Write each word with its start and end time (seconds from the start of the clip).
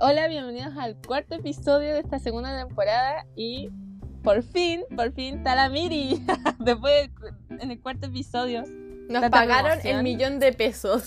Hola, 0.00 0.28
bienvenidos 0.28 0.76
al 0.78 0.96
cuarto 0.96 1.34
episodio 1.34 1.92
de 1.92 2.00
esta 2.00 2.18
segunda 2.18 2.56
temporada 2.66 3.26
y 3.36 3.68
por 4.22 4.42
fin, 4.42 4.80
por 4.96 5.12
fin 5.12 5.38
está 5.38 5.54
la 5.54 5.68
Miri. 5.68 6.22
Después 6.58 7.10
en 7.50 7.70
el 7.70 7.80
cuarto 7.80 8.06
episodio. 8.06 8.64
Nos 9.08 9.28
pagaron 9.30 9.72
promoción. 9.72 9.96
el 9.96 10.02
millón 10.02 10.38
de 10.38 10.52
pesos. 10.52 11.02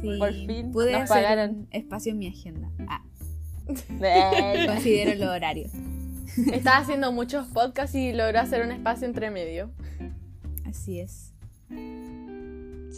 Sí, 0.00 0.18
Por 0.18 0.32
fin 0.32 0.70
pude 0.70 0.92
nos 0.92 1.02
hacer 1.02 1.22
pagaron. 1.22 1.66
espacio 1.70 2.12
en 2.12 2.18
mi 2.18 2.28
agenda. 2.28 2.70
Ah, 2.88 3.02
considero 4.66 5.14
los 5.24 5.34
horarios. 5.34 5.72
Estaba 6.52 6.78
haciendo 6.78 7.10
muchos 7.12 7.48
podcasts 7.48 7.96
y 7.96 8.12
logró 8.12 8.38
hacer 8.40 8.64
un 8.64 8.70
espacio 8.70 9.06
entre 9.06 9.30
medio. 9.30 9.70
Así 10.64 11.00
es. 11.00 11.34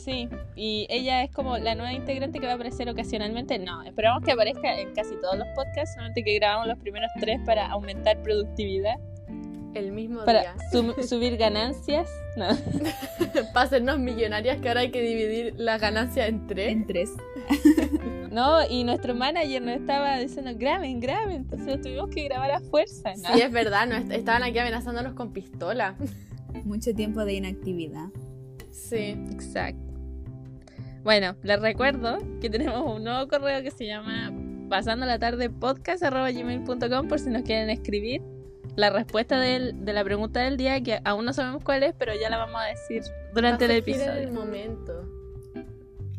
Sí, 0.05 0.29
y 0.57 0.87
ella 0.89 1.23
es 1.25 1.31
como 1.31 1.59
la 1.59 1.75
nueva 1.75 1.93
integrante 1.93 2.39
que 2.39 2.47
va 2.47 2.53
a 2.53 2.55
aparecer 2.55 2.89
ocasionalmente. 2.89 3.59
No, 3.59 3.83
esperamos 3.83 4.23
que 4.25 4.33
aparezca 4.33 4.79
en 4.81 4.93
casi 4.95 5.15
todos 5.21 5.37
los 5.39 5.47
podcasts, 5.55 5.95
solamente 5.95 6.23
que 6.25 6.35
grabamos 6.37 6.69
los 6.69 6.79
primeros 6.79 7.11
tres 7.21 7.39
para 7.45 7.67
aumentar 7.71 8.23
productividad, 8.23 8.95
El 9.75 9.93
mismo 9.93 10.25
para 10.25 10.41
día. 10.41 10.55
sum- 10.73 10.95
subir 11.03 11.37
ganancias. 11.37 12.09
No. 12.37 12.47
Para 13.53 13.67
hacernos 13.67 13.99
millonarias 13.99 14.61
que 14.61 14.69
ahora 14.69 14.81
hay 14.81 14.91
que 14.91 15.01
dividir 15.03 15.55
la 15.59 15.79
ganancia 15.79 16.27
en 16.29 16.47
tres. 16.47 16.73
En 16.73 16.87
tres. 16.87 17.11
No, 18.31 18.65
y 18.65 18.85
nuestro 18.85 19.13
manager 19.13 19.61
nos 19.61 19.75
estaba 19.81 20.17
diciendo, 20.21 20.53
graben, 20.55 21.01
graben, 21.01 21.33
entonces 21.51 21.81
tuvimos 21.81 22.11
que 22.11 22.23
grabar 22.29 22.53
a 22.53 22.61
fuerza. 22.61 23.11
¿no? 23.17 23.35
Sí, 23.35 23.41
es 23.43 23.51
verdad, 23.51 23.89
no, 23.89 23.97
est- 23.97 24.13
estaban 24.13 24.45
aquí 24.45 24.57
amenazándonos 24.61 25.15
con 25.15 25.33
pistola. 25.33 25.97
Mucho 26.65 26.95
tiempo 26.95 27.25
de 27.25 27.33
inactividad. 27.35 28.07
Sí. 28.71 29.17
Exacto. 29.33 29.90
Bueno, 31.03 31.35
les 31.43 31.61
recuerdo 31.61 32.19
que 32.41 32.51
tenemos 32.51 32.85
un 32.97 33.05
nuevo 33.05 33.27
correo 33.29 33.63
que 33.63 33.71
se 33.71 33.87
llama 33.87 34.33
pasando 34.69 35.07
la 35.07 35.19
tarde 35.19 35.51
podcast.gmail.com 35.51 37.09
por 37.09 37.19
si 37.19 37.31
nos 37.31 37.43
quieren 37.43 37.71
escribir 37.71 38.23
la 38.77 38.91
respuesta 38.91 39.41
del- 39.41 39.85
de 39.85 39.93
la 39.93 40.05
pregunta 40.05 40.41
del 40.41 40.57
día, 40.57 40.81
que 40.83 41.01
aún 41.05 41.25
no 41.25 41.33
sabemos 41.33 41.65
cuál 41.65 41.83
es, 41.83 41.95
pero 41.99 42.13
ya 42.21 42.31
la 42.31 42.37
vamos 42.39 42.61
a 42.61 42.67
decir 42.67 43.03
durante 43.35 43.65
el 43.65 43.71
Va 43.73 43.75
a 43.75 43.79
surgir 43.79 43.95
en 43.97 44.01
el 44.11 44.19
episodio. 44.19 44.41
momento. 44.41 45.09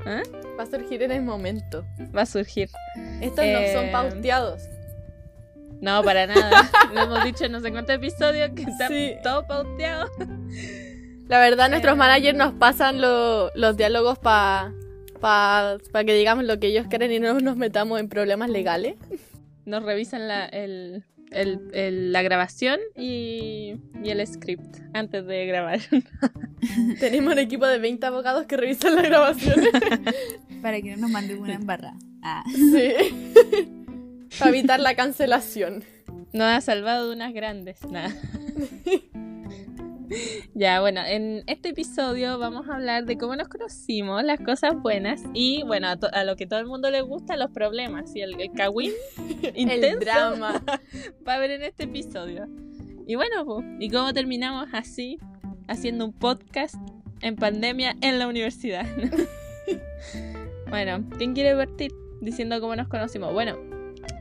¿Ah? 0.06 0.22
Va 0.60 0.64
a 0.64 0.66
surgir 0.66 1.04
en 1.04 1.12
el 1.12 1.22
momento. 1.22 1.86
Va 2.16 2.24
a 2.24 2.26
surgir. 2.26 2.70
Estos 3.22 3.46
Eh, 3.46 3.54
no 3.74 3.80
son 3.82 3.92
pauteados. 3.92 4.64
No, 5.80 6.04
para 6.04 6.28
nada. 6.28 6.70
Lo 6.94 7.02
hemos 7.04 7.24
dicho 7.24 7.46
en 7.46 7.54
no 7.54 7.60
sé 7.62 7.72
cuántos 7.72 7.96
episodios 7.96 8.50
que 8.56 8.64
está 8.64 8.88
Sí. 8.88 9.14
todo 9.24 9.46
pauteado. 9.48 10.10
La 11.32 11.40
verdad, 11.40 11.70
nuestros 11.70 11.94
eh, 11.94 11.98
managers 11.98 12.38
nos 12.38 12.54
pasan 12.54 13.00
lo- 13.00 13.52
los 13.56 13.78
diálogos 13.78 14.20
para 14.20 14.74
pa, 15.22 15.78
pa 15.94 16.04
que 16.04 16.14
digamos 16.14 16.44
lo 16.44 16.60
que 16.60 16.68
ellos 16.68 16.88
quieren 16.90 17.10
y 17.12 17.20
no 17.20 17.40
nos 17.40 17.56
metamos 17.56 18.02
en 18.02 18.10
problemas 18.10 18.50
legales. 18.50 18.96
Nos 19.66 19.82
revisan 19.84 20.28
la, 20.28 20.46
el, 20.48 21.06
el- 21.32 21.62
el- 21.74 22.12
la 22.12 22.22
grabación 22.22 22.80
y, 22.98 23.76
y 24.04 24.10
el 24.10 24.28
script 24.28 24.76
antes 24.94 25.26
de 25.26 25.46
grabar. 25.46 25.80
Tenemos 27.00 27.32
un 27.32 27.40
equipo 27.40 27.66
de 27.66 27.80
20 27.80 28.06
abogados 28.06 28.46
que 28.46 28.58
revisan 28.58 28.96
las 28.96 29.06
grabaciones. 29.06 29.70
Para 30.62 30.82
que 30.82 30.92
no 30.92 30.98
nos 30.98 31.12
manden 31.12 31.40
una 31.40 31.54
embarrada. 31.54 31.96
Ah, 32.24 32.44
Sí. 32.54 32.94
Para 34.38 34.50
evitar 34.50 34.80
la 34.82 34.96
cancelación. 34.96 35.84
Nos 36.34 36.48
ha 36.48 36.60
salvado 36.62 37.08
de 37.10 37.16
unas 37.16 37.34
grandes. 37.34 37.84
Nada. 37.90 38.14
Ya, 40.54 40.82
bueno, 40.82 41.02
en 41.06 41.44
este 41.48 41.70
episodio 41.70 42.38
vamos 42.40 42.68
a 42.70 42.76
hablar 42.76 43.06
de 43.06 43.18
cómo 43.18 43.36
nos 43.36 43.48
conocimos, 43.48 44.24
las 44.24 44.40
cosas 44.40 44.74
buenas 44.76 45.24
y, 45.34 45.64
bueno, 45.64 45.88
a, 45.90 46.24
lo 46.24 46.36
que 46.36 46.46
todo 46.48 46.60
el 46.60 46.68
mundo 46.68 46.90
le 46.92 47.02
gusta, 47.02 47.36
los 47.38 47.52
problemas 47.52 48.16
y 48.16 48.22
el, 48.22 48.40
el 48.40 48.52
cagüín 48.52 48.92
El 49.44 49.58
intenso 49.58 50.00
drama. 50.00 50.64
va 51.28 51.36
a 51.36 51.40
ver 51.40 51.52
en 51.52 51.64
este 51.64 51.84
episodio. 51.84 52.48
Y 53.08 53.16
bueno, 53.16 53.46
pues, 53.46 53.66
¿y 53.80 53.90
cómo 53.90 54.14
terminamos 54.14 54.70
así, 54.74 55.18
haciendo 55.68 56.06
un 56.06 56.14
podcast 56.14 56.76
en 57.22 57.36
pandemia 57.36 57.96
en 58.02 58.20
la 58.20 58.28
universidad? 58.28 58.86
bueno, 60.70 61.08
¿quién 61.18 61.34
quiere 61.34 61.56
partir 61.56 61.92
diciendo 62.22 62.60
cómo 62.60 62.76
nos 62.76 62.88
conocimos? 62.88 63.34
Bueno, 63.34 63.71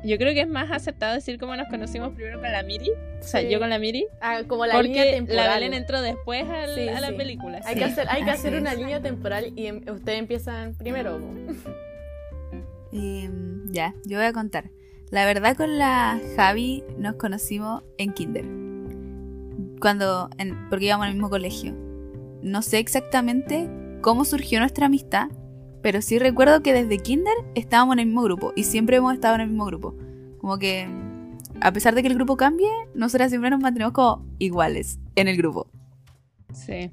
yo 0.04 0.16
creo 0.18 0.32
que 0.34 0.40
es 0.42 0.48
más 0.48 0.70
acertado 0.70 1.14
decir 1.14 1.38
cómo 1.38 1.54
nos 1.56 1.68
conocimos 1.68 2.14
primero 2.14 2.40
con 2.40 2.50
la 2.50 2.62
Miri, 2.62 2.90
o 2.90 3.22
sea, 3.22 3.40
Sí. 3.40 3.48
yo 3.50 3.58
con 3.58 3.70
la 3.70 3.78
Miri, 3.78 4.06
Ah, 4.20 4.42
como 4.46 4.66
la 4.66 4.80
línea 4.82 5.02
porque 5.04 5.12
temporal. 5.16 5.46
la 5.46 5.54
Belén 5.54 5.74
entró 5.74 6.00
después 6.02 6.48
al- 6.48 6.74
Sí, 6.74 6.88
a 6.88 7.00
la 7.00 7.08
sí. 7.08 7.14
película. 7.14 7.60
Hay 7.64 7.74
sí. 7.74 7.78
que 7.80 7.84
hacer, 7.84 8.06
hay 8.08 8.24
que 8.24 8.30
hacer 8.30 8.54
una 8.56 8.74
línea 8.74 9.00
temporal 9.02 9.52
y 9.56 9.66
em- 9.66 9.82
ustedes 9.90 10.18
empiezan 10.18 10.74
primero. 10.74 11.20
em, 12.92 13.70
ya, 13.72 13.94
yo 14.04 14.18
voy 14.18 14.26
a 14.26 14.32
contar. 14.32 14.70
La 15.10 15.24
verdad 15.26 15.56
con 15.56 15.78
la 15.78 16.20
Javi 16.36 16.84
nos 16.98 17.16
conocimos 17.16 17.82
en 17.98 18.12
kinder. 18.12 18.44
Cuando, 19.80 20.30
en- 20.38 20.68
porque 20.68 20.86
íbamos 20.86 21.06
al 21.06 21.14
mismo 21.14 21.30
colegio. 21.30 21.74
No 22.42 22.62
sé 22.62 22.78
exactamente 22.78 23.68
cómo 24.02 24.24
surgió 24.24 24.60
nuestra 24.60 24.86
amistad, 24.86 25.28
pero 25.82 26.02
sí 26.02 26.18
recuerdo 26.18 26.62
que 26.62 26.72
desde 26.72 26.98
kinder 26.98 27.34
estábamos 27.54 27.94
en 27.94 28.00
el 28.00 28.06
mismo 28.06 28.22
grupo 28.22 28.52
y 28.56 28.64
siempre 28.64 28.96
hemos 28.96 29.14
estado 29.14 29.34
en 29.36 29.40
el 29.42 29.48
mismo 29.48 29.64
grupo. 29.66 29.94
Como 30.38 30.58
que, 30.58 30.88
a 31.60 31.72
pesar 31.72 31.94
de 31.94 32.02
que 32.02 32.08
el 32.08 32.14
grupo 32.14 32.36
cambie, 32.36 32.68
nosotras 32.94 33.30
siempre 33.30 33.50
nos 33.50 33.60
mantenemos 33.60 33.92
como 33.94 34.24
iguales 34.38 34.98
en 35.16 35.28
el 35.28 35.36
grupo. 35.36 35.66
Sí. 36.52 36.90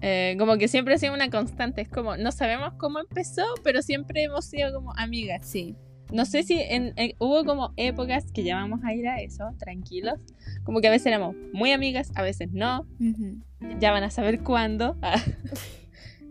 Eh, 0.00 0.36
como 0.38 0.58
que 0.58 0.68
siempre 0.68 0.94
ha 0.94 0.98
sido 0.98 1.14
una 1.14 1.30
constante, 1.30 1.80
es 1.80 1.88
como, 1.88 2.16
no 2.16 2.30
sabemos 2.30 2.74
cómo 2.78 2.98
empezó, 2.98 3.42
pero 3.62 3.80
siempre 3.82 4.22
hemos 4.24 4.44
sido 4.44 4.72
como 4.74 4.92
amigas. 4.96 5.46
Sí. 5.48 5.76
No 6.12 6.26
sé 6.26 6.42
si 6.42 6.60
en, 6.60 6.92
en- 6.96 7.14
hubo 7.18 7.44
como 7.44 7.72
épocas 7.76 8.30
que 8.30 8.44
ya 8.44 8.56
vamos 8.56 8.80
a 8.84 8.92
ir 8.94 9.08
a 9.08 9.20
eso, 9.20 9.44
tranquilos. 9.58 10.20
Como 10.62 10.80
que 10.80 10.88
a 10.88 10.90
veces 10.90 11.06
éramos 11.06 11.34
muy 11.52 11.72
amigas, 11.72 12.12
a 12.14 12.22
veces 12.22 12.50
no. 12.52 12.86
Ujú. 13.00 13.40
Ya 13.80 13.90
van 13.92 14.04
a 14.04 14.10
saber 14.10 14.40
cuándo. 14.42 14.96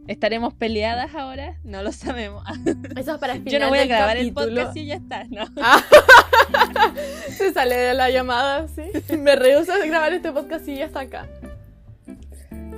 Ah. 0.04 0.06
¿Estaremos 0.08 0.54
peleadas 0.54 1.16
ahora? 1.16 1.58
No 1.64 1.82
lo 1.84 1.92
sabemos. 1.92 2.44
Ah. 2.46 2.54
Eso 3.00 3.14
es 3.14 3.18
para 3.20 3.34
el 3.34 3.40
final 3.44 3.54
Yo 3.54 3.60
no 3.60 3.70
voy 3.70 3.80
a 3.80 3.86
grabar 3.86 4.18
el 4.18 4.34
capítulo. 4.34 4.56
podcast 4.62 4.78
y 4.78 4.86
ya 4.88 4.96
está. 4.96 5.24
No. 5.26 5.46
Se 7.38 7.54
sale 7.54 7.76
de 7.78 7.94
la 7.94 8.10
llamada, 8.10 8.68
sí. 8.68 8.84
Me 9.18 9.36
rehuso 9.36 9.72
a 9.74 9.78
grabar 9.86 10.14
este 10.14 10.32
podcast 10.32 10.68
y 10.68 10.76
ya 10.78 10.86
está 10.86 11.02
acá. 11.02 11.28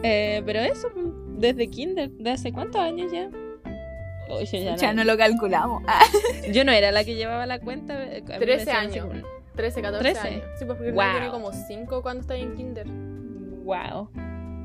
Eh, 0.03 0.43
pero 0.45 0.59
eso, 0.59 0.89
desde 1.37 1.67
Kinder, 1.67 2.09
¿de 2.11 2.31
hace 2.31 2.51
cuántos 2.53 2.79
años 2.81 3.11
ya? 3.11 3.29
Oye, 4.29 4.63
ya 4.63 4.75
Ya 4.75 4.93
no- 4.93 5.03
no 5.03 5.11
lo 5.11 5.17
calculamos. 5.17 5.83
Ah. 5.87 6.01
Yo 6.51 6.63
no 6.63 6.71
era 6.71 6.91
la 6.91 7.03
que 7.03 7.15
llevaba 7.15 7.45
la 7.45 7.59
cuenta. 7.59 7.93
eh, 8.03 8.23
a 8.27 8.33
mí 8.33 8.39
me 8.39 8.39
13 8.39 8.57
decían 8.65 8.77
así 8.87 8.99
años. 8.99 9.07
como, 9.07 9.27
13, 9.55 9.81
14 9.81 10.03
13. 10.13 10.27
años. 10.27 10.43
Sí, 10.59 10.65
pues 10.65 10.77
porque 10.77 10.91
Wow. 10.91 11.03
tiene 11.11 11.29
como 11.29 11.51
5 11.53 12.01
cuando 12.01 12.21
está 12.21 12.35
en 12.35 12.55
kinder. 12.55 12.87
Wow. 12.87 14.09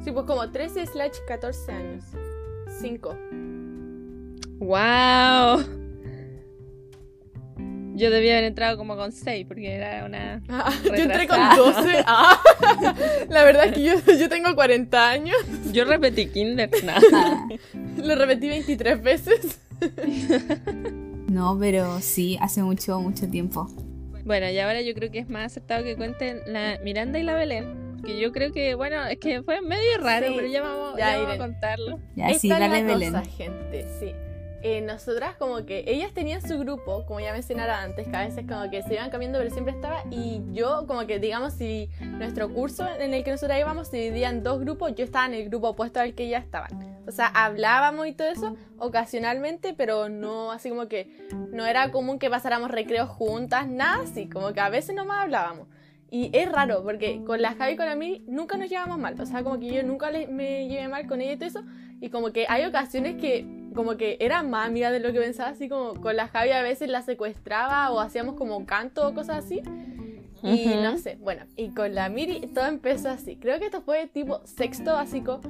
Sí, 0.04 0.12
pues 0.12 0.24
como 0.26 0.50
13 0.50 0.86
slash 0.86 1.16
14 1.26 1.72
años. 1.72 2.04
5. 2.80 3.18
Wow. 4.58 5.64
Yo 7.94 8.10
debía 8.10 8.32
haber 8.32 8.44
entrado 8.44 8.78
como 8.78 8.96
con 8.96 9.12
6 9.12 9.44
porque 9.46 9.74
era 9.74 10.06
una... 10.06 10.40
yo 10.84 10.94
entré 10.94 11.28
con 11.28 11.38
Retrasada. 11.38 11.56
12. 11.56 12.04
Ah. 12.06 12.40
La 13.28 13.44
verdad 13.44 13.66
es 13.66 13.72
que 13.74 13.82
yo, 13.82 13.94
yo 14.18 14.28
tengo 14.28 14.54
40 14.54 15.10
años. 15.10 15.36
Yo 15.72 15.84
repetí 15.84 16.26
kinder. 16.28 16.70
No. 16.82 16.92
Ah. 17.12 17.46
Lo 17.98 18.14
repetí 18.14 18.48
23 18.48 19.02
veces. 19.02 19.60
No, 21.28 21.58
pero 21.60 22.00
sí, 22.00 22.38
hace 22.40 22.62
mucho, 22.62 23.00
mucho 23.00 23.28
tiempo. 23.28 23.68
Bueno, 24.24 24.48
y 24.48 24.58
ahora 24.58 24.80
yo 24.80 24.94
creo 24.94 25.10
que 25.10 25.18
es 25.18 25.28
más 25.28 25.52
acertado 25.52 25.84
que 25.84 25.96
cuenten 25.96 26.40
la 26.46 26.78
Miranda 26.82 27.18
y 27.18 27.22
la 27.22 27.34
Belén. 27.34 27.89
Que 28.04 28.18
yo 28.20 28.32
creo 28.32 28.52
que, 28.52 28.74
bueno, 28.74 29.04
es 29.06 29.18
que 29.18 29.42
fue 29.42 29.60
medio 29.60 29.98
raro, 29.98 30.26
Sí. 30.28 30.32
pero 30.36 30.46
ya 30.48 30.62
vamos, 30.62 30.96
Ya, 30.96 31.12
ya 31.12 31.18
vamos 31.18 31.34
a 31.34 31.38
contarlo. 31.38 31.98
Ya, 32.16 32.26
Esta 32.28 32.38
sí, 32.40 32.50
es 32.50 32.58
dale 32.58 32.68
la 32.82 32.86
Belén. 32.94 33.12
cosa, 33.12 33.24
gente, 33.30 33.86
sí. 33.98 34.12
Eh, 34.62 34.82
nosotras 34.82 35.36
como 35.36 35.64
que 35.64 35.84
ellas 35.86 36.12
tenían 36.12 36.46
su 36.46 36.58
grupo, 36.58 37.06
como 37.06 37.18
ya 37.18 37.32
mencionara 37.32 37.80
antes, 37.80 38.06
que 38.06 38.14
a 38.14 38.26
veces 38.26 38.44
como 38.46 38.68
que 38.70 38.82
se 38.82 38.92
iban 38.92 39.08
cambiando, 39.08 39.38
pero 39.38 39.50
siempre 39.50 39.72
estaba. 39.72 40.02
Y 40.10 40.42
yo 40.52 40.84
como 40.86 41.06
que 41.06 41.18
digamos 41.18 41.54
si 41.54 41.88
nuestro 42.02 42.52
curso 42.52 42.86
en 42.98 43.14
el 43.14 43.24
que 43.24 43.30
nosotras 43.30 43.58
íbamos 43.58 43.88
se 43.88 43.96
dividía 43.96 44.28
en 44.28 44.42
dos 44.42 44.60
grupos, 44.60 44.94
yo 44.94 45.02
estaba 45.02 45.24
en 45.24 45.32
el 45.32 45.48
grupo 45.48 45.70
opuesto 45.70 45.98
al 46.00 46.14
que 46.14 46.24
ellas 46.24 46.44
estaban. 46.44 47.00
O 47.06 47.10
sea, 47.10 47.28
hablábamos 47.28 48.06
y 48.06 48.12
todo 48.12 48.28
eso 48.28 48.54
ocasionalmente, 48.78 49.72
pero 49.72 50.10
no 50.10 50.52
así 50.52 50.68
como 50.68 50.88
que 50.88 51.08
no 51.52 51.64
era 51.64 51.90
común 51.90 52.18
que 52.18 52.28
pasáramos 52.28 52.70
recreos 52.70 53.08
juntas, 53.08 53.66
nada 53.66 54.02
así, 54.02 54.28
como 54.28 54.52
que 54.52 54.60
a 54.60 54.68
veces 54.68 54.94
nomás 54.94 55.22
hablábamos. 55.22 55.68
Y 56.12 56.30
es 56.32 56.50
raro, 56.50 56.82
porque 56.82 57.22
con 57.24 57.40
la 57.40 57.54
Javi 57.54 57.74
y 57.74 57.76
con 57.76 57.86
la 57.86 57.94
Miri 57.94 58.24
nunca 58.26 58.56
nos 58.56 58.68
llevamos 58.68 58.98
mal. 58.98 59.20
O 59.20 59.26
sea, 59.26 59.42
como 59.44 59.60
que 59.60 59.72
yo 59.72 59.82
nunca 59.84 60.10
me 60.28 60.66
llevé 60.68 60.88
mal 60.88 61.06
con 61.06 61.20
ella 61.20 61.32
y 61.32 61.36
todo 61.36 61.48
eso. 61.48 61.62
Y 62.00 62.08
como 62.10 62.32
que 62.32 62.46
hay 62.48 62.64
ocasiones 62.64 63.16
que 63.20 63.46
como 63.74 63.96
que 63.96 64.16
era 64.20 64.42
más 64.42 64.66
amiga 64.66 64.90
de 64.90 64.98
lo 64.98 65.12
que 65.12 65.20
pensaba, 65.20 65.50
así 65.50 65.68
como 65.68 65.94
con 66.00 66.16
la 66.16 66.26
Javi 66.26 66.50
a 66.50 66.62
veces 66.62 66.88
la 66.88 67.02
secuestraba 67.02 67.92
o 67.92 68.00
hacíamos 68.00 68.34
como 68.34 68.66
canto 68.66 69.06
o 69.06 69.14
cosas 69.14 69.44
así. 69.44 69.62
Y 70.42 70.68
Ujú. 70.70 70.80
no 70.82 70.96
sé, 70.98 71.18
bueno, 71.20 71.44
y 71.54 71.68
con 71.68 71.94
la 71.94 72.08
Miri 72.08 72.40
todo 72.54 72.66
empezó 72.66 73.10
así. 73.10 73.36
Creo 73.36 73.58
que 73.60 73.66
esto 73.66 73.82
fue 73.82 74.06
tipo 74.08 74.40
sexto 74.46 74.94
básico. 74.94 75.40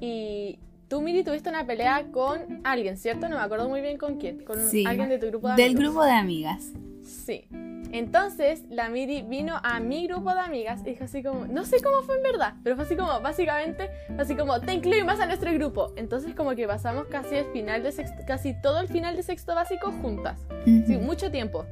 Y 0.00 0.58
tú, 0.88 1.00
Miri, 1.02 1.22
tuviste 1.22 1.48
una 1.50 1.66
pelea 1.66 2.06
con 2.10 2.60
alguien, 2.64 2.96
¿cierto? 2.96 3.28
No 3.28 3.36
me 3.36 3.42
acuerdo 3.42 3.68
muy 3.68 3.82
bien 3.82 3.98
con 3.98 4.16
quién. 4.16 4.42
Con 4.44 4.58
Sí. 4.68 4.84
alguien 4.86 5.10
de 5.10 5.18
tu 5.18 5.26
grupo 5.28 5.48
de 5.50 5.54
Del 5.56 5.72
amigos. 5.76 5.84
grupo 5.84 6.04
de 6.04 6.10
amigas. 6.12 6.72
Sí. 7.04 7.44
Entonces, 7.92 8.64
la 8.68 8.88
Miri 8.90 9.22
vino 9.22 9.58
a 9.62 9.80
mi 9.80 10.06
grupo 10.06 10.32
de 10.34 10.40
amigas 10.40 10.80
y 10.84 10.90
dijo 10.90 11.04
así 11.04 11.22
como, 11.22 11.46
no 11.46 11.64
sé 11.64 11.80
cómo 11.82 12.02
fue 12.02 12.16
en 12.16 12.22
verdad, 12.22 12.54
pero 12.62 12.76
fue 12.76 12.84
así 12.84 12.96
como, 12.96 13.20
básicamente, 13.20 13.90
fue 14.08 14.22
así 14.22 14.34
como, 14.36 14.60
te 14.60 14.74
incluimos 14.74 15.18
a 15.20 15.26
nuestro 15.26 15.52
grupo. 15.54 15.92
Entonces, 15.96 16.34
como 16.34 16.54
que 16.54 16.66
pasamos 16.66 17.06
casi 17.06 17.36
el 17.36 17.46
final 17.46 17.82
de 17.82 17.92
sexto, 17.92 18.22
casi 18.26 18.54
todo 18.60 18.80
el 18.80 18.88
final 18.88 19.16
de 19.16 19.22
sexto 19.22 19.54
básico 19.54 19.90
juntas. 20.02 20.38
Sí, 20.64 20.96
Ujú. 20.96 21.04
mucho 21.04 21.30
tiempo. 21.30 21.64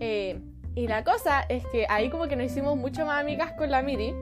Eh, 0.00 0.40
y 0.74 0.86
la 0.86 1.04
cosa 1.04 1.40
es 1.48 1.66
que 1.66 1.86
ahí 1.88 2.08
como 2.08 2.28
que 2.28 2.36
nos 2.36 2.46
hicimos 2.46 2.76
mucho 2.76 3.04
más 3.04 3.20
amigas 3.20 3.52
con 3.52 3.70
la 3.70 3.82
Miri. 3.82 4.14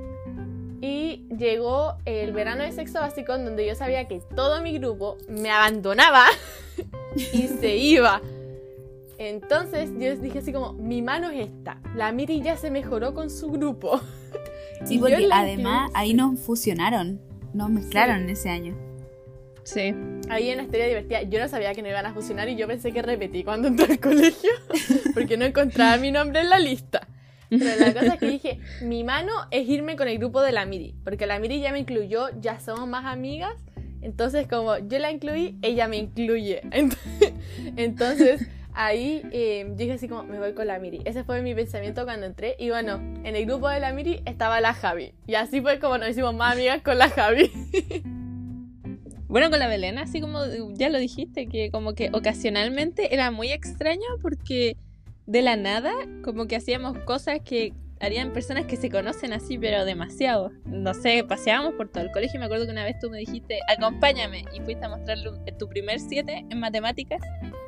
Y 0.80 1.26
llegó 1.36 1.96
el 2.04 2.32
verano 2.32 2.62
de 2.62 2.72
sexto 2.72 3.00
básico 3.00 3.34
en 3.34 3.44
donde 3.44 3.66
yo 3.66 3.74
sabía 3.74 4.06
que 4.08 4.20
todo 4.34 4.60
mi 4.60 4.78
grupo 4.78 5.16
me 5.28 5.50
abandonaba 5.50 6.24
y 7.16 7.48
se 7.48 7.76
iba. 7.76 8.20
Entonces 9.18 9.90
yo 9.98 10.14
dije 10.16 10.38
así 10.40 10.52
como, 10.52 10.72
mi 10.74 11.02
mano 11.02 11.30
es 11.30 11.46
esta. 11.48 11.80
La 11.94 12.12
Miri 12.12 12.40
ya 12.42 12.56
se 12.56 12.70
mejoró 12.70 13.14
con 13.14 13.30
su 13.30 13.50
grupo. 13.50 14.00
Sí, 14.84 14.94
Y 14.96 14.98
porque 14.98 15.28
además 15.32 15.90
ahí 15.94 16.10
sí. 16.10 16.14
nos 16.14 16.38
fusionaron, 16.40 17.20
nos 17.54 17.70
mezclaron 17.70 18.22
en 18.22 18.30
ese 18.30 18.50
año. 18.50 18.76
Sí. 19.64 19.94
Ahí 20.28 20.50
en 20.50 20.58
la 20.58 20.62
historia 20.64 20.86
divertida, 20.86 21.22
yo 21.22 21.40
no 21.40 21.48
sabía 21.48 21.74
que 21.74 21.82
no 21.82 21.88
iban 21.88 22.06
a 22.06 22.12
fusionar 22.14 22.48
y 22.48 22.56
yo 22.56 22.66
pensé 22.68 22.92
que 22.92 23.02
repetí 23.02 23.42
cuando 23.42 23.66
entré 23.68 23.94
al 23.94 23.98
colegio 24.00 24.50
porque 25.14 25.36
no 25.36 25.44
encontraba 25.44 25.96
mi 25.96 26.12
nombre 26.12 26.40
en 26.40 26.50
la 26.50 26.58
lista. 26.58 27.08
Pero 27.48 27.64
la 27.78 27.92
cosa 27.92 28.14
es 28.14 28.18
que 28.20 28.26
dije, 28.28 28.58
mi 28.82 29.02
mano 29.04 29.32
es 29.52 29.68
irme 29.68 29.96
con 29.96 30.08
el 30.08 30.18
grupo 30.18 30.40
de 30.42 30.50
la 30.52 30.66
Miri, 30.66 30.94
porque 31.04 31.26
la 31.26 31.38
Miri 31.38 31.60
ya 31.60 31.70
me 31.72 31.78
incluyó, 31.78 32.28
ya 32.40 32.58
somos 32.58 32.88
más 32.88 33.04
amigas, 33.06 33.54
entonces 34.02 34.48
como 34.48 34.76
yo 34.78 34.98
la 34.98 35.10
incluí, 35.12 35.56
ella 35.62 35.86
me 35.88 35.96
incluye. 35.96 36.62
Ent- 36.70 36.96
Entonces 37.76 38.46
ahí 38.76 39.22
eh, 39.32 39.66
dije 39.74 39.92
así 39.92 40.06
como, 40.06 40.22
me 40.24 40.38
voy 40.38 40.52
con 40.52 40.66
la 40.68 40.78
Miri. 40.78 41.00
Ese 41.04 41.24
fue 41.24 41.42
mi 41.42 41.54
pensamiento 41.54 42.04
cuando 42.04 42.26
entré 42.26 42.54
y 42.58 42.68
bueno, 42.68 42.96
en 43.24 43.34
el 43.34 43.46
grupo 43.46 43.68
de 43.68 43.80
la 43.80 43.92
Miri 43.92 44.20
estaba 44.26 44.60
la 44.60 44.74
Javi. 44.74 45.14
Y 45.26 45.34
así 45.34 45.60
fue 45.60 45.80
como 45.80 45.98
nos 45.98 46.10
hicimos 46.10 46.34
más 46.34 46.54
amigas 46.54 46.82
con 46.82 46.98
la 46.98 47.08
Javi. 47.08 47.50
Bueno, 49.28 49.50
con 49.50 49.58
la 49.58 49.66
Belén, 49.66 49.98
así 49.98 50.20
como 50.20 50.38
ya 50.74 50.88
lo 50.88 50.98
dijiste, 50.98 51.48
que 51.48 51.72
como 51.72 51.94
que 51.94 52.10
ocasionalmente 52.12 53.12
era 53.12 53.32
muy 53.32 53.50
extraño 53.50 54.06
porque 54.22 54.76
de 55.26 55.42
la 55.42 55.56
nada, 55.56 55.92
como 56.22 56.46
que 56.46 56.54
hacíamos 56.54 56.96
cosas 57.00 57.40
que 57.44 57.72
harían 58.00 58.32
personas 58.32 58.66
que 58.66 58.76
se 58.76 58.90
conocen 58.90 59.32
así, 59.32 59.58
pero 59.58 59.84
demasiado. 59.84 60.52
No 60.66 60.92
sé, 60.94 61.24
paseábamos 61.26 61.74
por 61.74 61.88
todo 61.88 62.04
el 62.04 62.10
colegio 62.12 62.36
y 62.36 62.40
me 62.40 62.44
acuerdo 62.46 62.66
que 62.66 62.72
una 62.72 62.84
vez 62.84 62.96
tú 63.00 63.10
me 63.10 63.18
dijiste, 63.18 63.58
acompáñame, 63.68 64.44
y 64.54 64.60
fuiste 64.60 64.84
a 64.84 64.88
mostrarle 64.88 65.30
tu 65.58 65.68
primer 65.68 65.98
7 66.00 66.46
en 66.50 66.60
matemáticas 66.60 67.20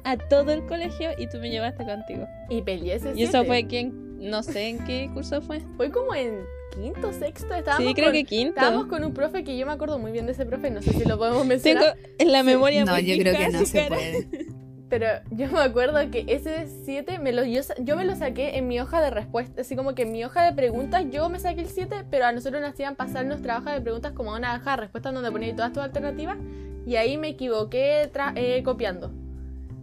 a 0.05 0.17
todo 0.17 0.53
el 0.53 0.65
colegio 0.67 1.11
y 1.19 1.29
tú 1.29 1.39
me 1.39 1.51
llevaste 1.51 1.85
contigo. 1.85 2.27
Y 2.51 2.63
peleé 2.63 2.95
ese 2.97 3.13
Y 3.15 3.23
eso 3.23 3.33
siete. 3.33 3.47
fue 3.47 3.65
que, 3.69 3.81
en- 3.81 4.09
no 4.31 4.43
sé 4.43 4.69
en 4.69 4.85
qué 4.85 5.09
curso 5.15 5.41
fue. 5.43 5.61
Fue 5.77 5.91
como 5.91 6.15
en 6.15 6.41
quinto, 6.75 7.13
sexto, 7.13 7.55
estábamos 7.55 7.87
Sí, 7.89 7.95
creo 7.95 8.07
con... 8.07 8.13
que 8.15 8.25
quinto. 8.25 8.61
Estábamos 8.61 8.87
con 8.87 9.05
un 9.05 9.15
profe 9.15 9.45
que 9.45 9.57
yo 9.57 9.65
me 9.67 9.73
acuerdo 9.73 9.99
muy 9.99 10.13
bien 10.13 10.27
de 10.27 10.33
ese 10.33 10.45
profe, 10.45 10.71
no 10.71 10.83
sé 10.83 10.93
si 10.93 11.05
lo 11.05 11.17
podemos 11.19 11.39
Tengo 11.39 11.49
mencionar, 11.49 11.97
en 12.19 12.33
la 12.33 12.43
memoria 12.43 12.85
No, 12.85 12.93
muy 12.93 13.05
yo 13.05 13.17
creo 13.19 13.37
que 13.37 13.49
no 13.49 13.65
se 13.65 13.83
puede. 13.87 14.29
pero 14.89 15.07
yo 15.31 15.49
me 15.49 15.61
acuerdo 15.61 15.99
que 16.11 16.25
ese 16.29 16.67
7 16.85 17.19
me 17.19 17.33
lo, 17.33 17.45
yo, 17.45 17.61
yo 17.79 17.97
me 17.97 18.05
lo 18.05 18.17
saqué 18.17 18.57
en 18.57 18.69
mi 18.69 18.81
hoja 18.81 19.01
de 19.01 19.11
respuesta, 19.11 19.61
así 19.61 19.77
como 19.77 19.95
que 19.95 20.03
en 20.03 20.13
mi 20.13 20.25
hoja 20.25 20.45
de 20.45 20.53
preguntas 20.53 21.05
yo 21.11 21.29
me 21.29 21.39
saqué 21.39 21.61
el 21.61 21.69
7, 21.69 22.05
pero 22.11 22.27
a 22.27 22.33
nosotros 22.33 22.61
nos 22.61 22.71
hacían 22.71 22.97
pasar 22.97 23.27
nuestra 23.27 23.59
hoja 23.59 23.73
de 23.73 23.81
preguntas 23.81 24.13
como 24.13 24.33
una 24.33 24.57
hoja 24.57 24.73
de 24.73 24.77
respuestas 24.79 25.13
donde 25.13 25.31
ponía 25.31 25.55
todas 25.55 25.73
tus 25.73 25.83
alternativas 25.83 26.39
y 26.87 26.97
ahí 26.97 27.19
me 27.19 27.29
equivoqué 27.29 28.11
eh, 28.35 28.63
copiando. 28.65 29.13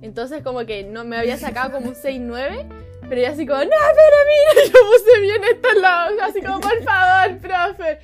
Entonces 0.01 0.43
como 0.43 0.65
que 0.65 0.83
no 0.83 1.03
me 1.03 1.17
había 1.17 1.37
sacado 1.37 1.71
como 1.71 1.89
un 1.89 1.95
6-9, 1.95 2.65
pero 3.07 3.21
yo 3.21 3.27
así 3.27 3.45
como, 3.45 3.59
no, 3.59 3.69
pero 3.69 4.17
mira, 4.27 4.65
yo 4.73 4.79
puse 4.91 5.19
bien 5.21 5.43
esto 5.43 5.69
en 5.75 5.81
la 5.81 6.09
hoja, 6.09 6.25
así 6.25 6.41
como, 6.41 6.59
por 6.59 6.83
favor, 6.83 7.37
profe. 7.37 7.99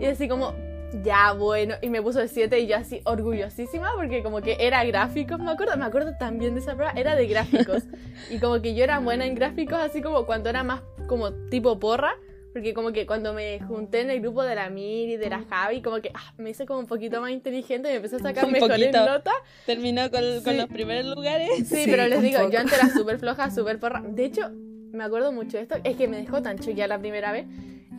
Y 0.00 0.06
así 0.06 0.28
como, 0.28 0.54
ya 1.02 1.32
bueno, 1.32 1.74
y 1.82 1.88
me 1.90 2.02
puso 2.02 2.20
el 2.20 2.28
7 2.28 2.58
y 2.60 2.66
yo 2.66 2.76
así 2.76 3.00
orgullosísima 3.04 3.90
porque 3.96 4.22
como 4.22 4.40
que 4.40 4.56
era 4.60 4.84
gráficos, 4.84 5.38
me 5.40 5.50
acuerdo, 5.50 5.76
me 5.76 5.84
acuerdo 5.84 6.12
también 6.18 6.54
de 6.54 6.60
esa 6.60 6.74
prueba, 6.74 6.92
era 6.96 7.14
de 7.16 7.26
gráficos. 7.26 7.84
y 8.30 8.38
como 8.38 8.60
que 8.60 8.74
yo 8.74 8.84
era 8.84 8.98
buena 8.98 9.26
en 9.26 9.34
gráficos, 9.34 9.78
así 9.78 10.02
como 10.02 10.26
cuando 10.26 10.48
era 10.50 10.62
más 10.62 10.82
como 11.06 11.32
tipo 11.50 11.78
porra. 11.78 12.12
Porque 12.52 12.74
como 12.74 12.90
que 12.90 13.06
cuando 13.06 13.32
me 13.32 13.60
junté 13.60 14.00
en 14.00 14.10
el 14.10 14.20
grupo 14.20 14.42
de 14.42 14.56
la 14.56 14.68
Miri, 14.70 15.16
de 15.16 15.30
la 15.30 15.44
Javi, 15.48 15.82
como 15.82 16.00
que 16.00 16.10
ah, 16.14 16.34
me 16.36 16.50
hice 16.50 16.66
como 16.66 16.80
un 16.80 16.86
poquito 16.88 17.20
más 17.20 17.30
inteligente 17.30 17.88
y 17.88 17.92
me 17.92 17.96
empecé 17.98 18.16
a 18.16 18.18
sacar 18.18 18.44
Un 18.46 18.50
mejores 18.50 18.76
poquito. 18.76 19.06
notas. 19.06 19.34
Terminó 19.66 20.10
con, 20.10 20.20
con 20.42 20.54
Sí. 20.54 20.58
los 20.58 20.66
primeros 20.66 21.14
lugares. 21.14 21.48
Sí, 21.58 21.64
Sí, 21.64 21.84
pero 21.86 22.08
les 22.08 22.20
digo, 22.20 22.40
poco. 22.40 22.50
yo 22.50 22.58
antes 22.58 22.76
era 22.76 22.88
súper 22.92 23.20
floja, 23.20 23.52
súper 23.52 23.78
porra. 23.78 24.02
De 24.04 24.24
hecho, 24.24 24.50
me 24.90 25.04
acuerdo 25.04 25.30
mucho 25.30 25.58
de 25.58 25.62
esto, 25.62 25.76
es 25.84 25.94
que 25.96 26.08
me 26.08 26.16
dejó 26.16 26.42
tan 26.42 26.58
choqueada 26.58 26.88
la 26.88 26.98
primera 26.98 27.30
vez. 27.30 27.46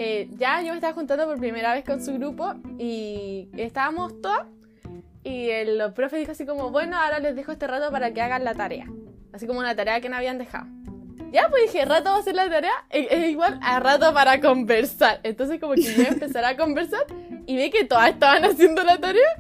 Eh, 0.04 0.30
ya 0.32 0.64
yo 0.64 0.70
me 0.70 0.78
estaba 0.78 0.94
juntando 0.94 1.28
por 1.28 1.38
primera 1.38 1.76
vez 1.76 1.86
con 1.86 2.04
su 2.04 2.16
grupo 2.16 2.56
y 2.80 3.50
estábamos 3.56 4.20
todas. 4.20 4.48
Y 5.24 5.52
el 5.52 5.94
profe 5.94 6.18
dijo 6.18 6.32
así 6.32 6.44
como, 6.44 6.72
bueno, 6.72 6.98
ahora 6.98 7.20
les 7.20 7.36
dejo 7.36 7.52
este 7.52 7.68
rato 7.68 7.92
para 7.92 8.12
que 8.12 8.20
hagan 8.20 8.44
la 8.44 8.56
tarea. 8.56 8.88
Así 9.32 9.46
como 9.46 9.60
una 9.60 9.76
tarea 9.76 10.02
que 10.02 10.10
no 10.10 10.16
habían 10.16 10.40
dejado. 10.40 10.66
Ya, 11.32 11.50
pues 11.52 11.72
dije, 11.72 11.86
rato 11.86 12.10
va 12.10 12.16
a 12.16 12.20
hacer 12.20 12.34
la 12.34 12.50
tarea, 12.50 12.72
es 12.90 13.30
igual 13.30 13.60
a 13.62 13.80
rato 13.80 14.12
para 14.12 14.42
conversar. 14.42 15.20
Entonces 15.22 15.60
como 15.60 15.76
que 15.76 15.84
yo 15.84 16.02
empezar 16.02 16.46
a 16.46 16.58
conversar 16.58 17.06
y 17.46 17.56
vi 17.56 17.70
que 17.70 17.86
todas 17.86 18.10
estaban 18.10 18.44
haciendo 18.44 18.84
la 18.84 18.98
tarea 18.98 19.36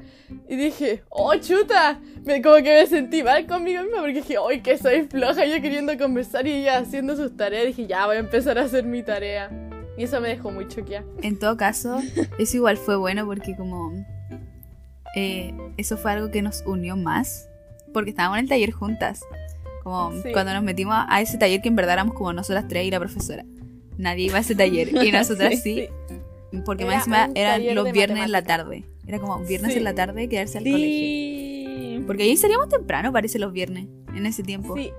y 0.47 0.57
dije, 0.57 1.01
oh 1.09 1.33
chuta, 1.37 1.99
me, 2.23 2.39
como 2.39 2.57
que 2.57 2.81
me 2.81 2.85
sentí 2.85 3.23
mal 3.23 3.47
conmigo 3.47 3.81
misma 3.81 4.01
porque 4.01 4.13
dije, 4.13 4.35
ay, 4.47 4.61
que 4.61 4.77
soy 4.77 5.07
floja, 5.07 5.43
yo 5.43 5.59
queriendo 5.59 5.97
conversar 5.97 6.45
y 6.45 6.51
ella 6.51 6.77
haciendo 6.77 7.15
sus 7.15 7.35
tareas. 7.35 7.65
Dije, 7.65 7.87
ya 7.87 8.05
voy 8.05 8.17
a 8.17 8.19
empezar 8.19 8.59
a 8.59 8.61
hacer 8.61 8.85
mi 8.85 9.01
tarea. 9.01 9.49
Y 9.97 10.03
eso 10.03 10.21
me 10.21 10.29
dejó 10.29 10.51
muy 10.51 10.67
choqueada. 10.67 11.05
En 11.21 11.37
todo 11.37 11.57
caso, 11.57 11.99
eso 12.39 12.57
igual 12.57 12.77
fue 12.77 12.95
bueno 12.95 13.25
porque 13.25 13.55
como 13.55 13.91
eh, 15.15 15.53
eso 15.77 15.97
fue 15.97 16.11
algo 16.11 16.31
que 16.31 16.41
nos 16.41 16.63
unió 16.65 16.95
más, 16.95 17.47
porque 17.93 18.11
estábamos 18.11 18.37
en 18.39 18.45
el 18.45 18.49
taller 18.49 18.71
juntas. 18.71 19.21
Como 19.83 20.11
Sí. 20.21 20.31
cuando 20.31 20.53
nos 20.53 20.63
metimos 20.63 20.95
a 21.09 21.21
ese 21.21 21.37
taller 21.37 21.61
que 21.61 21.67
en 21.69 21.75
verdad 21.75 21.93
éramos 21.93 22.13
como 22.15 22.31
nosotras 22.33 22.67
tres 22.67 22.85
y 22.85 22.91
la 22.91 22.99
profesora. 22.99 23.43
Nadie 23.97 24.25
iba 24.25 24.37
a 24.37 24.41
ese 24.41 24.55
taller 24.55 24.89
y 25.03 25.11
nosotras 25.11 25.61
sí, 25.61 25.87
porque 26.65 26.83
Era 26.83 26.93
más 26.93 27.07
encima 27.07 27.29
eran 27.35 27.75
los 27.75 27.91
viernes 27.91 28.25
en 28.25 28.31
la 28.31 28.43
tarde. 28.43 28.85
Era 29.07 29.19
como 29.19 29.39
viernes 29.39 29.73
Sí. 29.73 29.79
en 29.79 29.83
la 29.83 29.93
tarde 29.95 30.29
quedarse 30.29 30.59
al 30.59 30.63
colegio. 30.63 30.87
Sí. 30.87 32.03
Porque 32.07 32.23
ahí 32.23 32.37
salíamos 32.37 32.69
temprano, 32.69 33.11
parece, 33.11 33.39
los 33.39 33.51
viernes, 33.51 33.87
en 34.15 34.25
ese 34.25 34.43
tiempo. 34.43 34.75
Sí, 34.75 34.91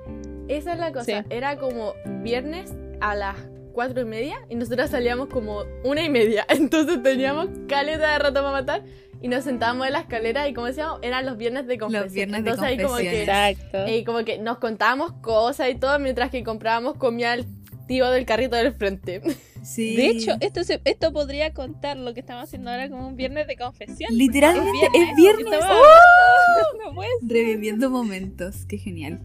esa 0.48 0.72
es 0.74 0.78
la 0.78 0.92
cosa. 0.92 1.04
Sí. 1.22 1.26
Era 1.30 1.58
como 1.58 1.94
viernes 2.22 2.72
a 3.00 3.14
las 3.14 3.36
cuatro 3.72 4.00
y 4.02 4.04
media 4.04 4.36
y 4.48 4.54
nosotras 4.54 4.90
salíamos 4.90 5.28
como 5.28 5.62
una 5.84 6.02
y 6.04 6.10
media. 6.10 6.44
Entonces 6.50 7.02
teníamos 7.02 7.48
caleta 7.68 8.12
de 8.12 8.18
rato 8.18 8.34
para 8.40 8.50
matar 8.52 8.84
y 9.20 9.28
nos 9.28 9.44
sentábamos 9.44 9.86
en 9.86 9.92
la 9.92 10.00
escalera 10.00 10.48
y 10.48 10.54
como 10.54 10.66
decíamos, 10.66 10.98
eran 11.02 11.24
los 11.26 11.36
viernes 11.36 11.66
de 11.66 11.78
confesión. 11.78 12.12
viernes 12.12 12.44
de 12.44 12.50
Entonces 12.50 12.64
ahí 12.78 12.82
como 12.84 12.96
que. 12.96 13.20
Exacto. 13.22 13.86
eh, 13.86 14.04
como 14.04 14.24
que 14.24 14.38
nos 14.38 14.58
contábamos 14.58 15.12
cosas 15.22 15.70
y 15.70 15.74
todo 15.76 15.98
mientras 15.98 16.30
que 16.30 16.42
comprábamos 16.44 16.96
comida 16.96 17.32
al 17.32 17.46
tío 17.86 18.10
del 18.10 18.24
carrito 18.26 18.56
del 18.56 18.72
frente. 18.72 19.20
Sí. 19.62 19.94
De 19.94 20.08
hecho, 20.08 20.32
esto, 20.40 20.64
se- 20.64 20.80
esto 20.84 21.12
podría 21.12 21.54
contar 21.54 21.96
lo 21.96 22.12
que 22.14 22.18
estamos 22.18 22.42
haciendo 22.42 22.68
ahora 22.72 22.90
como 22.90 23.06
un 23.06 23.14
viernes 23.14 23.46
de 23.46 23.56
confesión. 23.56 24.10
literalmente 24.18 24.86
es 24.92 25.14
viernes. 25.16 25.52
Estaba- 25.52 25.78
¡Oh! 25.78 26.84
No 26.84 26.92
puede 26.96 27.08
Reviviendo 27.24 27.88
momentos, 27.88 28.66
qué 28.66 28.78
genial. 28.78 29.20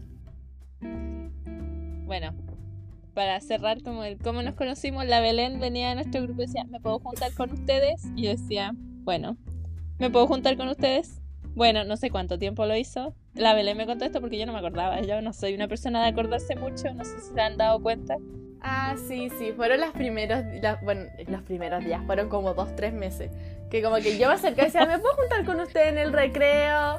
Bueno, 2.04 2.32
para 3.18 3.40
cerrar 3.40 3.82
como 3.82 4.04
el 4.04 4.16
cómo 4.16 4.44
nos 4.44 4.54
conocimos, 4.54 5.04
la 5.04 5.18
Belén 5.18 5.58
venía 5.58 5.90
a 5.90 5.96
nuestro 5.96 6.22
grupo 6.22 6.42
y 6.42 6.46
decía, 6.46 6.62
¿me 6.62 6.78
puedo 6.78 7.00
juntar 7.00 7.34
con 7.34 7.50
ustedes? 7.50 8.04
Y 8.14 8.22
yo 8.22 8.30
decía, 8.30 8.76
bueno, 8.76 9.36
¿me 9.98 10.08
puedo 10.08 10.28
juntar 10.28 10.56
con 10.56 10.68
ustedes? 10.68 11.20
Bueno, 11.56 11.82
no 11.82 11.96
sé 11.96 12.10
cuánto 12.10 12.38
tiempo 12.38 12.64
lo 12.64 12.76
hizo. 12.76 13.16
La 13.34 13.54
Belén 13.54 13.76
me 13.76 13.86
contó 13.86 14.04
esto 14.04 14.20
porque 14.20 14.38
yo 14.38 14.46
no 14.46 14.52
me 14.52 14.60
acordaba. 14.60 15.00
Yo 15.00 15.20
no 15.20 15.32
soy 15.32 15.54
una 15.54 15.66
persona 15.66 16.00
de 16.00 16.10
acordarse 16.10 16.54
mucho, 16.54 16.94
no 16.94 17.04
sé 17.04 17.18
si 17.18 17.34
se 17.34 17.40
han 17.40 17.56
dado 17.56 17.82
cuenta. 17.82 18.18
Ah, 18.60 18.96
sí, 19.06 19.30
sí, 19.38 19.52
fueron 19.56 19.80
los 19.80 19.90
primeros, 19.90 20.42
la- 20.60 20.76
bueno, 20.82 21.02
los 21.28 21.42
primeros 21.42 21.84
días, 21.84 22.02
fueron 22.06 22.28
como 22.28 22.54
dos, 22.54 22.74
tres 22.76 22.92
meses. 22.92 23.30
Que 23.70 23.82
como 23.82 23.96
que 23.96 24.16
yo 24.18 24.28
me 24.28 24.34
acerqué 24.34 24.62
y 24.62 24.64
decía, 24.64 24.86
¿me 24.86 24.98
puedo 24.98 25.14
juntar 25.14 25.44
con 25.44 25.60
usted 25.60 25.88
en 25.88 25.98
el 25.98 26.12
recreo? 26.12 26.98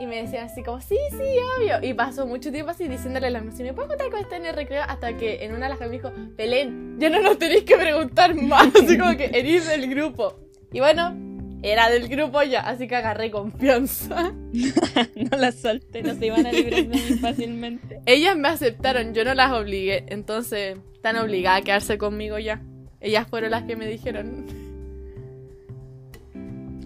Y 0.00 0.06
me 0.06 0.22
decían 0.22 0.46
así 0.46 0.62
como, 0.62 0.80
sí, 0.80 0.98
sí, 1.10 1.36
obvio. 1.58 1.76
Y 1.82 1.94
pasó 1.94 2.26
mucho 2.26 2.50
tiempo 2.50 2.70
así 2.72 2.88
diciéndole 2.88 3.30
las 3.30 3.42
si 3.56 3.62
¿me 3.62 3.72
puedo 3.72 3.88
juntar 3.88 4.10
con 4.10 4.20
usted 4.20 4.36
en 4.38 4.46
el 4.46 4.54
recreo? 4.56 4.82
Hasta 4.86 5.16
que 5.16 5.44
en 5.44 5.54
una 5.54 5.66
de 5.66 5.70
las 5.70 5.78
que 5.78 5.84
me 5.86 5.90
dijo, 5.92 6.10
Belén, 6.36 6.96
ya 6.98 7.08
no 7.10 7.20
nos 7.22 7.38
tenéis 7.38 7.62
que 7.64 7.76
preguntar 7.76 8.34
más, 8.34 8.66
así 8.82 8.98
como 8.98 9.16
que 9.16 9.26
eres 9.32 9.68
del 9.68 9.88
grupo. 9.88 10.34
Y 10.72 10.80
bueno, 10.80 11.14
era 11.62 11.90
del 11.90 12.08
grupo 12.08 12.42
ya, 12.42 12.60
así 12.60 12.88
que 12.88 12.96
agarré 12.96 13.30
confianza. 13.30 14.32
no 15.14 15.38
la 15.38 15.52
solté, 15.52 16.02
no 16.02 16.14
se 16.14 16.26
iban 16.26 16.46
a 16.46 16.52
librar 16.52 16.86
de 16.86 16.88
mí 16.88 16.98
fácilmente. 17.20 18.00
Ellas 18.06 18.36
me 18.36 18.48
aceptaron, 18.48 19.12
yo 19.14 19.24
no 19.24 19.34
las 19.34 19.52
obligué, 19.52 20.04
entonces 20.08 20.78
están 20.94 21.16
obligadas 21.16 21.60
a 21.60 21.64
quedarse 21.64 21.98
conmigo 21.98 22.38
ya. 22.38 22.62
Ellas 23.00 23.26
fueron 23.28 23.50
las 23.50 23.64
que 23.64 23.76
me 23.76 23.86
dijeron. 23.86 24.46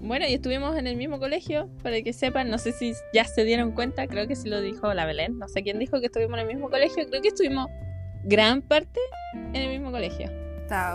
Bueno, 0.02 0.26
y 0.28 0.34
estuvimos 0.34 0.76
en 0.76 0.86
el 0.86 0.96
mismo 0.96 1.18
colegio, 1.18 1.70
para 1.82 2.02
que 2.02 2.12
sepan, 2.12 2.50
no 2.50 2.58
sé 2.58 2.72
si 2.72 2.92
ya 3.14 3.24
se 3.24 3.44
dieron 3.44 3.72
cuenta, 3.72 4.06
creo 4.06 4.28
que 4.28 4.36
sí 4.36 4.50
lo 4.50 4.60
dijo 4.60 4.92
la 4.92 5.06
Belén, 5.06 5.38
no 5.38 5.48
sé 5.48 5.62
quién 5.62 5.78
dijo 5.78 5.98
que 6.00 6.06
estuvimos 6.06 6.34
en 6.34 6.40
el 6.40 6.54
mismo 6.54 6.68
colegio, 6.68 7.06
creo 7.08 7.22
que 7.22 7.28
estuvimos 7.28 7.68
gran 8.24 8.60
parte 8.60 9.00
en 9.32 9.56
el 9.56 9.68
mismo 9.68 9.90
colegio. 9.90 10.43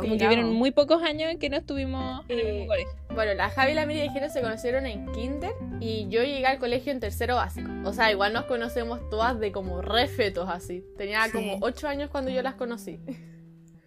Como 0.02 0.18
que 0.18 0.26
hubieron 0.28 0.54
muy 0.54 0.72
pocos 0.72 1.02
años 1.04 1.30
en 1.32 1.38
que 1.40 1.50
no 1.50 1.58
estuvimos 1.58 2.24
en 2.28 2.40
el 2.40 2.46
Eh, 2.48 2.52
mismo 2.54 2.68
colegio. 2.68 2.94
Bueno, 3.14 3.34
la 3.36 3.50
Javi 3.50 3.72
y 3.72 3.76
la 3.76 3.86
Miri 3.86 4.02
dijeron 4.02 4.30
se 4.30 4.42
conocieron 4.42 4.86
en 4.86 5.12
kinder 5.12 5.52
y 5.80 6.08
yo 6.10 6.22
llegué 6.24 6.46
al 6.46 6.58
colegio 6.60 6.92
en 6.92 7.00
tercero 7.00 7.36
básico. 7.36 7.70
O 7.86 7.94
sea, 7.94 8.12
igual 8.12 8.34
nos 8.34 8.46
conocemos 8.46 9.00
todas 9.10 9.40
de 9.40 9.52
como 9.52 9.82
refetos 9.82 10.50
así. 10.50 10.84
Tenía 10.98 11.26
Sí. 11.26 11.32
como 11.34 11.58
ocho 11.62 11.88
años 11.88 12.10
cuando 12.10 12.32
yo 12.32 12.42
las 12.42 12.56
conocí. 12.56 13.00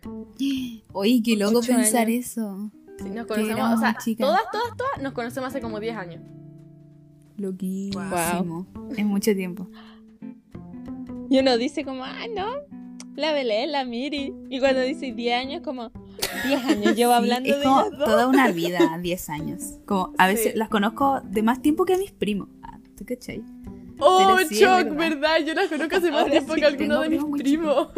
Oye, 0.93 1.23
qué 1.25 1.37
loco 1.37 1.59
Ocho 1.59 1.73
pensar 1.75 2.07
años. 2.07 2.27
eso. 2.27 2.71
Sí, 2.99 3.11
nos 3.11 3.27
conocemos, 3.27 3.75
o 3.75 3.79
sea, 3.79 3.97
chicas. 3.99 4.27
todas, 4.27 4.43
todas, 4.53 4.77
todas 4.77 5.03
nos 5.03 5.13
conocemos 5.13 5.49
hace 5.49 5.61
como 5.61 5.81
10 5.81 5.97
años. 5.97 6.23
Loquísimo. 7.37 8.67
Es 8.97 9.05
mucho 9.05 9.35
tiempo. 9.35 9.69
Y 11.31 11.39
uno 11.39 11.57
dice 11.57 11.85
como, 11.85 12.05
ah, 12.05 12.27
no, 12.35 12.47
la 13.17 13.33
Belén, 13.33 13.73
la 13.73 13.85
Miri. 13.85 14.33
Y 14.51 14.59
cuando 14.61 14.81
dice 14.81 15.13
10 15.13 15.35
años, 15.39 15.63
como, 15.63 15.91
10 16.47 16.65
años 16.65 16.97
llevo 16.97 17.13
Sí, 17.13 17.19
hablando 17.19 17.49
es 17.51 17.59
de 17.59 17.63
como 17.65 17.81
ellas 17.81 17.99
dos. 17.99 18.09
toda 18.09 18.27
una 18.29 18.51
vida, 18.51 18.99
10 19.01 19.31
años. 19.31 19.63
Como 19.87 20.13
a 20.19 20.27
veces 20.27 20.53
Sí. 20.53 20.59
las 20.59 20.69
conozco 20.69 21.21
de 21.25 21.43
más 21.43 21.61
tiempo 21.63 21.85
que 21.85 21.95
a 21.95 21.99
mis 21.99 22.13
primos. 22.13 22.49
Ah, 22.63 22.79
¿tú 22.97 23.05
cachai? 23.05 23.43
¡Oh, 23.99 24.37
sí, 24.49 24.57
shock! 24.57 24.85
verdad. 24.85 24.97
¿Verdad? 24.97 25.37
Yo 25.47 25.55
las 25.55 25.69
conozco 25.69 25.97
hace 25.97 26.11
más 26.11 26.21
Ahora 26.23 26.31
tiempo 26.33 26.55
sí, 26.55 26.61
que 26.61 26.67
alguno 26.67 27.01
de 27.03 27.09
mis 27.11 27.25
primos. 27.25 27.89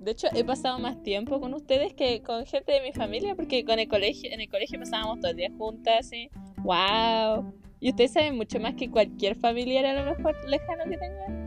De 0.00 0.12
hecho, 0.12 0.28
he 0.34 0.44
pasado 0.44 0.78
más 0.78 1.02
tiempo 1.02 1.40
con 1.40 1.52
ustedes 1.52 1.92
que 1.92 2.22
con 2.22 2.46
gente 2.46 2.72
de 2.72 2.80
mi 2.80 2.92
familia, 2.92 3.34
porque 3.34 3.64
con 3.66 3.78
el 3.78 3.86
colegio, 3.86 4.30
en 4.32 4.40
el 4.40 4.48
colegio 4.48 4.78
pasábamos 4.78 5.20
todo 5.20 5.30
el 5.32 5.36
día 5.36 5.50
juntas, 5.58 6.06
así. 6.06 6.30
¡Wow! 6.62 7.52
Y 7.80 7.90
ustedes 7.90 8.12
saben 8.12 8.36
mucho 8.36 8.58
más 8.60 8.74
que 8.74 8.90
cualquier 8.90 9.36
familiar 9.36 9.84
a 9.84 9.92
lo 10.04 10.16
mejor 10.16 10.34
lejano 10.48 10.84
que 10.84 10.96
tengan. 10.96 11.46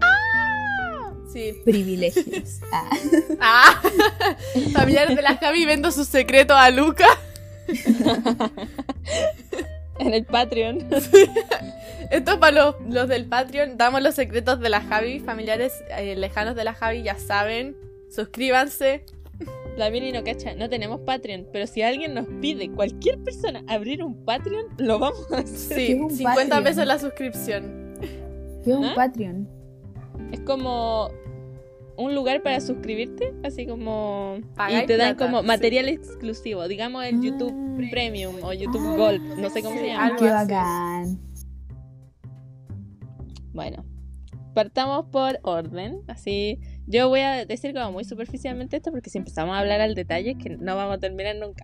Sí. 1.33 1.61
Privilegios. 1.65 2.59
Ah. 2.71 2.89
¡Ah! 3.39 3.81
Familiares 4.73 5.15
de 5.15 5.21
la 5.21 5.35
Javi 5.37 5.65
vendo 5.65 5.91
sus 5.91 6.07
secretos 6.07 6.55
a 6.57 6.69
Luca. 6.69 7.07
En 9.99 10.13
el 10.13 10.25
Patreon. 10.25 10.87
Esto 12.09 12.31
es 12.31 12.37
para 12.37 12.51
los, 12.51 12.75
los 12.89 13.07
del 13.07 13.25
Patreon. 13.25 13.77
Damos 13.77 14.01
los 14.01 14.15
secretos 14.15 14.59
de 14.59 14.69
la 14.69 14.81
Javi. 14.81 15.19
Familiares 15.19 15.71
eh, 15.97 16.15
lejanos 16.15 16.55
de 16.55 16.63
la 16.63 16.73
Javi 16.73 17.03
ya 17.03 17.15
saben. 17.17 17.77
Suscríbanse. 18.09 19.05
La 19.77 19.89
Miri 19.91 20.11
no 20.11 20.23
cacha, 20.23 20.53
no 20.55 20.69
tenemos 20.69 20.99
Patreon, 21.01 21.47
pero 21.51 21.65
si 21.65 21.81
alguien 21.81 22.13
nos 22.13 22.27
pide, 22.41 22.69
cualquier 22.69 23.17
persona, 23.23 23.63
abrir 23.67 24.03
un 24.03 24.23
Patreon, 24.23 24.65
lo 24.77 24.99
vamos 24.99 25.31
a 25.31 25.37
hacer. 25.37 25.77
Sí, 25.77 25.87
¿Qué 25.87 25.93
es 25.93 25.99
un 25.99 26.11
50 26.11 26.39
Patreon? 26.41 26.63
pesos 26.63 26.85
la 26.85 26.99
suscripción. 26.99 27.95
¿Qué 28.63 28.69
es 28.71 28.75
un 28.77 28.85
¿Ah? 28.85 28.93
Patreon? 28.95 29.47
Es 30.33 30.39
como 30.39 31.11
un 31.95 32.15
lugar 32.15 32.41
para 32.41 32.59
suscribirte, 32.59 33.35
así 33.43 33.67
como... 33.67 34.39
Pagáis 34.55 34.85
y 34.85 34.87
te 34.87 34.97
dan 34.97 35.15
plata, 35.15 35.25
como 35.27 35.41
sí. 35.41 35.47
material 35.47 35.87
exclusivo, 35.89 36.67
digamos 36.67 37.05
el 37.05 37.17
Ah. 37.17 37.19
YouTube 37.21 37.89
Premium 37.91 38.37
o 38.41 38.51
YouTube 38.51 38.81
Ah, 38.83 38.95
Gold, 38.97 39.37
no 39.39 39.49
sé 39.51 39.61
cómo 39.61 39.75
sí, 39.75 39.81
se 39.81 39.87
llama. 39.89 40.15
Qué 40.17 40.25
bacán. 40.25 41.19
Bueno, 43.53 43.85
partamos 44.55 45.05
por 45.11 45.39
orden, 45.43 46.01
así... 46.07 46.59
Yo 46.87 47.09
voy 47.09 47.19
a 47.19 47.45
decir 47.45 47.71
como 47.73 47.91
muy 47.91 48.03
superficialmente 48.03 48.75
esto 48.77 48.91
porque 48.91 49.11
si 49.11 49.19
empezamos 49.19 49.55
a 49.55 49.59
hablar 49.59 49.79
al 49.79 49.93
detalle 49.93 50.31
es 50.31 50.37
que 50.37 50.49
no 50.49 50.75
vamos 50.75 50.95
a 50.95 50.99
terminar 50.99 51.35
nunca. 51.35 51.63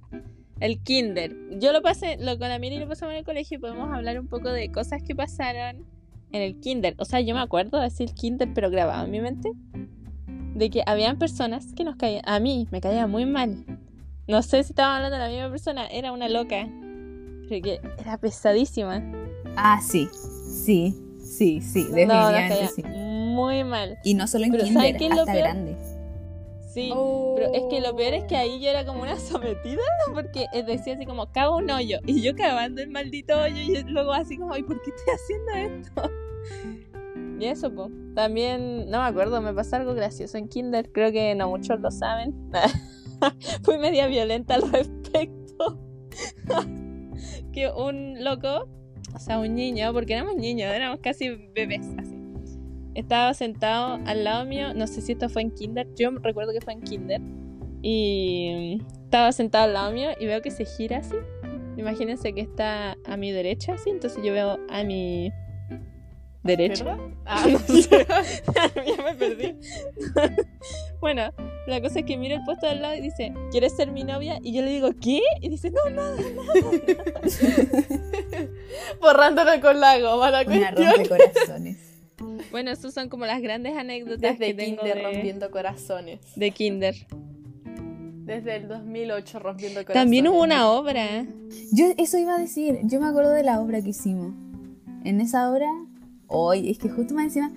El 0.60 0.82
kinder. 0.84 1.36
Yo 1.60 1.74
lo 1.74 1.82
pasé, 1.82 2.18
lo 2.20 2.38
con 2.38 2.50
la 2.50 2.60
Miri 2.60 2.78
lo 2.78 2.88
pasamos 2.88 3.14
en 3.14 3.20
el 3.20 3.26
colegio 3.26 3.58
y 3.58 3.60
podemos 3.60 3.92
hablar 3.92 4.20
un 4.20 4.28
poco 4.28 4.52
de 4.52 4.72
cosas 4.72 5.02
que 5.02 5.16
pasaron 5.16 5.86
en 6.32 6.42
el 6.42 6.60
kinder. 6.60 6.96
O 6.98 7.06
sea, 7.06 7.22
yo 7.22 7.36
me 7.36 7.42
acuerdo 7.42 7.78
de 7.78 7.86
decir 7.86 8.14
kinder, 8.14 8.50
pero 8.54 8.70
grabado 8.70 9.06
en 9.06 9.12
mi 9.12 9.22
mente. 9.22 9.52
De 10.56 10.70
que 10.70 10.84
habían 10.86 11.18
personas 11.18 11.74
que 11.74 11.84
nos 11.84 11.96
caían. 11.96 12.22
A 12.26 12.40
mí 12.40 12.68
me 12.72 12.82
caía 12.82 13.08
muy 13.08 13.26
mal. 13.26 13.66
No 14.28 14.42
sé 14.42 14.64
si 14.64 14.72
estaba 14.72 14.98
hablando 14.98 15.18
de 15.18 15.24
la 15.24 15.30
misma 15.30 15.50
persona. 15.50 15.88
Era 15.88 16.12
una 16.12 16.28
loca. 16.30 16.68
Pero 17.48 17.64
que 17.64 17.82
era 18.00 18.18
pesadísima. 18.18 19.02
Ah, 19.56 19.80
sí. 19.82 20.10
Sí. 20.66 20.96
Sí, 21.20 21.62
sí. 21.62 21.84
No, 21.84 21.90
nos 21.90 21.96
Definitivamente 21.96 22.56
caía 22.56 22.68
sí. 22.68 22.84
muy 22.84 23.64
mal. 23.64 23.98
Y 24.04 24.14
no 24.16 24.28
solo 24.28 24.46
en 24.46 24.52
Pero 24.52 24.64
kinder, 24.64 24.82
¿saben 24.82 24.98
qué 24.98 25.06
es 25.06 25.16
lo 25.16 25.22
hasta 25.22 25.36
grande. 25.36 25.76
Sí. 26.80 26.94
Pero 27.36 27.54
es 27.54 27.64
que 27.70 27.82
lo 27.82 27.96
peor 27.96 28.14
es 28.14 28.24
que 28.26 28.36
ahí 28.36 28.60
yo 28.62 28.70
era 28.70 28.86
como 28.86 29.02
una 29.02 29.18
sometida 29.20 29.82
porque 30.14 30.46
decía 30.66 30.96
así 30.96 31.06
como, 31.06 31.32
cago 31.32 31.58
un 31.58 31.70
hoyo. 31.70 32.00
Y 32.06 32.22
yo 32.22 32.36
cavando 32.36 32.82
el 32.82 32.90
maldito 32.90 33.40
hoyo 33.40 33.58
y 33.58 33.84
luego 33.84 34.14
así 34.14 34.38
como, 34.38 34.56
¿y 34.56 34.64
por 34.64 34.82
qué 34.82 34.92
estoy 34.92 35.14
haciendo 35.14 35.82
esto? 35.84 36.12
Y 37.40 37.46
eso, 37.46 37.74
pues. 37.74 37.90
También, 38.16 38.90
no 38.90 39.00
me 39.00 39.06
acuerdo, 39.06 39.42
me 39.42 39.54
pasó 39.54 39.78
algo 39.78 39.94
gracioso 39.94 40.38
en 40.38 40.50
Kinder. 40.50 40.92
Creo 40.92 41.12
que 41.12 41.36
no 41.36 41.50
muchos 41.50 41.80
lo 41.80 41.90
saben. 41.90 42.36
Fui 43.64 43.78
media 43.78 44.08
violenta 44.08 44.56
al 44.56 44.70
respecto. 44.72 45.80
que 47.54 47.70
un 47.70 48.24
loco, 48.24 48.68
o 49.14 49.20
sea, 49.20 49.40
un 49.40 49.56
niño, 49.56 49.94
porque 49.94 50.14
éramos 50.14 50.36
niños, 50.36 50.74
éramos 50.74 51.00
casi 51.02 51.30
bebés, 51.30 51.88
así. 51.98 52.19
Estaba 53.00 53.34
sentado 53.34 53.98
al 54.06 54.26
lado 54.26 54.44
mío, 54.46 54.74
no 54.74 54.86
sé 54.86 55.02
si 55.02 55.14
esto 55.14 55.30
fue 55.30 55.42
en 55.42 55.52
Kinder, 55.52 55.88
yo 55.96 56.12
recuerdo 56.22 56.52
que 56.52 56.60
fue 56.60 56.74
en 56.74 56.82
Kinder. 56.82 57.22
Y 57.82 58.82
estaba 59.06 59.32
sentado 59.32 59.64
al 59.64 59.74
lado 59.74 59.92
mío 59.94 60.10
y 60.20 60.26
veo 60.26 60.42
que 60.42 60.52
se 60.52 60.66
gira 60.66 60.98
así. 60.98 61.16
Imagínense 61.78 62.34
que 62.34 62.42
está 62.42 62.98
a 63.06 63.16
mi 63.16 63.32
derecha, 63.32 63.76
así, 63.76 63.90
entonces 63.90 64.22
yo 64.22 64.34
veo 64.34 64.60
a 64.70 64.84
mi 64.84 65.32
derecha. 66.44 66.98
Ah, 67.32 67.46
No 67.48 67.60
sé. 67.60 68.08
ya 68.88 69.04
me 69.04 69.14
perdí. 69.14 69.56
bueno, 71.00 71.32
la 71.68 71.80
cosa 71.80 72.00
es 72.00 72.06
que 72.06 72.18
mira 72.18 72.36
el 72.38 72.44
puesto 72.44 72.68
al 72.68 72.82
lado 72.82 72.96
y 72.96 73.02
dice, 73.02 73.32
¿quieres 73.52 73.76
ser 73.78 73.92
mi 73.92 74.04
novia? 74.04 74.40
Y 74.42 74.54
yo 74.54 74.64
le 74.64 74.72
digo, 74.72 74.90
¿qué? 75.00 75.22
Y 75.42 75.48
dice, 75.50 75.70
no, 75.72 75.90
no. 75.92 76.02
Borrándolo 79.00 79.62
con 79.62 79.80
la 79.80 80.00
goma 80.00 80.32
la 80.32 80.42
Una 80.42 80.74
cuestión. 80.74 80.92
rompecorazones. 80.96 81.89
Bueno, 82.52 82.72
esas 82.72 82.94
son 82.94 83.10
como 83.10 83.26
las 83.26 83.42
grandes 83.42 83.76
anécdotas 83.78 84.38
Desde 84.38 84.48
que 84.48 84.54
tengo 84.54 84.82
Kinder 84.82 84.98
de, 84.98 85.04
rompiendo 85.04 85.52
corazones. 85.52 86.20
de 86.36 86.52
Kinder. 86.52 86.96
Desde 88.26 88.58
el 88.58 88.68
2008 88.68 89.40
rompiendo 89.40 89.82
corazones. 89.82 90.04
También 90.04 90.28
hubo 90.28 90.44
una 90.44 90.70
obra. 90.70 91.26
Yo 91.72 91.86
eso 91.98 92.18
iba 92.18 92.36
a 92.36 92.40
decir. 92.40 92.80
Yo 92.84 93.00
me 93.00 93.08
acuerdo 93.08 93.32
de 93.32 93.44
la 93.44 93.60
obra 93.60 93.82
que 93.82 93.90
hicimos. 93.90 94.34
En 95.04 95.22
esa 95.22 95.50
obra, 95.52 95.68
hoy, 96.28 96.70
es 96.70 96.78
que 96.78 96.90
justo 96.90 97.14
más 97.14 97.26
encima, 97.26 97.52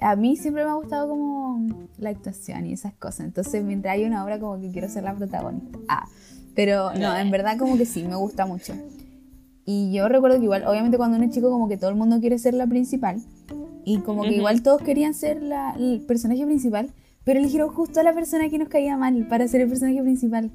a 0.00 0.16
mí 0.16 0.36
siempre 0.36 0.64
me 0.64 0.70
ha 0.70 0.74
gustado 0.74 1.08
como 1.08 1.86
la 1.98 2.10
actuación 2.10 2.66
y 2.66 2.72
esas 2.72 2.94
cosas. 2.94 3.26
Entonces, 3.26 3.62
mientras 3.64 3.94
hay 3.94 4.04
una 4.04 4.24
obra, 4.24 4.38
como 4.38 4.60
que 4.60 4.70
quiero 4.70 4.88
ser 4.88 5.04
la 5.04 5.14
protagonista. 5.14 5.78
Ah, 5.88 6.08
pero 6.54 6.92
no, 6.94 7.16
en 7.16 7.30
verdad, 7.30 7.56
como 7.58 7.78
que 7.78 7.86
sí, 7.86 8.02
me 8.04 8.16
gusta 8.16 8.44
mucho. 8.44 8.74
Y 9.64 9.92
yo 9.92 10.08
recuerdo 10.08 10.38
que 10.38 10.44
igual, 10.44 10.66
obviamente, 10.66 10.96
cuando 10.96 11.16
uno 11.16 11.26
es 11.26 11.32
chico, 11.32 11.50
como 11.50 11.68
que 11.68 11.76
todo 11.76 11.90
el 11.90 11.96
mundo 11.96 12.18
quiere 12.20 12.38
ser 12.38 12.54
la 12.54 12.66
principal. 12.66 13.22
Y 13.84 13.98
como 14.00 14.22
que 14.22 14.34
igual 14.34 14.62
todos 14.62 14.82
querían 14.82 15.14
ser 15.14 15.42
la- 15.42 15.74
el 15.78 16.00
personaje 16.06 16.44
principal. 16.46 16.92
Pero 17.24 17.38
eligieron 17.38 17.68
justo 17.68 18.00
a 18.00 18.02
la 18.02 18.14
persona 18.14 18.48
que 18.48 18.58
nos 18.58 18.68
caía 18.68 18.96
mal 18.96 19.26
para 19.28 19.46
ser 19.46 19.60
el 19.60 19.68
personaje 19.68 20.00
principal. 20.02 20.50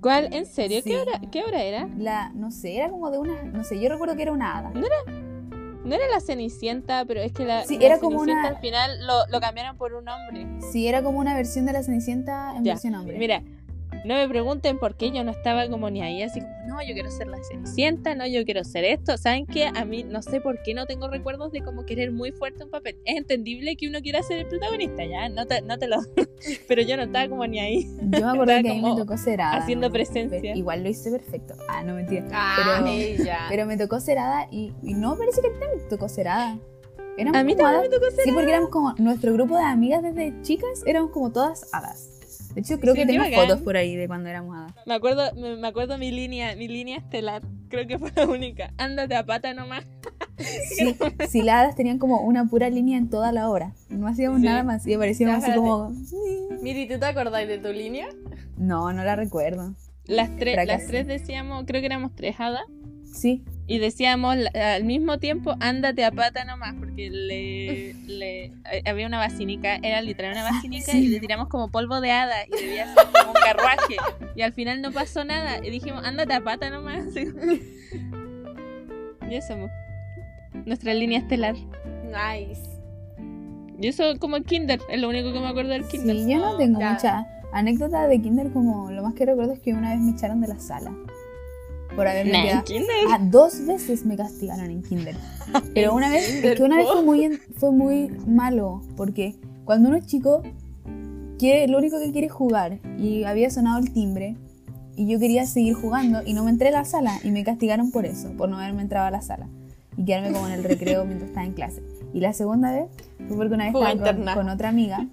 ¿Cuál? 0.00 0.32
¿En 0.32 0.46
serio? 0.46 0.80
Sí. 0.82 0.90
¿Qué, 0.90 0.96
hora, 0.98 1.20
¿Qué 1.32 1.42
hora 1.42 1.62
era? 1.64 1.88
La, 1.98 2.30
no 2.30 2.50
sé, 2.52 2.76
era 2.76 2.88
como 2.88 3.10
de 3.10 3.18
una, 3.18 3.42
no 3.42 3.64
sé, 3.64 3.80
yo 3.80 3.88
recuerdo 3.88 4.14
que 4.14 4.22
era 4.22 4.32
una 4.32 4.56
hada. 4.58 4.70
No 5.84 5.94
era 5.94 6.06
la 6.12 6.20
Cenicienta, 6.20 7.04
pero 7.06 7.20
es 7.20 7.32
que 7.32 7.44
la, 7.44 7.64
Sí, 7.64 7.78
la 7.78 7.86
era 7.86 7.98
como 7.98 8.20
Cenicienta 8.20 8.48
una- 8.48 8.56
al 8.56 8.60
final 8.60 9.06
lo, 9.06 9.26
lo 9.30 9.40
cambiaron 9.40 9.76
por 9.76 9.94
un 9.94 10.06
hombre. 10.08 10.46
Sí, 10.70 10.86
era 10.86 11.02
como 11.02 11.18
una 11.18 11.34
versión 11.34 11.66
de 11.66 11.72
la 11.72 11.82
Cenicienta 11.82 12.54
en 12.56 12.64
Ya, 12.64 12.74
versión 12.74 12.94
hombre. 12.94 13.18
Mira, 13.18 13.42
no 14.04 14.14
me 14.14 14.28
pregunten 14.28 14.78
por 14.78 14.96
qué 14.96 15.10
yo 15.10 15.24
no 15.24 15.30
estaba 15.32 15.68
como 15.68 15.90
ni 15.90 16.02
ahí, 16.02 16.22
así 16.22 16.40
como, 16.40 16.52
no, 16.66 16.82
yo 16.86 16.94
quiero 16.94 17.10
ser 17.10 17.28
la 17.28 17.38
Cenicienta, 17.42 18.14
no, 18.14 18.26
yo 18.26 18.44
quiero 18.44 18.64
ser 18.64 18.84
esto. 18.84 19.16
¿Saben 19.16 19.46
qué? 19.46 19.66
A 19.66 19.84
mí 19.84 20.04
no 20.04 20.22
sé 20.22 20.40
por 20.40 20.62
qué 20.62 20.74
no 20.74 20.86
tengo 20.86 21.08
recuerdos 21.08 21.52
de 21.52 21.62
como 21.62 21.84
querer 21.86 22.12
muy 22.12 22.32
fuerte 22.32 22.64
un 22.64 22.70
papel. 22.70 22.96
Es 23.04 23.16
entendible 23.16 23.76
que 23.76 23.88
uno 23.88 24.00
quiera 24.00 24.22
ser 24.22 24.38
el 24.40 24.46
protagonista, 24.46 25.04
ya, 25.04 25.28
no 25.28 25.46
te, 25.46 25.62
no 25.62 25.78
te 25.78 25.88
lo... 25.88 25.98
pero 26.68 26.82
yo 26.82 26.96
no 26.96 27.04
estaba 27.04 27.28
como 27.28 27.46
ni 27.46 27.58
ahí. 27.60 27.84
Yo 28.02 28.20
me 28.20 28.30
acuerdo 28.30 28.62
que 28.62 28.70
a 28.70 28.74
mí 28.74 28.82
me 28.82 28.96
tocó 28.96 29.16
ser 29.16 29.40
hada. 29.40 29.56
haciendo 29.58 29.90
presencia. 29.90 30.54
Igual 30.56 30.82
lo 30.82 30.88
hice 30.88 31.10
perfecto. 31.10 31.54
Ah, 31.68 31.82
no 31.82 31.94
mentira. 31.94 32.26
Ah, 32.32 32.84
Pero- 33.48 33.66
me 33.66 33.76
tocó 33.76 34.00
ser 34.00 34.18
hada 34.18 34.48
y, 34.50 34.72
y 34.82 34.94
no 34.94 35.16
parece 35.16 35.42
que 35.42 35.50
también 35.50 35.78
te 35.82 35.88
tocó 35.96 36.08
ser 36.08 36.28
hada. 36.28 36.58
Éramos 37.18 37.40
A 37.40 37.44
mí 37.44 37.54
como 37.56 37.64
también 37.68 37.90
me 37.90 37.96
tocó 37.98 38.10
ser 38.12 38.24
Sí, 38.24 38.32
porque 38.32 38.50
éramos 38.50 38.70
como 38.70 38.94
nuestro 38.98 39.32
grupo 39.32 39.56
de 39.56 39.64
amigas 39.64 40.02
desde 40.02 40.40
chicas, 40.42 40.82
éramos 40.86 41.10
como 41.10 41.32
todas 41.32 41.68
hadas. 41.74 42.07
De 42.58 42.62
hecho, 42.62 42.80
creo 42.80 42.94
Sí, 42.94 43.00
que 43.02 43.06
tengo 43.06 43.22
bacán. 43.22 43.40
fotos 43.46 43.60
por 43.60 43.76
ahí 43.76 43.94
de 43.94 44.08
cuando 44.08 44.28
éramos 44.28 44.56
hadas. 44.56 44.74
Me 44.84 44.94
acuerdo, 44.94 45.32
me, 45.36 45.54
me 45.56 45.68
acuerdo 45.68 45.96
mi 45.96 46.10
línea, 46.10 46.56
mi 46.56 46.66
línea 46.66 46.96
estelar. 46.98 47.42
Creo 47.68 47.86
que 47.86 48.00
fue 48.00 48.10
la 48.16 48.26
única. 48.26 48.72
Ándate 48.78 49.14
a 49.14 49.24
pata 49.24 49.54
nomás. 49.54 49.84
Sí, 50.38 50.94
sí, 51.28 51.42
las 51.42 51.56
hadas 51.64 51.76
tenían 51.76 51.98
como 51.98 52.20
una 52.22 52.46
pura 52.46 52.68
línea 52.70 52.96
en 52.98 53.08
toda 53.10 53.30
la 53.32 53.48
obra. 53.50 53.74
No 53.88 54.06
hacíamos 54.08 54.40
Sí. 54.40 54.46
nada 54.46 54.62
más 54.62 54.86
y 54.86 54.94
aparecíamos 54.94 55.42
así 55.42 55.52
como... 55.52 55.90
Miri, 56.62 56.86
¿tú 56.88 56.98
te 56.98 57.06
acordáis 57.06 57.48
de 57.48 57.58
tu 57.58 57.68
línea? 57.72 58.08
No, 58.56 58.92
no 58.92 59.02
la 59.04 59.14
recuerdo. 59.16 59.74
Las 60.04 60.34
tres, 60.36 60.56
las 60.66 60.86
tres 60.86 61.06
decíamos, 61.08 61.64
creo 61.66 61.80
que 61.80 61.86
éramos 61.86 62.14
tres 62.14 62.36
hadas. 62.38 62.62
Sí. 63.12 63.42
Y 63.66 63.78
decíamos 63.78 64.36
al 64.54 64.84
mismo 64.84 65.18
tiempo, 65.18 65.54
ándate 65.60 66.02
a 66.04 66.10
pata 66.10 66.44
nomás, 66.46 66.74
porque 66.78 67.10
le, 67.10 67.92
le- 68.06 68.44
eh, 68.72 68.82
había 68.86 69.06
una 69.06 69.18
vacinica, 69.18 69.76
era 69.76 70.00
literal 70.00 70.32
una 70.32 70.44
vacinica, 70.44 70.92
sí. 70.92 71.04
y 71.04 71.08
le 71.08 71.20
tiramos 71.20 71.48
como 71.48 71.70
polvo 71.70 72.00
de 72.00 72.10
hada, 72.10 72.46
y 72.46 72.50
debía 72.62 72.86
ser 72.94 73.04
como 73.12 73.28
un 73.32 73.34
carruaje. 73.34 73.96
Y 74.34 74.40
al 74.42 74.54
final 74.54 74.80
no 74.80 74.90
pasó 74.92 75.22
nada, 75.24 75.58
y 75.64 75.68
dijimos, 75.70 76.02
ándate 76.04 76.32
a 76.32 76.40
pata 76.42 76.70
nomás. 76.70 77.04
Y 79.30 79.34
eso, 79.34 79.54
mo. 79.58 79.68
nuestra 80.64 80.94
línea 80.94 81.18
estelar. 81.18 81.54
Nice. 81.54 82.62
Y 83.78 83.86
eso 83.88 84.04
como 84.18 84.36
el 84.36 84.44
kinder, 84.44 84.80
es 84.88 84.98
lo 85.00 85.08
único 85.10 85.32
que 85.34 85.40
me 85.40 85.48
acuerdo 85.48 85.72
del 85.72 85.86
kinder. 85.86 86.16
Sí, 86.16 86.32
yo 86.32 86.38
no 86.38 86.56
tengo 86.56 86.80
Ya. 86.80 86.92
mucha 86.94 87.26
anécdota 87.52 88.08
de 88.08 88.20
kinder 88.22 88.50
como 88.52 88.90
lo 88.90 89.02
más 89.02 89.12
que 89.14 89.26
recuerdo 89.26 89.52
es 89.52 89.60
que 89.60 89.72
una 89.74 89.90
vez 89.90 90.00
me 90.00 90.12
echaron 90.12 90.40
de 90.40 90.48
la 90.48 90.58
sala 90.58 90.92
por 91.98 92.06
haberme 92.08 92.32
Nah, 92.32 92.42
quedado. 92.44 92.64
kinder. 92.64 92.96
Ah, 93.10 93.18
dos 93.20 93.66
veces 93.66 94.06
me 94.06 94.16
castigaron 94.16 94.70
en 94.70 94.82
kinder. 94.82 95.16
Pero 95.74 95.94
una 95.94 96.08
vez, 96.08 96.28
es 96.44 96.54
que 96.56 96.62
una 96.62 96.76
vez 96.76 96.86
fue 96.90 97.02
muy, 97.02 97.24
en- 97.24 97.40
fue 97.56 97.72
muy 97.72 98.08
malo, 98.26 98.82
porque 98.96 99.34
cuando 99.64 99.88
uno 99.88 99.98
es 99.98 100.06
chico, 100.06 100.42
quiere, 101.38 101.66
lo 101.68 101.78
único 101.78 101.98
que 101.98 102.12
quiere 102.12 102.28
es 102.28 102.32
jugar. 102.32 102.78
Y 102.98 103.24
había 103.24 103.50
sonado 103.50 103.78
el 103.80 103.92
timbre, 103.92 104.36
y 104.96 105.06
yo 105.08 105.18
quería 105.18 105.44
seguir 105.46 105.74
jugando, 105.74 106.20
y 106.24 106.32
no 106.34 106.44
me 106.44 106.50
entré 106.50 106.68
a 106.68 106.72
la 106.72 106.84
sala, 106.84 107.18
y 107.24 107.30
me 107.30 107.42
castigaron 107.44 107.90
por 107.90 108.06
eso, 108.06 108.30
por 108.36 108.48
no 108.48 108.58
haberme 108.58 108.82
entrado 108.82 109.06
a 109.06 109.10
la 109.10 109.20
sala. 109.22 109.48
Y 109.96 110.04
quedarme 110.04 110.32
como 110.32 110.46
en 110.46 110.52
el 110.52 110.62
recreo 110.64 111.04
mientras 111.04 111.30
estaba 111.30 111.44
en 111.46 111.52
clase. 111.54 111.82
Y 112.14 112.20
la 112.20 112.32
segunda 112.32 112.70
vez 112.72 112.86
fue 113.26 113.36
porque 113.36 113.54
una 113.54 113.64
vez 113.64 113.72
Fuga 113.72 113.90
estaba 113.92 114.14
con, 114.14 114.34
con 114.34 114.48
otra 114.48 114.68
amiga, 114.68 115.06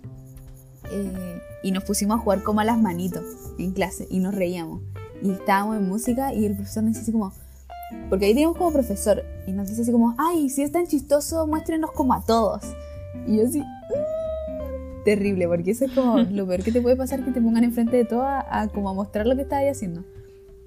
eh, 0.92 1.39
y 1.63 1.72
nos 1.72 1.84
pusimos 1.84 2.20
a 2.20 2.22
jugar 2.22 2.44
como 2.44 2.60
a 2.60 2.63
las 2.63 2.80
manitos 2.80 3.24
en 3.58 3.72
clase, 3.72 4.06
y 4.10 4.20
nos 4.20 4.36
reíamos. 4.36 4.82
Y 5.25 5.32
estábamos 5.32 5.77
en 5.77 5.88
música, 5.88 6.34
y 6.34 6.46
el 6.46 6.53
profesor 6.55 6.84
nos 6.84 6.91
dice 6.94 7.01
así 7.01 7.12
como, 7.12 7.34
porque 8.10 8.25
ahí 8.25 8.34
teníamos 8.34 8.58
como 8.58 8.72
profesor 8.72 9.24
y 9.48 9.51
nos 9.53 9.67
dice 9.67 9.82
así 9.82 9.91
como, 9.91 10.13
ay, 10.20 10.50
si 10.50 10.62
es 10.62 10.72
tan 10.72 10.86
chistoso, 10.86 11.48
muéstrenos 11.48 11.91
como 11.91 12.13
a 12.13 12.22
todos. 12.24 12.62
Y 13.25 13.38
yo 13.38 13.46
así, 13.48 13.60
"Mm". 13.60 15.03
terrible, 15.03 15.48
porque 15.48 15.72
eso 15.72 15.86
es 15.86 15.91
como 15.94 16.17
lo 16.32 16.46
peor 16.48 16.62
que 16.63 16.72
te 16.72 16.82
puede 16.82 16.96
pasar 16.96 17.24
que 17.25 17.32
te 17.32 17.41
pongan 17.41 17.63
enfrente 17.63 17.98
de 17.98 18.05
todo 18.05 18.22
a, 18.22 18.46
a 18.62 18.67
como 18.67 18.89
a 18.89 18.94
mostrar 18.94 19.25
lo 19.25 19.36
que 19.36 19.41
estás 19.44 19.60
ahí 19.60 19.67
haciendo. 19.70 20.03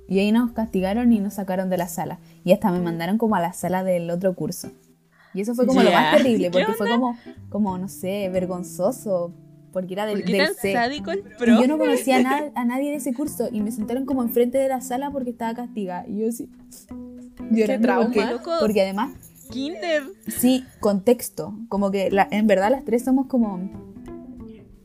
Y 0.08 0.18
ahí 0.20 0.32
nos 0.32 0.52
castigaron 0.52 1.12
y 1.12 1.20
nos 1.20 1.34
sacaron 1.34 1.68
de 1.70 1.76
la 1.76 1.86
sala. 1.86 2.18
Y 2.42 2.52
hasta 2.52 2.72
me 2.72 2.80
mandaron 2.80 3.18
como 3.18 3.36
a 3.36 3.40
la 3.40 3.52
sala 3.52 3.84
del 3.84 4.10
otro 4.10 4.34
curso. 4.34 4.70
Y 5.34 5.42
eso 5.42 5.54
fue 5.54 5.66
como 5.66 5.82
lo 5.82 5.92
más 5.92 6.16
terrible, 6.16 6.46
¿Qué 6.50 6.58
porque 6.58 6.72
fue 6.72 6.88
como, 6.88 7.16
como, 7.50 7.78
no 7.78 7.88
sé, 7.88 8.28
vergonzoso, 8.32 9.32
porque 9.72 9.94
era 9.94 10.06
del, 10.06 10.22
¿Por 10.22 10.30
del 10.30 10.54
C. 10.54 10.72
sádico 10.72 11.10
el 11.10 11.20
Y 11.40 11.46
yo 11.60 11.66
no 11.68 11.78
conocía 11.78 12.16
a, 12.16 12.22
na- 12.22 12.52
a 12.54 12.64
nadie 12.64 12.90
de 12.90 12.96
ese 12.96 13.12
curso 13.14 13.48
y 13.52 13.60
me 13.60 13.70
sentaron 13.72 14.04
como 14.06 14.22
enfrente 14.22 14.58
de 14.58 14.68
la 14.68 14.80
sala 14.80 15.10
porque 15.10 15.30
estaba 15.30 15.54
castigada. 15.54 16.06
Y 16.08 16.18
yo 16.20 16.28
así. 16.28 16.48
llorando 17.50 17.86
trauma. 17.86 18.04
Porque, 18.14 18.50
porque 18.60 18.82
además, 18.82 19.12
Kinder. 19.50 20.02
sí, 20.26 20.64
contexto. 20.80 21.54
Como 21.68 21.90
que 21.90 22.10
la- 22.10 22.28
en 22.30 22.46
verdad 22.46 22.70
las 22.70 22.84
tres 22.84 23.04
somos 23.04 23.26
como 23.26 23.70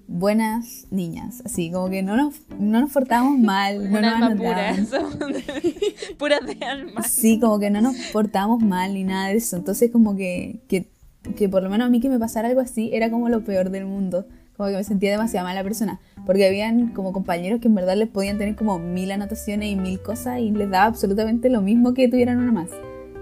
buenas 0.08 0.86
niñas. 0.92 1.42
Así, 1.46 1.72
como 1.72 1.90
que 1.90 2.04
no 2.04 2.16
nos, 2.18 2.36
no 2.60 2.80
nos 2.82 2.92
portábamos 2.92 3.40
mal. 3.40 3.92
No 3.92 4.02
nos 4.02 4.14
alma 4.14 4.36
pura. 4.36 4.76
Puras 6.18 6.40
de 6.46 6.66
alma. 6.66 7.04
Sí, 7.04 7.40
como 7.40 7.60
que 7.60 7.70
no 7.70 7.82
nos 7.82 7.96
portábamos 8.12 8.62
mal 8.62 8.94
ni 8.94 9.04
nada 9.04 9.28
de 9.30 9.38
eso. 9.38 9.56
Entonces, 9.58 9.92
como 9.92 10.16
que, 10.16 10.62
que, 10.68 10.90
que 11.36 11.50
por 11.50 11.64
lo 11.64 11.70
menos 11.70 11.88
a 11.88 11.90
mí 11.90 12.00
que 12.00 12.10
me 12.10 12.20
pasara 12.20 12.48
algo 12.50 12.62
así 12.62 12.90
era 12.94 13.10
como 13.10 13.30
lo 13.30 13.44
peor 13.44 13.70
del 13.70 13.86
mundo. 13.86 14.26
Como 14.58 14.70
que 14.70 14.76
me 14.76 14.84
sentía 14.84 15.12
demasiado 15.12 15.48
mala 15.48 15.64
persona. 15.64 16.00
Porque 16.26 16.46
habían 16.48 16.90
como 16.90 17.12
compañeros 17.12 17.60
que 17.60 17.68
en 17.68 17.76
verdad 17.76 17.96
les 17.96 18.08
podían 18.10 18.38
tener 18.38 18.56
como 18.56 18.78
mil 18.80 19.12
anotaciones 19.12 19.70
y 19.70 19.76
mil 19.76 20.00
cosas 20.02 20.40
y 20.40 20.52
les 20.52 20.70
daba 20.70 20.86
absolutamente 20.86 21.50
lo 21.50 21.62
mismo 21.62 21.94
que 21.94 22.08
tuvieran 22.08 22.38
una 22.40 22.52
más. 22.52 22.70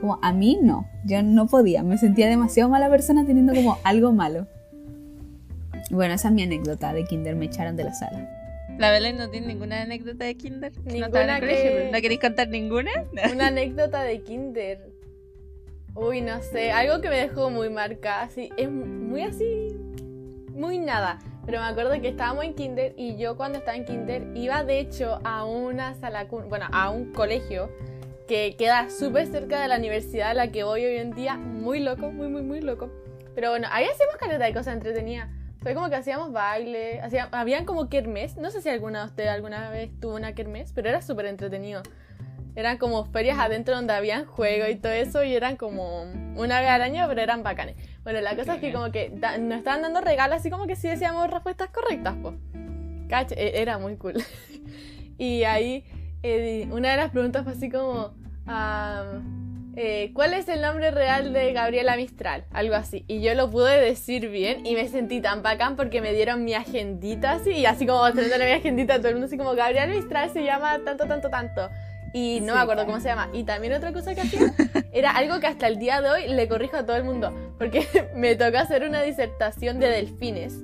Como 0.01 0.19
a 0.21 0.33
mí 0.33 0.59
no, 0.61 0.87
yo 1.05 1.23
no 1.23 1.47
podía. 1.47 1.83
Me 1.83 1.97
sentía 1.97 2.27
demasiado 2.27 2.69
mala 2.69 2.89
persona 2.89 3.25
teniendo 3.25 3.53
como 3.53 3.77
algo 3.83 4.11
malo. 4.11 4.47
Y 5.89 5.93
Bueno, 5.93 6.13
esa 6.13 6.29
es 6.29 6.33
mi 6.33 6.43
anécdota 6.43 6.93
de 6.93 7.05
Kinder, 7.05 7.35
me 7.35 7.45
echaron 7.45 7.75
de 7.75 7.83
la 7.85 7.93
sala. 7.93 8.29
La 8.77 8.91
Belén 8.91 9.17
no 9.17 9.29
tiene 9.29 9.47
ninguna 9.47 9.81
anécdota 9.81 10.25
de 10.25 10.35
Kinder. 10.35 10.71
no 10.77 10.83
Ninguna 10.91 11.05
estaba 11.07 11.23
en 11.23 11.29
el 11.31 11.39
colegio, 11.39 11.71
que- 11.71 11.89
¿No 11.91 12.01
queréis 12.01 12.19
contar 12.19 12.47
ninguna? 12.49 12.91
Una 13.33 13.47
anécdota 13.47 14.01
de 14.03 14.21
kinder. 14.21 14.89
Uy, 15.93 16.21
no 16.21 16.41
sé, 16.41 16.71
algo 16.71 17.01
que 17.01 17.09
me 17.09 17.17
dejó 17.17 17.49
muy 17.49 17.69
marcada, 17.69 18.23
así, 18.23 18.49
es 18.57 18.69
muy 18.71 19.23
así, 19.23 19.75
muy 20.61 20.77
nada. 20.77 21.19
Pero 21.45 21.59
me 21.59 21.65
acuerdo 21.65 21.99
que 21.99 22.07
estábamos 22.07 22.45
en 22.45 22.53
kinder 22.53 22.93
y 22.95 23.17
yo 23.17 23.35
cuando 23.35 23.57
estaba 23.57 23.75
en 23.75 23.83
kinder 23.83 24.27
iba 24.35 24.63
de 24.63 24.79
hecho 24.79 25.19
a 25.23 25.43
una 25.43 25.95
sala, 25.95 26.25
bueno, 26.25 26.67
a 26.71 26.91
un 26.91 27.11
colegio 27.11 27.69
que 28.27 28.55
queda 28.57 28.89
súper 28.89 29.25
cerca 29.25 29.59
de 29.59 29.67
la 29.67 29.77
universidad 29.77 30.29
a 30.29 30.33
la 30.35 30.51
que 30.51 30.63
voy 30.63 30.85
hoy 30.85 30.97
en 30.97 31.11
día, 31.11 31.35
muy 31.35 31.79
loco, 31.79 32.11
muy, 32.11 32.29
muy, 32.29 32.43
muy 32.43 32.61
loco. 32.61 32.91
Pero 33.33 33.49
bueno, 33.49 33.67
ahí 33.71 33.85
hacíamos 33.85 34.15
caleta 34.17 34.45
de 34.45 34.53
cosas 34.53 34.75
entretenidas. 34.75 35.29
Fue 35.61 35.73
como 35.73 35.89
que 35.89 35.95
hacíamos 35.95 36.31
baile, 36.31 37.01
hacía, 37.01 37.27
habían 37.31 37.65
como 37.65 37.89
kermés, 37.89 38.37
no 38.37 38.51
sé 38.51 38.61
si 38.61 38.69
alguna 38.69 39.01
de 39.01 39.05
ustedes 39.07 39.29
alguna 39.29 39.69
vez 39.71 39.91
tuvo 39.99 40.15
una 40.15 40.33
kermés, 40.33 40.71
pero 40.73 40.89
era 40.89 41.01
súper 41.01 41.25
entretenido. 41.25 41.81
Eran 42.55 42.77
como 42.77 43.05
ferias 43.05 43.39
adentro 43.39 43.75
donde 43.75 43.93
habían 43.93 44.25
juego 44.25 44.67
y 44.67 44.75
todo 44.75 44.91
eso 44.91 45.23
y 45.23 45.35
eran 45.35 45.57
como 45.57 46.03
una 46.35 46.59
vez 46.59 46.69
al 46.69 46.81
año, 46.81 47.05
pero 47.07 47.21
eran 47.21 47.43
bacanes. 47.43 47.75
Bueno, 48.03 48.19
la 48.21 48.35
cosa 48.35 48.55
es 48.55 48.61
que 48.61 48.73
como 48.73 48.91
que 48.91 49.11
da- 49.15 49.37
nos 49.37 49.59
estaban 49.59 49.81
dando 49.83 50.01
regalos 50.01 50.37
así 50.39 50.49
como 50.49 50.65
que 50.67 50.75
si 50.75 50.87
decíamos 50.87 51.29
respuestas 51.29 51.69
correctas, 51.69 52.15
pues. 52.21 52.35
Cacha, 53.07 53.35
e- 53.35 53.61
era 53.61 53.77
muy 53.77 53.95
cool. 53.97 54.15
y 55.17 55.43
ahí 55.43 55.83
eh, 56.23 56.67
una 56.71 56.91
de 56.91 56.97
las 56.97 57.11
preguntas 57.11 57.43
fue 57.43 57.53
así 57.53 57.69
como, 57.69 58.13
am, 58.47 59.73
eh, 59.75 60.11
¿cuál 60.13 60.33
es 60.33 60.47
el 60.49 60.61
nombre 60.61 60.91
real 60.91 61.31
de 61.33 61.53
Gabriela 61.53 61.95
Mistral? 61.95 62.45
Algo 62.51 62.75
así. 62.75 63.05
Y 63.07 63.21
yo 63.21 63.33
lo 63.35 63.49
pude 63.49 63.79
decir 63.79 64.29
bien 64.29 64.65
y 64.65 64.73
me 64.75 64.87
sentí 64.87 65.21
tan 65.21 65.43
bacán 65.43 65.75
porque 65.75 66.01
me 66.01 66.11
dieron 66.13 66.43
mi 66.43 66.53
agendita 66.53 67.33
así 67.33 67.51
y 67.51 67.65
así 67.65 67.85
como 67.85 67.99
mostrándole 67.99 68.45
mi 68.45 68.51
agendita 68.53 68.95
a 68.95 68.97
todo 68.97 69.09
el 69.09 69.15
mundo 69.15 69.27
así 69.27 69.37
como 69.37 69.53
Gabriela 69.55 69.87
Mistral 69.87 70.29
se 70.31 70.43
llama 70.43 70.79
tanto, 70.83 71.05
tanto, 71.07 71.29
tanto. 71.29 71.69
Y 72.13 72.39
no 72.41 72.47
Sí, 72.47 72.53
me 72.53 72.59
acuerdo 72.59 72.85
cómo 72.85 72.99
se 72.99 73.07
llama. 73.09 73.29
Y 73.33 73.43
también 73.43 73.73
otra 73.73 73.93
cosa 73.93 74.13
que 74.13 74.21
hacía 74.21 74.53
era 74.91 75.11
algo 75.11 75.39
que 75.39 75.47
hasta 75.47 75.67
el 75.67 75.77
día 75.79 76.01
de 76.01 76.09
hoy 76.09 76.27
le 76.27 76.47
corrijo 76.47 76.77
a 76.77 76.85
todo 76.85 76.97
el 76.97 77.03
mundo. 77.03 77.33
Porque 77.57 77.87
me 78.15 78.35
tocó 78.35 78.57
hacer 78.57 78.83
una 78.83 79.01
disertación 79.01 79.79
de 79.79 79.87
delfines. 79.87 80.55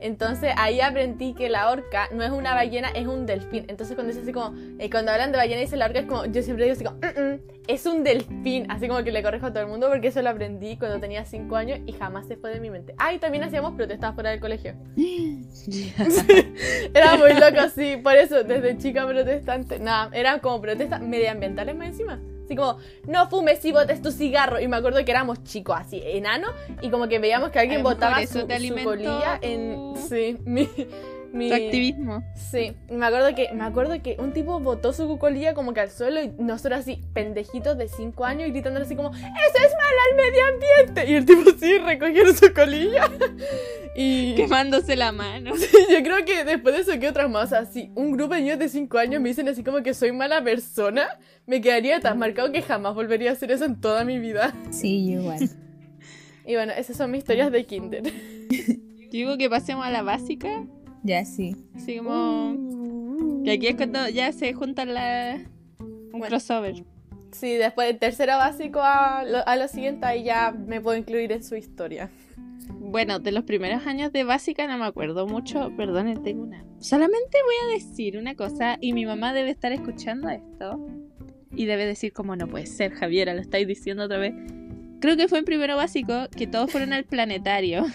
Entonces 0.00 0.52
ahí 0.56 0.80
aprendí 0.80 1.34
que 1.34 1.50
la 1.50 1.70
orca 1.70 2.08
no 2.12 2.22
es 2.24 2.30
una 2.30 2.54
ballena, 2.54 2.88
es 2.94 3.06
un 3.06 3.26
delfín. 3.26 3.66
Entonces 3.68 3.94
cuando 3.94 4.12
dice 4.12 4.22
así 4.22 4.32
como, 4.32 4.56
eh, 4.78 4.88
cuando 4.90 5.12
hablan 5.12 5.30
de 5.30 5.36
ballena 5.38 5.60
y 5.60 5.64
dice 5.64 5.76
la 5.76 5.86
orca 5.86 5.98
es 6.00 6.06
como, 6.06 6.24
yo 6.24 6.42
siempre 6.42 6.64
digo 6.64 6.74
así 6.74 6.84
como, 6.84 6.96
"Mm, 6.96 7.34
mm, 7.34 7.59
es 7.70 7.86
un 7.86 8.04
delfín. 8.04 8.70
Así 8.70 8.88
como 8.88 9.02
que 9.04 9.12
le 9.12 9.22
corrijo 9.22 9.46
a 9.46 9.50
todo 9.50 9.62
el 9.62 9.68
mundo 9.68 9.88
porque 9.88 10.08
eso 10.08 10.22
lo 10.22 10.30
aprendí 10.30 10.76
cuando 10.76 10.98
tenía 11.00 11.24
5 11.24 11.56
años 11.56 11.80
y 11.86 11.92
jamás 11.92 12.26
se 12.26 12.36
fue 12.36 12.50
de 12.50 12.60
mi 12.60 12.70
mente. 12.70 12.94
Ah, 12.98 13.12
y 13.12 13.18
también 13.18 13.44
hacíamos 13.44 13.74
protestas 13.74 14.14
fuera 14.14 14.30
del 14.30 14.40
colegio. 14.40 14.74
Era 16.94 17.16
muy 17.16 17.34
loco, 17.34 17.68
sí, 17.74 17.96
por 18.02 18.16
eso, 18.16 18.42
desde 18.44 18.78
chica 18.78 19.06
protestante. 19.06 19.78
Nada, 19.78 20.10
eran 20.12 20.40
como 20.40 20.60
protestas 20.60 21.00
medioambientales 21.00 21.74
más 21.76 21.88
encima. 21.88 22.20
Así 22.44 22.56
como, 22.56 22.78
no 23.06 23.28
fumes 23.28 23.64
y 23.64 23.70
botes 23.70 24.02
tu 24.02 24.10
cigarro. 24.10 24.58
Y 24.58 24.66
me 24.66 24.76
acuerdo 24.76 25.04
que 25.04 25.10
éramos 25.12 25.44
chicos, 25.44 25.76
así, 25.78 26.02
enanos, 26.04 26.50
y 26.82 26.90
como 26.90 27.06
que 27.06 27.20
veíamos 27.20 27.50
que 27.50 27.60
alguien 27.60 27.84
botaba 27.84 28.26
su, 28.26 28.40
su 28.40 28.84
colilla 28.84 29.38
en. 29.40 29.94
Sí, 29.96 30.36
mi. 30.44 30.68
Mi 31.32 31.48
Tu 31.48 31.54
activismo. 31.54 32.24
Sí, 32.34 32.74
me 32.90 33.06
acuerdo 33.06 33.34
que 33.34 33.52
me 33.54 33.64
acuerdo 33.64 34.02
que 34.02 34.16
un 34.18 34.32
tipo 34.32 34.58
botó 34.60 34.92
su 34.92 35.18
colilla 35.18 35.54
como 35.54 35.72
que 35.72 35.80
al 35.80 35.90
suelo 35.90 36.22
y 36.22 36.32
nosotros 36.38 36.80
así, 36.80 37.00
pendejitos 37.12 37.78
de 37.78 37.88
5 37.88 38.24
años, 38.24 38.48
y 38.48 38.52
gritando 38.52 38.80
así 38.80 38.96
como, 38.96 39.10
¡Eso 39.10 39.18
es 39.22 39.72
malo 39.72 39.98
al 40.10 40.16
medio 40.16 40.42
ambiente! 40.46 41.10
Y 41.10 41.14
el 41.14 41.24
tipo 41.26 41.50
sí, 41.58 41.78
recogieron 41.78 42.36
su 42.36 42.52
colilla. 42.52 43.08
Y 43.94 44.34
Quemándose 44.34 44.96
la 44.96 45.12
mano. 45.12 45.52
yo 45.90 46.02
creo 46.02 46.24
que 46.24 46.44
después 46.44 46.74
de 46.74 46.82
eso 46.82 47.00
que 47.00 47.08
otras 47.08 47.28
más, 47.30 47.52
así, 47.52 47.90
un 47.94 48.12
grupo 48.12 48.34
de 48.34 48.40
niños 48.42 48.58
de 48.58 48.68
5 48.68 48.98
años 48.98 49.20
me 49.20 49.28
dicen 49.28 49.48
así 49.48 49.62
como 49.62 49.82
que 49.82 49.94
soy 49.94 50.12
mala 50.12 50.42
persona, 50.42 51.18
me 51.46 51.60
quedaría 51.60 52.00
tan 52.00 52.18
marcado 52.18 52.52
que 52.52 52.62
jamás 52.62 52.94
volvería 52.94 53.30
a 53.30 53.32
hacer 53.34 53.50
eso 53.50 53.64
en 53.64 53.80
toda 53.80 54.04
mi 54.04 54.18
vida. 54.18 54.54
Sí, 54.70 55.12
igual. 55.12 55.48
Y 56.46 56.54
bueno, 56.54 56.72
esas 56.76 56.96
son 56.96 57.10
mis 57.10 57.18
historias 57.18 57.52
de 57.52 57.64
kinder. 57.64 58.02
Yo 58.04 58.74
digo 59.12 59.38
que 59.38 59.48
pasemos 59.50 59.84
a 59.86 59.90
la 59.90 60.02
básica. 60.02 60.64
Ya 61.02 61.24
sí. 61.24 61.56
Así 61.74 61.98
como. 61.98 63.42
Que 63.44 63.52
aquí 63.52 63.68
es 63.68 63.76
cuando 63.76 64.08
ya 64.08 64.32
se 64.32 64.52
juntan 64.52 64.94
la. 64.94 65.40
Un 65.78 66.10
Bueno. 66.12 66.26
crossover. 66.26 66.84
Sí, 67.32 67.54
después 67.54 67.86
del 67.88 67.98
tercero 67.98 68.36
básico 68.36 68.80
a 68.82 69.24
lo, 69.24 69.46
a 69.46 69.56
lo 69.56 69.68
siguiente, 69.68 70.04
ahí 70.04 70.24
ya 70.24 70.50
me 70.52 70.80
puedo 70.80 70.96
incluir 70.98 71.30
en 71.32 71.44
su 71.44 71.54
historia. 71.54 72.10
Bueno, 72.80 73.20
de 73.20 73.30
los 73.30 73.44
primeros 73.44 73.86
años 73.86 74.12
de 74.12 74.24
básica 74.24 74.66
no 74.66 74.76
me 74.78 74.84
acuerdo 74.84 75.26
mucho. 75.28 75.70
Perdonen, 75.76 76.22
tengo 76.24 76.42
una. 76.42 76.64
Solamente 76.80 77.38
voy 77.44 77.54
a 77.70 77.74
decir 77.74 78.18
una 78.18 78.34
cosa 78.34 78.78
y 78.80 78.92
mi 78.92 79.06
mamá 79.06 79.32
debe 79.32 79.50
estar 79.50 79.70
escuchando 79.72 80.28
esto. 80.28 80.84
Y 81.54 81.66
debe 81.66 81.86
decir 81.86 82.12
como 82.12 82.34
no 82.36 82.46
puede 82.48 82.66
ser, 82.66 82.92
Javiera, 82.92 83.34
lo 83.34 83.40
estáis 83.40 83.66
diciendo 83.66 84.04
otra 84.04 84.18
vez. 84.18 84.34
Creo 85.00 85.16
que 85.16 85.28
fue 85.28 85.38
en 85.38 85.44
primero 85.44 85.76
básico 85.76 86.28
que 86.36 86.46
todos 86.46 86.70
fueron 86.70 86.92
al 86.92 87.04
planetario. 87.04 87.86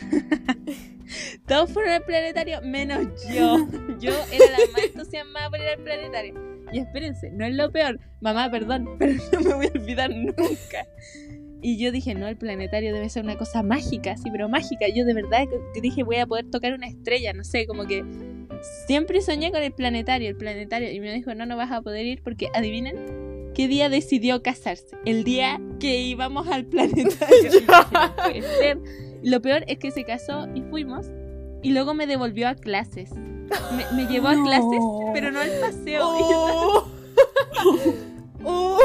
todos 1.47 1.71
fueron 1.71 1.93
al 1.93 2.03
planetario 2.03 2.61
menos 2.61 3.07
yo. 3.31 3.67
Yo 3.99 4.11
era 4.31 4.51
la 4.51 4.71
más 4.73 4.83
entusiasmada 4.83 5.49
por 5.49 5.59
ir 5.59 5.67
al 5.67 5.83
planetario. 5.83 6.33
Y 6.73 6.79
espérense, 6.79 7.29
no 7.31 7.45
es 7.45 7.55
lo 7.55 7.71
peor. 7.71 7.99
Mamá, 8.21 8.49
perdón, 8.49 8.89
pero 8.99 9.13
no 9.31 9.39
me 9.41 9.53
voy 9.53 9.65
a 9.67 9.79
olvidar 9.79 10.09
nunca. 10.09 10.87
Y 11.61 11.77
yo 11.77 11.91
dije, 11.91 12.13
no, 12.13 12.27
el 12.27 12.37
planetario 12.37 12.93
debe 12.93 13.09
ser 13.09 13.23
una 13.23 13.37
cosa 13.37 13.63
mágica, 13.63 14.17
sí, 14.17 14.29
pero 14.31 14.49
mágica. 14.49 14.87
Yo 14.87 15.05
de 15.05 15.13
verdad 15.13 15.45
dije, 15.81 16.03
voy 16.03 16.17
a 16.17 16.27
poder 16.27 16.49
tocar 16.49 16.73
una 16.73 16.87
estrella, 16.87 17.33
no 17.33 17.43
sé, 17.43 17.65
como 17.65 17.85
que 17.85 18.03
siempre 18.87 19.21
soñé 19.21 19.51
con 19.51 19.63
el 19.63 19.71
planetario, 19.71 20.29
el 20.29 20.37
planetario. 20.37 20.91
Y 20.91 20.99
me 20.99 21.13
dijo, 21.13 21.33
no, 21.33 21.45
no 21.45 21.57
vas 21.57 21.71
a 21.71 21.81
poder 21.81 22.05
ir 22.05 22.21
porque, 22.23 22.49
adivinen, 22.53 22.95
¿qué 23.55 23.67
día 23.67 23.89
decidió 23.89 24.43
casarse? 24.43 24.95
El 25.05 25.23
día 25.23 25.59
que 25.79 25.99
íbamos 26.01 26.47
al 26.47 26.65
planetario. 26.65 27.51
Ser. 28.59 28.79
Lo 29.23 29.41
peor 29.41 29.63
es 29.67 29.79
que 29.79 29.89
se 29.89 30.03
casó 30.03 30.47
y 30.53 30.61
fuimos 30.61 31.07
y 31.63 31.71
luego 31.71 31.95
me 31.95 32.05
devolvió 32.05 32.47
a 32.47 32.53
clases. 32.55 33.11
Me, 33.13 33.85
me 33.95 34.11
llevó 34.11 34.27
a 34.27 34.35
No. 34.35 34.43
clases, 34.43 34.79
pero 35.13 35.31
no 35.31 35.39
al 35.39 35.49
paseo. 35.59 36.85
Y 38.35 38.45
Oh. 38.47 38.77
Oh. 38.77 38.79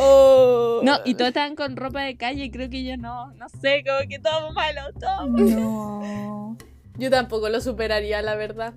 Oh. 0.00 0.80
No, 0.84 0.98
y 1.04 1.14
todos 1.14 1.28
estaban 1.28 1.56
con 1.56 1.76
ropa 1.76 2.02
de 2.02 2.16
calle 2.16 2.44
y 2.44 2.50
creo 2.50 2.70
que 2.70 2.84
yo 2.84 2.96
no, 2.96 3.32
no 3.34 3.48
sé, 3.48 3.82
como 3.84 4.08
que 4.08 4.18
todo 4.20 4.52
malo, 4.52 4.82
todo. 5.00 5.26
No. 5.26 6.56
Yo 6.96 7.10
tampoco 7.10 7.48
lo 7.48 7.60
superaría, 7.60 8.22
la 8.22 8.36
verdad. 8.36 8.74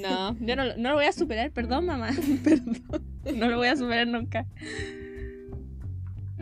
No, 0.00 0.36
yo 0.40 0.56
no, 0.56 0.76
no 0.76 0.90
lo 0.90 0.94
voy 0.94 1.04
a 1.04 1.12
superar, 1.12 1.50
perdón 1.50 1.86
mamá, 1.86 2.10
perdón, 2.44 3.04
no 3.34 3.48
lo 3.48 3.56
voy 3.56 3.68
a 3.68 3.76
superar 3.76 4.06
nunca. 4.06 4.46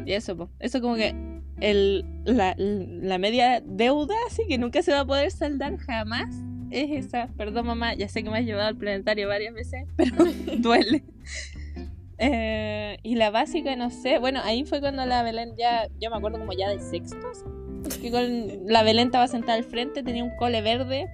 Y 0.04 0.12
eso, 0.12 0.36
po. 0.36 0.50
eso 0.60 0.80
como 0.80 0.94
que 0.96 1.14
el, 1.60 2.04
la, 2.24 2.54
la 2.58 3.18
media 3.18 3.62
deuda, 3.64 4.14
así 4.28 4.42
que 4.46 4.58
nunca 4.58 4.82
se 4.82 4.92
va 4.92 5.00
a 5.00 5.06
poder 5.06 5.30
saldar 5.30 5.76
jamás, 5.78 6.34
es 6.70 7.06
esa. 7.06 7.28
Perdón 7.36 7.66
mamá, 7.66 7.94
ya 7.94 8.08
sé 8.08 8.22
que 8.22 8.30
me 8.30 8.38
has 8.38 8.44
llevado 8.44 8.68
al 8.68 8.76
planetario 8.76 9.28
varias 9.28 9.54
veces, 9.54 9.84
pero 9.96 10.16
duele. 10.58 11.04
Eh, 12.18 12.98
y 13.02 13.16
la 13.16 13.30
básica, 13.30 13.76
no 13.76 13.90
sé, 13.90 14.18
bueno, 14.18 14.40
ahí 14.42 14.64
fue 14.64 14.80
cuando 14.80 15.04
la 15.04 15.22
Belén 15.22 15.54
ya, 15.58 15.88
yo 16.00 16.10
me 16.10 16.16
acuerdo 16.16 16.38
como 16.38 16.52
ya 16.52 16.70
de 16.70 16.80
sextos, 16.80 17.44
que 18.00 18.10
con 18.10 18.66
la 18.66 18.82
Belén 18.82 19.06
estaba 19.06 19.28
sentada 19.28 19.58
al 19.58 19.64
frente, 19.64 20.02
tenía 20.02 20.24
un 20.24 20.34
cole 20.36 20.62
verde, 20.62 21.08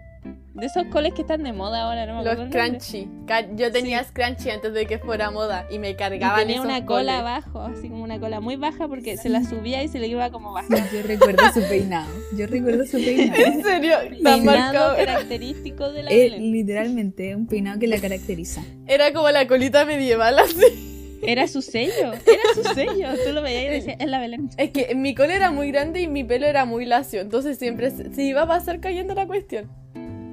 de 0.55 0.67
esos 0.67 0.85
coles 0.89 1.15
que 1.15 1.23
están 1.23 1.43
de 1.43 1.53
moda 1.53 1.83
ahora, 1.85 2.05
no 2.07 2.19
me 2.19 2.25
Los 2.25 2.49
crunchy. 2.51 3.09
Yo 3.57 3.73
tenía 3.73 4.05
scrunchy 4.05 4.51
antes 4.51 4.73
de 4.75 4.85
que 4.87 4.99
fuera 4.99 5.31
moda 5.31 5.67
y 5.71 5.79
me 5.79 5.91
Y 5.91 5.95
cargaban 5.95 6.41
tenía 6.41 6.57
esos 6.57 6.67
una 6.67 6.85
cola 6.85 6.99
coles. 7.05 7.15
abajo, 7.21 7.61
así 7.63 7.89
como 7.89 8.05
una 8.05 8.21
cola 8.21 8.41
muy 8.41 8.57
baja 8.57 8.87
porque 8.87 9.17
se 9.17 9.29
la 9.31 9.43
subía 9.45 9.83
y 9.83 9.89
se 9.89 9.99
le 9.99 10.09
iba 10.09 10.31
como 10.31 10.53
baja. 10.53 10.69
Yo 10.93 11.03
recuerdo 11.07 11.43
su 11.55 11.61
peinado. 11.69 12.11
Yo 12.37 12.47
recuerdo 12.47 12.85
su 12.85 12.99
peinado. 12.99 13.43
¿En 13.47 13.63
serio? 13.63 13.97
Tan 14.23 14.41
Peinado 14.41 14.45
marcado. 14.45 14.97
característico 14.97 15.91
de 15.91 16.03
la 16.03 16.11
Es 16.11 16.33
Belén. 16.33 16.53
literalmente 16.53 17.35
un 17.35 17.47
peinado 17.47 17.79
que 17.79 17.87
la 17.87 17.99
caracteriza. 17.99 18.63
Era 18.87 19.13
como 19.13 19.31
la 19.31 19.47
colita 19.47 19.85
medieval 19.87 20.39
así. 20.39 21.19
Era 21.25 21.47
su 21.47 21.63
sello, 21.63 22.13
era 22.13 22.43
su 22.55 22.75
sello. 22.75 23.09
Tú 23.25 23.33
lo 23.33 23.43
veías 23.43 23.63
y 23.63 23.69
decías, 23.77 23.97
es 24.01 24.09
la 24.09 24.19
Belén. 24.19 24.51
Es 24.57 24.71
que 24.71 24.95
mi 24.97 25.15
cola 25.15 25.35
era 25.37 25.51
muy 25.53 25.71
grande 25.71 26.01
y 26.03 26.09
mi 26.09 26.25
pelo 26.25 26.47
era 26.47 26.65
muy 26.65 26.85
lacio, 26.85 27.21
entonces 27.21 27.59
siempre 27.59 27.91
se, 27.93 28.13
se 28.13 28.23
iba 28.25 28.43
a 28.43 28.47
pasar 28.49 28.81
cayendo 28.81 29.15
la 29.15 29.27
cuestión. 29.29 29.71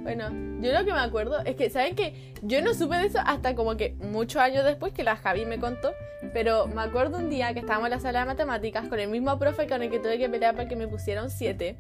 Bueno, 0.04 0.30
yo 0.62 0.72
lo 0.72 0.86
que 0.86 0.94
me 0.94 1.00
acuerdo 1.00 1.40
es 1.46 1.56
que, 1.56 1.70
¿saben 1.70 1.96
qué? 1.96 2.34
Yo 2.42 2.62
no 2.62 2.74
supe 2.74 2.96
de 2.98 3.08
eso 3.08 3.20
hasta 3.24 3.54
como 3.56 3.76
que 3.78 3.94
muchos 4.00 4.42
años 4.42 4.64
después 4.66 4.94
que 4.94 5.04
la 5.04 5.16
Javi 5.18 5.46
me 5.46 5.60
contó, 5.60 5.92
pero 6.34 6.68
me 6.68 6.82
acuerdo 6.82 7.18
un 7.18 7.30
día 7.30 7.54
que 7.54 7.60
estábamos 7.60 7.88
en 7.88 7.92
la 7.92 8.00
sala 8.00 8.22
de 8.22 8.26
matemáticas 8.26 8.88
con 8.88 9.00
el 9.00 9.10
mismo 9.10 9.38
profe 9.38 9.68
con 9.68 9.84
el 9.84 9.90
que 9.90 10.00
tuve 10.00 10.18
que 10.18 10.30
pelear 10.30 10.56
para 10.56 10.68
que 10.68 10.76
me 10.76 10.88
pusieran 10.88 11.30
7 11.30 11.76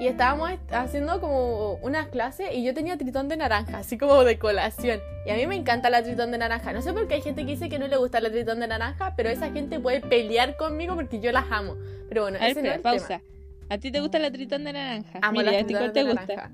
y 0.00 0.06
estábamos 0.08 0.50
est- 0.50 0.72
haciendo 0.72 1.20
como 1.20 1.74
unas 1.82 2.08
clases 2.08 2.48
y 2.52 2.64
yo 2.64 2.74
tenía 2.74 2.96
tritón 2.96 3.28
de 3.28 3.36
naranja, 3.36 3.78
así 3.78 3.96
como 3.98 4.24
de 4.24 4.38
colación. 4.38 5.00
Y 5.26 5.30
a 5.30 5.36
mí 5.36 5.46
me 5.46 5.54
encanta 5.56 5.88
la 5.88 6.02
tritón 6.02 6.30
de 6.32 6.38
naranja. 6.38 6.72
No 6.72 6.82
sé 6.82 6.92
por 6.92 7.06
qué 7.08 7.14
hay 7.14 7.22
gente 7.22 7.42
que 7.44 7.52
dice 7.52 7.68
que 7.68 7.78
no 7.78 7.86
le 7.88 7.96
gusta 7.96 8.20
la 8.20 8.30
tritón 8.30 8.60
de 8.60 8.66
naranja, 8.66 9.14
pero 9.16 9.30
esa 9.30 9.50
gente 9.52 9.78
puede 9.80 10.00
pelear 10.00 10.56
conmigo 10.56 10.94
porque 10.96 11.20
yo 11.20 11.32
las 11.32 11.44
amo. 11.50 11.76
Pero 12.08 12.22
bueno, 12.22 12.38
A 12.40 12.44
ver, 12.44 12.56
no 12.62 12.70
es 12.70 12.78
pausa. 12.80 13.06
tema. 13.08 13.22
¿A 13.70 13.78
ti 13.78 13.90
te 13.90 14.00
gusta 14.00 14.18
la 14.18 14.30
tritón 14.30 14.64
de 14.64 14.72
naranja? 14.72 15.18
Amo 15.22 15.38
Mira, 15.40 15.52
las 15.52 15.62
¿a 15.62 15.66
ti 15.66 15.74
cuál 15.74 15.92
tritones 15.92 15.92
te 15.92 16.04
de 16.04 16.34
gusta? 16.34 16.50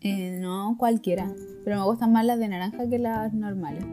Eh, 0.00 0.38
no, 0.40 0.76
cualquiera. 0.78 1.32
Pero 1.64 1.76
me 1.78 1.84
gustan 1.84 2.12
más 2.12 2.24
las 2.24 2.38
de 2.38 2.48
naranja 2.48 2.88
que 2.88 2.98
las 2.98 3.32
normales. 3.32 3.84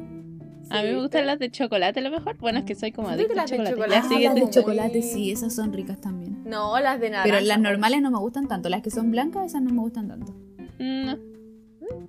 A 0.69 0.81
mí 0.81 0.89
me 0.89 0.95
gustan 0.95 1.09
pero- 1.19 1.25
las 1.27 1.39
de 1.39 1.51
chocolate 1.51 1.99
a 1.99 2.03
lo 2.03 2.11
mejor. 2.11 2.37
Bueno, 2.37 2.59
es 2.59 2.65
que 2.65 2.75
soy 2.75 2.91
como 2.91 3.09
adicta 3.09 3.43
de 3.45 3.47
chocolate. 3.57 4.07
Sigue 4.07 4.25
las 4.25 4.33
sí, 4.35 4.39
de 4.41 4.49
chocolate, 4.49 5.01
sí, 5.01 5.31
esas 5.31 5.53
son 5.55 5.73
ricas 5.73 5.99
también. 6.01 6.43
No, 6.45 6.79
las 6.79 6.99
de 6.99 7.09
naranja. 7.09 7.29
Pero 7.29 7.45
las 7.45 7.59
normales 7.59 8.01
no 8.01 8.11
me 8.11 8.19
gustan 8.19 8.47
tanto. 8.47 8.69
Las 8.69 8.81
que 8.81 8.91
son 8.91 9.11
blancas, 9.11 9.45
esas 9.47 9.61
no 9.61 9.71
me 9.71 9.81
gustan 9.81 10.07
tanto. 10.07 10.31
Mm, 10.79 11.05
No. 11.05 11.17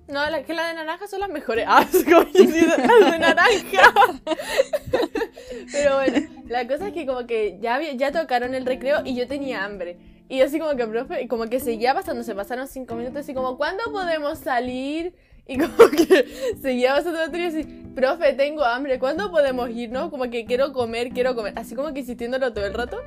No, 0.08 0.30
las 0.30 0.44
que 0.46 0.54
las 0.54 0.68
de 0.68 0.74
naranja 0.74 1.06
son 1.06 1.20
las 1.20 1.28
mejores. 1.30 1.64
Ah, 1.68 1.82
es 1.92 2.04
como 2.04 2.24
que 2.32 2.46
sí, 2.46 2.66
las 2.66 3.12
de 3.12 3.18
naranja. 3.18 3.92
Pero 5.72 5.96
bueno, 5.96 6.26
la 6.48 6.66
cosa 6.66 6.88
es 6.88 6.94
que 6.94 7.06
como 7.06 7.26
que 7.26 7.58
ya, 7.60 7.74
había- 7.74 7.92
ya 7.92 8.10
tocaron 8.12 8.54
el 8.54 8.64
recreo 8.64 9.02
y 9.04 9.14
yo 9.16 9.26
tenía 9.26 9.64
hambre. 9.64 9.98
Y 10.28 10.40
así 10.40 10.58
como 10.58 10.76
que, 10.76 10.86
profe, 10.86 11.28
como 11.28 11.46
que 11.46 11.60
seguía 11.60 11.94
pasando, 11.94 12.22
se 12.22 12.34
pasaron 12.34 12.66
cinco 12.66 12.96
minutos 12.96 13.20
así 13.20 13.34
como, 13.34 13.56
¿cuándo 13.56 13.84
podemos 13.92 14.38
salir? 14.38 15.14
Y 15.46 15.58
como 15.58 15.90
que 15.90 16.54
seguía 16.60 16.94
pasando 16.94 17.24
la 17.24 17.38
y 17.38 17.46
así, 17.46 17.62
profe, 17.94 18.32
tengo 18.32 18.64
hambre, 18.64 18.98
¿cuándo 18.98 19.30
podemos 19.30 19.70
ir? 19.70 19.90
No, 19.90 20.10
como 20.10 20.28
que 20.28 20.44
quiero 20.44 20.72
comer, 20.72 21.10
quiero 21.10 21.34
comer. 21.34 21.52
Así 21.56 21.74
como 21.74 21.92
que 21.92 22.00
insistiéndolo 22.00 22.52
todo 22.52 22.66
el 22.66 22.74
rato. 22.74 22.98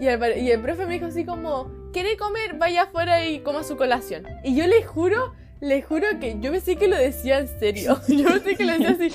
Y 0.00 0.06
el, 0.06 0.38
y 0.38 0.50
el 0.50 0.60
profe 0.60 0.86
me 0.86 0.94
dijo 0.94 1.06
así 1.06 1.24
como, 1.24 1.70
¿quiere 1.92 2.16
comer? 2.16 2.54
Vaya 2.58 2.82
afuera 2.82 3.24
y 3.26 3.40
coma 3.40 3.62
su 3.62 3.76
colación. 3.76 4.26
Y 4.42 4.56
yo 4.56 4.66
le 4.66 4.82
juro, 4.82 5.34
le 5.64 5.80
juro 5.80 6.06
que 6.20 6.36
yo 6.40 6.52
pensé 6.52 6.76
que 6.76 6.88
lo 6.88 6.96
decía 6.96 7.38
en 7.38 7.48
serio. 7.58 7.98
Yo 8.08 8.26
pensé 8.26 8.56
que 8.56 8.64
lo 8.64 8.72
decía 8.72 8.90
así, 8.90 9.10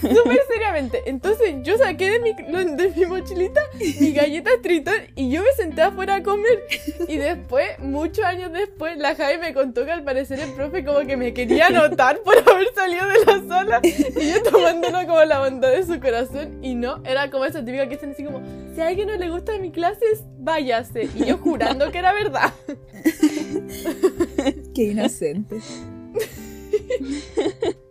súper 0.00 0.38
seriamente. 0.48 1.02
Entonces 1.06 1.54
yo 1.62 1.78
saqué 1.78 2.10
de 2.10 2.20
mi, 2.20 2.32
de 2.32 2.90
mi 2.90 3.06
mochilita 3.06 3.60
mi 4.00 4.12
galleta 4.12 4.50
tritón 4.62 4.94
y 5.14 5.30
yo 5.30 5.42
me 5.42 5.52
senté 5.56 5.82
afuera 5.82 6.16
a 6.16 6.22
comer. 6.22 6.62
Y 7.08 7.16
después, 7.16 7.78
muchos 7.78 8.24
años 8.24 8.52
después, 8.52 8.98
la 8.98 9.14
Javi 9.14 9.38
me 9.38 9.54
contó 9.54 9.84
que 9.84 9.92
al 9.92 10.04
parecer 10.04 10.40
el 10.40 10.52
profe 10.52 10.84
como 10.84 11.00
que 11.00 11.16
me 11.16 11.32
quería 11.32 11.66
anotar 11.66 12.20
por 12.20 12.36
haber 12.36 12.72
salido 12.74 13.06
de 13.06 13.24
la 13.26 13.48
sala. 13.48 13.80
Y 13.82 14.30
yo 14.30 14.42
tomándolo 14.42 15.06
como 15.06 15.24
la 15.24 15.40
bondad 15.40 15.72
de 15.72 15.84
su 15.84 16.00
corazón. 16.00 16.58
Y 16.62 16.74
no, 16.74 17.02
era 17.04 17.30
como 17.30 17.44
esa 17.44 17.64
típica 17.64 17.88
que 17.88 17.96
dicen 17.96 18.10
así 18.10 18.24
como, 18.24 18.42
si 18.74 18.80
a 18.80 18.88
alguien 18.88 19.08
no 19.08 19.16
le 19.16 19.30
gusta 19.30 19.58
mi 19.58 19.70
clase, 19.70 20.04
váyase. 20.38 21.08
Y 21.14 21.26
yo 21.26 21.38
jurando 21.38 21.90
que 21.90 21.98
era 21.98 22.12
verdad. 22.12 22.52
Qué 24.74 24.82
inocente. 24.82 25.60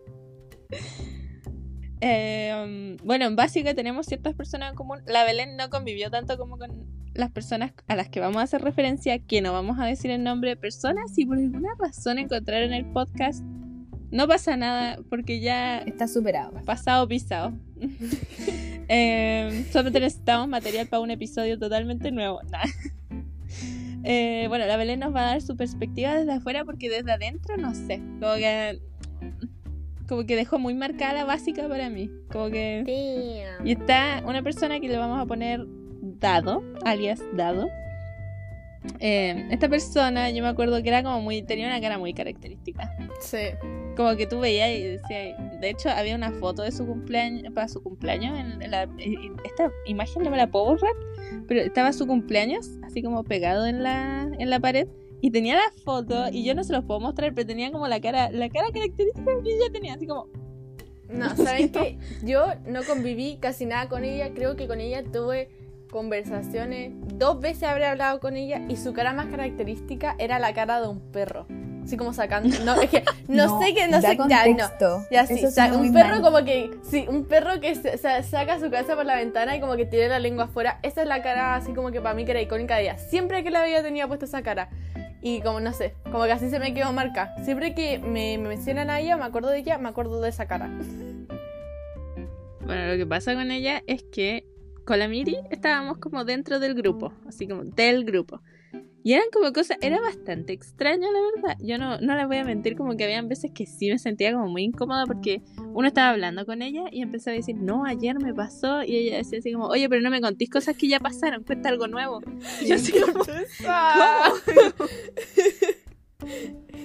Eh, 2.06 2.52
um, 2.62 2.98
bueno, 3.08 3.24
en 3.24 3.38
básica 3.38 3.74
tenemos 3.74 4.08
ciertas 4.08 4.36
personas 4.36 4.72
en 4.72 4.76
común. 4.76 5.00
La 5.08 5.24
Belén 5.24 5.56
no 5.56 5.70
convivió 5.70 6.12
tanto 6.12 6.38
como 6.38 6.58
con 6.58 6.86
las 7.14 7.32
personas 7.32 7.72
a 7.88 7.96
las 7.96 8.10
que 8.10 8.20
vamos 8.20 8.42
a 8.42 8.42
hacer 8.42 8.62
referencia, 8.62 9.20
que 9.20 9.42
no 9.42 9.54
vamos 9.54 9.80
a 9.80 9.86
decir 9.86 10.12
el 10.12 10.22
nombre 10.22 10.50
de 10.50 10.58
personas, 10.58 11.14
si 11.16 11.26
por 11.26 11.38
alguna 11.38 11.70
razón 11.80 12.18
encontraron 12.20 12.74
el 12.74 12.86
podcast, 12.92 13.42
no 14.12 14.28
pasa 14.28 14.58
nada, 14.58 15.00
porque 15.10 15.40
ya 15.40 15.80
Está 15.80 16.08
superado. 16.08 16.52
pasado 16.66 17.08
pisado. 17.08 17.54
Eh, 18.90 19.66
solamente 19.72 20.02
necesitamos 20.02 20.50
material 20.50 20.88
para 20.88 21.00
un 21.00 21.10
episodio 21.10 21.58
totalmente 21.58 22.12
nuevo. 22.12 22.42
Nah. 22.52 22.64
Eh, 24.04 24.46
bueno, 24.50 24.66
la 24.66 24.78
Belén 24.78 25.00
nos 25.00 25.16
va 25.16 25.22
a 25.22 25.26
dar 25.32 25.42
su 25.42 25.56
perspectiva 25.56 26.14
desde 26.14 26.34
afuera 26.34 26.66
porque 26.66 26.90
desde 26.90 27.12
adentro 27.12 27.58
no 27.58 27.74
sé. 27.74 28.02
Como 28.20 28.36
que, 28.36 28.82
como 30.08 30.26
que 30.26 30.36
dejó 30.36 30.60
muy 30.60 30.74
marcada 30.74 31.14
la 31.14 31.26
básica 31.26 31.68
para 31.68 31.90
mí. 31.90 32.10
Como 32.32 32.50
que. 32.50 32.84
Y 33.64 33.72
está 33.72 34.22
una 34.26 34.42
persona 34.42 34.80
que 34.80 34.90
le 34.90 34.98
vamos 34.98 35.20
a 35.20 35.26
poner 35.26 35.66
Dado, 36.02 36.64
alias 36.84 37.22
Dado. 37.34 37.70
Eh, 39.00 39.48
esta 39.50 39.70
persona, 39.70 40.30
yo 40.30 40.44
me 40.44 40.50
acuerdo 40.50 40.82
que 40.82 40.90
era 40.90 41.04
como 41.04 41.22
muy. 41.22 41.42
tenía 41.42 41.68
una 41.68 41.80
cara 41.82 41.98
muy 41.98 42.14
característica. 42.14 42.92
Sí. 43.22 43.38
Como 43.96 44.16
que 44.16 44.28
tú 44.28 44.40
veías 44.40 44.70
y 44.72 44.84
decías. 44.84 45.60
De 45.60 45.70
hecho, 45.70 45.90
había 45.90 46.16
una 46.16 46.32
foto 46.32 46.62
de 46.64 46.72
su 46.72 46.86
cumpleaños. 46.86 47.54
Para 47.54 47.68
su 47.68 47.82
cumpleaños. 47.82 48.38
En, 48.40 48.72
la, 48.72 48.84
en 48.84 49.36
esta 49.44 49.72
imagen 49.86 50.24
no 50.24 50.30
me 50.30 50.38
la 50.38 50.48
puedo 50.50 50.66
borrar. 50.66 50.94
Pero 51.48 51.62
estaba 51.62 51.94
su 51.94 52.08
cumpleaños, 52.08 52.72
así 52.84 53.02
como 53.02 53.24
pegado 53.24 53.66
en 53.66 53.84
la, 53.84 54.30
en 54.38 54.50
la 54.50 54.60
pared. 54.60 54.88
Y 55.22 55.32
tenía 55.32 55.56
la 55.56 55.84
foto. 55.84 56.26
Y 56.32 56.44
yo 56.44 56.54
no 56.54 56.64
se 56.64 56.74
los 56.74 56.84
puedo 56.84 57.00
mostrar, 57.00 57.34
pero 57.34 57.48
tenía 57.48 57.72
como 57.72 57.88
la 57.88 58.02
cara. 58.02 58.32
La 58.32 58.50
cara 58.50 58.68
característica 58.74 59.32
que 59.44 59.56
ella 59.56 59.72
tenía, 59.72 59.94
así 59.94 60.08
como. 60.08 60.28
No, 61.10 61.30
¿saben 61.38 61.72
qué? 61.72 61.98
Yo 62.24 62.46
no 62.68 62.84
conviví 62.84 63.38
casi 63.40 63.66
nada 63.66 63.88
con 63.88 64.04
ella. 64.04 64.34
Creo 64.34 64.56
que 64.56 64.68
con 64.68 64.82
ella 64.82 65.04
tuve 65.04 65.50
conversaciones. 65.94 66.92
Dos 67.20 67.40
veces 67.40 67.64
habré 67.64 67.86
hablado 67.86 68.20
con 68.20 68.36
ella 68.36 68.62
y 68.68 68.76
su 68.78 68.94
cara 68.94 69.14
más 69.14 69.28
característica 69.28 70.16
era 70.18 70.40
la 70.40 70.52
cara 70.54 70.82
de 70.82 70.88
un 70.88 71.00
perro. 71.12 71.46
Así 71.84 71.98
como 71.98 72.14
sacando. 72.14 72.58
No, 72.66 72.82
es 72.82 72.90
que 72.90 73.04
no, 73.28 73.60
sé 73.62 73.74
qué. 73.76 73.88
No 73.88 74.02
sé. 74.02 74.08
Ya, 74.08 74.14
no. 74.14 74.18
contexto. 74.18 75.06
Ya 75.12 75.28
sí, 75.28 75.38
sa- 75.38 75.52
suena 75.52 75.78
un 75.78 75.94
perro 75.94 76.10
mal. 76.10 76.22
como 76.22 76.44
que, 76.46 76.72
sí, 76.82 77.06
un 77.08 77.26
perro 77.26 77.60
que 77.62 77.76
se- 77.76 77.98
sa- 78.00 78.24
saca 78.24 78.60
su 78.60 78.72
cabeza 78.72 78.96
por 78.96 79.06
la 79.06 79.18
ventana 79.18 79.56
y 79.56 79.60
como 79.60 79.76
que 79.76 79.86
tiene 79.86 80.08
la 80.10 80.18
lengua 80.20 80.46
afuera. 80.46 80.80
Esa 80.82 81.04
es 81.04 81.08
la 81.08 81.22
cara 81.22 81.56
así 81.56 81.74
como 81.74 81.92
que 81.92 82.02
para 82.02 82.16
mí 82.16 82.26
que 82.26 82.32
era 82.32 82.42
icónica 82.42 82.76
de 82.78 82.84
ella. 82.84 82.98
Siempre 82.98 83.44
que 83.44 83.52
la 83.52 83.62
veía 83.62 83.84
tenía 83.84 84.08
puesta 84.08 84.26
esa 84.26 84.42
cara. 84.42 84.70
Y 85.22 85.42
como 85.42 85.60
no 85.60 85.72
sé, 85.74 85.94
como 86.12 86.24
que 86.24 86.32
así 86.32 86.50
se 86.50 86.58
me 86.60 86.74
quedó 86.74 86.92
marca. 86.92 87.36
Siempre 87.44 87.76
que 87.76 88.00
me, 88.00 88.38
me 88.38 88.50
mencionan 88.50 88.90
a 88.90 89.00
ella, 89.00 89.16
me 89.16 89.26
acuerdo 89.26 89.50
de 89.50 89.60
ella, 89.60 89.78
me 89.78 89.90
acuerdo 89.90 90.20
de 90.22 90.30
esa 90.30 90.48
cara. 90.48 90.70
Bueno, 92.66 92.88
lo 92.88 92.98
que 92.98 93.06
pasa 93.06 93.34
con 93.36 93.52
ella 93.52 93.84
es 93.88 94.04
que 94.04 94.46
con 94.86 95.00
la 95.00 95.08
Miri 95.08 95.38
estábamos 95.50 95.98
como 95.98 96.26
dentro 96.26 96.60
del 96.60 96.74
grupo, 96.74 97.14
así 97.28 97.48
como 97.48 97.64
del 97.64 98.06
grupo. 98.06 98.42
Y 99.06 99.14
eran 99.14 99.26
como 99.34 99.52
cosas, 99.52 99.78
era 99.82 100.00
bastante 100.00 100.54
extraño 100.54 101.12
la 101.12 101.20
verdad. 101.36 101.58
Yo 101.62 101.78
no, 101.78 102.00
no 102.00 102.16
les 102.16 102.26
voy 102.26 102.38
a 102.38 102.46
mentir, 102.46 102.78
como 102.78 102.96
que 102.96 103.04
habían 103.04 103.28
veces 103.28 103.52
que 103.54 103.66
sí 103.66 103.90
me 103.90 104.00
sentía 104.00 104.32
como 104.32 104.48
muy 104.48 104.64
incómoda 104.64 105.06
porque 105.06 105.42
uno 105.74 105.90
estaba 105.90 106.12
hablando 106.12 106.46
con 106.46 106.62
ella 106.62 106.86
y 106.90 107.02
empezó 107.02 107.30
a 107.30 107.34
decir, 107.34 107.58
no, 107.58 107.84
ayer 107.84 108.18
me 108.20 108.34
pasó. 108.34 108.82
Y 108.82 108.96
ella 108.96 109.18
decía 109.18 109.40
así 109.40 109.52
como, 109.52 109.68
oye, 109.68 109.90
pero 109.90 110.02
no 110.02 110.10
me 110.10 110.22
contís 110.22 110.50
cosas 110.50 110.78
que 110.78 110.88
ya 110.88 111.02
pasaron, 111.02 111.44
cuenta 111.44 111.68
algo 111.68 111.88
nuevo. 111.88 112.22
Y 112.62 112.68
yo 112.68 112.76
así 112.76 112.94
como, 112.94 113.12
¿cómo? 113.14 113.26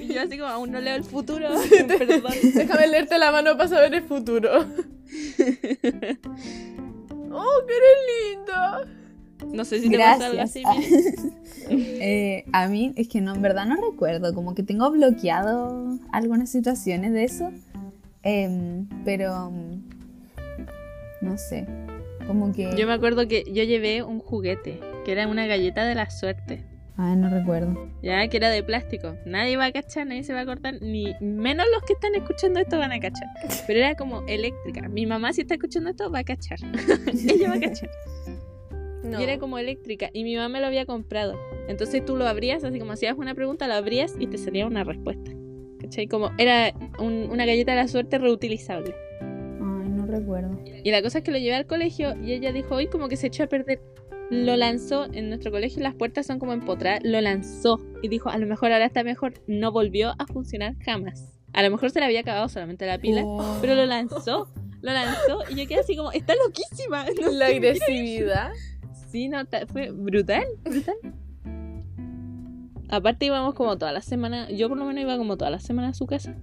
Y 0.00 0.14
yo 0.14 0.22
así 0.22 0.36
como, 0.36 0.50
aún 0.50 0.72
no 0.72 0.80
leo 0.80 0.96
el 0.96 1.04
futuro. 1.04 1.48
Perdón. 1.86 2.32
Déjame 2.54 2.88
leerte 2.88 3.18
la 3.18 3.30
mano 3.30 3.56
para 3.56 3.68
saber 3.68 3.94
el 3.94 4.02
futuro. 4.02 4.50
¡Oh, 7.32 7.66
que 7.66 7.74
eres 7.74 8.36
lindo! 8.36 9.54
No 9.56 9.64
sé 9.64 9.80
si 9.80 9.88
te 9.88 9.98
pasa 9.98 10.26
algo 10.26 10.36
Gracias. 10.38 10.64
así. 10.66 10.80
Miri. 10.80 11.38
Eh, 11.70 12.44
a 12.52 12.66
mí 12.68 12.94
es 12.96 13.08
que 13.08 13.20
no, 13.20 13.34
en 13.34 13.42
verdad 13.42 13.66
no 13.66 13.76
recuerdo, 13.76 14.32
como 14.32 14.54
que 14.54 14.62
tengo 14.62 14.90
bloqueado 14.90 15.98
algunas 16.12 16.48
situaciones 16.48 17.12
de 17.12 17.24
eso, 17.24 17.50
Em, 18.22 18.86
pero 19.04 19.52
no 21.20 21.38
sé, 21.38 21.66
como 22.26 22.52
que... 22.52 22.74
Yo 22.76 22.86
me 22.86 22.92
acuerdo 22.92 23.28
que 23.28 23.44
yo 23.52 23.62
llevé 23.64 24.02
un 24.02 24.18
juguete, 24.18 24.80
que 25.04 25.12
era 25.12 25.26
una 25.26 25.46
galleta 25.46 25.84
de 25.84 25.94
la 25.94 26.10
suerte. 26.10 26.64
Ay, 27.00 27.14
no 27.16 27.30
recuerdo. 27.30 27.88
Ya, 28.02 28.26
que 28.26 28.36
era 28.38 28.50
de 28.50 28.62
plástico. 28.64 29.14
Nadie 29.24 29.56
va 29.56 29.66
a 29.66 29.72
cachar, 29.72 30.06
nadie 30.06 30.24
se 30.24 30.32
va 30.34 30.40
a 30.40 30.44
cortar, 30.46 30.74
ni 30.82 31.14
menos 31.20 31.64
los 31.72 31.82
que 31.84 31.92
están 31.92 32.12
escuchando 32.16 32.58
esto 32.58 32.76
van 32.76 32.90
a 32.90 32.98
cachar. 32.98 33.28
Pero 33.68 33.78
era 33.78 33.94
como 33.94 34.26
eléctrica. 34.26 34.88
Mi 34.88 35.06
mamá, 35.06 35.32
si 35.32 35.42
está 35.42 35.54
escuchando 35.54 35.90
esto, 35.90 36.10
va 36.10 36.18
a 36.20 36.24
cachar. 36.24 36.58
Ella 37.06 37.50
va 37.50 37.54
a 37.54 37.60
cachar. 37.60 37.88
No. 39.04 39.20
Y 39.20 39.22
era 39.22 39.38
como 39.38 39.58
eléctrica. 39.58 40.10
Y 40.12 40.24
mi 40.24 40.34
mamá 40.34 40.48
me 40.48 40.60
lo 40.60 40.66
había 40.66 40.86
comprado. 40.86 41.38
Entonces 41.68 42.04
tú 42.04 42.16
lo 42.16 42.26
abrías, 42.26 42.64
así 42.64 42.80
como 42.80 42.92
hacías 42.92 43.16
una 43.16 43.34
pregunta, 43.34 43.68
lo 43.68 43.74
abrías 43.74 44.14
y 44.18 44.26
te 44.26 44.36
salía 44.36 44.66
una 44.66 44.82
respuesta. 44.82 45.30
¿Cachai? 45.80 46.08
Como 46.08 46.32
era 46.36 46.72
un- 46.98 47.28
una 47.30 47.46
galleta 47.46 47.72
de 47.72 47.76
la 47.82 47.86
suerte 47.88 48.18
reutilizable. 48.18 48.92
Ay, 49.20 49.88
no 49.88 50.04
recuerdo. 50.04 50.58
Y 50.82 50.90
la 50.90 51.00
cosa 51.00 51.18
es 51.18 51.24
que 51.24 51.30
lo 51.30 51.38
llevé 51.38 51.54
al 51.54 51.66
colegio 51.66 52.16
y 52.20 52.32
ella 52.32 52.50
dijo, 52.52 52.74
hoy 52.74 52.88
como 52.88 53.08
que 53.08 53.16
se 53.16 53.28
echó 53.28 53.44
a 53.44 53.46
perder. 53.46 53.80
Lo 54.30 54.56
lanzó 54.56 55.06
en 55.12 55.28
nuestro 55.30 55.50
colegio, 55.50 55.82
las 55.82 55.94
puertas 55.94 56.26
son 56.26 56.38
como 56.38 56.52
empotradas, 56.52 57.00
lo 57.02 57.20
lanzó 57.20 57.80
y 58.02 58.08
dijo, 58.08 58.28
a 58.28 58.36
lo 58.38 58.46
mejor 58.46 58.72
ahora 58.72 58.84
está 58.84 59.02
mejor. 59.02 59.34
No 59.46 59.72
volvió 59.72 60.12
a 60.18 60.26
funcionar 60.26 60.76
jamás. 60.84 61.32
A 61.54 61.62
lo 61.62 61.70
mejor 61.70 61.90
se 61.90 61.98
le 62.00 62.04
había 62.06 62.20
acabado 62.20 62.48
solamente 62.48 62.86
la 62.86 62.98
pila, 62.98 63.22
Oh. 63.24 63.56
pero 63.62 63.74
lo 63.74 63.86
lanzó, 63.86 64.48
lo 64.82 64.92
lanzó 64.92 65.40
y 65.50 65.54
yo 65.56 65.66
quedé 65.66 65.80
así 65.80 65.96
como, 65.96 66.12
está 66.12 66.34
loquísima. 66.44 67.06
No 67.22 67.30
La 67.30 67.46
agresividad. 67.46 68.50
Sí, 69.10 69.28
no, 69.28 69.38
fue 69.72 69.90
brutal, 69.90 70.44
brutal. 70.62 70.94
Aparte 72.90 73.26
íbamos 73.26 73.54
como 73.54 73.76
toda 73.78 73.92
la 73.92 74.02
semana, 74.02 74.50
yo 74.50 74.68
por 74.68 74.76
lo 74.78 74.84
menos 74.84 75.02
iba 75.02 75.16
como 75.16 75.36
toda 75.36 75.50
la 75.50 75.58
semana 75.60 75.88
a 75.88 75.94
su 75.94 76.06
casa. 76.06 76.34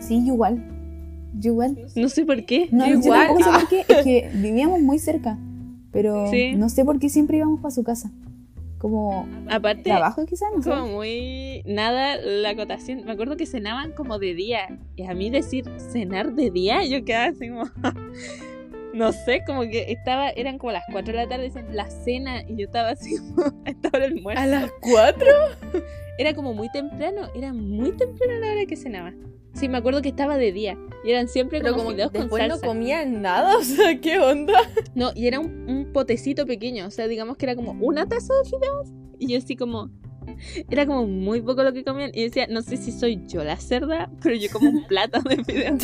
Sí, 0.00 0.16
igual. 0.26 0.64
Yo 1.34 1.52
igual. 1.52 1.78
No 1.96 2.08
sé 2.08 2.24
por 2.24 2.44
qué. 2.46 2.68
No, 2.72 2.86
yo 2.88 2.94
igual. 2.94 3.26
tampoco 3.28 3.44
sé 3.44 3.58
por 3.60 3.68
qué, 3.68 3.84
es 3.88 4.04
que 4.04 4.30
vivíamos 4.34 4.80
muy 4.80 4.98
cerca, 4.98 5.38
pero 5.92 6.30
Sí. 6.30 6.54
no 6.56 6.68
sé 6.68 6.84
por 6.84 6.98
qué 6.98 7.08
siempre 7.08 7.38
íbamos 7.38 7.60
para 7.60 7.70
su 7.74 7.82
casa. 7.84 8.10
Como 8.78 9.26
Aparte, 9.50 9.82
trabajo 9.82 10.24
quizás, 10.24 10.48
no 10.54 10.62
sé. 10.62 10.70
como 10.70 10.86
muy 10.86 11.62
nada 11.66 12.16
la 12.16 12.50
acotación. 12.50 13.04
Me 13.04 13.10
acuerdo 13.12 13.36
que 13.36 13.44
cenaban 13.44 13.90
como 13.92 14.20
de 14.20 14.34
día. 14.34 14.78
Y 14.94 15.02
a 15.04 15.14
mí 15.14 15.30
decir 15.30 15.64
cenar 15.78 16.34
de 16.34 16.50
día, 16.50 16.84
yo 16.84 17.04
quedaba 17.04 17.26
así 17.26 17.48
como. 17.48 17.64
no 18.94 19.12
sé, 19.12 19.42
como 19.46 19.62
que 19.62 19.90
estaba, 19.90 20.30
eran 20.30 20.58
como 20.58 20.72
las 20.72 20.84
4 20.92 21.12
de 21.12 21.18
la 21.24 21.28
tarde, 21.28 21.44
dicen 21.44 21.66
la 21.74 21.90
cena. 21.90 22.42
Y 22.48 22.56
yo 22.56 22.66
estaba 22.66 22.90
así 22.90 23.16
como 23.18 23.42
a 23.66 23.70
esta 23.70 23.88
hora 23.88 24.00
del 24.06 24.18
almuerzo. 24.18 24.42
¿A 24.42 24.46
las 24.46 24.70
4? 24.80 25.26
Era 26.18 26.34
como 26.34 26.52
muy 26.52 26.68
temprano, 26.72 27.28
era 27.36 27.52
muy 27.52 27.92
temprano 27.92 28.32
la 28.40 28.50
hora 28.50 28.66
que 28.66 28.74
cenaba. 28.76 29.12
Sí, 29.58 29.68
me 29.68 29.78
acuerdo 29.78 30.02
que 30.02 30.08
estaba 30.08 30.36
de 30.38 30.52
día. 30.52 30.78
Y 31.04 31.10
eran 31.10 31.28
siempre 31.28 31.60
Pero 31.60 31.72
como, 31.72 31.84
como 31.84 31.94
fideos 31.94 32.10
con 32.12 32.20
después 32.22 32.42
no 32.44 32.54
salsa. 32.54 32.66
comían 32.66 33.22
nada, 33.22 33.56
o 33.58 33.62
sea, 33.62 34.00
¿qué 34.00 34.18
onda? 34.18 34.60
No, 34.94 35.10
y 35.14 35.26
era 35.26 35.40
un, 35.40 35.68
un 35.68 35.92
potecito 35.92 36.46
pequeño, 36.46 36.86
o 36.86 36.90
sea, 36.90 37.08
digamos 37.08 37.36
que 37.36 37.46
era 37.46 37.56
como 37.56 37.72
una 37.72 38.06
taza 38.08 38.34
de 38.42 38.48
fideos. 38.48 38.88
Y 39.18 39.28
yo 39.32 39.38
así 39.38 39.56
como... 39.56 39.90
Era 40.68 40.84
como 40.84 41.06
muy 41.06 41.40
poco 41.40 41.62
lo 41.62 41.72
que 41.72 41.82
comían. 41.82 42.10
Y 42.12 42.22
decía, 42.24 42.46
no 42.48 42.60
sé 42.60 42.76
si 42.76 42.92
soy 42.92 43.22
yo 43.26 43.42
la 43.42 43.56
cerda, 43.56 44.10
pero 44.22 44.36
yo 44.36 44.48
como 44.52 44.68
un 44.68 44.84
plato 44.88 45.20
de 45.22 45.42
fideos. 45.42 45.82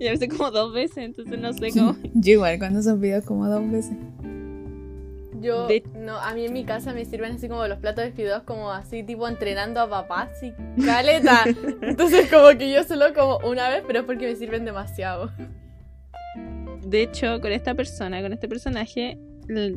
Y 0.00 0.06
a 0.06 0.12
veces 0.12 0.30
como 0.30 0.50
dos 0.50 0.72
veces, 0.72 0.98
entonces 0.98 1.38
no 1.38 1.52
sé 1.52 1.70
cómo... 1.72 1.94
Yo 2.14 2.32
igual, 2.32 2.58
cuando 2.58 2.82
son 2.82 3.00
videos 3.00 3.24
como 3.24 3.46
dos 3.48 3.70
veces. 3.70 3.96
Yo, 5.40 5.66
De- 5.66 5.82
no, 5.94 6.16
a 6.18 6.32
mí 6.34 6.46
en 6.46 6.52
mi 6.52 6.64
casa 6.64 6.92
me 6.92 7.04
sirven 7.04 7.32
así 7.32 7.48
como 7.48 7.66
los 7.66 7.78
platos 7.78 8.04
de 8.04 8.12
fideos 8.12 8.42
como 8.44 8.70
así, 8.70 9.02
tipo 9.02 9.26
entrenando 9.28 9.80
a 9.80 9.88
papá, 9.88 10.22
así, 10.32 10.52
caleta. 10.84 11.44
Entonces 11.82 12.30
como 12.30 12.56
que 12.58 12.70
yo 12.72 12.82
solo 12.84 13.06
como 13.14 13.38
una 13.48 13.68
vez, 13.68 13.82
pero 13.86 14.00
es 14.00 14.04
porque 14.06 14.26
me 14.26 14.36
sirven 14.36 14.64
demasiado. 14.64 15.30
De 16.84 17.02
hecho, 17.02 17.40
con 17.40 17.52
esta 17.52 17.74
persona, 17.74 18.22
con 18.22 18.32
este 18.32 18.48
personaje, 18.48 19.18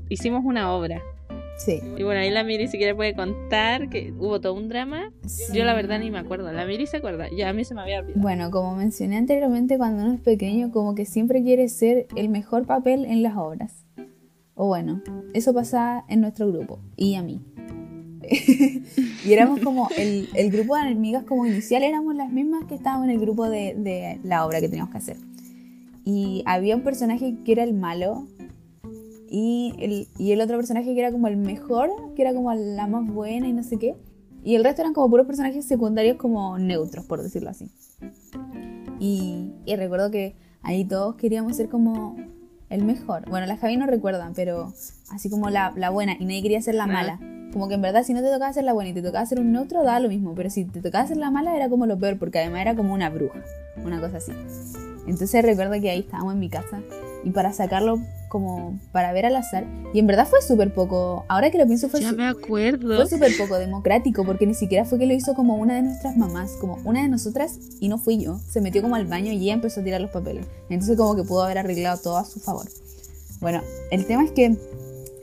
hicimos 0.10 0.44
una 0.46 0.72
obra. 0.74 1.02
Sí. 1.58 1.82
Y 1.98 2.04
bueno, 2.04 2.22
ahí 2.22 2.30
la 2.30 2.46
Miri 2.46 2.70
si 2.70 2.78
quiere 2.78 2.96
puede 2.96 3.14
contar 3.14 3.90
que 3.90 4.14
hubo 4.18 4.40
todo 4.40 4.54
un 4.54 4.70
drama. 4.70 5.12
Yo 5.54 5.66
la 5.66 5.74
verdad 5.74 6.00
ni 6.00 6.10
me 6.10 6.20
acuerdo. 6.20 6.50
La 6.54 6.66
Miri 6.66 6.88
se 6.88 6.98
acuerda. 6.98 7.28
Ya 7.36 7.50
a 7.50 7.54
mí 7.54 7.66
se 7.66 7.76
me 7.76 7.82
había 7.82 8.00
olvidado. 8.00 8.22
Bueno, 8.22 8.50
como 8.50 8.76
mencioné 8.76 9.18
anteriormente, 9.18 9.78
cuando 9.78 10.04
uno 10.04 10.14
es 10.14 10.22
pequeño, 10.22 10.72
como 10.72 10.96
que 10.96 11.06
siempre 11.06 11.44
quiere 11.44 11.68
ser 11.68 12.08
el 12.16 12.30
mejor 12.30 12.66
papel 12.66 13.04
en 13.04 13.24
las 13.24 13.36
obras. 13.36 13.86
O 14.62 14.68
bueno, 14.68 15.02
eso 15.34 15.54
pasaba 15.54 16.04
en 16.10 16.20
nuestro 16.20 16.52
grupo 16.52 16.80
y 16.98 17.16
a 17.16 17.24
mí. 17.24 17.40
y 19.26 19.32
éramos 19.32 19.62
como 19.62 19.88
el, 19.98 20.28
el 20.36 20.52
grupo 20.52 20.76
de 20.76 20.82
amigas 20.82 21.24
como 21.24 21.46
inicial, 21.46 21.82
éramos 21.82 22.14
las 22.14 22.30
mismas 22.30 22.66
que 22.66 22.76
estábamos 22.76 23.06
en 23.06 23.12
el 23.12 23.22
grupo 23.22 23.50
de, 23.50 23.74
de 23.76 24.20
la 24.22 24.46
obra 24.46 24.60
que 24.60 24.68
teníamos 24.68 24.92
que 24.92 24.98
hacer. 24.98 25.16
Y 26.04 26.44
había 26.46 26.76
un 26.76 26.84
personaje 26.84 27.38
que 27.46 27.54
era 27.54 27.64
el 27.64 27.74
malo 27.74 28.28
y 29.32 29.76
el, 29.80 30.10
y 30.18 30.34
el 30.34 30.42
otro 30.42 30.58
personaje 30.58 30.94
que 30.94 31.00
era 31.00 31.14
como 31.14 31.30
el 31.30 31.38
mejor, 31.38 31.90
que 32.18 32.22
era 32.24 32.34
como 32.34 32.54
la 32.54 32.86
más 32.86 33.08
buena 33.08 33.48
y 33.48 33.54
no 33.54 33.64
sé 33.64 33.78
qué. 33.78 33.96
Y 34.44 34.56
el 34.56 34.66
resto 34.66 34.82
eran 34.82 34.94
como 34.94 35.10
puros 35.10 35.26
personajes 35.26 35.64
secundarios 35.64 36.18
como 36.18 36.60
neutros, 36.60 37.06
por 37.06 37.24
decirlo 37.24 37.50
así. 37.50 37.72
Y, 39.00 39.54
y 39.66 39.76
recuerdo 39.78 40.12
que 40.12 40.36
ahí 40.64 40.84
todos 40.84 41.16
queríamos 41.16 41.56
ser 41.56 41.70
como 41.70 42.18
el 42.70 42.84
mejor. 42.84 43.28
Bueno, 43.30 43.48
las 43.48 43.60
Javi 43.60 43.78
no 43.78 43.86
recuerdan, 43.88 44.34
pero 44.36 44.74
así 45.12 45.30
como 45.30 45.50
la, 45.50 45.74
la 45.76 45.90
buena 45.90 46.16
y 46.20 46.26
nadie 46.26 46.42
quería 46.42 46.62
ser 46.62 46.76
la 46.76 46.84
Ah. 46.84 46.88
mala. 46.88 47.20
Como 47.52 47.68
que 47.68 47.74
en 47.74 47.82
verdad 47.82 48.04
si 48.04 48.14
no 48.14 48.22
te 48.22 48.30
tocaba 48.32 48.54
ser 48.54 48.64
la 48.64 48.74
buena 48.74 48.92
y 48.92 48.94
te 48.94 49.02
tocaba 49.02 49.26
ser 49.26 49.40
un 49.40 49.52
neutro, 49.52 49.84
daba 49.84 50.00
lo 50.00 50.10
mismo. 50.10 50.36
Pero 50.36 50.50
si 50.52 50.66
te 50.66 50.82
tocaba 50.82 51.08
ser 51.08 51.18
la 51.18 51.32
mala 51.32 51.56
era 51.56 51.68
como 51.68 51.86
lo 51.88 51.98
peor, 51.98 52.20
porque 52.20 52.38
además 52.40 52.62
era 52.62 52.76
como 52.76 52.94
una 52.94 53.10
bruja, 53.10 53.40
una 53.84 54.00
cosa 54.00 54.18
así. 54.18 54.32
Entonces 55.08 55.44
recuerdo 55.44 55.74
que 55.82 55.90
ahí 55.90 56.00
estábamos 56.02 56.34
en 56.34 56.40
mi 56.40 56.50
casa 56.50 56.80
y 57.24 57.32
para 57.32 57.52
sacarlo 57.52 58.00
como 58.30 58.80
para 58.94 59.12
ver 59.12 59.26
al 59.26 59.36
azar. 59.36 59.66
Y 59.94 60.00
en 60.00 60.08
verdad 60.08 60.28
fue 60.28 60.42
súper 60.42 60.74
poco, 60.74 61.26
ahora 61.28 61.52
que 61.52 61.58
lo 61.58 61.66
pienso 61.66 61.90
fue 61.90 62.00
Ya 62.02 62.12
su- 62.12 62.16
me 62.16 62.26
acuerdo. 62.28 62.96
fue 62.96 63.08
súper 63.10 63.32
poco 63.38 63.56
democrático 63.58 64.24
porque 64.24 64.46
ni 64.48 64.54
siquiera 64.54 64.86
fue 64.86 64.98
que 65.00 65.06
lo 65.08 65.14
hizo 65.14 65.34
como 65.34 65.56
una 65.58 65.76
de 65.76 65.82
nuestras 65.82 66.16
mamás, 66.16 66.52
como 66.62 66.78
una 66.86 67.02
de 67.02 67.10
nosotras 67.10 67.58
y 67.80 67.90
no 67.90 67.98
fui 67.98 68.18
yo. 68.24 68.40
Se 68.50 68.62
metió 68.62 68.82
como 68.82 68.96
al 68.96 69.08
baño 69.08 69.32
y 69.34 69.38
ella 69.44 69.54
empezó 69.56 69.82
a 69.82 69.84
tirar 69.84 70.00
los 70.00 70.12
papeles. 70.12 70.46
Entonces 70.70 70.96
como 70.96 71.16
que 71.16 71.24
pudo 71.24 71.44
haber 71.44 71.58
arreglado 71.58 72.00
todo 72.02 72.18
a 72.18 72.24
su 72.26 72.40
favor. 72.40 72.68
Bueno, 73.42 73.62
el 73.92 74.06
tema 74.06 74.24
es 74.24 74.32
que 74.32 74.56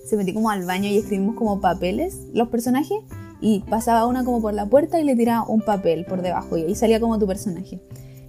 se 0.07 0.16
metió 0.16 0.35
como 0.35 0.51
al 0.51 0.64
baño 0.64 0.88
y 0.88 0.99
escribimos 0.99 1.37
como 1.37 1.61
papeles 1.61 2.19
los 2.33 2.49
personajes 2.49 2.99
y 3.40 3.61
pasaba 3.69 4.07
una 4.07 4.25
como 4.25 4.40
por 4.40 4.55
la 4.55 4.66
puerta 4.66 4.99
y 5.01 5.05
le 5.05 5.14
tiraba 5.16 5.47
un 5.47 5.61
papel 5.61 6.05
por 6.07 6.23
debajo 6.23 6.57
y 6.57 6.62
ahí 6.62 6.75
salía 6.75 7.01
como 7.01 7.19
tu 7.19 7.27
personaje. 7.27 7.81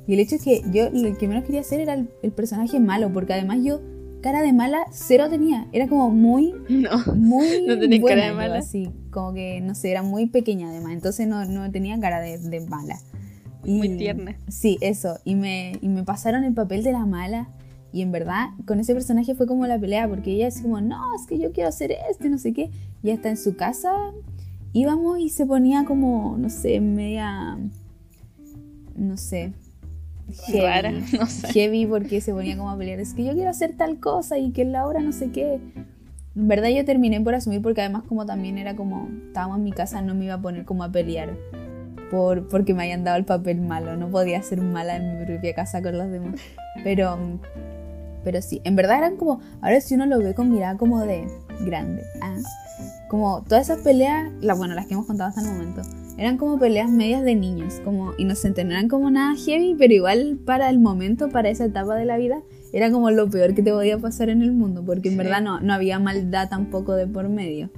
Y 0.08 0.14
el 0.14 0.20
hecho 0.20 0.36
es 0.36 0.44
que 0.44 0.62
yo 0.72 0.90
lo 0.92 1.18
que 1.18 1.28
menos 1.28 1.44
quería 1.44 1.62
hacer 1.62 1.80
era 1.82 1.94
el, 1.94 2.10
el 2.24 2.32
personaje 2.32 2.80
malo 2.80 3.12
porque 3.14 3.34
además 3.34 3.60
yo 3.64 3.80
cara 4.28 4.42
de 4.42 4.52
mala 4.52 4.86
cero 4.92 5.28
tenía. 5.30 5.68
Era 5.72 5.88
como 5.88 6.10
muy 6.10 6.54
No. 6.68 6.98
muy 7.16 7.48
No 7.66 7.76
buena, 8.02 8.22
cara 8.22 8.26
de 8.28 8.34
mala. 8.34 8.58
así, 8.60 8.90
como 9.10 9.34
que, 9.34 9.62
no 9.62 9.74
sé, 9.74 9.90
era 9.92 10.04
muy 10.04 10.26
pequeña 10.28 10.70
además, 10.70 10.92
entonces 10.92 11.28
no, 11.30 11.46
no 11.46 11.72
tenía 11.72 11.98
cara 12.00 12.20
de, 12.20 12.38
de 12.38 12.60
mala. 12.68 12.98
Y- 13.64 13.78
Muy 13.78 13.98
tierna. 13.98 14.36
Sí, 14.50 14.78
eso, 14.82 15.18
y 15.24 15.36
me, 15.36 15.74
y 15.82 15.88
me 15.88 16.04
pasaron 16.04 16.44
el 16.44 16.54
papel 16.54 16.84
de 16.84 16.92
la 16.92 17.06
mala, 17.06 17.48
y 17.94 18.02
en 18.02 18.12
verdad, 18.12 18.50
con 18.66 18.80
ese 18.82 18.94
personaje 18.94 19.34
fue 19.34 19.48
como 19.48 19.66
la 19.66 19.80
pelea, 19.80 20.08
porque 20.10 20.32
ella 20.34 20.48
así 20.48 20.62
como, 20.62 20.82
no, 20.82 21.02
es 21.16 21.26
que 21.26 21.40
yo 21.40 21.54
quiero 21.54 21.70
hacer 21.70 21.92
esto, 22.12 22.28
no 22.30 22.38
sé 22.38 22.52
qué, 22.52 22.70
y 23.02 23.12
hasta 23.12 23.30
en 23.30 23.38
su 23.38 23.56
casa 23.56 23.94
íbamos 24.74 25.20
y 25.20 25.30
se 25.30 25.46
ponía 25.46 25.86
como, 25.86 26.36
no 26.38 26.50
sé, 26.50 26.82
media, 26.82 27.58
no 28.96 29.16
sé, 29.18 29.54
heavy. 30.46 30.60
Rara, 30.60 30.92
no 31.20 31.26
sé. 31.26 31.48
Heavy 31.54 31.86
porque 31.86 32.22
se 32.22 32.34
ponía 32.34 32.58
como 32.58 32.70
a 32.70 32.78
pelear. 32.78 33.00
Es 33.00 33.14
que 33.14 33.24
yo 33.24 33.34
quiero 33.34 33.50
hacer 33.50 33.76
tal 33.78 34.00
cosa 34.00 34.38
y 34.38 34.52
que 34.52 34.64
en 34.64 34.72
la 34.72 34.86
hora 34.86 35.02
no 35.02 35.12
sé 35.12 35.32
qué. 35.32 35.60
En 36.36 36.48
verdad 36.48 36.70
yo 36.70 36.86
terminé 36.86 37.20
por 37.22 37.34
asumir 37.34 37.62
porque 37.62 37.82
además 37.82 38.04
como 38.08 38.26
también 38.26 38.58
era 38.58 38.76
como, 38.76 39.10
estábamos 39.28 39.58
en 39.58 39.64
mi 39.64 39.72
casa, 39.72 40.02
no 40.02 40.14
me 40.14 40.26
iba 40.26 40.36
a 40.36 40.42
poner 40.42 40.66
como 40.66 40.84
a 40.84 40.92
pelear 40.92 41.36
por, 42.10 42.48
porque 42.48 42.74
me 42.74 42.84
hayan 42.84 43.04
dado 43.04 43.18
el 43.18 43.26
papel 43.26 43.62
malo, 43.62 43.98
no 43.98 44.10
podía 44.10 44.42
ser 44.42 44.62
mala 44.62 44.98
en 44.98 45.20
mi 45.20 45.26
propia 45.26 45.54
casa 45.54 45.82
con 45.82 45.98
los 45.98 46.10
demás. 46.10 46.40
Pero, 46.84 47.18
pero 48.28 48.42
sí, 48.42 48.60
en 48.66 48.76
verdad 48.76 48.98
eran 48.98 49.16
como, 49.16 49.40
ahora 49.62 49.80
si 49.80 49.96
uno 49.96 50.06
lo 50.06 50.20
ve 50.20 50.36
con 50.36 50.52
mirada 50.52 50.76
como 50.76 51.00
de 51.00 51.30
grande, 51.62 52.04
¿ah? 52.20 52.36
como 53.08 53.42
todas 53.44 53.70
esas 53.70 53.80
peleas, 53.80 54.30
las, 54.42 54.58
bueno, 54.58 54.76
las 54.76 54.86
que 54.86 54.96
hemos 54.96 55.06
contado 55.06 55.30
hasta 55.30 55.40
el 55.40 55.48
momento, 55.48 55.82
eran 56.18 56.36
como 56.36 56.60
peleas 56.60 56.92
medias 56.92 57.24
de 57.24 57.36
niños, 57.36 57.76
como 57.86 58.12
inocentes, 58.18 58.66
no 58.66 58.72
eran 58.72 58.90
como 58.90 59.10
nada 59.10 59.34
heavy, 59.38 59.76
pero 59.80 59.94
igual 59.94 60.40
para 60.46 60.70
el 60.70 60.78
momento, 60.78 61.30
para 61.30 61.48
esa 61.48 61.64
etapa 61.64 61.96
de 61.96 62.04
la 62.04 62.18
vida, 62.18 62.42
era 62.74 62.92
como 62.92 63.12
lo 63.12 63.30
peor 63.30 63.54
que 63.54 63.64
te 63.64 63.72
podía 63.72 63.98
pasar 63.98 64.28
en 64.28 64.42
el 64.42 64.52
mundo, 64.52 64.84
porque 64.86 65.08
en 65.08 65.16
verdad 65.16 65.42
no, 65.42 65.62
no 65.62 65.74
había 65.74 65.98
maldad 65.98 66.50
tampoco 66.50 66.96
de 66.96 67.08
por 67.08 67.30
medio. 67.30 67.70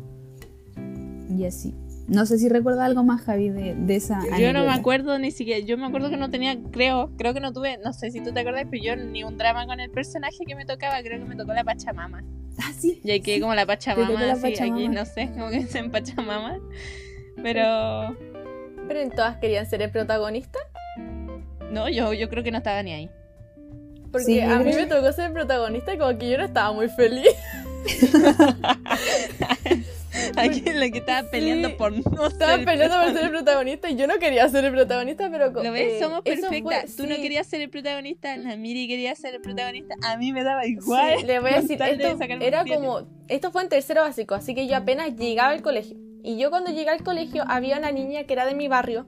Y 1.29 1.45
así. 1.45 1.75
No 2.09 2.25
sé 2.25 2.39
si 2.39 2.49
recuerda 2.49 2.85
algo 2.85 3.03
más, 3.03 3.21
Javi, 3.21 3.49
de, 3.49 3.75
de 3.75 3.95
esa. 3.95 4.19
Yo 4.39 4.51
no 4.51 4.63
me 4.65 4.71
acuerdo 4.71 5.19
ni 5.19 5.31
siquiera. 5.31 5.63
Yo 5.63 5.77
me 5.77 5.85
acuerdo 5.85 6.09
que 6.09 6.17
no 6.17 6.29
tenía, 6.31 6.57
creo, 6.71 7.11
creo 7.17 7.33
que 7.35 7.39
no 7.39 7.53
tuve, 7.53 7.77
no 7.77 7.93
sé 7.93 8.09
si 8.11 8.19
tú 8.21 8.33
te 8.33 8.39
acuerdas, 8.39 8.65
pero 8.69 8.83
yo 8.83 8.95
ni 8.95 9.23
un 9.23 9.37
drama 9.37 9.67
con 9.67 9.79
el 9.79 9.91
personaje 9.91 10.37
que 10.45 10.55
me 10.55 10.65
tocaba. 10.65 10.99
Creo 11.03 11.19
que 11.19 11.25
me 11.25 11.35
tocó 11.35 11.53
la 11.53 11.63
Pachamama. 11.63 12.23
Ah, 12.57 12.71
sí. 12.77 12.99
Y 13.03 13.11
ahí 13.11 13.21
quedé 13.21 13.39
como 13.39 13.53
la 13.53 13.65
Pachamama, 13.65 14.21
la 14.21 14.33
así, 14.33 14.53
aquí, 14.59 14.89
no 14.89 15.05
sé, 15.05 15.29
como 15.33 15.49
que 15.49 15.57
es 15.57 15.75
en 15.75 15.91
Pachamama. 15.91 16.59
Pero 17.41 18.17
Pero 18.87 18.99
en 18.99 19.11
todas 19.11 19.37
querían 19.37 19.65
ser 19.69 19.81
el 19.83 19.91
protagonista. 19.91 20.59
no, 21.71 21.89
yo, 21.89 22.11
yo 22.13 22.27
creo 22.29 22.43
que 22.43 22.51
no 22.51 22.57
estaba 22.57 22.81
ni 22.81 22.91
ahí. 22.91 23.09
Porque 24.11 24.25
Sí, 24.25 24.39
a 24.41 24.57
mí 24.57 24.73
me 24.73 24.87
tocó 24.87 25.11
ser 25.13 25.27
el 25.27 25.33
protagonista 25.33 25.93
y 25.93 25.99
como 25.99 26.17
que 26.17 26.27
yo 26.31 26.37
no 26.39 26.45
estaba 26.45 26.73
muy 26.73 26.89
feliz. 26.89 27.29
Aquí 30.41 30.61
la 30.61 30.89
que 30.89 30.99
estaba 30.99 31.29
peleando 31.29 31.69
Sí, 31.69 31.75
por 31.77 31.91
no 31.91 32.27
Estaba 32.27 32.55
ser 32.55 32.65
peleando 32.65 32.95
por 33.01 33.13
ser 33.13 33.23
el 33.25 33.29
protagonista 33.31 33.89
y 33.89 33.95
yo 33.95 34.07
no 34.07 34.17
quería 34.19 34.47
ser 34.49 34.65
el 34.65 34.71
protagonista, 34.71 35.29
pero... 35.31 35.51
¿Lo 35.51 35.71
ves? 35.71 35.93
eh, 35.93 35.99
Somos 35.99 36.21
perfectas. 36.21 36.95
Tú 36.95 37.05
no 37.07 37.15
sí. 37.15 37.21
querías 37.21 37.47
ser 37.47 37.61
el 37.61 37.69
protagonista, 37.69 38.35
la 38.37 38.55
Miri 38.55 38.87
quería 38.87 39.15
ser 39.15 39.35
el 39.35 39.41
protagonista. 39.41 39.95
A 40.03 40.17
mí 40.17 40.31
me 40.33 40.43
daba 40.43 40.65
igual. 40.65 41.19
Sí, 41.19 41.25
le 41.25 41.39
voy 41.39 41.51
a 41.51 41.61
decir, 41.61 41.77
de 41.77 41.91
esto 41.91 42.17
sacarme 42.17 42.47
era 42.47 42.63
como, 42.65 43.07
esto 43.27 43.51
fue 43.51 43.63
en 43.63 43.69
tercero 43.69 44.01
básico, 44.01 44.35
así 44.35 44.55
que 44.55 44.67
yo 44.67 44.75
apenas 44.75 45.15
llegaba 45.15 45.49
al 45.49 45.61
colegio. 45.61 45.97
Y 46.23 46.37
yo 46.37 46.49
cuando 46.49 46.71
llegué 46.71 46.89
al 46.89 47.03
colegio 47.03 47.43
había 47.47 47.77
una 47.77 47.91
niña 47.91 48.23
que 48.25 48.33
era 48.33 48.45
de 48.45 48.53
mi 48.55 48.67
barrio, 48.67 49.07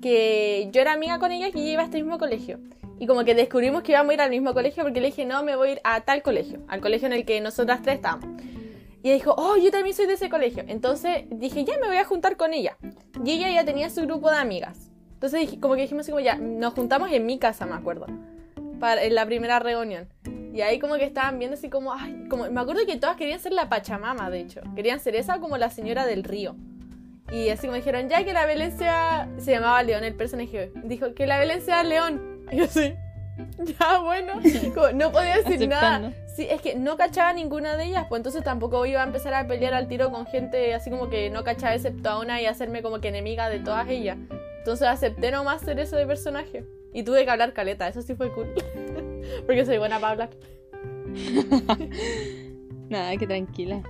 que 0.00 0.68
yo 0.72 0.80
era 0.80 0.92
amiga 0.92 1.18
con 1.18 1.32
ella 1.32 1.48
y 1.48 1.60
ella 1.60 1.72
iba 1.72 1.82
a 1.82 1.84
este 1.86 1.98
mismo 1.98 2.18
colegio. 2.18 2.58
Y 2.98 3.06
como 3.06 3.24
que 3.24 3.34
descubrimos 3.34 3.82
que 3.82 3.92
íbamos 3.92 4.10
a 4.10 4.14
ir 4.14 4.20
al 4.20 4.30
mismo 4.30 4.54
colegio 4.54 4.84
porque 4.84 5.00
le 5.00 5.06
dije, 5.08 5.24
no, 5.24 5.42
me 5.42 5.56
voy 5.56 5.70
a 5.70 5.72
ir 5.72 5.80
a 5.82 6.02
tal 6.02 6.22
colegio, 6.22 6.60
al 6.68 6.80
colegio 6.80 7.06
en 7.06 7.12
el 7.14 7.24
que 7.24 7.40
nosotras 7.40 7.82
tres 7.82 7.96
estábamos. 7.96 8.40
Y 9.02 9.10
dijo, 9.12 9.34
oh, 9.36 9.56
yo 9.56 9.70
también 9.70 9.96
soy 9.96 10.06
de 10.06 10.14
ese 10.14 10.28
colegio. 10.28 10.64
Entonces 10.68 11.24
dije, 11.30 11.64
ya 11.64 11.78
me 11.80 11.88
voy 11.88 11.96
a 11.96 12.04
juntar 12.04 12.36
con 12.36 12.54
ella. 12.54 12.76
Y 13.24 13.32
ella 13.32 13.50
ya 13.50 13.64
tenía 13.64 13.90
su 13.90 14.02
grupo 14.02 14.30
de 14.30 14.36
amigas. 14.36 14.90
Entonces 15.14 15.40
dije- 15.40 15.60
como 15.60 15.74
que 15.74 15.82
dijimos 15.82 16.06
como 16.06 16.20
ya, 16.20 16.36
nos 16.36 16.74
juntamos 16.74 17.10
en 17.12 17.26
mi 17.26 17.38
casa, 17.38 17.66
me 17.66 17.74
acuerdo. 17.74 18.06
Para, 18.78 19.02
en 19.04 19.14
la 19.14 19.26
primera 19.26 19.58
reunión. 19.58 20.08
Y 20.52 20.60
ahí 20.60 20.78
como 20.78 20.94
que 20.96 21.04
estaban 21.04 21.38
viendo 21.38 21.56
así 21.56 21.68
como, 21.70 21.94
como, 22.28 22.48
me 22.50 22.60
acuerdo 22.60 22.84
que 22.86 22.96
todas 22.96 23.16
querían 23.16 23.40
ser 23.40 23.52
la 23.52 23.68
Pachamama, 23.68 24.30
de 24.30 24.40
hecho. 24.40 24.60
Querían 24.76 25.00
ser 25.00 25.16
esa 25.16 25.38
como 25.40 25.56
la 25.56 25.70
señora 25.70 26.04
del 26.06 26.24
río. 26.24 26.54
Y 27.32 27.48
así 27.48 27.66
como 27.66 27.76
dijeron, 27.76 28.08
ya 28.08 28.24
que 28.24 28.32
la 28.32 28.44
Belén 28.46 28.76
se 28.76 29.52
llamaba 29.52 29.82
León 29.82 30.04
el 30.04 30.14
personaje. 30.14 30.70
Dijo, 30.84 31.14
que 31.14 31.26
la 31.26 31.38
Belén 31.38 31.60
sea 31.62 31.82
León. 31.82 32.30
Y 32.52 32.56
yo 32.58 32.64
así, 32.64 32.92
ya 33.78 33.98
bueno, 34.00 34.34
no 34.94 35.12
podía 35.12 35.36
decir 35.36 35.68
nada. 35.68 35.96
Aceptando. 35.96 36.22
Sí, 36.34 36.46
es 36.50 36.62
que 36.62 36.74
no 36.74 36.96
cachaba 36.96 37.32
ninguna 37.32 37.76
de 37.76 37.84
ellas, 37.84 38.06
pues 38.08 38.20
entonces 38.20 38.42
tampoco 38.42 38.86
iba 38.86 39.02
a 39.02 39.06
empezar 39.06 39.34
a 39.34 39.46
pelear 39.46 39.74
al 39.74 39.86
tiro 39.86 40.10
con 40.10 40.26
gente 40.26 40.72
así 40.74 40.90
como 40.90 41.10
que 41.10 41.28
no 41.28 41.44
cachaba 41.44 41.74
excepto 41.74 42.08
a 42.08 42.18
una 42.20 42.40
y 42.40 42.46
hacerme 42.46 42.82
como 42.82 43.00
que 43.00 43.08
enemiga 43.08 43.48
de 43.48 43.58
todas 43.58 43.88
ellas. 43.88 44.16
Entonces 44.58 44.88
acepté 44.88 45.30
nomás 45.30 45.60
ser 45.60 45.78
eso 45.78 45.96
de 45.96 46.06
personaje. 46.06 46.64
Y 46.94 47.02
tuve 47.02 47.24
que 47.24 47.30
hablar 47.30 47.52
caleta, 47.52 47.88
eso 47.88 48.02
sí 48.02 48.14
fue 48.14 48.32
cool. 48.32 48.48
Porque 49.46 49.64
soy 49.64 49.78
buena 49.78 49.98
para 49.98 50.12
hablar. 50.12 50.30
Nada, 52.88 53.16
que 53.16 53.26
tranquila. 53.26 53.82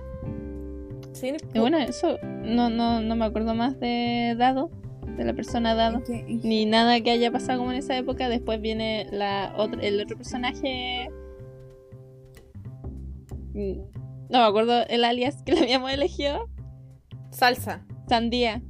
Sí, 1.11 1.33
bueno, 1.53 1.77
eso, 1.77 2.17
no, 2.23 2.69
no, 2.69 3.01
no 3.01 3.15
me 3.15 3.25
acuerdo 3.25 3.53
más 3.53 3.79
de 3.79 4.35
Dado, 4.37 4.71
de 5.17 5.25
la 5.25 5.33
persona 5.33 6.01
que- 6.05 6.39
Ni 6.43 6.65
nada 6.65 6.99
que 7.01 7.11
haya 7.11 7.31
pasado 7.31 7.59
como 7.59 7.71
en 7.71 7.77
esa 7.77 7.97
época. 7.97 8.29
Después 8.29 8.59
viene 8.61 9.07
la 9.11 9.53
otra, 9.57 9.81
el 9.81 10.01
otro 10.01 10.17
personaje. 10.17 11.09
Mm, 13.53 13.73
No 14.29 14.39
me 14.39 14.45
acuerdo 14.45 14.85
el 14.87 15.03
alias 15.03 15.41
que 15.43 15.53
le 15.53 15.59
habíamos 15.61 15.91
elegido. 15.91 16.49
salsa. 17.31 17.85
Sandía. 18.07 18.61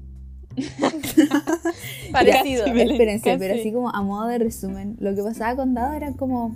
Parecido. 2.12 2.66
Belén, 2.66 2.92
Espérense, 2.92 3.38
pero 3.38 3.56
así 3.56 3.72
como 3.74 3.90
a 3.90 4.02
modo 4.02 4.28
de 4.28 4.38
resumen, 4.40 4.96
lo 5.00 5.16
que 5.16 5.24
pasaba 5.24 5.56
con 5.56 5.74
Dado 5.74 5.94
era 5.94 6.14
como. 6.14 6.54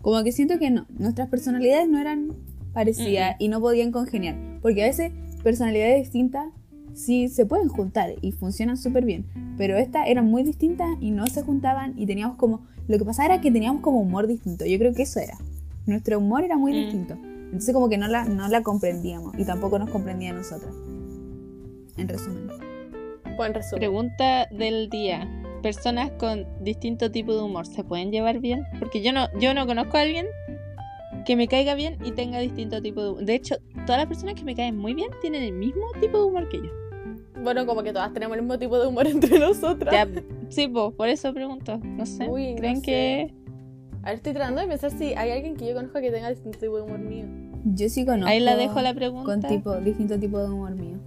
Como 0.00 0.22
que 0.24 0.32
siento 0.32 0.58
que 0.58 0.70
no, 0.70 0.86
nuestras 0.90 1.28
personalidades 1.28 1.88
no 1.88 1.98
eran 2.00 2.32
parecidas 2.72 3.36
y 3.38 3.48
no 3.48 3.60
podían 3.60 3.92
congeniar. 3.92 4.34
Porque 4.62 4.82
a 4.82 4.86
veces 4.86 5.12
personalidades 5.44 6.00
distintas 6.02 6.46
sí 6.94 7.28
se 7.28 7.46
pueden 7.46 7.68
juntar 7.68 8.14
y 8.20 8.32
funcionan 8.32 8.76
súper 8.76 9.04
bien. 9.04 9.24
Pero 9.58 9.76
estas 9.76 10.08
eran 10.08 10.26
muy 10.26 10.42
distintas 10.42 10.88
y 11.00 11.10
no 11.10 11.26
se 11.26 11.42
juntaban 11.42 11.94
y 11.96 12.06
teníamos 12.06 12.36
como. 12.36 12.60
Lo 12.88 12.98
que 12.98 13.04
pasaba 13.04 13.26
era 13.34 13.40
que 13.40 13.50
teníamos 13.50 13.80
como 13.82 14.00
humor 14.00 14.26
distinto. 14.26 14.64
Yo 14.66 14.78
creo 14.78 14.92
que 14.92 15.02
eso 15.02 15.20
era. 15.20 15.38
Nuestro 15.86 16.18
humor 16.18 16.42
era 16.44 16.56
muy 16.56 16.72
Mm. 16.72 16.76
distinto. 16.76 17.14
Entonces 17.46 17.74
como 17.74 17.88
que 17.88 17.98
no 17.98 18.08
la, 18.08 18.24
no 18.24 18.48
la 18.48 18.62
comprendíamos 18.62 19.38
y 19.38 19.44
tampoco 19.44 19.78
nos 19.78 19.90
comprendía 19.90 20.30
a 20.30 20.34
nosotras. 20.34 20.72
En 21.96 22.08
resumen. 22.08 22.48
Buen 23.36 23.54
resumen. 23.54 23.78
Pregunta 23.80 24.46
del 24.50 24.88
día. 24.90 25.28
Personas 25.62 26.10
con 26.18 26.44
distinto 26.64 27.10
tipo 27.12 27.34
de 27.36 27.42
humor, 27.42 27.66
¿se 27.66 27.84
pueden 27.84 28.10
llevar 28.10 28.40
bien? 28.40 28.64
Porque 28.80 29.00
yo 29.02 29.12
no, 29.12 29.28
yo 29.38 29.54
no 29.54 29.64
conozco 29.66 29.96
a 29.96 30.00
alguien 30.00 30.26
que 31.24 31.36
me 31.36 31.46
caiga 31.46 31.74
bien 31.74 31.98
y 32.04 32.10
tenga 32.12 32.40
distinto 32.40 32.82
tipo 32.82 33.00
de 33.02 33.10
humor. 33.10 33.24
De 33.24 33.34
hecho, 33.36 33.56
todas 33.86 33.98
las 34.00 34.06
personas 34.08 34.34
que 34.34 34.42
me 34.44 34.56
caen 34.56 34.76
muy 34.76 34.94
bien 34.94 35.10
tienen 35.20 35.42
el 35.44 35.52
mismo 35.52 35.82
tipo 36.00 36.18
de 36.18 36.24
humor 36.24 36.48
que 36.48 36.56
yo. 36.58 36.70
Bueno, 37.42 37.66
como 37.66 37.82
que 37.82 37.92
todas 37.92 38.12
tenemos 38.12 38.36
el 38.36 38.42
mismo 38.42 38.58
tipo 38.58 38.78
de 38.78 38.86
humor 38.86 39.06
entre 39.08 39.38
nosotras. 39.38 39.92
Ya, 39.92 40.08
sí, 40.48 40.68
po, 40.68 40.92
por 40.92 41.08
eso 41.08 41.32
pregunto. 41.32 41.78
No 41.78 42.06
sé. 42.06 42.28
Uy, 42.28 42.50
no 42.52 42.56
¿Creen 42.56 42.76
sé. 42.76 42.82
que 42.82 43.34
A 44.02 44.06
ver, 44.06 44.14
estoy 44.16 44.32
tratando 44.32 44.60
de 44.60 44.68
pensar 44.68 44.90
si 44.90 45.14
hay 45.14 45.30
alguien 45.30 45.56
que 45.56 45.66
yo 45.66 45.74
conozco 45.74 46.00
que 46.00 46.10
tenga 46.10 46.28
distinto 46.30 46.58
tipo 46.58 46.76
de 46.76 46.82
humor 46.82 46.98
mío. 47.00 47.26
Yo 47.64 47.88
sí 47.88 48.04
conozco. 48.04 48.28
ahí 48.28 48.40
la 48.40 48.56
dejo 48.56 48.80
la 48.80 48.92
pregunta? 48.94 49.24
con 49.24 49.40
tipo, 49.40 49.74
distinto 49.76 50.18
tipo 50.18 50.38
de 50.38 50.46
humor 50.50 50.74
mío. 50.74 50.98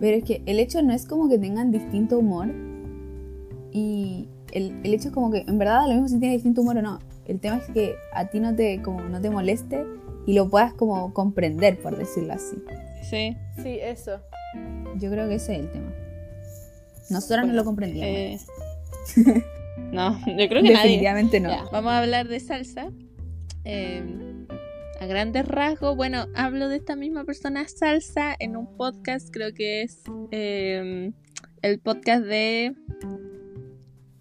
Pero 0.00 0.16
es 0.16 0.24
que 0.24 0.42
el 0.46 0.60
hecho 0.60 0.82
no 0.82 0.92
es 0.92 1.06
como 1.06 1.28
que 1.28 1.38
tengan 1.38 1.70
distinto 1.70 2.18
humor. 2.18 2.48
Y 3.72 4.28
el, 4.52 4.80
el 4.84 4.94
hecho 4.94 5.08
es 5.08 5.14
como 5.14 5.30
que 5.30 5.44
en 5.46 5.58
verdad 5.58 5.80
da 5.80 5.86
lo 5.88 5.94
mismo 5.94 6.08
si 6.08 6.18
tiene 6.18 6.34
distinto 6.34 6.60
humor 6.62 6.78
o 6.78 6.82
no. 6.82 6.98
El 7.26 7.40
tema 7.40 7.56
es 7.56 7.64
que 7.72 7.94
a 8.14 8.26
ti 8.26 8.40
no 8.40 8.54
te, 8.54 8.80
como, 8.82 9.00
no 9.02 9.20
te 9.20 9.28
moleste 9.30 9.84
y 10.26 10.34
lo 10.34 10.48
puedas 10.48 10.72
como 10.74 11.12
comprender, 11.12 11.78
por 11.80 11.96
decirlo 11.96 12.34
así. 12.34 12.56
Sí. 13.02 13.36
Sí, 13.62 13.78
eso. 13.80 14.20
Yo 14.96 15.10
creo 15.10 15.28
que 15.28 15.36
ese 15.36 15.54
es 15.54 15.60
el 15.60 15.70
tema. 15.70 15.92
Nosotros 17.10 17.46
no 17.46 17.52
lo 17.54 17.64
comprendíamos. 17.64 18.46
eh, 19.16 19.44
no, 19.92 20.18
yo 20.26 20.48
creo 20.48 20.62
que 20.62 20.72
nadie. 20.72 20.72
Definitivamente 20.72 21.40
no. 21.40 21.48
Ya, 21.50 21.64
vamos 21.72 21.92
a 21.92 21.98
hablar 22.00 22.28
de 22.28 22.40
salsa. 22.40 22.90
Eh, 23.64 24.02
a 25.00 25.06
grandes 25.06 25.46
rasgos, 25.46 25.96
bueno, 25.96 26.26
hablo 26.34 26.68
de 26.68 26.76
esta 26.76 26.96
misma 26.96 27.24
persona 27.24 27.68
salsa 27.68 28.34
en 28.38 28.56
un 28.56 28.76
podcast, 28.76 29.28
creo 29.30 29.54
que 29.54 29.82
es 29.82 30.02
eh, 30.32 31.12
el 31.62 31.78
podcast 31.78 32.24
de 32.24 32.74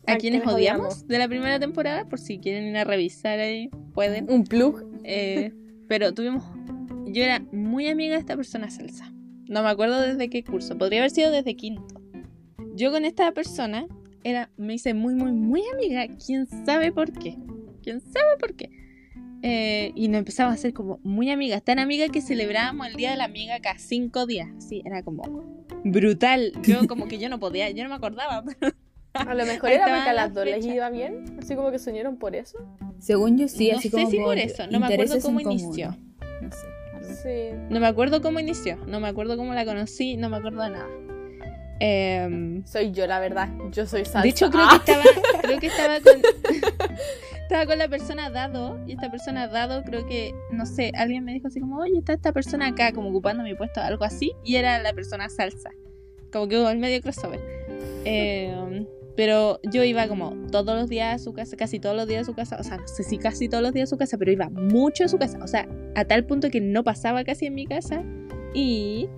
A, 0.05 0.13
¿A 0.13 0.17
quienes 0.17 0.45
odiamos? 0.45 1.07
de 1.07 1.17
la 1.17 1.27
primera 1.27 1.59
temporada, 1.59 2.05
por 2.05 2.19
si 2.19 2.39
quieren 2.39 2.65
ir 2.67 2.77
a 2.77 2.83
revisar 2.83 3.39
ahí, 3.39 3.69
pueden. 3.93 4.29
Un 4.29 4.43
plug. 4.43 4.83
Eh, 5.03 5.51
pero 5.87 6.13
tuvimos, 6.13 6.43
yo 7.07 7.23
era 7.23 7.39
muy 7.51 7.87
amiga 7.87 8.13
de 8.13 8.19
esta 8.19 8.35
persona 8.35 8.69
salsa. 8.69 9.11
No 9.47 9.63
me 9.63 9.69
acuerdo 9.69 10.01
desde 10.01 10.29
qué 10.29 10.43
curso, 10.43 10.77
podría 10.77 10.99
haber 10.99 11.11
sido 11.11 11.31
desde 11.31 11.55
quinto. 11.55 12.01
Yo 12.75 12.91
con 12.91 13.05
esta 13.05 13.31
persona 13.31 13.87
era, 14.23 14.49
me 14.57 14.75
hice 14.75 14.93
muy, 14.93 15.15
muy, 15.15 15.31
muy 15.31 15.63
amiga. 15.73 16.05
¿Quién 16.23 16.47
sabe 16.65 16.91
por 16.91 17.11
qué? 17.11 17.37
¿Quién 17.81 18.01
sabe 18.01 18.37
por 18.39 18.55
qué? 18.55 18.69
Eh, 19.43 19.91
y 19.95 20.07
nos 20.07 20.19
empezamos 20.19 20.51
a 20.51 20.55
hacer 20.55 20.73
como 20.73 20.99
muy 21.03 21.29
amigas, 21.29 21.63
tan 21.63 21.79
amigas 21.79 22.09
que 22.09 22.21
celebrábamos 22.21 22.87
el 22.87 22.95
día 22.95 23.11
de 23.11 23.17
la 23.17 23.25
amiga 23.25 23.59
cada 23.59 23.77
cinco 23.77 24.25
días. 24.25 24.49
Sí, 24.59 24.81
era 24.85 25.03
como 25.03 25.65
brutal. 25.83 26.53
Yo 26.63 26.85
como 26.87 27.07
que 27.07 27.19
yo 27.19 27.29
no 27.29 27.39
podía, 27.39 27.69
yo 27.69 27.83
no 27.83 27.89
me 27.89 27.95
acordaba. 27.95 28.43
pero 28.59 29.31
A 29.31 29.33
lo 29.33 29.45
mejor 29.45 29.69
era 29.69 29.79
estaban 29.79 29.99
porque 30.01 30.09
a 30.09 30.13
las 30.13 30.33
dos 30.33 30.45
les 30.45 30.65
iba 30.65 30.89
bien. 30.89 31.37
Así 31.39 31.55
como 31.55 31.71
que 31.71 31.79
se 31.79 31.89
unieron 31.89 32.17
por 32.17 32.35
eso. 32.35 32.57
Según 32.99 33.37
yo 33.37 33.47
sí, 33.47 33.71
no 33.71 33.77
así 33.77 33.89
sé 33.89 33.95
como 33.95 34.09
si 34.09 34.17
por 34.17 34.37
eso, 34.37 34.67
no 34.67 34.79
me 34.79 34.87
acuerdo 34.87 35.19
cómo 35.21 35.39
inició. 35.39 35.95
No 36.41 36.51
sé. 36.51 36.76
Sí. 37.15 37.49
No 37.69 37.79
me 37.79 37.87
acuerdo 37.87 38.21
cómo 38.21 38.39
inició, 38.39 38.77
no 38.87 38.99
me 38.99 39.07
acuerdo 39.07 39.37
cómo 39.37 39.53
la 39.53 39.65
conocí, 39.65 40.17
no 40.17 40.29
me 40.29 40.37
acuerdo 40.37 40.63
de 40.63 40.69
nada. 40.71 40.87
Em, 41.79 42.65
Soy 42.65 42.91
yo, 42.91 43.05
la 43.05 43.19
verdad. 43.19 43.49
Yo 43.71 43.85
soy 43.85 44.03
salsa. 44.05 44.21
de 44.23 44.29
hecho, 44.29 44.49
creo 44.49 44.65
Ah. 44.67 44.81
que 44.83 44.91
estaba, 44.91 45.03
creo 45.41 45.59
que 45.59 45.67
estaba 45.67 45.99
con, 45.99 46.21
estaba 47.43 47.65
con 47.67 47.77
la 47.77 47.87
persona 47.87 48.29
dado, 48.31 48.79
y 48.87 48.93
esta 48.93 49.11
persona 49.11 49.47
dado, 49.47 49.83
creo 49.83 50.07
que, 50.07 50.33
no 50.51 50.65
sé, 50.65 50.91
alguien 50.95 51.23
me 51.23 51.33
dijo 51.33 51.47
así 51.47 51.59
como, 51.59 51.77
oye, 51.77 51.99
está 51.99 52.13
esta 52.13 52.31
persona 52.31 52.67
acá, 52.67 52.91
como 52.93 53.09
ocupando 53.09 53.43
mi 53.43 53.53
puesto, 53.53 53.79
algo 53.81 54.03
así, 54.05 54.33
y 54.43 54.55
era 54.55 54.79
la 54.79 54.93
persona 54.93 55.29
salsa. 55.29 55.69
Como 56.31 56.47
que 56.47 56.59
hubo 56.59 56.69
el 56.69 56.77
medio 56.79 56.99
crossover. 57.01 57.39
Em, 58.05 58.85
pero 59.17 59.59
yo 59.63 59.83
iba 59.83 60.07
como 60.07 60.35
todos 60.51 60.79
los 60.79 60.87
días 60.87 61.15
a 61.15 61.23
su 61.23 61.33
casa, 61.33 61.57
casi 61.57 61.79
todos 61.79 61.95
los 61.95 62.07
días 62.07 62.21
a 62.21 62.25
su 62.25 62.35
casa, 62.35 62.55
o 62.59 62.63
sea, 62.63 62.77
no 62.77 62.87
sé 62.87 63.03
si 63.03 63.17
casi 63.17 63.49
todos 63.49 63.63
los 63.63 63.73
días 63.73 63.89
a 63.89 63.91
su 63.91 63.97
casa, 63.97 64.15
pero 64.17 64.31
iba 64.31 64.47
mucho 64.49 65.05
a 65.05 65.07
su 65.07 65.17
casa, 65.17 65.39
o 65.43 65.47
sea, 65.47 65.67
a 65.95 66.05
tal 66.05 66.25
punto 66.25 66.51
que 66.51 66.61
no 66.61 66.83
pasaba 66.83 67.23
casi 67.23 67.47
en 67.47 67.55
mi 67.55 67.65
casa 67.65 68.03
y 68.53 69.09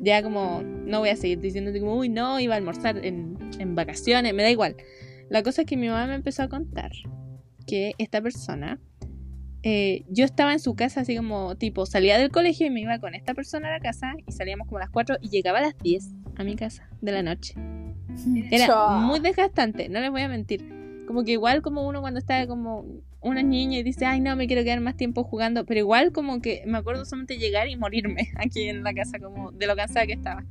ya 0.00 0.22
como, 0.22 0.62
no 0.62 1.00
voy 1.00 1.10
a 1.10 1.16
seguir 1.16 1.40
diciéndote 1.40 1.78
como, 1.78 1.98
uy, 1.98 2.08
no, 2.08 2.40
iba 2.40 2.54
a 2.54 2.56
almorzar 2.56 3.04
en, 3.04 3.36
en 3.58 3.74
vacaciones, 3.74 4.32
me 4.32 4.42
da 4.42 4.50
igual. 4.50 4.76
La 5.28 5.42
cosa 5.42 5.62
es 5.62 5.66
que 5.66 5.76
mi 5.76 5.88
mamá 5.88 6.06
me 6.06 6.14
empezó 6.14 6.42
a 6.42 6.48
contar 6.48 6.92
que 7.66 7.92
esta 7.98 8.22
persona, 8.22 8.80
eh, 9.62 10.04
yo 10.08 10.24
estaba 10.24 10.54
en 10.54 10.60
su 10.60 10.74
casa 10.74 11.02
así 11.02 11.16
como, 11.16 11.54
tipo, 11.56 11.84
salía 11.84 12.16
del 12.16 12.30
colegio 12.30 12.66
y 12.66 12.70
me 12.70 12.80
iba 12.80 12.98
con 12.98 13.14
esta 13.14 13.34
persona 13.34 13.68
a 13.68 13.72
la 13.72 13.80
casa 13.80 14.14
y 14.26 14.32
salíamos 14.32 14.68
como 14.68 14.78
a 14.78 14.80
las 14.80 14.90
4 14.90 15.18
y 15.20 15.28
llegaba 15.28 15.58
a 15.58 15.62
las 15.62 15.76
10 15.78 16.12
a 16.36 16.44
mi 16.44 16.56
casa 16.56 16.88
de 17.02 17.12
la 17.12 17.22
noche. 17.22 17.54
Era 18.50 18.98
muy 19.00 19.20
desgastante, 19.20 19.88
no 19.88 20.00
les 20.00 20.10
voy 20.10 20.22
a 20.22 20.28
mentir. 20.28 20.64
Como 21.06 21.24
que 21.24 21.32
igual 21.32 21.62
como 21.62 21.86
uno 21.86 22.00
cuando 22.00 22.18
está 22.18 22.46
como 22.46 22.84
una 23.20 23.42
niña 23.42 23.78
y 23.78 23.82
dice, 23.82 24.04
ay 24.04 24.20
no, 24.20 24.36
me 24.36 24.46
quiero 24.46 24.62
quedar 24.62 24.80
más 24.80 24.96
tiempo 24.96 25.24
jugando, 25.24 25.64
pero 25.64 25.80
igual 25.80 26.12
como 26.12 26.40
que 26.40 26.62
me 26.66 26.78
acuerdo 26.78 27.04
solamente 27.04 27.38
llegar 27.38 27.68
y 27.68 27.76
morirme 27.76 28.28
aquí 28.36 28.68
en 28.68 28.84
la 28.84 28.94
casa, 28.94 29.18
como 29.18 29.50
de 29.50 29.66
lo 29.66 29.76
cansada 29.76 30.06
que 30.06 30.12
estaba. 30.12 30.44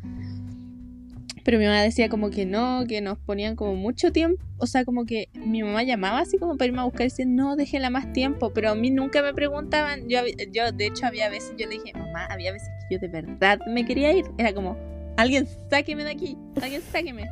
Pero 1.43 1.59
mi 1.59 1.65
mamá 1.65 1.81
decía 1.81 2.07
como 2.07 2.29
que 2.29 2.45
no, 2.45 2.85
que 2.87 3.01
nos 3.01 3.19
ponían 3.19 3.57
como 3.57 3.75
mucho 3.75 4.13
tiempo, 4.13 4.41
o 4.57 4.65
sea, 4.65 4.85
como 4.85 5.05
que 5.05 5.27
mi 5.33 5.61
mamá 5.61 5.83
llamaba 5.83 6.19
así 6.19 6.37
como 6.37 6.55
para 6.55 6.67
irme 6.67 6.79
a 6.79 6.85
buscar 6.85 7.01
y 7.01 7.09
decía, 7.09 7.25
no, 7.27 7.57
déjela 7.57 7.89
más 7.89 8.13
tiempo, 8.13 8.53
pero 8.53 8.69
a 8.69 8.75
mí 8.75 8.89
nunca 8.89 9.21
me 9.21 9.33
preguntaban, 9.33 10.07
yo, 10.07 10.21
yo 10.51 10.71
de 10.71 10.85
hecho 10.85 11.05
había 11.05 11.27
veces, 11.29 11.53
yo 11.57 11.67
le 11.67 11.79
dije, 11.79 11.91
mamá, 11.93 12.25
había 12.27 12.53
veces 12.53 12.69
que 12.87 12.95
yo 12.95 12.99
de 13.01 13.09
verdad 13.09 13.59
me 13.67 13.85
quería 13.85 14.13
ir, 14.13 14.25
era 14.37 14.53
como, 14.53 14.77
alguien 15.17 15.47
sáqueme 15.69 16.03
de 16.03 16.11
aquí, 16.11 16.37
alguien 16.61 16.81
sáqueme. 16.91 17.29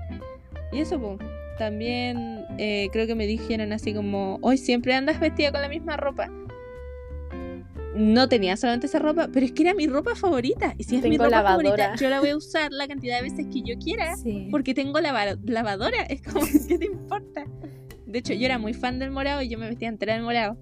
Y 0.72 0.80
eso, 0.80 1.00
pues, 1.00 1.18
también 1.58 2.46
eh, 2.58 2.90
creo 2.92 3.08
que 3.08 3.16
me 3.16 3.28
dijeron 3.28 3.74
así 3.74 3.94
como, 3.94 4.40
hoy 4.42 4.58
siempre 4.58 4.94
andas 4.94 5.20
vestida 5.20 5.52
con 5.52 5.62
la 5.62 5.70
misma 5.70 5.98
ropa. 5.98 6.30
No 7.94 8.30
tenía 8.30 8.56
solamente 8.56 8.88
esa 8.88 9.00
ropa, 9.00 9.28
pero 9.34 9.46
es 9.46 9.52
que 9.52 9.64
era 9.64 9.74
mi 9.74 9.86
ropa 9.86 10.16
favorita. 10.16 10.74
Y 10.78 10.86
si 10.86 10.96
es 10.96 11.04
mi 11.04 11.10
Tengo 11.12 11.26
ropa 11.26 11.36
lavadora. 11.38 11.70
favorita, 11.76 11.96
yo 12.02 12.10
la 12.10 12.22
voy 12.22 12.30
a 12.30 12.38
usar 12.38 12.72
la 12.72 12.88
cantidad 12.88 13.18
de 13.18 13.24
veces 13.30 13.48
que 13.52 13.62
yo 13.64 13.78
quiera. 13.78 14.16
Sí. 14.16 14.48
Porque 14.50 14.74
tengo 14.74 15.00
lava- 15.02 15.38
lavadora. 15.44 16.02
Es 16.04 16.22
como, 16.22 16.40
¿qué 16.70 16.78
te 16.78 16.86
importa? 16.86 17.44
De 18.06 18.20
hecho, 18.20 18.34
yo 18.34 18.46
era 18.46 18.58
muy 18.58 18.74
fan 18.74 18.98
del 19.00 19.12
morado 19.12 19.42
y 19.42 19.50
yo 19.50 19.58
me 19.58 19.68
vestía 19.68 19.90
entera 19.90 20.14
del 20.14 20.24
morado. 20.24 20.58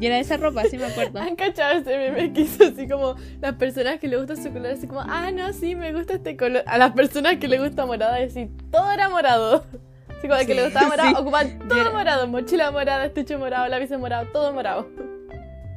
Y 0.00 0.06
era 0.06 0.16
de 0.16 0.22
esa 0.22 0.36
ropa, 0.36 0.64
sí 0.64 0.78
me 0.78 0.86
acuerdo. 0.86 1.20
¿Han 1.20 1.36
cachado 1.36 1.78
ese 1.78 1.96
meme 1.96 2.32
que 2.32 2.40
hizo 2.42 2.64
así 2.64 2.88
como 2.88 3.14
las 3.40 3.54
personas 3.54 3.98
que 4.00 4.08
le 4.08 4.16
gusta 4.16 4.34
su 4.36 4.52
color? 4.52 4.72
Así 4.72 4.86
como, 4.86 5.00
ah, 5.00 5.30
no, 5.32 5.52
sí, 5.52 5.74
me 5.74 5.92
gusta 5.92 6.14
este 6.14 6.36
color. 6.36 6.62
A 6.66 6.78
las 6.78 6.92
personas 6.92 7.36
que 7.36 7.46
le 7.48 7.58
gusta 7.58 7.86
y 8.20 8.24
así, 8.24 8.50
todo 8.70 8.90
era 8.90 9.08
morado. 9.08 9.64
Así 10.18 10.28
como 10.28 10.34
de 10.38 10.46
que 10.46 10.52
Sí. 10.52 10.58
le 10.58 10.64
gustaba 10.66 10.88
morado, 10.88 11.08
Sí. 11.08 11.14
ocupaban 11.18 11.58
Yo 11.60 11.66
todo 11.68 11.80
era- 11.80 11.90
morado, 11.90 12.28
mochila 12.28 12.70
morada, 12.70 13.04
estuche 13.06 13.36
morado, 13.36 13.66
lápiz 13.68 13.90
morado, 13.98 14.26
todo 14.32 14.52
morado. 14.52 14.88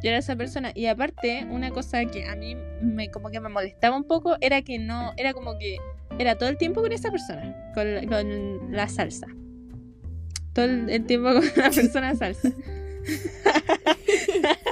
Yo 0.03 0.09
era 0.09 0.17
esa 0.19 0.35
persona. 0.35 0.71
Y 0.75 0.85
aparte, 0.85 1.47
una 1.49 1.71
cosa 1.71 2.05
que 2.05 2.25
a 2.27 2.35
mí 2.35 2.55
me 2.81 3.09
como 3.09 3.31
que 3.31 3.39
me 3.39 3.49
molestaba 3.49 3.95
un 3.97 4.03
poco 4.03 4.37
era 4.41 4.61
que 4.61 4.77
no, 4.77 5.13
era 5.17 5.33
como 5.33 5.57
que 5.57 5.77
era 6.19 6.35
todo 6.35 6.49
el 6.49 6.57
tiempo 6.57 6.81
con 6.81 6.91
esa 6.91 7.09
persona, 7.09 7.55
con, 7.73 7.95
la- 7.95 8.05
con 8.05 8.71
la 8.71 8.87
salsa. 8.87 9.25
Todo 10.53 10.65
el, 10.65 10.89
el 10.91 11.05
tiempo 11.05 11.29
con 11.33 11.43
la 11.55 11.71
persona 11.71 12.13
salsa. 12.15 12.51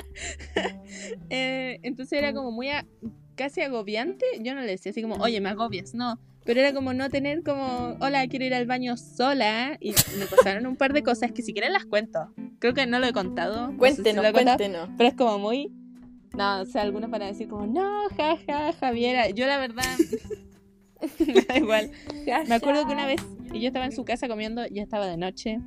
Eh, 1.30 1.80
entonces 1.84 2.18
era 2.20 2.34
como 2.34 2.52
muy 2.52 2.70
a- 2.70 2.86
casi 3.36 3.62
agobiante. 3.62 4.26
Yo 4.42 4.54
no 4.56 4.62
le 4.62 4.68
decía 4.68 4.92
así 4.92 5.02
como, 5.02 5.16
oye, 5.16 5.42
me 5.42 5.50
agobias, 5.50 5.94
no. 5.94 6.20
Pero 6.46 6.60
era 6.60 6.74
como 6.74 6.94
no 6.94 7.10
tener 7.10 7.42
como, 7.44 7.98
hola, 8.00 8.28
quiero 8.28 8.46
ir 8.46 8.54
al 8.54 8.66
baño 8.66 8.98
sola. 8.98 9.78
Y 9.80 9.92
me 10.20 10.26
pasaron 10.28 10.68
un 10.68 10.76
par 10.76 10.94
de 10.94 11.02
cosas 11.04 11.32
que 11.32 11.42
si 11.42 11.54
quieren 11.54 11.74
las 11.74 11.86
cuento. 11.86 12.34
Creo 12.60 12.74
que 12.74 12.86
no 12.86 13.00
lo 13.00 13.08
he 13.08 13.14
contado. 13.14 13.68
no 13.68 13.68
sé 13.68 13.74
si 13.74 13.78
Cuéntenos, 13.80 14.26
contado, 14.26 14.46
cuéntenos. 14.58 14.90
pero 14.98 15.10
es 15.10 15.16
como 15.16 15.40
muy. 15.40 15.72
No, 16.38 16.62
o 16.62 16.66
sea, 16.66 16.82
algunos 16.84 17.10
van 17.10 17.22
a 17.24 17.28
decir 17.28 17.48
como, 17.48 17.66
no, 17.68 18.08
jaja, 18.16 18.74
Javiera. 18.74 19.30
Yo 19.30 19.46
la 19.48 19.58
verdad. 19.58 19.84
me 21.28 21.42
da 21.42 21.58
igual. 21.58 21.92
Me 22.48 22.56
acuerdo 22.56 22.86
que 22.86 22.94
una 22.94 23.06
vez 23.08 23.22
yo 23.54 23.68
estaba 23.68 23.86
en 23.86 23.92
su 23.92 24.04
casa 24.06 24.28
comiendo, 24.28 24.66
ya 24.68 24.84
estaba 24.84 25.08
de 25.08 25.18
noche, 25.18 25.60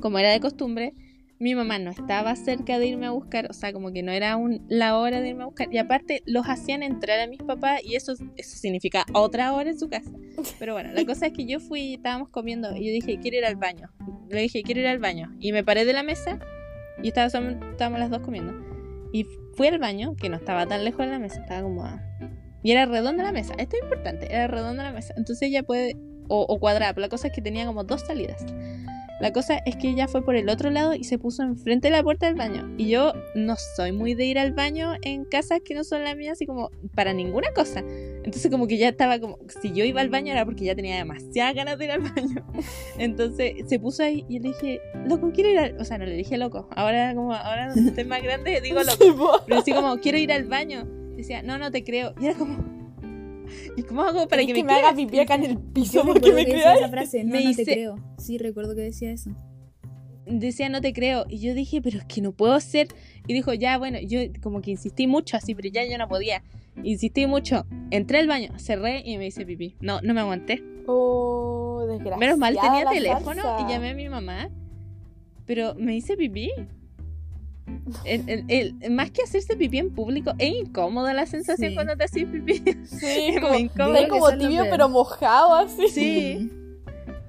como 0.00 0.18
era 0.18 0.30
de 0.30 0.40
costumbre. 0.40 0.94
Mi 1.40 1.54
mamá 1.54 1.78
no 1.78 1.90
estaba 1.90 2.34
cerca 2.34 2.80
de 2.80 2.88
irme 2.88 3.06
a 3.06 3.10
buscar, 3.12 3.46
o 3.48 3.52
sea, 3.52 3.72
como 3.72 3.92
que 3.92 4.02
no 4.02 4.10
era 4.10 4.36
un, 4.36 4.64
la 4.68 4.98
hora 4.98 5.20
de 5.20 5.28
irme 5.28 5.44
a 5.44 5.46
buscar. 5.46 5.72
Y 5.72 5.78
aparte, 5.78 6.22
los 6.26 6.46
hacían 6.48 6.82
entrar 6.82 7.20
a 7.20 7.28
mis 7.28 7.40
papás 7.40 7.80
y 7.84 7.94
eso, 7.94 8.14
significa 8.42 9.06
otra 9.12 9.52
hora 9.52 9.70
en 9.70 9.78
su 9.78 9.88
casa. 9.88 10.10
Pero 10.58 10.72
bueno, 10.72 10.92
la 10.92 11.04
cosa 11.04 11.26
es 11.26 11.32
que 11.32 11.46
yo 11.46 11.60
fui, 11.60 11.94
estábamos 11.94 12.30
comiendo 12.30 12.74
y 12.76 12.86
yo 12.86 12.92
dije, 12.92 13.20
quiero 13.20 13.36
ir 13.36 13.44
al 13.44 13.54
baño. 13.54 13.88
Le 14.28 14.42
dije, 14.42 14.62
quiero 14.62 14.80
ir 14.80 14.88
al 14.88 14.98
baño. 14.98 15.32
Y 15.38 15.52
me 15.52 15.62
paré 15.62 15.84
de 15.84 15.92
la 15.92 16.02
mesa 16.02 16.40
y 17.02 17.08
estaba, 17.08 17.26
estábamos 17.26 18.00
las 18.00 18.10
dos 18.10 18.20
comiendo. 18.20 18.52
Y 19.12 19.24
fui 19.54 19.68
al 19.68 19.78
baño, 19.78 20.16
que 20.16 20.28
no 20.28 20.36
estaba 20.36 20.66
tan 20.66 20.84
lejos 20.84 21.06
de 21.06 21.12
la 21.12 21.18
mesa, 21.18 21.40
estaba 21.40 21.62
como 21.62 21.84
a... 21.84 22.02
Y 22.62 22.72
era 22.72 22.86
redonda 22.86 23.22
la 23.22 23.32
mesa, 23.32 23.54
esto 23.58 23.76
es 23.76 23.82
importante, 23.84 24.26
era 24.32 24.48
redonda 24.48 24.82
la 24.82 24.92
mesa. 24.92 25.14
Entonces 25.16 25.48
ella 25.48 25.62
puede, 25.62 25.96
o, 26.28 26.42
o 26.42 26.58
cuadrada, 26.58 26.92
pero 26.92 27.02
la 27.02 27.08
cosa 27.08 27.28
es 27.28 27.32
que 27.32 27.40
tenía 27.40 27.64
como 27.64 27.84
dos 27.84 28.02
salidas. 28.02 28.44
La 29.20 29.32
cosa 29.32 29.58
es 29.66 29.76
que 29.76 29.88
ella 29.88 30.06
fue 30.06 30.24
por 30.24 30.36
el 30.36 30.48
otro 30.48 30.70
lado 30.70 30.94
y 30.94 31.04
se 31.04 31.18
puso 31.18 31.42
enfrente 31.42 31.88
de 31.88 31.92
la 31.92 32.02
puerta 32.02 32.26
del 32.26 32.36
baño. 32.36 32.72
Y 32.76 32.88
yo 32.88 33.12
no 33.34 33.56
soy 33.76 33.90
muy 33.90 34.14
de 34.14 34.24
ir 34.26 34.38
al 34.38 34.52
baño 34.52 34.94
en 35.02 35.24
casas 35.24 35.60
que 35.64 35.74
no 35.74 35.82
son 35.82 36.04
las 36.04 36.16
mías, 36.16 36.34
así 36.34 36.46
como 36.46 36.70
para 36.94 37.12
ninguna 37.12 37.52
cosa. 37.52 37.82
Entonces 38.24 38.50
como 38.50 38.68
que 38.68 38.78
ya 38.78 38.88
estaba 38.88 39.18
como, 39.18 39.38
si 39.60 39.72
yo 39.72 39.84
iba 39.84 40.00
al 40.00 40.08
baño 40.08 40.32
era 40.32 40.44
porque 40.44 40.64
ya 40.64 40.76
tenía 40.76 40.96
demasiadas 40.96 41.54
ganas 41.54 41.78
de 41.78 41.84
ir 41.86 41.90
al 41.90 42.00
baño. 42.00 42.46
Entonces 42.98 43.54
se 43.66 43.80
puso 43.80 44.04
ahí 44.04 44.24
y 44.28 44.38
le 44.38 44.50
dije, 44.50 44.80
loco, 45.06 45.32
quiero 45.32 45.50
ir 45.50 45.58
al... 45.58 45.80
O 45.80 45.84
sea, 45.84 45.98
no 45.98 46.04
le 46.04 46.14
dije 46.14 46.38
loco, 46.38 46.68
ahora 46.70 47.12
como, 47.14 47.34
ahora 47.34 47.72
estoy 47.74 48.04
más 48.04 48.22
grande 48.22 48.60
digo 48.60 48.80
loco. 49.08 49.42
Pero 49.46 49.60
así 49.60 49.72
como, 49.72 49.98
quiero 49.98 50.18
ir 50.18 50.32
al 50.32 50.44
baño. 50.44 50.86
Decía, 51.16 51.42
no, 51.42 51.58
no 51.58 51.72
te 51.72 51.82
creo. 51.82 52.14
Y 52.20 52.26
era 52.26 52.34
como, 52.38 52.77
¿y 53.76 53.82
cómo 53.82 54.02
hago 54.02 54.28
para 54.28 54.42
¿Querés 54.42 54.46
que, 54.46 54.52
que 54.54 54.62
me, 54.62 54.66
me 54.66 54.72
haga 54.72 54.92
creas? 54.92 55.06
pipí 55.06 55.18
acá 55.20 55.34
en 55.34 55.44
el 55.44 55.58
piso 55.74 55.92
Yo 55.94 56.04
porque 56.04 56.32
me 56.32 56.42
esa 56.42 56.88
frase, 56.88 57.24
no, 57.24 57.32
Me 57.32 57.44
no 57.44 57.54
te 57.54 57.64
creo. 57.64 57.96
Sí, 58.18 58.38
recuerdo 58.38 58.74
que 58.74 58.82
decía 58.82 59.10
eso. 59.10 59.30
Decía, 60.26 60.68
no 60.68 60.80
te 60.80 60.92
creo. 60.92 61.24
Y 61.28 61.38
yo 61.38 61.54
dije, 61.54 61.80
pero 61.80 61.98
es 61.98 62.04
que 62.04 62.20
no 62.20 62.32
puedo 62.32 62.58
ser. 62.60 62.88
Y 63.26 63.32
dijo, 63.32 63.54
ya, 63.54 63.78
bueno, 63.78 63.98
yo 64.00 64.20
como 64.42 64.60
que 64.60 64.70
insistí 64.70 65.06
mucho 65.06 65.36
así, 65.36 65.54
pero 65.54 65.68
ya 65.70 65.84
yo 65.86 65.96
no 65.96 66.06
podía. 66.08 66.42
Insistí 66.82 67.26
mucho. 67.26 67.64
Entré 67.90 68.18
al 68.18 68.28
baño, 68.28 68.50
cerré 68.58 69.02
y 69.04 69.16
me 69.16 69.26
hice 69.26 69.46
pipí. 69.46 69.76
No, 69.80 70.00
no 70.02 70.14
me 70.14 70.20
aguanté. 70.20 70.62
Oh, 70.86 71.84
desgraciada. 71.86 72.18
Menos 72.18 72.38
mal 72.38 72.56
tenía 72.60 72.84
teléfono 72.86 73.42
y 73.60 73.70
llamé 73.72 73.90
a 73.90 73.94
mi 73.94 74.08
mamá. 74.08 74.50
Pero 75.46 75.74
me 75.74 75.96
hice 75.96 76.16
pipí. 76.16 76.50
El- 78.04 78.28
el- 78.28 78.44
el- 78.82 78.90
más 78.90 79.10
que 79.10 79.22
hacerse 79.22 79.56
pipí 79.56 79.78
en 79.78 79.90
público, 79.94 80.32
es 80.38 80.54
incómoda 80.54 81.12
la 81.14 81.26
sensación 81.26 81.70
Sí. 81.70 81.74
cuando 81.74 81.96
te 81.96 82.04
haces 82.04 82.24
pipí. 82.26 82.58
Sí, 82.84 83.06
Es 83.34 83.40
como, 83.40 83.54
incómodo. 83.54 84.36
tibio 84.38 84.64
pero 84.70 84.88
mojado 84.88 85.54
así. 85.54 85.88
Sí. 85.88 86.50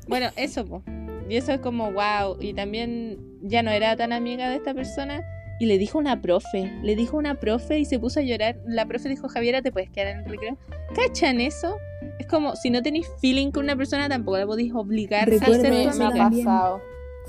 Bueno, 0.08 0.30
eso, 0.36 0.66
po. 0.66 0.84
Y 1.30 1.36
eso 1.36 1.52
es 1.54 1.60
como, 1.60 1.92
wow. 1.92 2.38
Y 2.40 2.54
también 2.54 3.20
ya 3.42 3.62
no 3.64 3.72
era 3.72 3.96
tan 3.96 4.12
amiga 4.14 4.50
de 4.50 4.56
esta 4.56 4.74
persona. 4.74 5.24
Y 5.62 5.66
le 5.66 5.78
dijo 5.78 5.98
una 6.00 6.22
profe, 6.22 6.72
le 6.84 6.96
dijo 6.96 7.18
una 7.18 7.36
profe 7.36 7.80
y 7.80 7.86
se 7.86 8.00
puso 8.00 8.22
a 8.22 8.24
llorar. 8.24 8.58
La 8.66 8.86
profe 8.86 9.10
dijo, 9.10 9.28
Javiera, 9.28 9.62
¿te 9.62 9.72
puedes 9.74 9.90
quedar 9.90 10.08
en 10.08 10.20
el 10.20 10.26
recreo? 10.26 10.58
¿Cachan 10.96 11.42
eso? 11.42 11.78
Es 12.18 12.28
como, 12.28 12.56
si 12.56 12.70
no 12.70 12.82
tenéis 12.82 13.08
feeling 13.20 13.52
con 13.52 13.66
una 13.66 13.76
persona, 13.76 14.08
tampoco 14.08 14.38
la 14.38 14.46
podéis 14.46 14.74
obligar 14.74 15.28
a 15.32 15.38
ser 15.38 15.70
me, 15.72 15.84
tu 15.84 15.90
amiga. 16.02 16.30
pasado. 16.30 16.82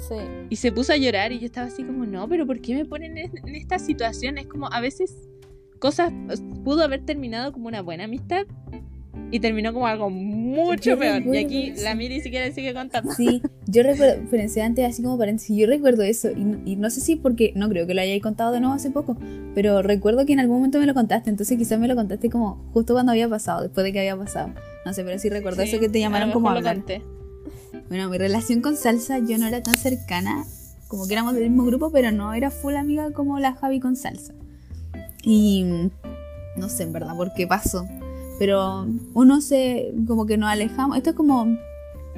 Sí. 0.08 0.14
Y 0.48 0.56
se 0.56 0.72
puso 0.72 0.92
a 0.92 0.96
llorar 0.96 1.32
y 1.32 1.38
yo 1.38 1.46
estaba 1.46 1.66
así 1.68 1.82
como, 1.84 2.06
no, 2.06 2.28
pero 2.28 2.46
¿por 2.46 2.60
qué 2.60 2.74
me 2.74 2.84
ponen 2.84 3.18
en, 3.18 3.30
en 3.46 3.54
esta 3.54 3.78
situación? 3.78 4.38
Es 4.38 4.46
como, 4.46 4.68
a 4.72 4.80
veces 4.80 5.14
cosas 5.78 6.12
pudo 6.64 6.82
haber 6.82 7.04
terminado 7.04 7.52
como 7.52 7.68
una 7.68 7.82
buena 7.82 8.04
amistad 8.04 8.46
y 9.32 9.40
terminó 9.40 9.72
como 9.72 9.86
algo 9.86 10.10
mucho 10.10 10.90
Yo 10.90 10.98
peor. 10.98 11.22
Y 11.26 11.36
aquí 11.38 11.72
la 11.82 11.94
Miri 11.94 12.20
siquiera 12.20 12.50
sigue 12.52 12.74
contando. 12.74 13.12
Sí, 13.12 13.42
yo 13.66 13.82
recuerdo, 13.82 14.28
pensé 14.30 14.62
antes 14.62 14.84
así 14.84 15.02
como 15.02 15.16
paréntesis, 15.18 15.56
yo 15.56 15.66
recuerdo 15.66 16.02
eso 16.02 16.30
y, 16.30 16.72
y 16.72 16.76
no 16.76 16.90
sé 16.90 17.00
si 17.00 17.16
porque, 17.16 17.52
no 17.54 17.68
creo 17.68 17.86
que 17.86 17.94
lo 17.94 18.00
hayáis 18.00 18.22
contado 18.22 18.52
de 18.52 18.60
nuevo 18.60 18.74
hace 18.74 18.90
poco, 18.90 19.16
pero 19.54 19.82
recuerdo 19.82 20.26
que 20.26 20.32
en 20.32 20.40
algún 20.40 20.56
momento 20.56 20.78
me 20.80 20.86
lo 20.86 20.94
contaste, 20.94 21.30
entonces 21.30 21.56
quizás 21.58 21.78
me 21.78 21.86
lo 21.88 21.94
contaste 21.94 22.28
como 22.28 22.68
justo 22.72 22.94
cuando 22.94 23.12
había 23.12 23.28
pasado, 23.28 23.62
después 23.62 23.84
de 23.84 23.92
que 23.92 24.00
había 24.00 24.16
pasado. 24.16 24.52
No 24.84 24.92
sé, 24.92 25.04
pero 25.04 25.18
sí 25.18 25.28
recuerdo 25.28 25.62
Sí, 25.62 25.68
eso 25.68 25.78
que 25.80 25.88
te 25.88 26.00
llamaron 26.00 26.32
como 26.32 26.48
a 26.48 26.52
hablar. 26.56 26.76
conté. 26.76 27.02
Bueno, 27.88 28.08
mi 28.08 28.18
relación 28.18 28.60
con 28.60 28.76
Salsa 28.76 29.18
yo 29.18 29.38
no 29.38 29.46
era 29.46 29.62
tan 29.62 29.76
cercana, 29.76 30.44
como 30.88 31.06
que 31.06 31.14
éramos 31.14 31.34
del 31.34 31.50
mismo 31.50 31.64
grupo, 31.64 31.90
pero 31.90 32.12
no 32.12 32.34
era 32.34 32.50
full 32.50 32.76
amiga 32.76 33.12
como 33.12 33.38
la 33.38 33.54
Javi 33.54 33.80
con 33.80 33.96
Salsa. 33.96 34.34
Y 35.22 35.90
no 36.56 36.68
sé 36.68 36.84
en 36.84 36.92
verdad 36.92 37.16
por 37.16 37.32
qué 37.34 37.46
pasó, 37.46 37.86
Pero 38.38 38.86
uno 39.14 39.40
se, 39.40 39.92
como 40.06 40.26
que 40.26 40.36
nos 40.36 40.48
alejamos. 40.48 40.96
Esto 40.96 41.10
es 41.10 41.16
como 41.16 41.46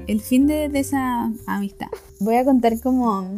el 0.07 0.21
fin 0.21 0.47
de, 0.47 0.69
de 0.69 0.79
esa 0.79 1.33
amistad. 1.47 1.89
Voy 2.21 2.37
a 2.37 2.45
contar 2.45 2.81
como 2.81 3.29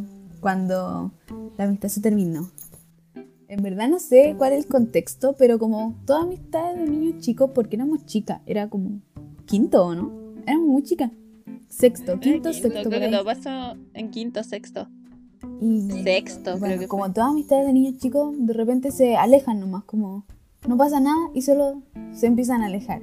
cuando 0.41 1.11
la 1.57 1.65
amistad 1.65 1.89
se 1.89 2.01
terminó. 2.01 2.51
En 3.49 3.63
verdad 3.63 3.89
no 3.89 3.99
sé 3.99 4.35
cuál 4.37 4.53
es 4.53 4.65
el 4.65 4.71
contexto, 4.71 5.35
pero 5.39 5.59
como 5.59 5.95
toda 6.07 6.23
amistad 6.23 6.75
de 6.75 6.87
niños 6.87 7.23
chicos, 7.23 7.51
porque 7.55 7.77
éramos 7.77 8.05
chicas, 8.05 8.41
era 8.47 8.69
como 8.69 9.01
quinto, 9.47 9.87
¿o 9.87 9.95
no? 9.95 10.13
Éramos 10.47 10.69
muy 10.69 10.83
chicas. 10.83 11.11
Sexto, 11.69 12.19
quinto, 12.21 12.53
sexto. 12.53 12.89
Creo 12.89 13.01
que 13.01 13.09
todo 13.09 13.25
pasó 13.25 13.77
en 13.95 14.11
quinto, 14.11 14.43
sexto. 14.45 14.89
Y 15.61 15.89
Sexto, 16.03 16.53
bueno, 16.59 16.67
creo 16.67 16.79
que 16.81 16.89
como 16.89 17.05
fue. 17.05 17.13
todas 17.15 17.31
amistades 17.31 17.67
de 17.67 17.73
niños 17.73 17.99
chicos, 17.99 18.35
de 18.39 18.53
repente 18.53 18.91
se 18.91 19.17
alejan 19.17 19.61
nomás, 19.61 19.85
como 19.85 20.25
no 20.67 20.77
pasa 20.77 21.01
nada 21.01 21.17
y 21.35 21.43
solo 21.43 21.83
se 22.13 22.27
empiezan 22.27 22.63
a 22.63 22.67
alejar. 22.67 23.03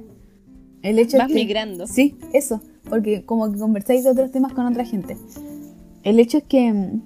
El 0.82 0.98
hecho 0.98 1.18
Vas 1.18 1.28
es 1.28 1.34
que, 1.34 1.40
migrando. 1.40 1.86
Sí, 1.86 2.16
eso, 2.32 2.60
porque 2.88 3.24
como 3.24 3.50
que 3.52 3.58
conversáis 3.58 4.02
de 4.04 4.10
otros 4.10 4.32
temas 4.32 4.52
con 4.52 4.66
otra 4.66 4.84
gente. 4.84 5.16
El 6.02 6.18
hecho 6.18 6.38
es 6.38 6.44
que 6.44 6.72
mm, 6.72 7.02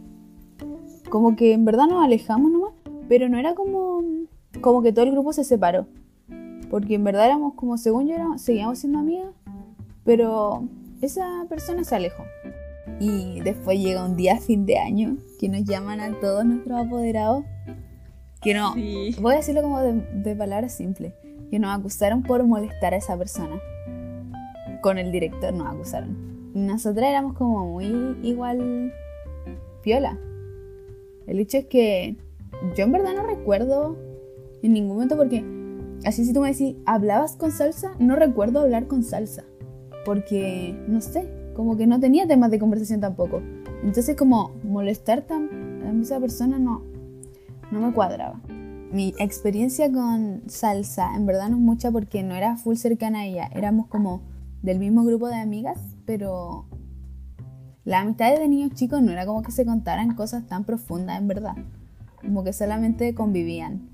como 1.11 1.37
que 1.37 1.53
en 1.53 1.65
verdad 1.67 1.87
nos 1.87 2.03
alejamos 2.03 2.51
nomás, 2.51 2.73
pero 3.09 3.29
no 3.29 3.39
era 3.39 3.55
como 3.55 4.01
como 4.63 4.83
que 4.83 4.93
todo 4.93 5.05
el 5.05 5.13
grupo 5.13 5.33
se 5.35 5.45
separó. 5.45 5.87
Porque 6.71 6.95
en 6.95 7.05
verdad 7.05 7.27
éramos 7.27 7.55
como, 7.55 7.77
según 7.77 8.07
yo, 8.09 8.15
éramos- 8.15 8.41
seguíamos 8.41 8.79
siendo 8.79 8.99
amigas, 9.01 9.29
pero 10.05 10.67
esa 11.01 11.45
persona 11.49 11.85
se 11.85 11.95
alejó. 11.97 12.25
Y 13.01 13.41
después 13.41 13.79
llega 13.79 14.05
un 14.05 14.17
día 14.17 14.39
fin 14.39 14.65
de 14.65 14.79
año 14.79 15.19
que 15.39 15.49
nos 15.49 15.65
llaman 15.65 16.01
a 16.01 16.19
todos 16.21 16.45
nuestros 16.45 16.87
apoderados. 16.87 17.45
Que 18.41 18.55
no, 18.55 18.75
Sí. 18.75 19.15
voy 19.21 19.35
a 19.35 19.37
decirlo 19.39 19.63
como 19.63 19.81
de, 19.81 19.93
de 20.15 20.37
palabras 20.37 20.73
simples. 20.73 21.13
Que 21.51 21.59
nos 21.59 21.77
acusaron 21.79 22.23
por 22.23 22.45
molestar 22.45 22.95
a 22.95 22.97
esa 22.97 23.17
persona. 23.17 23.61
Con 24.83 24.99
el 24.99 25.11
director 25.13 25.53
nos 25.53 25.69
acusaron. 25.69 26.17
Y 26.55 26.61
nosotras 26.61 27.09
éramos 27.11 27.35
como 27.35 27.67
muy 27.73 28.17
igual 28.23 28.93
piola. 29.83 30.19
El 31.27 31.41
hecho 31.41 31.59
es 31.59 31.67
que 31.67 32.17
yo 32.77 32.85
en 32.85 32.93
verdad 32.93 33.15
no 33.15 33.27
recuerdo 33.27 33.97
en 34.63 34.73
ningún 34.73 34.95
momento 34.95 35.17
porque 35.17 35.45
así 36.05 36.25
si 36.25 36.33
tú 36.33 36.41
me 36.41 36.53
decís, 36.53 36.77
¿hablabas 36.87 37.37
con 37.37 37.51
salsa? 37.53 37.93
No 37.99 38.17
recuerdo 38.17 38.61
hablar 38.61 38.87
con 38.87 39.03
salsa. 39.03 39.45
Porque, 40.07 40.75
no 40.87 41.01
sé, 41.01 41.29
como 41.57 41.77
que 41.77 41.89
no 41.89 41.99
tenía 41.99 42.29
temas 42.29 42.53
de 42.53 42.61
conversación 42.61 43.01
tampoco. 43.01 43.43
Entonces 43.83 44.15
como 44.15 44.53
molestar 44.63 45.23
tan, 45.23 45.83
a 45.85 46.01
esa 46.01 46.21
persona 46.21 46.61
no, 46.61 46.83
no 47.73 47.81
me 47.81 47.93
cuadraba. 47.93 48.41
Mi 48.93 49.13
experiencia 49.19 49.91
con 49.91 50.43
salsa 50.47 51.17
en 51.17 51.27
verdad 51.27 51.49
no 51.49 51.57
es 51.57 51.63
mucha 51.63 51.91
porque 51.91 52.23
no 52.23 52.37
era 52.37 52.57
full 52.57 52.77
cercana 52.77 53.21
a 53.21 53.27
ella. 53.27 53.51
Éramos 53.53 53.89
como 53.89 54.23
del 54.63 54.79
mismo 54.79 55.05
grupo 55.05 55.27
de 55.27 55.35
amigas, 55.35 55.81
pero 56.05 56.67
las 57.85 58.03
amistades 58.03 58.39
de 58.39 58.47
niños 58.47 58.73
chicos 58.75 59.03
no 59.03 59.11
era 59.11 59.27
como 59.27 59.43
que 59.43 59.51
se 59.51 59.67
contaran 59.67 60.15
cosas 60.15 60.47
tan 60.47 60.63
profundas 60.63 61.19
en 61.19 61.27
verdad. 61.27 61.57
Como 62.21 62.45
que 62.45 62.53
solamente 62.53 63.13
convivían. 63.13 63.89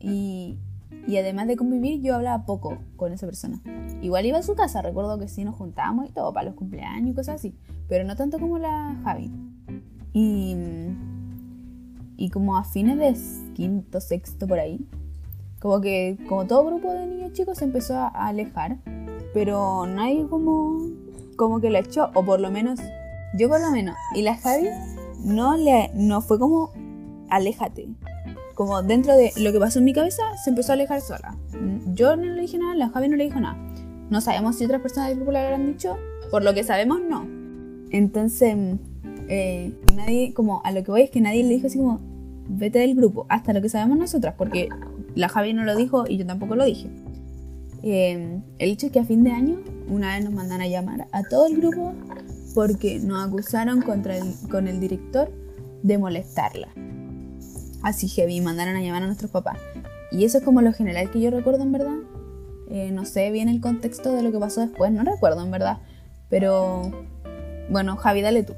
Y, 0.00 0.58
y 1.06 1.16
además 1.16 1.46
de 1.46 1.56
convivir, 1.56 2.00
yo 2.00 2.14
hablaba 2.14 2.44
poco 2.44 2.78
con 2.96 3.12
esa 3.12 3.26
persona. 3.26 3.60
Igual 4.02 4.26
iba 4.26 4.38
a 4.38 4.42
su 4.42 4.54
casa, 4.54 4.82
recuerdo 4.82 5.18
que 5.18 5.28
sí 5.28 5.44
nos 5.44 5.56
juntábamos 5.56 6.08
y 6.08 6.12
todo 6.12 6.32
para 6.32 6.46
los 6.46 6.54
cumpleaños 6.54 7.10
y 7.10 7.14
cosas 7.14 7.36
así. 7.36 7.54
Pero 7.88 8.04
no 8.04 8.16
tanto 8.16 8.38
como 8.38 8.58
la 8.58 8.96
Javi. 9.02 9.30
Y, 10.12 10.56
y 12.16 12.30
como 12.30 12.56
a 12.56 12.64
fines 12.64 12.98
de 12.98 13.16
quinto, 13.54 14.00
sexto 14.00 14.46
por 14.46 14.58
ahí, 14.58 14.86
como 15.60 15.80
que 15.80 16.18
como 16.28 16.46
todo 16.46 16.64
grupo 16.64 16.92
de 16.92 17.06
niños 17.06 17.32
chicos 17.32 17.58
se 17.58 17.64
empezó 17.64 17.94
a, 17.94 18.08
alejar, 18.08 18.78
pero 19.34 19.86
nadie 19.86 20.26
como, 20.28 20.80
como 21.36 21.60
que 21.60 21.70
la 21.70 21.80
echó, 21.80 22.10
o 22.14 22.24
por 22.24 22.40
lo 22.40 22.50
menos, 22.50 22.80
yo 23.38 23.48
por 23.48 23.60
lo 23.60 23.70
menos, 23.70 23.94
y 24.14 24.22
la 24.22 24.36
Javi 24.36 24.68
no, 25.22 25.56
le, 25.56 25.90
no 25.94 26.22
fue 26.22 26.38
como, 26.38 26.72
aléjate. 27.28 27.88
Como 28.54 28.82
dentro 28.82 29.16
de 29.16 29.32
lo 29.36 29.52
que 29.52 29.58
pasó 29.58 29.78
en 29.78 29.84
mi 29.86 29.92
cabeza, 29.92 30.22
se 30.42 30.50
empezó 30.50 30.72
a 30.72 30.74
alejar 30.74 31.00
sola. 31.00 31.36
Yo 31.94 32.16
no 32.16 32.24
le 32.24 32.40
dije 32.40 32.58
nada, 32.58 32.74
la 32.74 32.90
Javi 32.90 33.08
no 33.08 33.16
le 33.16 33.24
dijo 33.24 33.40
nada. 33.40 33.56
No 34.10 34.20
sabemos 34.20 34.56
si 34.56 34.64
otras 34.64 34.82
personas 34.82 35.08
del 35.08 35.18
grupo 35.18 35.32
le 35.32 35.38
habrán 35.38 35.66
dicho, 35.66 35.96
por 36.30 36.42
lo 36.42 36.52
que 36.52 36.64
sabemos, 36.64 37.00
no. 37.00 37.26
Entonces, 37.90 38.56
eh, 39.28 39.72
nadie, 39.96 40.34
como 40.34 40.62
a 40.64 40.72
lo 40.72 40.82
que 40.82 40.90
voy 40.90 41.02
es 41.02 41.10
que 41.10 41.20
nadie 41.20 41.42
le 41.44 41.54
dijo 41.54 41.68
así 41.68 41.78
como, 41.78 42.00
vete 42.48 42.80
del 42.80 42.94
grupo, 42.94 43.26
hasta 43.28 43.52
lo 43.52 43.62
que 43.62 43.68
sabemos 43.68 43.96
nosotras, 43.98 44.34
porque 44.36 44.68
la 45.14 45.28
Javi 45.28 45.54
no 45.54 45.64
lo 45.64 45.76
dijo 45.76 46.04
y 46.08 46.16
yo 46.16 46.26
tampoco 46.26 46.56
lo 46.56 46.64
dije. 46.64 46.90
Eh, 47.82 48.40
el 48.58 48.70
hecho 48.70 48.86
es 48.86 48.92
que 48.92 49.00
a 49.00 49.04
fin 49.04 49.24
de 49.24 49.30
año, 49.30 49.60
una 49.88 50.14
vez 50.14 50.24
nos 50.24 50.34
mandan 50.34 50.60
a 50.60 50.68
llamar 50.68 51.06
a 51.12 51.22
todo 51.22 51.46
el 51.46 51.56
grupo 51.56 51.94
porque 52.54 52.98
nos 53.00 53.26
acusaron 53.26 53.80
contra 53.82 54.16
el, 54.16 54.34
con 54.50 54.68
el 54.68 54.80
director 54.80 55.30
de 55.82 55.98
molestarla. 55.98 56.68
Así 57.82 58.08
heavy, 58.08 58.40
mandaron 58.40 58.76
a 58.76 58.80
llamar 58.82 59.02
a 59.02 59.06
nuestros 59.06 59.30
papás. 59.30 59.58
Y 60.12 60.24
eso 60.24 60.38
es 60.38 60.44
como 60.44 60.60
lo 60.62 60.72
general 60.72 61.10
que 61.10 61.20
yo 61.20 61.30
recuerdo 61.30 61.62
en 61.62 61.72
verdad. 61.72 61.96
Eh, 62.68 62.90
no 62.92 63.04
sé 63.04 63.30
bien 63.30 63.48
el 63.48 63.60
contexto 63.60 64.12
de 64.14 64.22
lo 64.22 64.30
que 64.32 64.38
pasó 64.38 64.60
después, 64.60 64.92
no 64.92 65.02
recuerdo 65.02 65.42
en 65.42 65.50
verdad. 65.50 65.78
Pero 66.28 66.90
bueno, 67.68 67.96
Javi, 67.96 68.20
dale 68.22 68.42
tú. 68.42 68.54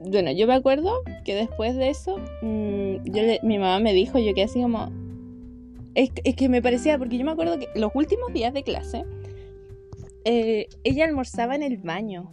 Bueno, 0.00 0.30
yo 0.32 0.46
me 0.46 0.54
acuerdo 0.54 0.92
que 1.24 1.34
después 1.34 1.76
de 1.76 1.88
eso, 1.90 2.16
mm, 2.42 3.04
yo 3.04 3.22
le- 3.22 3.40
mi 3.42 3.58
mamá 3.58 3.78
me 3.80 3.92
dijo, 3.92 4.18
yo 4.18 4.34
que 4.34 4.42
así 4.44 4.60
como... 4.60 4.90
Es, 5.94 6.10
es 6.24 6.34
que 6.34 6.48
me 6.48 6.60
parecía, 6.60 6.98
porque 6.98 7.16
yo 7.18 7.24
me 7.24 7.30
acuerdo 7.30 7.58
que 7.58 7.68
los 7.76 7.92
últimos 7.94 8.32
días 8.32 8.52
de 8.52 8.64
clase, 8.64 9.04
eh, 10.24 10.66
ella 10.82 11.04
almorzaba 11.04 11.54
en 11.54 11.62
el 11.62 11.76
baño. 11.78 12.32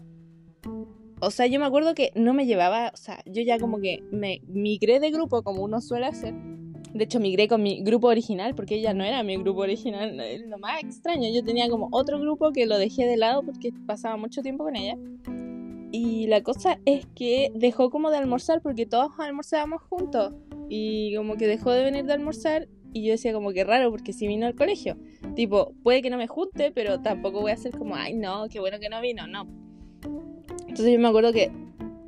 O 1.21 1.29
sea, 1.29 1.45
yo 1.45 1.59
me 1.59 1.67
acuerdo 1.67 1.93
que 1.93 2.11
no 2.15 2.33
me 2.33 2.47
llevaba, 2.47 2.91
o 2.93 2.97
sea, 2.97 3.21
yo 3.27 3.43
ya 3.43 3.59
como 3.59 3.79
que 3.79 4.03
me 4.11 4.41
migré 4.47 4.99
de 4.99 5.11
grupo 5.11 5.43
como 5.43 5.63
uno 5.63 5.79
suele 5.79 6.07
hacer. 6.07 6.33
De 6.93 7.03
hecho, 7.03 7.19
migré 7.19 7.47
con 7.47 7.61
mi 7.61 7.83
grupo 7.83 8.07
original 8.07 8.55
porque 8.55 8.75
ella 8.75 8.93
no 8.93 9.03
era 9.03 9.21
mi 9.23 9.37
grupo 9.37 9.61
original. 9.61 10.17
Lo 10.47 10.57
más 10.57 10.83
extraño. 10.83 11.29
Yo 11.33 11.43
tenía 11.43 11.69
como 11.69 11.89
otro 11.91 12.19
grupo 12.19 12.51
que 12.51 12.65
lo 12.65 12.77
dejé 12.77 13.05
de 13.05 13.17
lado 13.17 13.43
porque 13.43 13.71
pasaba 13.85 14.17
mucho 14.17 14.41
tiempo 14.41 14.63
con 14.63 14.75
ella. 14.75 14.97
Y 15.91 16.27
la 16.27 16.41
cosa 16.41 16.79
es 16.85 17.05
que 17.15 17.51
dejó 17.53 17.91
como 17.91 18.09
de 18.09 18.17
almorzar 18.17 18.61
porque 18.61 18.85
todos 18.85 19.11
almorzábamos 19.19 19.83
juntos. 19.83 20.33
Y 20.69 21.15
como 21.15 21.37
que 21.37 21.47
dejó 21.47 21.71
de 21.71 21.83
venir 21.83 22.05
de 22.05 22.13
almorzar. 22.13 22.67
Y 22.93 23.05
yo 23.05 23.11
decía 23.11 23.31
como 23.31 23.53
que 23.53 23.63
raro 23.63 23.89
porque 23.91 24.11
si 24.11 24.27
vino 24.27 24.47
al 24.47 24.55
colegio. 24.55 24.97
Tipo, 25.35 25.73
puede 25.83 26.01
que 26.01 26.09
no 26.09 26.17
me 26.17 26.27
junte, 26.27 26.71
pero 26.71 26.99
tampoco 27.01 27.41
voy 27.41 27.51
a 27.51 27.53
hacer 27.53 27.71
como, 27.77 27.95
ay 27.95 28.15
no, 28.15 28.49
qué 28.49 28.59
bueno 28.59 28.79
que 28.79 28.89
no 28.89 28.99
vino. 29.01 29.27
No. 29.27 29.70
Entonces 30.71 30.93
yo 30.93 30.99
me 31.01 31.09
acuerdo 31.09 31.33
que 31.33 31.51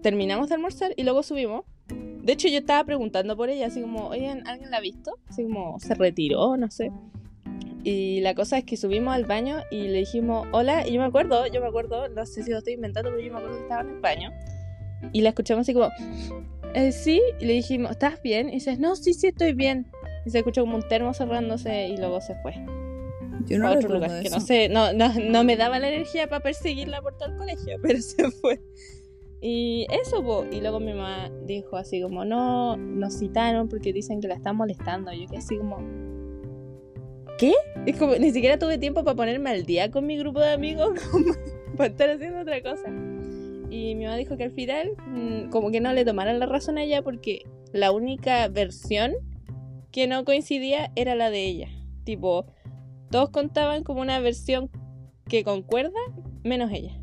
terminamos 0.01 0.47
de 0.47 0.55
almorzar 0.55 0.93
y 0.95 1.03
luego 1.03 1.21
subimos. 1.21 1.65
De 1.89 2.31
hecho 2.31 2.47
yo 2.47 2.59
estaba 2.59 2.81
preguntando 2.85 3.35
por 3.35 3.49
ella, 3.49 3.67
así 3.67 3.81
como, 3.81 4.07
oigan, 4.07 4.47
¿alguien 4.47 4.71
la 4.71 4.77
ha 4.77 4.79
visto? 4.79 5.19
Así 5.27 5.43
como, 5.43 5.77
¿se 5.81 5.93
retiró? 5.95 6.55
No 6.55 6.71
sé. 6.71 6.89
Y 7.83 8.21
la 8.21 8.33
cosa 8.35 8.57
es 8.57 8.63
que 8.63 8.77
subimos 8.77 9.13
al 9.13 9.25
baño 9.25 9.57
y 9.69 9.89
le 9.89 9.97
dijimos, 9.99 10.47
hola, 10.53 10.87
y 10.87 10.93
yo 10.93 11.01
me 11.01 11.07
acuerdo, 11.07 11.45
yo 11.47 11.59
me 11.59 11.67
acuerdo, 11.67 12.07
no 12.07 12.25
sé 12.25 12.41
si 12.43 12.51
lo 12.51 12.59
estoy 12.59 12.75
inventando, 12.75 13.09
pero 13.09 13.21
yo 13.21 13.33
me 13.33 13.39
acuerdo 13.39 13.57
que 13.57 13.63
estaba 13.63 13.81
en 13.81 13.89
el 13.89 13.99
baño. 13.99 14.31
Y 15.11 15.19
la 15.19 15.29
escuchamos 15.29 15.63
así 15.63 15.73
como, 15.73 15.89
"Eh, 16.73 16.93
sí, 16.93 17.21
y 17.41 17.45
le 17.45 17.51
dijimos, 17.51 17.91
¿estás 17.91 18.21
bien? 18.21 18.47
Y 18.47 18.53
dices, 18.53 18.79
no, 18.79 18.95
sí, 18.95 19.13
sí, 19.13 19.27
estoy 19.27 19.51
bien. 19.51 19.87
Y 20.25 20.29
se 20.29 20.37
escuchó 20.37 20.61
como 20.61 20.77
un 20.77 20.87
termo 20.87 21.13
cerrándose 21.13 21.89
y 21.89 21.97
luego 21.97 22.21
se 22.21 22.35
fue 22.35 22.53
Yo 23.45 23.65
a 23.65 23.71
otro 23.71 23.93
lugar 23.93 24.21
que 24.21 24.29
no 24.29 24.39
sé, 24.39 24.69
no, 24.69 24.93
no, 24.93 25.13
no 25.13 25.43
me 25.43 25.57
daba 25.57 25.79
la 25.79 25.89
energía 25.89 26.27
para 26.27 26.43
perseguirla 26.43 27.01
por 27.01 27.17
todo 27.17 27.29
el 27.29 27.37
colegio, 27.37 27.77
pero 27.81 28.01
se 28.01 28.31
fue. 28.31 28.61
Y 29.41 29.85
eso, 29.89 30.23
po. 30.23 30.45
y 30.49 30.61
luego 30.61 30.79
mi 30.79 30.93
mamá 30.93 31.29
dijo 31.45 31.75
así 31.75 32.01
como, 32.01 32.23
no, 32.23 32.77
nos 32.77 33.19
citaron 33.19 33.67
porque 33.67 33.91
dicen 33.91 34.21
que 34.21 34.29
la 34.29 34.35
están 34.35 34.55
molestando. 34.55 35.11
Yo 35.11 35.27
que 35.27 35.37
así 35.37 35.57
como, 35.57 35.79
¿qué? 37.37 37.53
Es 37.85 37.97
como, 37.97 38.15
ni 38.15 38.31
siquiera 38.31 38.57
tuve 38.57 38.77
tiempo 38.77 39.03
para 39.03 39.15
ponerme 39.15 39.49
al 39.49 39.65
día 39.65 39.91
con 39.91 40.05
mi 40.05 40.17
grupo 40.17 40.39
de 40.39 40.53
amigos, 40.53 40.97
como 41.11 41.33
para 41.75 41.89
estar 41.89 42.09
haciendo 42.09 42.39
otra 42.39 42.61
cosa. 42.61 42.87
Y 43.69 43.95
mi 43.95 44.05
mamá 44.05 44.15
dijo 44.15 44.37
que 44.37 44.43
al 44.43 44.51
final, 44.51 44.91
mm, 45.07 45.49
como 45.49 45.71
que 45.71 45.81
no 45.81 45.91
le 45.91 46.05
tomaran 46.05 46.39
la 46.39 46.45
razón 46.45 46.77
a 46.77 46.83
ella 46.83 47.01
porque 47.01 47.41
la 47.73 47.91
única 47.91 48.47
versión 48.47 49.13
que 49.91 50.07
no 50.07 50.23
coincidía 50.23 50.91
era 50.95 51.15
la 51.15 51.29
de 51.29 51.43
ella. 51.43 51.69
Tipo, 52.05 52.45
todos 53.13 53.29
contaban 53.29 53.83
como 53.83 54.01
una 54.01 54.19
versión 54.19 54.71
que 55.29 55.43
concuerda, 55.43 55.99
menos 56.43 56.71
ella. 56.71 56.99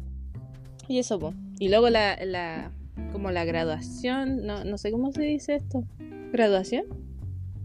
Y 0.89 0.99
eso, 0.99 1.21
po. 1.21 1.35
Y 1.61 1.69
luego 1.69 1.89
la, 1.89 2.19
la 2.25 2.73
como 3.13 3.31
la 3.31 3.45
graduación, 3.45 4.45
no, 4.45 4.65
no 4.65 4.77
sé 4.77 4.91
cómo 4.91 5.13
se 5.13 5.23
dice 5.23 5.55
esto. 5.55 5.85
¿Graduación? 6.33 6.87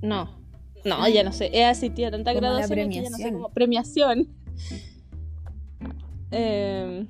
No. 0.03 0.37
No, 0.83 1.09
ya 1.09 1.23
no 1.23 1.33
sé. 1.33 1.49
He 1.53 1.65
asistido 1.65 2.09
a 2.09 2.11
tanta 2.11 2.35
Como 2.35 2.41
la 2.41 2.49
graduación 2.67 2.89
que 2.91 3.01
ya 3.01 3.09
no 3.09 3.17
sé 3.17 3.33
cómo. 3.33 3.49
Premiación. 3.49 4.27
Eh, 6.31 7.05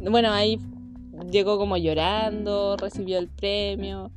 bueno, 0.00 0.30
ahí 0.30 0.58
llegó 1.30 1.58
como 1.58 1.76
llorando, 1.76 2.76
recibió 2.78 3.18
el 3.18 3.28
premio. 3.28 4.12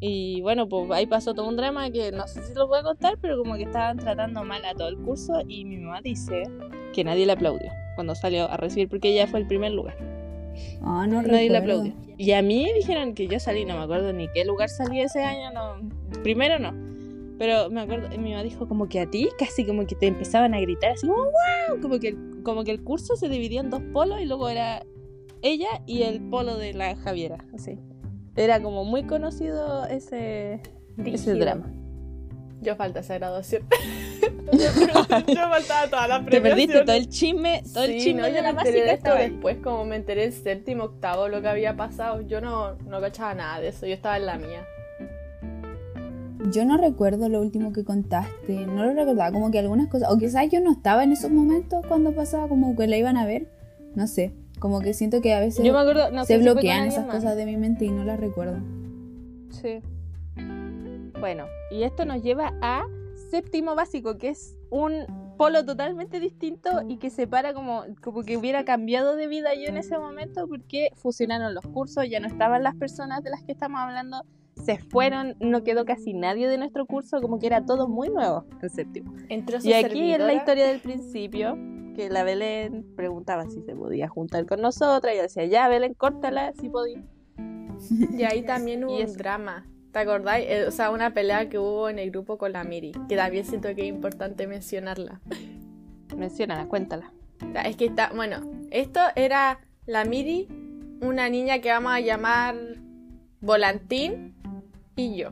Y 0.00 0.40
bueno, 0.40 0.66
pues 0.66 0.90
ahí 0.92 1.06
pasó 1.06 1.34
todo 1.34 1.46
un 1.46 1.56
drama 1.56 1.90
que 1.90 2.10
no 2.10 2.26
sé 2.26 2.42
si 2.42 2.54
lo 2.54 2.66
voy 2.66 2.78
a 2.78 2.82
contar, 2.82 3.18
pero 3.20 3.36
como 3.36 3.54
que 3.56 3.64
estaban 3.64 3.98
tratando 3.98 4.42
mal 4.44 4.64
a 4.64 4.74
todo 4.74 4.88
el 4.88 4.96
curso 4.96 5.42
y 5.46 5.66
mi 5.66 5.76
mamá 5.76 6.00
dice 6.00 6.44
que 6.94 7.04
nadie 7.04 7.26
le 7.26 7.32
aplaudió 7.32 7.70
cuando 7.96 8.14
salió 8.14 8.50
a 8.50 8.56
recibir 8.56 8.88
porque 8.88 9.10
ella 9.10 9.26
fue 9.26 9.40
el 9.40 9.46
primer 9.46 9.72
lugar. 9.72 9.96
Ah, 10.80 11.06
no 11.06 11.22
nadie 11.22 11.50
le 11.50 11.60
recuerdo. 11.60 11.82
aplaudió. 11.82 11.92
Y 12.16 12.32
a 12.32 12.40
mí 12.40 12.66
dijeron 12.74 13.14
que 13.14 13.28
yo 13.28 13.38
salí, 13.38 13.66
no 13.66 13.76
me 13.76 13.82
acuerdo 13.82 14.12
ni 14.14 14.28
qué 14.28 14.44
lugar 14.46 14.70
salí 14.70 15.00
ese 15.00 15.22
año, 15.22 15.52
no. 15.52 15.90
Primero 16.22 16.58
no. 16.58 16.72
Pero 17.38 17.70
me 17.70 17.82
acuerdo, 17.82 18.08
mi 18.18 18.30
mamá 18.30 18.42
dijo 18.42 18.68
como 18.68 18.88
que 18.88 19.00
a 19.00 19.10
ti 19.10 19.28
casi 19.38 19.64
como 19.64 19.86
que 19.86 19.94
te 19.94 20.06
empezaban 20.06 20.54
a 20.54 20.60
gritar 20.60 20.92
así, 20.92 21.06
como 21.06 21.24
wow, 21.24 21.80
como 21.80 21.98
que, 21.98 22.16
como 22.42 22.64
que 22.64 22.70
el 22.70 22.82
curso 22.82 23.16
se 23.16 23.28
dividía 23.28 23.60
en 23.60 23.70
dos 23.70 23.82
polos 23.92 24.20
y 24.20 24.26
luego 24.26 24.48
era 24.48 24.84
ella 25.42 25.82
y 25.86 26.02
el 26.02 26.20
polo 26.20 26.56
de 26.56 26.74
la 26.74 26.96
Javiera, 26.96 27.44
así. 27.54 27.78
Era 28.40 28.62
como 28.62 28.86
muy 28.86 29.02
conocido 29.02 29.84
ese, 29.84 30.60
ese 31.04 31.34
drama. 31.34 31.70
Yo 32.62 32.74
falta 32.74 33.00
esa 33.00 33.18
graduación. 33.18 33.64
yo 34.52 35.34
faltaba 35.34 35.88
toda 35.90 36.08
la 36.08 36.24
Te 36.24 36.40
perdiste 36.40 36.80
todo 36.80 36.96
el 36.96 37.10
chisme, 37.10 37.62
todo 37.70 37.84
el 37.84 37.90
Sí, 37.92 37.98
chisme 37.98 38.22
no, 38.22 38.28
de 38.28 38.34
yo 38.34 38.40
la 38.40 38.54
me 38.54 38.62
enteré 38.62 38.84
de 38.84 38.92
esto 38.92 39.14
después, 39.14 39.58
como 39.62 39.84
me 39.84 39.96
enteré 39.96 40.24
en 40.24 40.32
séptimo, 40.32 40.84
octavo, 40.84 41.28
lo 41.28 41.42
que 41.42 41.48
había 41.48 41.76
pasado. 41.76 42.22
Yo 42.22 42.40
no, 42.40 42.76
no 42.76 43.00
cachaba 43.02 43.34
nada 43.34 43.60
de 43.60 43.68
eso, 43.68 43.84
yo 43.84 43.92
estaba 43.92 44.16
en 44.16 44.24
la 44.24 44.38
mía. 44.38 44.64
Yo 46.50 46.64
no 46.64 46.78
recuerdo 46.78 47.28
lo 47.28 47.42
último 47.42 47.74
que 47.74 47.84
contaste, 47.84 48.64
no 48.64 48.86
lo 48.86 48.94
recordaba, 48.94 49.32
como 49.32 49.50
que 49.50 49.58
algunas 49.58 49.88
cosas, 49.88 50.10
o 50.10 50.16
quizás 50.16 50.48
yo 50.48 50.60
no 50.60 50.72
estaba 50.72 51.04
en 51.04 51.12
esos 51.12 51.30
momentos 51.30 51.84
cuando 51.86 52.12
pasaba, 52.12 52.48
como 52.48 52.74
que 52.74 52.86
la 52.86 52.96
iban 52.96 53.18
a 53.18 53.26
ver, 53.26 53.48
no 53.94 54.06
sé, 54.06 54.32
como 54.60 54.80
que 54.80 54.94
siento 54.94 55.20
que 55.20 55.34
a 55.34 55.40
veces 55.40 55.64
Yo 55.64 55.72
me 55.72 55.80
acuerdo, 55.80 56.12
no 56.12 56.24
se 56.24 56.38
bloquean 56.38 56.86
esas 56.86 57.06
más. 57.06 57.16
cosas 57.16 57.36
de 57.36 57.46
mi 57.46 57.56
mente 57.56 57.84
y 57.86 57.90
no 57.90 58.04
las 58.04 58.20
recuerdo. 58.20 58.60
Sí. 59.50 59.80
Bueno, 61.18 61.46
y 61.70 61.82
esto 61.82 62.04
nos 62.04 62.22
lleva 62.22 62.52
a 62.62 62.84
séptimo 63.30 63.74
básico, 63.74 64.16
que 64.18 64.28
es 64.28 64.56
un 64.70 65.06
polo 65.36 65.64
totalmente 65.64 66.20
distinto 66.20 66.68
y 66.86 66.98
que 66.98 67.10
separa 67.10 67.54
como, 67.54 67.84
como 68.02 68.22
que 68.22 68.36
hubiera 68.36 68.64
cambiado 68.64 69.16
de 69.16 69.26
vida 69.26 69.54
yo 69.54 69.68
en 69.68 69.78
ese 69.78 69.98
momento 69.98 70.46
porque 70.46 70.90
fusionaron 70.94 71.54
los 71.54 71.66
cursos, 71.66 72.04
ya 72.08 72.20
no 72.20 72.26
estaban 72.26 72.62
las 72.62 72.76
personas 72.76 73.22
de 73.22 73.30
las 73.30 73.42
que 73.42 73.52
estamos 73.52 73.80
hablando, 73.80 74.22
se 74.62 74.78
fueron, 74.78 75.36
no 75.40 75.64
quedó 75.64 75.84
casi 75.86 76.12
nadie 76.12 76.46
de 76.48 76.58
nuestro 76.58 76.84
curso, 76.84 77.20
como 77.22 77.38
que 77.38 77.46
era 77.46 77.64
todo 77.64 77.88
muy 77.88 78.10
nuevo 78.10 78.44
en 78.60 78.68
séptimo. 78.68 79.14
Entró 79.28 79.60
su 79.60 79.68
Y 79.68 79.72
aquí 79.72 80.12
en 80.12 80.26
la 80.26 80.34
historia 80.34 80.66
del 80.66 80.80
principio, 80.80 81.56
que 82.00 82.08
la 82.08 82.22
Belén 82.22 82.86
preguntaba 82.96 83.46
si 83.50 83.60
se 83.62 83.74
podía 83.74 84.08
juntar 84.08 84.46
con 84.46 84.62
nosotras, 84.62 85.12
y 85.12 85.16
yo 85.18 85.22
decía, 85.22 85.44
ya 85.44 85.68
Belén, 85.68 85.92
córtala, 85.94 86.52
si 86.58 86.68
podía. 86.68 87.02
Y 88.18 88.24
ahí 88.24 88.42
también 88.42 88.84
hubo 88.84 88.98
Y 88.98 89.04
un 89.04 89.12
drama. 89.14 89.66
¿Te 89.92 89.98
acordáis? 89.98 90.46
Eh, 90.48 90.66
o 90.66 90.70
sea, 90.70 90.90
una 90.90 91.12
pelea 91.12 91.48
que 91.48 91.58
hubo 91.58 91.88
en 91.88 91.98
el 91.98 92.10
grupo 92.10 92.38
con 92.38 92.52
la 92.52 92.64
Miri, 92.64 92.92
que 93.08 93.16
también 93.16 93.44
siento 93.44 93.74
que 93.74 93.82
es 93.82 93.88
importante 93.88 94.46
mencionarla. 94.46 95.20
Menciónala, 96.16 96.66
cuéntala. 96.68 97.12
Es 97.64 97.76
que 97.76 97.86
está, 97.86 98.10
bueno, 98.14 98.40
esto 98.70 99.00
era 99.16 99.60
la 99.86 100.04
Miri, 100.04 100.48
una 101.00 101.28
niña 101.28 101.60
que 101.60 101.70
vamos 101.70 101.92
a 101.92 102.00
llamar 102.00 102.56
Volantín 103.40 104.34
y 104.96 105.16
yo. 105.16 105.30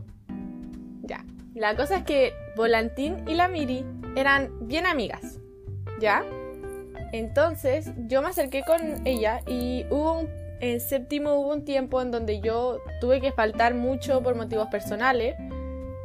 Ya. 1.03 1.25
La 1.55 1.77
cosa 1.77 1.99
es 1.99 2.05
que 2.05 2.33
Volantín 2.57 3.29
y 3.29 3.35
la 3.35 3.49
Miri 3.49 3.85
eran 4.17 4.51
bien 4.67 4.87
amigas. 4.87 5.39
¿Ya? 6.01 6.25
Entonces 7.13 7.91
yo 8.07 8.23
me 8.23 8.29
acerqué 8.29 8.63
con 8.67 9.07
ella 9.07 9.41
y 9.47 9.85
hubo 9.91 10.21
un, 10.21 10.29
en 10.61 10.81
séptimo 10.81 11.35
hubo 11.35 11.53
un 11.53 11.65
tiempo 11.65 12.01
en 12.03 12.11
donde 12.11 12.41
yo 12.41 12.81
tuve 13.01 13.21
que 13.21 13.33
faltar 13.33 13.75
mucho 13.75 14.23
por 14.23 14.35
motivos 14.35 14.69
personales. 14.69 15.35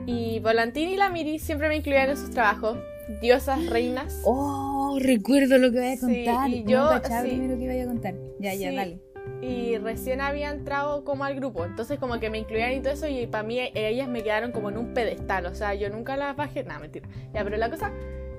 Y 0.05 0.39
Volantín 0.41 0.89
y 0.89 0.97
la 0.97 1.09
Miri 1.09 1.39
siempre 1.39 1.67
me 1.69 1.77
incluían 1.77 2.09
en 2.09 2.17
sus 2.17 2.31
trabajos. 2.31 2.77
Diosas, 3.21 3.65
reinas. 3.67 4.21
Oh, 4.25 4.97
recuerdo 5.01 5.57
lo 5.57 5.71
que 5.71 5.79
voy 5.79 5.87
a 5.89 5.95
Sí, 5.97 6.25
contar. 6.25 6.49
y 6.49 6.63
yo- 6.63 6.89
sí. 7.03 7.29
primero 7.29 7.57
que 7.57 7.63
iba 7.63 7.83
a 7.83 7.87
contar. 7.87 8.15
Ya, 8.39 8.53
ya, 8.53 8.69
Sí. 8.69 8.75
dale. 8.75 8.99
y 9.41 9.77
recién 9.77 10.21
había 10.21 10.49
entrado 10.51 11.03
como 11.03 11.25
al 11.25 11.35
grupo, 11.35 11.65
entonces 11.65 11.99
como 11.99 12.17
que 12.19 12.29
me 12.29 12.37
incluían 12.39 12.73
y 12.73 12.79
todo 12.79 12.93
eso 12.93 13.07
y 13.07 13.27
para 13.27 13.43
mí 13.43 13.59
ellas 13.73 14.07
me 14.07 14.23
quedaron 14.23 14.51
como 14.53 14.69
en 14.69 14.77
un 14.77 14.93
pedestal, 14.93 15.45
o 15.47 15.53
sea, 15.55 15.73
yo 15.73 15.89
nunca 15.89 16.15
las 16.15 16.35
bajé, 16.37 16.63
nada, 16.63 16.79
mentira. 16.79 17.07
Ya, 17.33 17.43
pero 17.43 17.57
la 17.57 17.69
cosa 17.69 17.91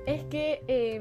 es 0.07 0.23
que 0.25 0.61
eh, 0.67 0.99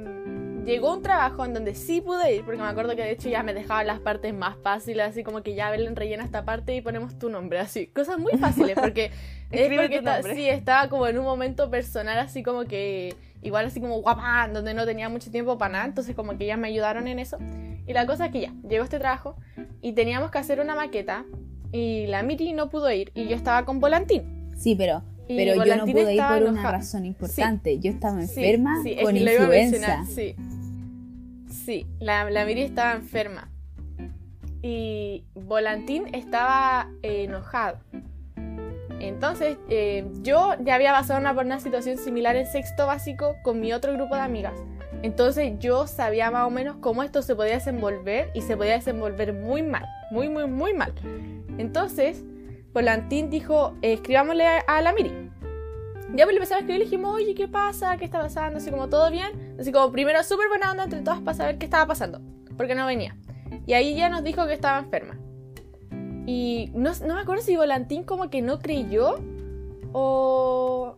llegó 0.64 0.94
un 0.94 1.02
trabajo 1.02 1.44
en 1.44 1.54
donde 1.54 1.74
sí 1.74 2.00
pude 2.00 2.34
ir, 2.34 2.44
porque 2.44 2.60
me 2.60 2.66
acuerdo 2.66 2.96
que 2.96 3.02
de 3.02 3.12
hecho 3.12 3.28
ya 3.28 3.42
me 3.42 3.54
dejaban 3.54 3.86
las 3.86 4.00
partes 4.00 4.34
más 4.34 4.56
fáciles, 4.62 5.06
así 5.06 5.22
como 5.22 5.42
que 5.42 5.54
ya 5.54 5.70
Belén 5.70 5.96
rellena 5.96 6.24
esta 6.24 6.44
parte 6.44 6.74
y 6.74 6.80
ponemos 6.80 7.18
tu 7.18 7.28
nombre, 7.28 7.58
así, 7.58 7.86
cosas 7.88 8.18
muy 8.18 8.32
fáciles, 8.38 8.76
porque 8.78 9.06
es 9.50 9.60
Escribe 9.60 9.82
porque 9.82 10.02
nombre. 10.02 10.34
sí, 10.34 10.48
estaba 10.48 10.88
como 10.88 11.06
en 11.06 11.18
un 11.18 11.24
momento 11.24 11.70
personal, 11.70 12.18
así 12.18 12.42
como 12.42 12.64
que 12.64 13.14
igual 13.42 13.66
así 13.66 13.80
como 13.80 14.00
guapa, 14.00 14.48
donde 14.52 14.74
no 14.74 14.86
tenía 14.86 15.08
mucho 15.08 15.30
tiempo 15.30 15.58
para 15.58 15.72
nada, 15.72 15.84
entonces 15.84 16.16
como 16.16 16.36
que 16.36 16.44
ellas 16.44 16.58
me 16.58 16.68
ayudaron 16.68 17.06
en 17.06 17.18
eso. 17.18 17.38
Y 17.86 17.92
la 17.92 18.06
cosa 18.06 18.26
es 18.26 18.32
que 18.32 18.40
ya, 18.40 18.52
llegó 18.66 18.84
este 18.84 18.98
trabajo 18.98 19.36
y 19.82 19.92
teníamos 19.92 20.30
que 20.30 20.38
hacer 20.38 20.60
una 20.60 20.74
maqueta 20.74 21.26
y 21.70 22.06
la 22.06 22.22
Miri 22.22 22.54
no 22.54 22.70
pudo 22.70 22.90
ir 22.90 23.12
y 23.14 23.26
yo 23.26 23.36
estaba 23.36 23.66
con 23.66 23.80
Volantín. 23.80 24.50
Sí, 24.56 24.74
pero, 24.74 25.02
Y 25.26 25.36
pero 25.36 25.52
yo 25.52 25.56
no 25.56 25.62
Volantín 25.62 25.94
pude 25.94 26.14
ir 26.14 26.22
por 26.22 26.42
una 26.42 26.70
razón 26.70 27.06
importante. 27.06 27.78
Yo 27.78 27.90
estaba 27.90 28.20
Sí, 28.22 28.40
enferma 28.40 28.82
sí, 28.82 28.92
es 28.92 29.02
con 29.02 29.14
que 29.14 29.20
iba 29.20 29.30
a 29.30 29.34
influenza. 29.34 30.04
Sí, 30.06 30.36
sí 31.48 31.86
la, 31.98 32.30
la 32.30 32.44
Miri 32.44 32.62
estaba 32.62 32.92
enferma 32.94 33.48
y 34.62 35.24
Volantín 35.34 36.14
estaba 36.14 36.88
eh, 37.02 37.24
enojado. 37.24 37.78
Entonces, 39.00 39.58
eh, 39.68 40.06
yo 40.22 40.54
ya 40.60 40.76
había 40.76 40.92
pasado 40.92 41.20
una, 41.20 41.34
por 41.34 41.44
una 41.44 41.60
situación 41.60 41.98
similar 41.98 42.36
en 42.36 42.46
sexto 42.46 42.86
básico 42.86 43.36
con 43.42 43.60
mi 43.60 43.72
otro 43.72 43.92
grupo 43.92 44.14
de 44.14 44.22
amigas. 44.22 44.54
Entonces 45.02 45.58
yo 45.58 45.86
sabía 45.86 46.30
más 46.30 46.46
o 46.46 46.50
menos 46.50 46.76
cómo 46.80 47.02
esto 47.02 47.20
se 47.20 47.36
podía 47.36 47.54
desenvolver 47.54 48.30
y 48.32 48.40
se 48.40 48.56
podía 48.56 48.72
desenvolver 48.72 49.34
muy 49.34 49.62
mal, 49.62 49.84
muy, 50.10 50.30
muy, 50.30 50.46
muy 50.46 50.72
mal. 50.72 50.94
Entonces, 51.58 52.24
Volantín 52.74 53.30
dijo, 53.30 53.74
eh, 53.82 53.94
escribámosle 53.94 54.44
a, 54.66 54.82
la 54.82 54.92
Miri. 54.92 55.30
Ya 56.14 56.24
pues 56.24 56.34
le 56.34 56.34
empezamos 56.34 56.52
a 56.52 56.58
escribir 56.58 56.74
y 56.76 56.78
le 56.80 56.84
dijimos, 56.84 57.14
oye, 57.14 57.34
¿qué 57.34 57.48
pasa? 57.48 57.96
¿Qué 57.96 58.04
está 58.04 58.20
pasando? 58.20 58.58
Así 58.58 58.70
como, 58.70 58.88
¿todo 58.88 59.10
bien? 59.10 59.56
Así 59.58 59.72
como, 59.72 59.90
primero, 59.92 60.22
súper 60.22 60.48
buena 60.48 60.70
onda 60.72 60.84
entre 60.84 61.00
todas 61.00 61.20
para 61.20 61.36
saber 61.36 61.58
qué 61.58 61.64
estaba 61.64 61.86
pasando, 61.86 62.20
porque 62.56 62.74
no 62.74 62.84
venía. 62.86 63.16
Y 63.66 63.72
ahí 63.72 63.94
ya 63.94 64.08
nos 64.08 64.22
dijo 64.24 64.46
que 64.46 64.52
estaba 64.52 64.78
enferma. 64.78 65.18
Y 66.26 66.70
no, 66.74 66.92
no 67.06 67.14
me 67.14 67.20
acuerdo 67.20 67.42
si 67.42 67.56
Volantín 67.56 68.02
como 68.04 68.28
que 68.28 68.42
no 68.42 68.58
creyó 68.58 69.20
o, 69.92 70.96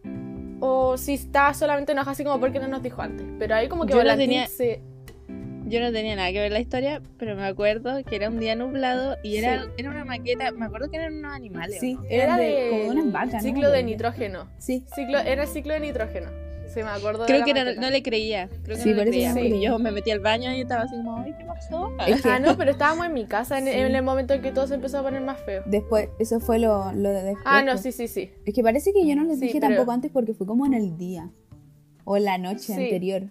o 0.61 0.97
si 0.97 1.15
estaba 1.15 1.53
solamente 1.55 1.93
enojado 1.93 2.13
así 2.13 2.25
como 2.25 2.41
porque 2.41 2.59
no 2.59 2.69
nos 2.69 2.83
dijo 2.83 3.03
antes. 3.03 3.27
Pero 3.39 3.55
ahí 3.55 3.69
como 3.69 3.85
que 3.87 3.93
Yo 3.93 3.99
Volantín 3.99 4.29
tenía- 4.31 4.47
se... 4.49 4.83
Yo 5.67 5.81
no 5.81 5.91
tenía 5.93 6.15
nada 6.17 6.31
que 6.33 6.41
ver 6.41 6.53
la 6.53 6.61
historia, 6.61 7.03
pero 7.19 7.35
me 7.37 7.45
acuerdo 7.45 8.03
que 8.05 8.15
era 8.17 8.29
un 8.29 8.39
día 8.39 8.55
nublado 8.55 9.17
y 9.25 9.37
era, 9.37 9.65
Sí. 9.65 9.69
era 9.79 9.91
una 9.91 10.05
maqueta, 10.05 10.51
me 10.53 10.65
acuerdo 10.67 10.91
que 10.91 10.97
eran 10.97 11.15
unos 11.19 11.33
animales. 11.35 11.79
Sí. 11.81 11.99
Era 12.09 12.37
de, 12.37 12.47
de 12.47 12.71
como 12.71 12.83
de 12.85 12.89
unas 12.91 13.13
vacas, 13.13 13.33
¿no? 13.35 13.41
ciclo 13.51 13.71
de 13.71 13.83
nitrógeno. 13.83 14.49
Sí. 14.59 14.85
Ciclo, 14.95 15.19
era 15.19 15.43
el 15.43 15.49
ciclo 15.49 15.75
de 15.75 15.81
nitrógeno. 15.81 16.29
Sí, 16.73 16.83
me 16.83 16.91
acuerdo 16.91 17.25
Creo 17.27 17.43
que 17.45 17.53
era- 17.53 17.75
no 17.75 17.91
le 17.91 18.03
creía, 18.03 18.49
creo 18.65 18.77
que 18.77 18.83
Sí, 18.83 18.91
no 18.91 18.97
le 18.97 19.05
creía, 19.07 19.29
que 19.33 19.41
porque 19.41 19.55
sí. 19.57 19.63
yo 19.63 19.79
me 19.79 19.93
metí 19.93 20.11
al 20.11 20.21
baño 20.21 20.53
y 20.53 20.61
estaba 20.61 20.83
así 20.83 20.95
como, 20.97 21.17
ay, 21.19 21.33
¿qué 21.39 21.45
pasó? 21.47 21.91
Es 22.07 22.21
que 22.23 22.29
Ah, 22.29 22.39
no, 22.39 22.57
pero 22.59 22.71
estábamos 22.73 23.07
en 23.07 23.15
mi 23.15 23.25
casa 23.25 23.59
en, 23.59 23.65
Sí. 23.65 23.71
en 23.71 23.95
el 23.95 24.03
momento 24.03 24.35
en 24.35 24.43
que 24.43 24.53
todo 24.53 24.67
se 24.67 24.75
empezó 24.75 24.99
a 24.99 25.03
poner 25.03 25.23
más 25.23 25.41
feo. 25.41 25.63
después, 25.67 26.11
eso 26.19 26.39
fue 26.39 26.59
lo, 26.59 26.93
lo 26.93 27.09
de 27.11 27.23
después. 27.23 27.45
Ah, 27.47 27.63
no, 27.63 27.79
sí, 27.79 27.93
sí, 27.93 28.09
sí. 28.09 28.31
Es 28.45 28.53
que 28.55 28.63
parece 28.63 28.93
que 28.93 29.07
yo 29.07 29.17
no 29.17 29.25
les 29.25 29.39
Sí, 29.39 29.47
dije 29.47 29.59
pero- 29.61 29.75
tampoco 29.75 29.93
antes 29.93 30.11
porque 30.13 30.35
fue 30.35 30.47
como 30.47 30.67
en 30.67 30.75
el 30.75 30.97
día. 30.99 31.31
O 32.05 32.19
la 32.19 32.37
noche 32.37 32.59
Sí. 32.59 32.73
anterior. 32.75 33.31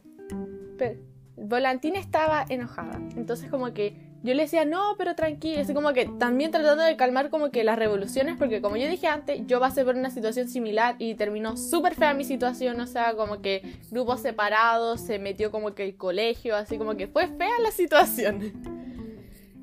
Pero 0.78 0.96
Volantín 1.48 1.96
estaba 1.96 2.46
enojada. 2.50 3.00
Entonces 3.16 3.50
como 3.50 3.74
que 3.74 3.96
yo 4.24 4.34
le 4.34 4.44
decía, 4.44 4.66
no, 4.66 4.96
pero 4.98 5.14
tranquilo. 5.14 5.62
Así 5.62 5.74
como 5.74 5.94
que 5.94 6.06
también 6.18 6.50
tratando 6.50 6.84
de 6.84 6.98
calmar 6.98 7.30
como 7.30 7.52
que 7.52 7.64
las 7.64 7.78
revoluciones. 7.78 8.36
Porque 8.38 8.62
como 8.62 8.76
yo 8.76 8.88
dije 8.90 9.08
antes, 9.08 9.42
yo 9.46 9.60
pasé 9.60 9.86
por 9.86 9.96
una 9.96 10.10
situación 10.10 10.48
similar 10.50 10.96
y 10.98 11.14
terminó 11.14 11.58
súper 11.58 11.94
fea 11.94 12.14
mi 12.14 12.24
situación. 12.24 12.80
O 12.80 12.88
sea, 12.88 13.16
como 13.16 13.42
que 13.42 13.62
grupos 13.92 14.22
separados, 14.22 15.02
se 15.02 15.20
metió 15.20 15.52
como 15.52 15.76
que 15.76 15.84
el 15.84 15.96
colegio, 15.96 16.56
así 16.56 16.78
como 16.78 16.96
que 16.96 17.08
fue 17.08 17.28
fea 17.28 17.60
la 17.62 17.72
situación. 17.72 18.85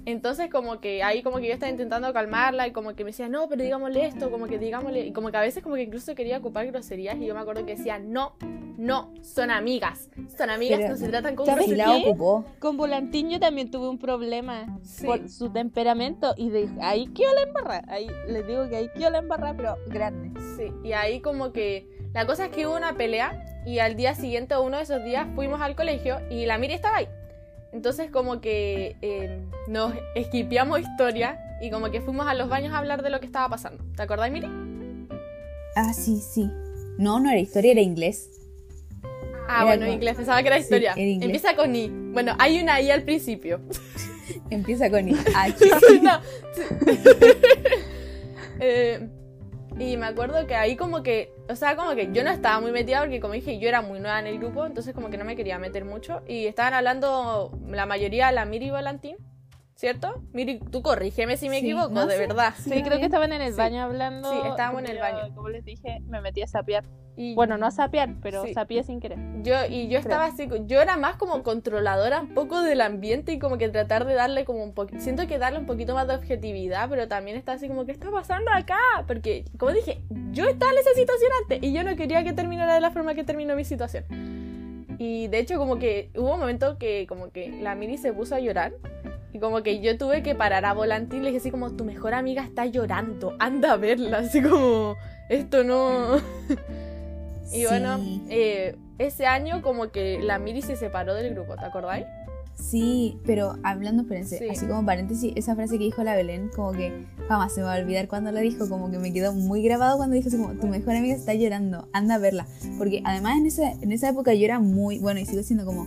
Entonces 0.05 0.51
como 0.51 0.81
que 0.81 1.03
ahí 1.03 1.23
como 1.23 1.39
que 1.39 1.47
yo 1.49 1.53
estaba 1.55 1.71
intentando 1.71 2.13
calmarla 2.13 2.67
y 2.67 2.73
como 2.73 2.95
que 2.95 3.05
me 3.05 3.11
decía, 3.11 3.29
no, 3.29 3.49
pero 3.49 3.63
digámosle 3.63 4.05
esto, 4.07 4.31
como 4.31 4.47
que 4.47 4.59
digámosle, 4.59 5.07
y 5.07 5.13
como 5.13 5.31
que 5.31 5.37
a 5.37 5.41
veces 5.41 5.63
como 5.63 5.77
que 5.77 5.83
incluso 5.83 6.15
quería 6.15 6.39
ocupar 6.39 6.67
groserías 6.67 7.17
y 7.19 7.27
yo 7.27 7.35
me 7.35 7.41
acuerdo 7.41 7.65
que 7.65 7.77
decía, 7.77 7.99
no, 8.01 8.35
no, 8.79 9.13
son 9.23 9.51
amigas, 9.53 10.09
son 10.37 10.51
amigas, 10.51 10.79
Pero- 10.81 10.91
no 10.91 10.97
se 10.97 11.09
tratan 11.09 11.37
con 11.37 11.47
¿Sabes 11.47 11.67
Si 11.67 11.71
groserías. 11.73 11.99
la 11.99 12.05
qué? 12.05 12.11
ocupó. 12.11 12.45
Con 12.59 12.77
Volantín 12.77 13.31
yo 13.31 13.39
también 13.39 13.71
tuve 13.71 13.89
un 13.89 13.99
problema 13.99 14.79
Sí. 14.83 15.07
por 15.07 15.29
su 15.29 15.51
temperamento 15.51 16.35
y 16.37 16.51
de 16.51 16.69
ahí 16.81 17.07
quedó 17.09 17.33
la 17.35 17.43
embarra. 17.43 17.83
Ahí 17.87 18.09
les 18.27 18.45
digo 18.47 18.69
que 18.69 18.77
ahí 18.77 18.89
quedó 18.97 19.11
la 19.11 19.19
embarra, 19.19 19.55
pero 19.57 19.77
grande. 19.87 20.33
Sí, 20.57 20.73
y 20.83 20.93
ahí 20.95 21.21
como 21.21 21.53
que 21.53 21.87
la 22.13 22.27
cosa 22.27 22.47
es 22.47 22.51
que 22.51 22.67
hubo 22.67 22.77
una 22.77 22.95
pelea 22.97 23.45
y 23.65 23.79
al 23.79 23.95
día 23.95 24.15
siguiente 24.17 24.57
o 24.57 24.63
uno 24.63 24.79
de 24.79 24.83
esos 24.83 25.05
días 25.05 25.29
fuimos 25.37 25.61
al 25.61 25.77
colegio 25.77 26.19
y 26.29 26.47
la 26.47 26.59
Miri 26.59 26.75
estaba 26.75 26.97
ahí. 26.97 27.09
Entonces 27.73 28.11
como 28.11 28.41
que 28.41 28.97
eh, 29.03 29.41
nos 29.69 29.95
esquipeamos 30.15 30.81
historia 30.81 31.39
y 31.63 31.71
como 31.71 31.91
que 31.91 32.01
fuimos 32.01 32.27
a 32.27 32.35
los 32.35 32.49
baños 32.49 32.75
a 32.75 32.79
hablar 32.79 33.03
de 33.03 33.11
lo 33.11 33.19
que 33.21 33.27
estaba 33.27 33.49
pasando. 33.49 33.83
¿Te 33.97 34.03
acordás, 34.03 34.31
Miri? 34.31 34.47
Ah, 35.77 35.93
sí, 35.95 36.21
sí. 36.21 36.51
No, 36.99 37.19
no 37.19 37.31
era 37.31 37.41
historia, 37.41 37.73
era 37.73 37.81
inglés. 37.81 38.29
Ah, 39.49 39.63
Era 39.63 39.65
bueno, 39.65 39.87
inglés, 39.87 40.17
pensaba 40.17 40.41
que 40.43 40.49
era 40.49 40.57
Sí, 40.59 40.63
historia. 40.65 40.93
era. 40.97 41.25
Empieza 41.25 41.57
con 41.57 41.75
I. 41.75 41.89
Bueno, 41.89 42.35
hay 42.39 42.61
una 42.61 42.81
I 42.81 42.91
al 42.91 43.03
principio. 43.03 43.61
Empieza 44.51 44.91
con 44.91 45.09
I. 45.09 45.17
H. 45.35 45.65
no. 46.03 46.21
Eh, 48.65 49.09
y 49.79 49.97
me 49.97 50.07
acuerdo 50.07 50.47
que 50.47 50.55
ahí 50.55 50.77
como 50.77 51.03
que, 51.03 51.33
o 51.49 51.57
sea, 51.57 51.77
como 51.77 51.95
que 51.95 52.11
yo 52.13 52.25
no 52.25 52.31
estaba 52.31 52.61
muy 52.61 52.73
metida 52.73 53.01
porque 53.01 53.21
como 53.21 53.35
dije, 53.35 53.59
yo 53.59 53.69
era 53.69 53.83
muy 53.83 54.01
nueva 54.01 54.21
en 54.21 54.27
el 54.27 54.39
grupo, 54.39 54.67
entonces 54.67 54.95
como 54.95 55.11
que 55.11 55.17
no 55.17 55.25
me 55.25 55.37
quería 55.37 55.59
meter 55.59 55.85
mucho. 55.85 56.23
Y 56.27 56.47
estaban 56.47 56.75
hablando 56.75 57.59
la 57.69 57.87
mayoría, 57.87 58.31
la 58.33 58.45
Miri 58.45 58.67
y 58.67 58.71
Valentín, 58.71 59.17
¿cierto? 59.83 60.15
Miri, 60.33 60.61
tú 60.71 60.81
corrígeme 60.81 61.37
si 61.37 61.49
me 61.49 61.59
Sí, 61.59 61.67
equivoco, 61.67 61.89
no 61.91 62.07
de 62.07 62.15
sé. 62.15 62.21
verdad. 62.29 62.55
Sí, 62.57 62.71
Sí, 62.71 62.83
creo 62.85 63.01
que 63.01 63.07
estaban 63.07 63.33
en 63.33 63.43
el 63.43 63.51
Sí. 63.51 63.59
baño 63.59 63.83
hablando. 63.83 64.31
Sí, 64.31 64.39
estábamos 64.49 64.83
en 64.83 64.87
el 64.91 64.95
Yo, 64.99 65.03
baño. 65.03 65.35
Como 65.35 65.49
les 65.49 65.65
dije, 65.65 65.99
me 66.07 66.21
metí 66.21 66.41
a 66.41 66.47
sapear. 66.47 66.85
Y 67.17 67.35
Bueno, 67.35 67.59
no 67.59 67.67
a 67.67 67.73
sapear, 67.73 68.15
pero 68.23 68.45
Sí. 68.45 68.55
sapié 68.55 68.85
sin 68.85 69.01
querer. 69.01 69.19
Yo, 69.43 69.57
y 69.69 69.89
yo 69.89 69.99
estaba 69.99 70.27
así, 70.27 70.49
yo 70.67 70.81
era 70.81 70.97
más 70.99 71.17
como 71.17 71.43
controladora 71.43 72.21
un 72.21 72.33
poco 72.33 72.63
del 72.63 72.81
ambiente 72.81 73.33
y 73.33 73.41
como 73.41 73.59
que 73.59 73.69
tratar 73.71 74.07
de 74.07 74.15
darle 74.15 74.45
como 74.45 74.63
un 74.63 74.73
poquito, 74.73 75.01
siento 75.01 75.27
que 75.27 75.37
darle 75.39 75.59
un 75.59 75.67
poquito 75.67 75.95
más 75.95 76.07
de 76.07 76.15
objetividad, 76.15 76.89
pero 76.89 77.09
también 77.09 77.37
está 77.37 77.55
así 77.55 77.67
como, 77.67 77.85
¿qué 77.85 77.91
está 77.91 78.09
pasando 78.13 78.53
acá? 78.55 78.79
Porque, 79.09 79.45
como 79.59 79.73
dije, 79.73 80.01
yo 80.31 80.45
estaba 80.47 80.71
en 80.71 80.79
esa 80.79 80.95
situación 80.95 81.31
antes 81.43 81.59
y 81.61 81.73
yo 81.73 81.83
no 81.83 81.97
quería 81.97 82.23
que 82.23 82.33
terminara 82.33 82.73
de 82.75 82.81
la 82.81 82.93
forma 82.93 83.15
que 83.15 83.25
terminó 83.25 83.57
mi 83.57 83.65
situación. 83.65 84.05
Y 84.99 85.27
de 85.27 85.41
hecho 85.41 85.59
como 85.59 85.81
que 85.81 86.13
hubo 86.15 86.35
un 86.35 86.39
momento 86.39 86.79
que 86.79 87.07
como 87.09 87.33
que 87.33 87.51
la 87.61 87.75
Miri 87.75 87.99
se 87.99 88.13
puso 88.13 88.37
a 88.37 88.39
llorar 88.39 88.73
y 89.33 89.39
como 89.39 89.63
que 89.63 89.81
yo 89.81 89.97
tuve 89.99 90.23
que 90.23 90.35
parar 90.35 90.65
a 90.65 90.73
Volantín 90.75 91.21
y 91.21 91.23
le 91.23 91.29
dije 91.29 91.39
así 91.41 91.51
como, 91.51 91.71
tu 91.73 91.85
mejor 91.85 92.15
amiga 92.15 92.43
está 92.45 92.67
llorando, 92.67 93.35
anda 93.39 93.73
a 93.73 93.77
verla, 93.77 94.19
así 94.19 94.43
como, 94.43 94.97
esto 95.29 95.65
no... 95.65 96.17
Y 97.55 97.67
bueno, 97.67 97.99
Sí. 97.99 98.23
eh, 98.31 98.77
ese 98.99 99.27
año 99.27 99.61
como 99.61 99.91
que 99.91 100.21
la 100.23 100.39
Miri 100.39 100.63
se 100.63 100.75
separó 100.77 101.15
del 101.15 101.35
grupo, 101.35 101.55
¿te 101.57 101.67
acordáis? 101.67 102.07
Sí, 102.55 103.19
pero 103.27 103.57
hablando, 103.63 104.03
espérense, 104.05 104.39
Sí. 104.39 104.49
así 104.49 104.67
como 104.67 104.87
paréntesis, 104.87 105.33
esa 105.37 105.55
frase 105.55 105.77
que 105.79 105.85
dijo 105.85 106.03
la 106.03 106.15
Belén, 106.15 106.49
como 106.55 106.73
que 106.73 107.05
jamás 107.29 107.53
se 107.53 107.61
me 107.61 107.67
va 107.67 107.75
a 107.75 107.79
olvidar 107.79 108.09
cuando 108.09 108.31
la 108.33 108.41
dijo, 108.41 108.69
como 108.71 108.91
que 108.91 108.99
me 108.99 109.13
quedó 109.13 109.35
muy 109.35 109.63
grabado 109.63 109.97
cuando 109.99 110.15
dijo 110.17 110.29
así 110.29 110.39
como, 110.39 110.55
tu 110.55 110.67
mejor 110.67 110.95
amiga 110.95 111.15
está 111.15 111.35
llorando, 111.35 111.89
anda 111.93 112.15
a 112.15 112.19
verla. 112.19 112.47
Porque 112.79 113.03
además 113.05 113.37
en 113.39 113.47
esa, 113.47 113.73
en 113.73 113.93
esa 113.93 114.09
época 114.11 114.33
yo 114.33 114.45
era 114.47 114.59
muy, 114.61 114.99
bueno, 115.01 115.21
y 115.21 115.27
sigo 115.27 115.43
siendo 115.43 115.65
como, 115.67 115.87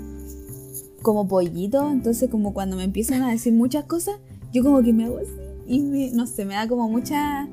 como 1.05 1.27
pollito, 1.27 1.91
entonces 1.91 2.31
como 2.31 2.51
cuando 2.51 2.75
me 2.77 2.83
empiezan 2.83 3.21
a 3.21 3.29
decir 3.29 3.53
muchas 3.53 3.85
cosas, 3.85 4.15
yo 4.51 4.63
como 4.63 4.81
que 4.81 4.91
me 4.91 5.05
hago 5.05 5.19
así, 5.19 5.31
y 5.67 5.79
me- 5.81 6.09
no 6.11 6.25
sé, 6.25 6.45
me 6.45 6.55
da 6.55 6.67
como 6.67 6.89
mucha 6.89 7.47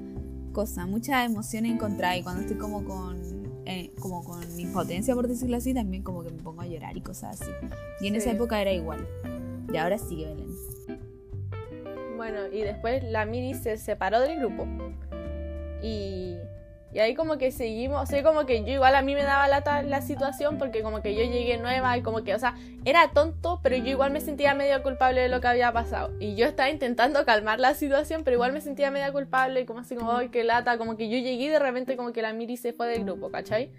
cosa, 0.55 0.87
mucha 0.87 1.23
emoción 1.27 1.67
encontrada, 1.67 2.17
y 2.17 2.23
cuando 2.23 2.41
estoy 2.41 2.57
como 2.57 2.83
con... 2.83 3.21
eh, 3.67 3.91
como 4.01 4.25
con 4.25 4.41
impotencia 4.59 5.15
por 5.15 5.29
decirlo 5.29 5.57
así 5.59 5.73
también 5.75 6.03
como 6.03 6.23
que 6.25 6.31
me 6.31 6.43
pongo 6.43 6.63
a 6.63 6.67
llorar 6.67 6.97
y 6.97 7.01
cosas 7.03 7.41
así 7.41 7.51
y 8.01 8.09
en 8.09 8.17
esa 8.17 8.31
época 8.33 8.61
era 8.61 8.73
igual 8.73 9.07
y 9.73 9.77
ahora 9.77 9.99
sigue 9.99 10.27
Belén. 10.27 10.49
Bueno, 12.17 12.39
y 12.53 12.63
después 12.63 13.05
la 13.05 13.25
Miri 13.27 13.55
se 13.55 13.77
separó 13.79 14.21
del 14.21 14.39
grupo. 14.39 14.67
Y, 15.83 16.37
y 16.95 16.99
ahí 16.99 17.15
como 17.15 17.39
que 17.39 17.51
seguimos, 17.53 18.03
o 18.03 18.07
sea, 18.07 18.23
como 18.23 18.45
que 18.45 18.65
yo 18.65 18.73
igual 18.73 18.95
a 18.95 19.03
mí 19.03 19.15
me 19.15 19.23
daba 19.23 19.49
lata 19.49 19.83
la 19.83 20.03
situación 20.03 20.59
porque 20.59 20.83
como 20.83 21.01
que 21.01 21.15
yo 21.15 21.23
llegué 21.23 21.57
nueva 21.57 21.97
y 21.97 22.03
como 22.03 22.23
que, 22.23 22.35
o 22.35 22.39
sea, 22.39 22.55
era 22.85 23.11
tonto, 23.13 23.61
pero 23.63 23.77
yo 23.77 23.91
igual 23.91 24.13
me 24.13 24.21
sentía 24.21 24.55
medio 24.55 24.83
culpable 24.83 25.23
de 25.23 25.29
lo 25.31 25.41
que 25.41 25.49
había 25.49 25.73
pasado. 25.73 26.13
Y 26.21 26.35
yo 26.35 26.45
estaba 26.45 26.69
intentando 26.69 27.25
calmar 27.25 27.61
la 27.61 27.73
situación, 27.73 28.25
pero 28.25 28.35
igual 28.35 28.53
me 28.53 28.61
sentía 28.61 28.91
medio 28.91 29.11
culpable 29.11 29.63
y 29.63 29.65
como 29.65 29.81
así 29.81 29.97
como, 29.97 30.13
ay, 30.13 30.29
qué 30.29 30.45
lata, 30.45 30.77
como 30.77 30.99
que 30.99 31.09
yo 31.09 31.17
llegué 31.17 31.45
y 31.45 31.49
de 31.49 31.59
repente 31.59 31.97
como 31.97 32.13
que 32.13 32.21
la 32.21 32.35
Miri 32.35 32.59
se 32.59 32.75
fue 32.75 32.89
del 32.89 33.05
grupo, 33.05 33.31
¿cachai? 33.31 33.71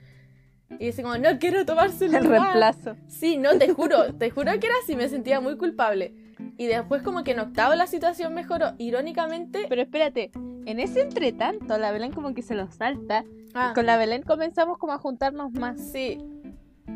Y 0.79 0.89
así 0.89 1.03
como, 1.03 1.17
no 1.19 1.37
quiero 1.37 1.65
tomarse 1.65 2.05
El 2.05 2.25
reemplazo. 2.25 2.95
Sí, 3.07 3.37
no, 3.37 3.57
te 3.59 3.71
juro, 3.71 4.13
te 4.15 4.31
juro 4.31 4.59
que 4.59 4.65
era 4.65 4.75
así, 4.81 4.95
me 4.95 5.07
sentía 5.07 5.39
muy 5.39 5.55
culpable. 5.57 6.13
Y 6.57 6.67
después 6.67 7.01
como 7.01 7.23
que 7.23 7.31
en 7.31 7.39
octavo 7.39 7.75
la 7.75 7.87
situación 7.87 8.33
mejoró, 8.33 8.73
irónicamente... 8.77 9.65
Pero 9.69 9.81
espérate, 9.81 10.31
en 10.65 10.79
ese 10.79 11.01
entretanto, 11.01 11.77
la 11.77 11.91
Belén 11.91 12.11
como 12.11 12.33
que 12.33 12.41
se 12.41 12.55
lo 12.55 12.71
salta. 12.71 13.25
Ah, 13.53 13.73
Con 13.75 13.85
la 13.85 13.97
Belén 13.97 14.21
comenzamos 14.21 14.77
como 14.77 14.93
a 14.93 14.97
juntarnos 14.97 15.51
más. 15.53 15.79
sí, 15.79 16.19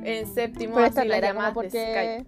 en 0.04 0.28
séptimo 0.28 0.76
Pero 0.76 0.88
así 0.88 1.08
la 1.08 1.20
llamada 1.20 1.54
porque... 1.54 2.26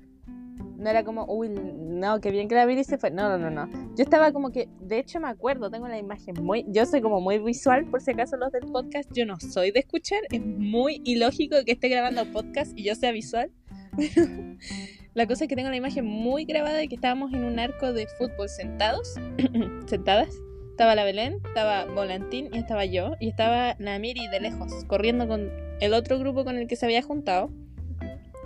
No 0.78 0.90
era 0.90 1.04
como, 1.04 1.26
uy, 1.26 1.50
no, 1.50 2.22
qué 2.22 2.32
bien 2.32 2.48
que 2.48 2.56
la 2.56 2.66
Viri 2.66 2.86
se 2.86 2.98
fue. 2.98 3.12
No, 3.12 3.38
no, 3.38 3.38
no, 3.38 3.50
no. 3.50 3.70
Yo 3.96 4.04
estaba 4.04 4.32
como 4.32 4.50
que, 4.50 4.70
de 4.80 5.00
hecho 5.00 5.20
me 5.20 5.28
acuerdo, 5.28 5.70
tengo 5.70 5.90
la 5.90 5.98
imagen 5.98 6.36
muy, 6.42 6.66
yo 6.70 6.86
soy 6.86 7.02
como 7.02 7.20
muy 7.20 7.38
visual, 7.38 7.86
por 7.86 8.02
si 8.02 8.12
acaso 8.12 8.38
los 8.38 8.50
del 8.54 8.66
podcast, 8.72 9.12
yo 9.12 9.26
no 9.26 9.38
soy 9.42 9.72
de 9.72 9.80
escuchar, 9.80 10.20
es 10.32 10.40
muy 10.40 11.02
ilógico 11.04 11.58
que 11.66 11.74
esté 11.74 11.90
grabando 11.90 12.24
podcast 12.32 12.72
y 12.78 12.84
yo 12.86 12.96
sea 12.96 13.12
visual. 13.12 13.52
la 15.20 15.28
cosa 15.28 15.44
es 15.44 15.50
que 15.50 15.58
tengo 15.58 15.70
la 15.70 15.76
imagen 15.76 16.06
muy 16.06 16.46
grabada 16.46 16.78
de 16.78 16.88
que 16.88 16.96
estábamos 16.96 17.34
en 17.34 17.44
un 17.44 17.60
arco 17.60 17.92
de 17.92 18.08
fútbol 18.08 18.48
sentados, 18.48 19.16
sentadas. 19.86 20.30
Estaba 20.72 20.96
la 20.96 21.04
Belén, 21.04 21.42
estaba 21.46 21.84
Volantín 21.94 22.48
y 22.54 22.58
estaba 22.58 22.86
yo. 22.86 23.18
Y 23.20 23.28
estaba 23.28 23.76
la 23.80 24.00
Miri 24.00 24.30
de 24.30 24.40
lejos, 24.40 24.86
corriendo 24.86 25.28
con 25.28 25.52
el 25.82 25.94
otro 25.94 26.20
grupo 26.20 26.46
con 26.46 26.56
el 26.56 26.68
que 26.68 26.78
se 26.78 26.86
había 26.86 27.02
juntado 27.02 27.52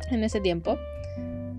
en 0.10 0.24
ese 0.24 0.42
tiempo. 0.42 0.80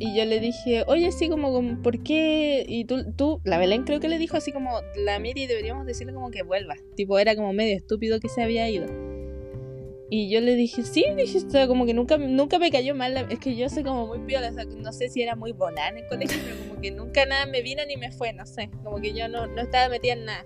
Y 0.01 0.17
yo 0.19 0.25
le 0.25 0.41
dije, 0.41 0.83
oye, 0.89 1.13
sí, 1.13 1.29
como, 1.29 1.53
como, 1.53 1.81
¿por 1.81 2.03
qué? 2.03 2.67
Y 2.67 2.85
tú, 2.85 3.13
tú, 3.13 3.41
la 3.45 3.59
Belén 3.59 3.85
creo 3.85 4.01
que 4.01 4.09
le 4.09 4.19
dijo 4.19 4.37
así 4.37 4.51
como, 4.51 4.81
la 4.97 5.21
Miri 5.21 5.47
deberíamos 5.47 5.87
decirle 5.87 6.13
como 6.13 6.33
que 6.33 6.43
vuelva. 6.43 6.75
Tipo, 6.97 7.21
era 7.21 7.37
como 7.37 7.53
medio 7.53 7.77
estúpido 7.77 8.19
que 8.19 8.29
se 8.29 8.43
había 8.43 8.69
ido. 8.69 8.89
Y 10.17 10.29
yo 10.31 10.41
le 10.41 10.55
dije, 10.55 10.85
sí, 10.85 11.05
dije, 11.17 11.39
o 11.39 11.51
sea, 11.51 11.67
como 11.67 11.87
que 11.87 11.93
nunca, 11.93 12.17
nunca 12.19 12.61
me 12.61 12.71
cayó 12.71 12.95
mal. 12.95 13.15
la- 13.15 13.23
Es 13.23 13.41
que 13.41 13.57
yo 13.57 13.69
soy 13.69 13.83
como 13.83 14.07
muy 14.07 14.21
piola, 14.21 14.51
o 14.51 14.53
sea, 14.55 14.65
no 14.65 14.93
sé 14.93 15.09
si 15.09 15.23
era 15.23 15.35
muy 15.35 15.51
volada 15.51 15.89
en 15.89 15.99
el 15.99 16.07
colegio, 16.07 16.39
pero 16.45 16.57
como 16.69 16.81
que 16.81 16.91
nunca 16.93 17.27
nada 17.27 17.47
me 17.47 17.63
vino 17.63 17.83
ni 17.85 17.97
me 17.97 18.13
fue, 18.13 18.33
no 18.33 18.47
sé. 18.47 18.71
Como 18.85 19.01
que 19.01 19.13
yo 19.13 19.27
no, 19.29 19.49
no 19.49 19.61
estaba 19.63 19.89
metida 19.89 20.13
en 20.13 20.25
nada. 20.27 20.45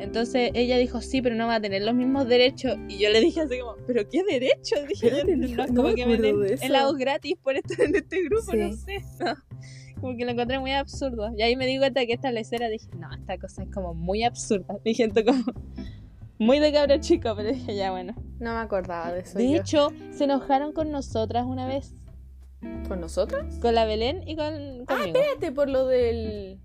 Entonces 0.00 0.50
ella 0.54 0.78
dijo, 0.78 1.02
sí, 1.02 1.20
pero 1.20 1.34
no 1.34 1.46
va 1.46 1.56
a 1.56 1.60
tener 1.60 1.82
los 1.82 1.94
mismos 1.94 2.26
derechos. 2.26 2.76
Y 2.88 2.98
yo 2.98 3.10
le 3.10 3.20
dije 3.20 3.42
así 3.42 3.58
como, 3.58 3.76
¿pero 3.86 4.08
qué 4.08 4.22
derechos? 4.24 4.80
Dije 4.88 5.10
yo, 5.10 5.16
Espérate, 5.18 5.36
no, 5.36 5.66
no 5.66 5.74
como 5.74 5.94
que 5.94 6.06
me 6.06 6.16
den 6.16 6.56
helados 6.62 6.96
gratis 6.96 7.34
por 7.42 7.56
estar 7.56 7.78
en 7.86 7.96
este 7.96 8.22
grupo, 8.24 8.52
no 8.54 8.72
Sí. 8.72 8.78
sé. 8.78 8.98
no. 9.20 9.34
Como 10.00 10.16
que 10.16 10.24
lo 10.24 10.30
encontré 10.32 10.58
muy 10.58 10.72
absurdo. 10.72 11.30
Y 11.36 11.42
ahí 11.42 11.54
me 11.56 11.66
di 11.66 11.78
cuenta 11.78 12.04
que 12.06 12.14
esta 12.14 12.32
lecera 12.32 12.68
dije, 12.68 12.88
no, 12.98 13.12
esta 13.14 13.36
cosa 13.38 13.62
es 13.62 13.70
como 13.70 13.92
muy 13.94 14.22
absurda. 14.24 14.76
Dije, 14.84 15.08
como 15.10 15.44
muy 16.38 16.58
de 16.58 16.72
cabro 16.72 16.98
chico, 16.98 17.34
pero 17.36 17.52
dije, 17.52 17.76
ya 17.76 17.90
bueno. 17.90 18.14
No 18.38 18.52
me 18.52 18.60
acordaba 18.60 19.12
de 19.12 19.20
eso. 19.20 19.38
De 19.38 19.50
yo. 19.50 19.60
hecho, 19.60 19.92
se 20.10 20.24
enojaron 20.24 20.72
con 20.72 20.90
nosotras 20.90 21.44
una 21.46 21.66
vez. 21.66 21.94
¿Con 22.88 23.00
nosotros? 23.00 23.58
Con 23.60 23.74
la 23.74 23.84
Belén 23.84 24.26
y 24.26 24.36
con 24.36 24.84
conmigo. 24.86 25.18
Espérate 25.18 25.52
por 25.52 25.68
lo 25.68 25.86
del... 25.86 26.60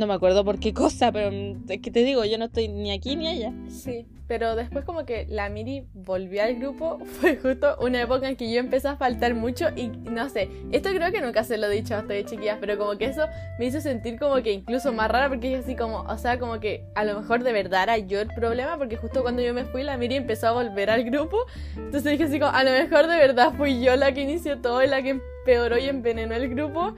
No 0.00 0.06
me 0.06 0.14
acuerdo 0.14 0.46
por 0.46 0.58
qué 0.58 0.72
cosa, 0.72 1.12
pero 1.12 1.28
es 1.68 1.80
que 1.82 1.90
te 1.90 2.02
digo, 2.02 2.24
yo 2.24 2.38
no 2.38 2.46
estoy 2.46 2.68
ni 2.68 2.90
aquí 2.90 3.16
ni 3.16 3.26
allá. 3.26 3.52
Sí, 3.68 4.06
pero 4.26 4.56
después 4.56 4.82
como 4.86 5.04
que 5.04 5.26
la 5.28 5.50
Miri 5.50 5.84
volvió 5.92 6.42
al 6.42 6.54
grupo, 6.54 7.00
fue 7.04 7.36
justo 7.36 7.76
una 7.82 8.00
época 8.00 8.26
en 8.26 8.34
que 8.34 8.50
yo 8.50 8.60
empecé 8.60 8.88
a 8.88 8.96
faltar 8.96 9.34
mucho 9.34 9.66
y 9.76 9.88
no 9.88 10.30
sé, 10.30 10.48
esto 10.72 10.88
creo 10.88 11.12
que 11.12 11.20
nunca 11.20 11.44
se 11.44 11.58
lo 11.58 11.66
he 11.66 11.74
dicho 11.74 11.94
hasta 11.94 12.14
de 12.14 12.24
chiquillas, 12.24 12.56
pero 12.62 12.78
como 12.78 12.96
que 12.96 13.04
eso 13.04 13.26
me 13.58 13.66
hizo 13.66 13.82
sentir 13.82 14.18
como 14.18 14.36
que 14.36 14.52
incluso 14.52 14.90
más 14.94 15.10
rara 15.10 15.28
porque 15.28 15.50
yo 15.50 15.58
así 15.58 15.76
como, 15.76 15.98
o 15.98 16.16
sea, 16.16 16.38
como 16.38 16.60
que 16.60 16.82
a 16.94 17.04
lo 17.04 17.20
mejor 17.20 17.44
de 17.44 17.52
verdad 17.52 17.82
era 17.82 17.98
yo 17.98 18.22
el 18.22 18.28
problema 18.28 18.78
porque 18.78 18.96
justo 18.96 19.20
cuando 19.20 19.42
yo 19.42 19.52
me 19.52 19.66
fui 19.66 19.82
la 19.82 19.98
Miri 19.98 20.14
empezó 20.14 20.46
a 20.46 20.52
volver 20.52 20.88
al 20.88 21.04
grupo, 21.04 21.44
entonces 21.76 22.12
dije 22.12 22.24
así 22.24 22.40
como, 22.40 22.52
a 22.52 22.64
lo 22.64 22.70
mejor 22.70 23.06
de 23.06 23.18
verdad 23.18 23.52
fui 23.52 23.82
yo 23.82 23.94
la 23.96 24.14
que 24.14 24.22
inició 24.22 24.62
todo 24.62 24.82
y 24.82 24.86
la 24.86 25.02
que 25.02 25.10
empeoró 25.10 25.76
y 25.76 25.90
envenenó 25.90 26.34
el 26.36 26.48
grupo, 26.48 26.94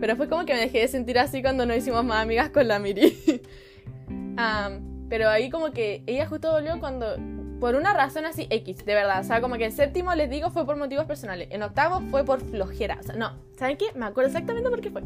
pero 0.00 0.16
fue 0.16 0.28
como 0.28 0.44
que 0.44 0.54
me 0.54 0.60
dejé 0.60 0.80
de 0.80 0.88
sentir 0.88 1.18
así 1.18 1.42
cuando 1.42 1.66
nos 1.66 1.76
hicimos 1.76 2.04
más 2.04 2.22
amigas 2.22 2.50
con 2.50 2.66
la 2.68 2.78
Miri. 2.78 3.42
Pero 5.10 5.28
ahí 5.28 5.50
como 5.50 5.72
que 5.72 6.04
ella 6.06 6.26
justo 6.26 6.52
volvió 6.52 6.78
cuando, 6.78 7.16
por 7.58 7.74
una 7.74 7.92
razón 7.92 8.24
así 8.24 8.46
X, 8.48 8.84
de 8.86 8.94
verdad. 8.94 9.20
O 9.20 9.24
sea, 9.24 9.40
como 9.40 9.56
que 9.56 9.64
en 9.64 9.72
séptimo 9.72 10.14
les 10.14 10.30
digo 10.30 10.50
fue 10.50 10.64
por 10.64 10.76
motivos 10.76 11.04
personales. 11.04 11.48
En 11.50 11.64
octavo 11.64 12.00
fue 12.10 12.24
por 12.24 12.40
flojera. 12.40 12.96
O 13.00 13.02
sea, 13.02 13.16
no, 13.16 13.32
¿saben 13.58 13.76
qué? 13.76 13.86
Me 13.96 14.06
acuerdo 14.06 14.28
exactamente 14.28 14.70
por 14.70 14.80
qué 14.80 14.90
fue. 14.90 15.02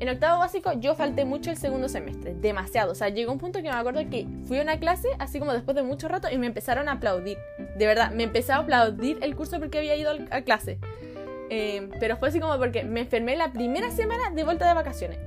En 0.00 0.08
octavo 0.08 0.40
básico 0.40 0.72
yo 0.80 0.96
falté 0.96 1.24
mucho 1.24 1.52
el 1.52 1.56
segundo 1.56 1.88
semestre, 1.88 2.34
demasiado. 2.34 2.90
O 2.90 2.94
sea, 2.96 3.10
llegó 3.10 3.30
un 3.30 3.38
punto 3.38 3.62
que 3.62 3.68
me 3.68 3.76
acuerdo 3.76 4.00
que 4.10 4.26
fui 4.44 4.58
a 4.58 4.62
una 4.62 4.80
clase 4.80 5.08
así 5.20 5.38
como 5.38 5.52
después 5.52 5.76
de 5.76 5.84
mucho 5.84 6.08
rato 6.08 6.28
y 6.28 6.36
me 6.36 6.48
empezaron 6.48 6.88
a 6.88 6.92
aplaudir. 6.92 7.38
De 7.78 7.86
verdad, 7.86 8.10
me 8.10 8.24
empezó 8.24 8.54
a 8.54 8.56
aplaudir 8.56 9.18
el 9.22 9.36
curso 9.36 9.60
porque 9.60 9.78
había 9.78 9.94
ido 9.94 10.10
a 10.32 10.42
clase. 10.42 10.80
Eh, 11.50 11.88
pero 12.00 12.16
fue 12.16 12.28
así 12.28 12.40
como 12.40 12.56
porque 12.58 12.84
me 12.84 13.00
enfermé 13.00 13.36
la 13.36 13.52
primera 13.52 13.90
semana 13.90 14.30
de 14.30 14.44
vuelta 14.44 14.66
de 14.66 14.74
vacaciones. 14.74 15.18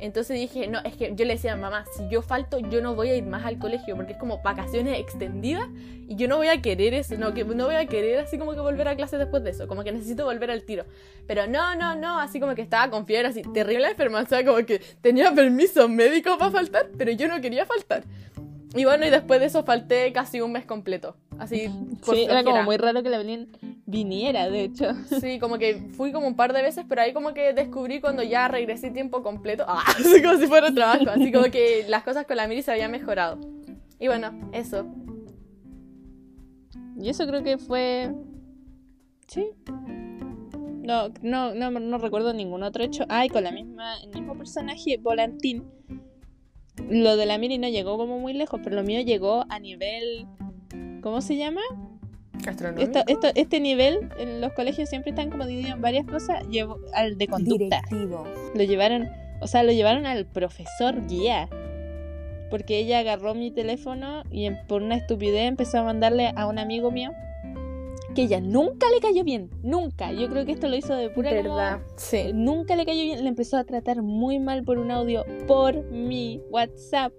Entonces 0.00 0.36
dije, 0.36 0.68
no, 0.68 0.78
es 0.84 0.96
que 0.96 1.12
yo 1.16 1.24
le 1.24 1.34
decía 1.34 1.56
mamá, 1.56 1.84
si 1.96 2.08
yo 2.08 2.22
falto, 2.22 2.60
yo 2.60 2.80
no 2.80 2.94
voy 2.94 3.08
a 3.08 3.16
ir 3.16 3.24
más 3.24 3.44
al 3.44 3.58
colegio, 3.58 3.96
porque 3.96 4.12
es 4.12 4.18
como 4.18 4.38
vacaciones 4.42 4.98
extendidas 4.98 5.66
y 6.06 6.14
yo 6.14 6.28
no 6.28 6.36
voy 6.36 6.46
a 6.48 6.62
querer 6.62 6.94
eso, 6.94 7.16
no, 7.16 7.34
que 7.34 7.44
no 7.44 7.66
voy 7.66 7.74
a 7.74 7.86
querer 7.86 8.20
así 8.20 8.38
como 8.38 8.52
que 8.52 8.60
volver 8.60 8.86
a 8.86 8.94
clase 8.94 9.18
después 9.18 9.42
de 9.42 9.50
eso, 9.50 9.66
como 9.66 9.82
que 9.82 9.90
necesito 9.90 10.24
volver 10.24 10.52
al 10.52 10.62
tiro. 10.62 10.84
Pero 11.26 11.48
no, 11.48 11.74
no, 11.74 11.96
no, 11.96 12.20
así 12.20 12.38
como 12.38 12.54
que 12.54 12.62
estaba 12.62 12.90
con 12.90 13.06
fiebre, 13.06 13.28
así 13.28 13.42
terrible 13.42 13.90
enferma, 13.90 14.20
o 14.20 14.26
sea, 14.26 14.44
como 14.44 14.64
que 14.64 14.80
tenía 15.00 15.32
permiso 15.34 15.88
médico 15.88 16.38
para 16.38 16.52
faltar, 16.52 16.90
pero 16.96 17.10
yo 17.10 17.26
no 17.26 17.40
quería 17.40 17.66
faltar. 17.66 18.04
Y 18.74 18.84
bueno, 18.84 19.06
y 19.06 19.10
después 19.10 19.40
de 19.40 19.46
eso 19.46 19.64
falté 19.64 20.12
casi 20.12 20.40
un 20.40 20.52
mes 20.52 20.66
completo. 20.66 21.16
Así, 21.38 21.70
por 22.04 22.14
Sí, 22.14 22.24
era 22.24 22.44
como 22.44 22.62
muy 22.64 22.76
raro 22.76 23.02
que 23.02 23.08
la 23.08 23.18
Belén 23.18 23.48
viniera, 23.86 24.50
de 24.50 24.64
hecho. 24.64 24.92
Sí, 25.20 25.38
como 25.38 25.56
que 25.58 25.76
fui 25.92 26.12
como 26.12 26.26
un 26.26 26.36
par 26.36 26.52
de 26.52 26.62
veces, 26.62 26.84
pero 26.88 27.00
ahí 27.00 27.12
como 27.12 27.32
que 27.32 27.54
descubrí 27.54 28.00
cuando 28.00 28.22
ya 28.22 28.48
regresé 28.48 28.90
tiempo 28.90 29.22
completo, 29.22 29.64
ah, 29.66 29.82
así 29.98 30.22
como 30.22 30.36
si 30.38 30.46
fuera 30.46 30.68
un 30.68 30.74
trabajo, 30.74 31.08
así 31.08 31.32
como 31.32 31.46
que 31.50 31.86
las 31.88 32.02
cosas 32.02 32.26
con 32.26 32.36
la 32.36 32.46
Miri 32.46 32.62
se 32.62 32.70
habían 32.70 32.90
mejorado. 32.90 33.38
Y 33.98 34.08
bueno, 34.08 34.50
eso. 34.52 34.86
Y 37.00 37.08
eso 37.08 37.26
creo 37.26 37.42
que 37.42 37.56
fue. 37.58 38.12
Sí. 39.26 39.50
No, 40.82 41.08
no, 41.22 41.54
no, 41.54 41.70
no 41.70 41.98
recuerdo 41.98 42.32
ningún 42.32 42.62
otro 42.62 42.82
hecho. 42.84 43.04
Ay, 43.08 43.28
con 43.28 43.44
la 43.44 43.50
misma, 43.50 43.98
el 44.02 44.10
mismo 44.10 44.36
personaje, 44.36 44.98
Volantín. 44.98 45.64
Lo 46.88 47.16
de 47.16 47.26
la 47.26 47.38
Miri 47.38 47.58
no 47.58 47.68
llegó 47.68 47.96
como 47.96 48.18
muy 48.18 48.32
lejos, 48.32 48.60
pero 48.62 48.76
lo 48.76 48.82
mío 48.82 49.00
llegó 49.00 49.44
a 49.48 49.58
nivel. 49.58 50.26
¿Cómo 51.02 51.20
se 51.20 51.36
llama? 51.36 51.60
Esto, 52.78 53.00
esto, 53.06 53.28
este 53.34 53.60
nivel 53.60 54.08
en 54.18 54.40
los 54.40 54.52
colegios 54.52 54.88
siempre 54.88 55.10
están 55.10 55.30
como 55.30 55.44
divididos 55.46 55.74
en 55.74 55.82
varias 55.82 56.06
cosas. 56.06 56.46
Llevó 56.48 56.78
al 56.94 57.18
de 57.18 57.26
conducta. 57.26 57.82
Directivo. 57.90 58.26
Lo 58.54 58.62
llevaron, 58.62 59.08
o 59.40 59.46
sea, 59.46 59.62
lo 59.62 59.72
llevaron 59.72 60.06
al 60.06 60.26
profesor 60.26 61.06
guía. 61.06 61.48
Porque 62.50 62.78
ella 62.78 63.00
agarró 63.00 63.34
mi 63.34 63.50
teléfono 63.50 64.22
y 64.30 64.50
por 64.68 64.82
una 64.82 64.96
estupidez 64.96 65.48
empezó 65.48 65.78
a 65.78 65.82
mandarle 65.82 66.32
a 66.34 66.46
un 66.46 66.58
amigo 66.58 66.90
mío 66.90 67.12
que 68.18 68.24
ella 68.24 68.40
nunca 68.40 68.88
le 68.92 68.98
cayó 69.00 69.22
bien, 69.22 69.48
nunca. 69.62 70.10
Yo 70.10 70.28
creo 70.28 70.44
que 70.44 70.50
esto 70.50 70.66
lo 70.66 70.74
hizo 70.74 70.92
de 70.96 71.08
pura 71.08 71.30
como- 71.30 71.54
¿Verdad? 71.54 71.82
Sí. 71.94 72.32
Nunca 72.34 72.74
le 72.74 72.84
cayó 72.84 73.00
bien, 73.04 73.22
le 73.22 73.28
empezó 73.28 73.56
a 73.56 73.62
tratar 73.62 74.02
muy 74.02 74.40
mal 74.40 74.64
por 74.64 74.78
un 74.78 74.90
audio 74.90 75.24
por 75.46 75.84
mi 75.84 76.42
WhatsApp. 76.50 77.12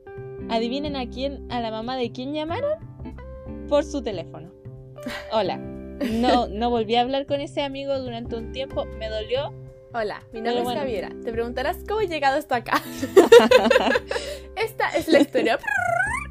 Adivinen 0.49 0.97
a 0.97 1.09
quién, 1.09 1.49
a 1.49 1.61
la 1.61 1.71
mamá 1.71 1.95
de 1.95 2.11
quién 2.11 2.33
llamaron 2.33 2.73
por 3.69 3.85
su 3.85 4.01
teléfono. 4.01 4.51
Hola. 5.31 5.55
No, 5.55 6.47
no 6.49 6.69
volví 6.69 6.95
a 6.95 7.01
hablar 7.01 7.25
con 7.27 7.39
ese 7.39 7.61
amigo 7.61 7.97
durante 7.97 8.35
un 8.35 8.51
tiempo, 8.51 8.83
me 8.83 9.07
dolió 9.07 9.53
Hola, 9.93 10.21
mi 10.33 10.41
nombre 10.41 10.73
es. 10.73 10.79
Javiera. 10.79 11.11
Te 11.23 11.31
preguntarás 11.31 11.77
cómo 11.87 12.01
he 12.01 12.07
llegado 12.09 12.37
hasta 12.37 12.57
acá. 12.57 12.81
Esta 14.57 14.89
es 14.97 15.07
la 15.07 15.21
historia. 15.21 15.59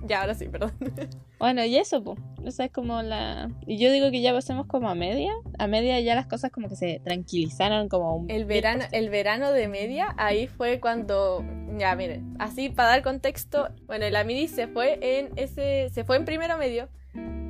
ya, 0.09 0.23
ahora 0.23 0.35
sí, 0.35 0.49
perdón. 0.49 0.73
Bueno, 1.39 1.65
y 1.65 1.77
eso, 1.77 2.03
pues. 2.03 2.19
Esa 2.45 2.65
es 2.65 2.73
como 2.73 3.01
la. 3.01 3.49
Y 3.65 3.79
yo 3.79 3.93
digo 3.93 4.11
que 4.11 4.21
ya 4.21 4.33
pasemos 4.33 4.67
como 4.67 4.89
a 4.89 4.97
media. 4.97 5.33
A 5.57 5.69
media 5.69 6.01
ya 6.01 6.17
las 6.17 6.27
cosas 6.27 6.51
como 6.51 6.69
que 6.69 6.75
se 6.75 7.01
tranquilizaron 7.05 7.89
como 7.89 8.17
un. 8.17 8.29
El 8.29 8.45
verano, 8.45 8.85
el 8.91 9.09
verano 9.09 9.53
de 9.53 9.69
media, 9.69 10.15
ahí 10.17 10.49
fue 10.49 10.81
cuando. 10.81 11.45
Ya, 11.79 11.95
miren, 11.95 12.35
así 12.41 12.71
para 12.71 12.89
dar 12.89 13.03
contexto. 13.03 13.69
Bueno, 13.87 14.11
la 14.11 14.25
Miri 14.25 14.49
se 14.49 14.67
fue 14.67 14.99
en 15.01 15.31
ese. 15.37 15.91
Se 15.91 16.03
fue 16.03 16.17
en 16.17 16.25
primero 16.25 16.59
medio. 16.59 16.89